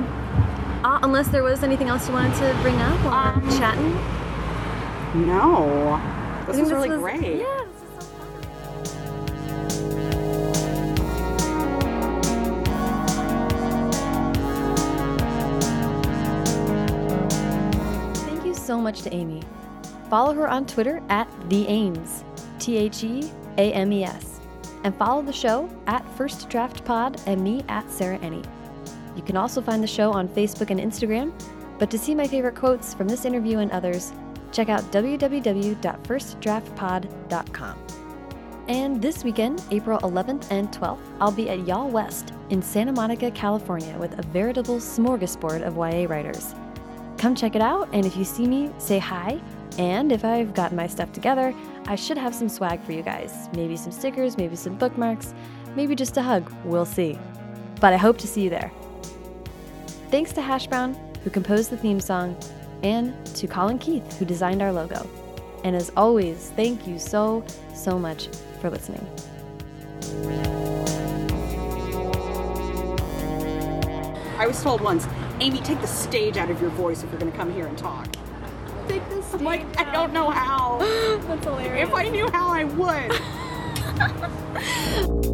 Uh, 0.86 0.98
unless 1.04 1.28
there 1.28 1.44
was 1.44 1.62
anything 1.62 1.90
else 1.90 2.08
you 2.08 2.14
wanted 2.14 2.34
to 2.36 2.58
bring 2.62 2.80
up 2.80 2.98
while 3.04 3.34
Um, 3.36 3.50
chatting. 3.60 3.94
No, 5.28 6.00
this 6.48 6.58
was 6.58 6.72
really 6.72 6.90
was- 6.90 7.00
great. 7.02 7.44
So 18.70 18.78
much 18.80 19.02
to 19.02 19.12
Amy. 19.12 19.42
Follow 20.12 20.32
her 20.36 20.48
on 20.48 20.68
Twitter 20.68 21.02
at 21.10 21.28
The 21.50 21.68
Ames, 21.68 22.24
T 22.60 22.78
H 22.78 23.04
E 23.04 23.32
A 23.58 23.74
M 23.74 23.92
E 23.92 24.04
S, 24.04 24.42
and 24.84 24.96
follow 24.96 25.24
the 25.24 25.34
show 25.34 25.68
at 25.88 26.08
First 26.16 26.50
Draft 26.50 26.86
Pod 26.86 27.20
and 27.26 27.44
me 27.44 27.64
at 27.68 27.90
Sarah 27.90 28.20
Enni. 28.20 28.46
You 29.16 29.24
can 29.24 29.38
also 29.38 29.60
find 29.60 29.82
the 29.82 29.88
show 29.88 30.12
on 30.12 30.28
Facebook 30.28 30.70
and 30.70 30.80
Instagram, 30.80 31.34
but 31.80 31.90
to 31.90 31.98
see 31.98 32.14
my 32.14 32.28
favorite 32.28 32.54
quotes 32.54 32.94
from 32.94 33.08
this 33.08 33.26
interview 33.26 33.58
and 33.58 33.72
others, 33.72 34.14
check 34.52 34.70
out 34.70 34.84
www.firstdraftpod.com. 34.92 37.78
And 38.68 39.02
this 39.02 39.24
weekend, 39.24 39.64
April 39.72 39.98
11th 40.02 40.52
and 40.52 40.72
12th, 40.72 41.00
I'll 41.20 41.32
be 41.32 41.50
at 41.50 41.66
YALLWEST 41.66 42.34
in 42.52 42.62
Santa 42.62 42.92
Monica, 42.92 43.32
California 43.32 43.98
with 43.98 44.20
a 44.20 44.22
veritable 44.22 44.78
smorgasbord 44.78 45.66
of 45.66 45.76
YA 45.76 46.06
writers. 46.08 46.54
Come 47.20 47.36
check 47.36 47.54
it 47.54 47.62
out, 47.62 47.90
and 47.92 48.06
if 48.06 48.16
you 48.16 48.24
see 48.24 48.48
me, 48.48 48.72
say 48.78 48.98
hi. 48.98 49.42
And 49.78 50.10
if 50.10 50.24
I've 50.24 50.54
gotten 50.54 50.78
my 50.78 50.88
stuff 50.88 51.12
together, 51.12 51.54
I 51.86 51.96
should 51.96 52.18
have 52.18 52.34
some 52.34 52.48
swag 52.48 52.82
for 52.82 52.94
you 52.94 53.02
guys. 53.02 53.50
Maybe 53.54 53.76
some 53.76 53.92
stickers, 53.92 54.38
maybe 54.38 54.56
some 54.56 54.78
bookmarks, 54.78 55.34
maybe 55.76 55.96
just 55.96 56.16
a 56.16 56.22
hug. 56.22 56.50
We'll 56.64 56.86
see. 56.86 57.20
But 57.82 57.92
I 57.92 57.98
hope 57.98 58.18
to 58.20 58.28
see 58.28 58.44
you 58.44 58.50
there. 58.50 58.72
Thanks 60.10 60.32
to 60.32 60.42
Hash 60.42 60.68
Brown, 60.68 60.94
who 61.26 61.30
composed 61.30 61.72
the 61.72 61.78
theme 61.78 62.00
song, 62.00 62.38
and 62.84 63.14
to 63.36 63.48
Colin 63.48 63.80
Keith, 63.80 64.18
who 64.18 64.24
designed 64.24 64.62
our 64.62 64.72
logo. 64.72 65.06
And 65.66 65.76
as 65.76 65.92
always, 65.98 66.54
thank 66.56 66.88
you 66.88 66.98
so, 66.98 67.44
so 67.76 68.00
much 68.00 68.30
for 68.62 68.70
listening. 68.70 69.06
I 74.38 74.48
was 74.48 74.64
told 74.64 74.80
once, 74.80 75.06
Amy, 75.42 75.60
take 75.60 75.80
the 75.80 75.88
stage 75.88 76.36
out 76.36 76.50
of 76.50 76.60
your 76.60 76.70
voice 76.72 77.02
if 77.02 77.10
you're 77.12 77.20
going 77.20 77.32
to 77.32 77.38
come 77.38 77.54
here 77.54 77.66
and 77.66 77.78
talk. 77.78 78.08
Take 78.90 79.08
the 79.10 79.22
stage. 79.22 79.40
I'm 79.40 79.46
like, 79.46 79.62
out. 79.78 79.88
I 79.88 79.94
don't 79.94 80.12
know 80.12 80.30
how. 80.30 80.80
That's 81.28 81.46
hilarious. 81.46 81.88
If 81.88 81.96
I 81.96 82.10
knew 82.10 82.30
how, 82.32 82.50
I 82.50 82.66
would. 82.66 83.22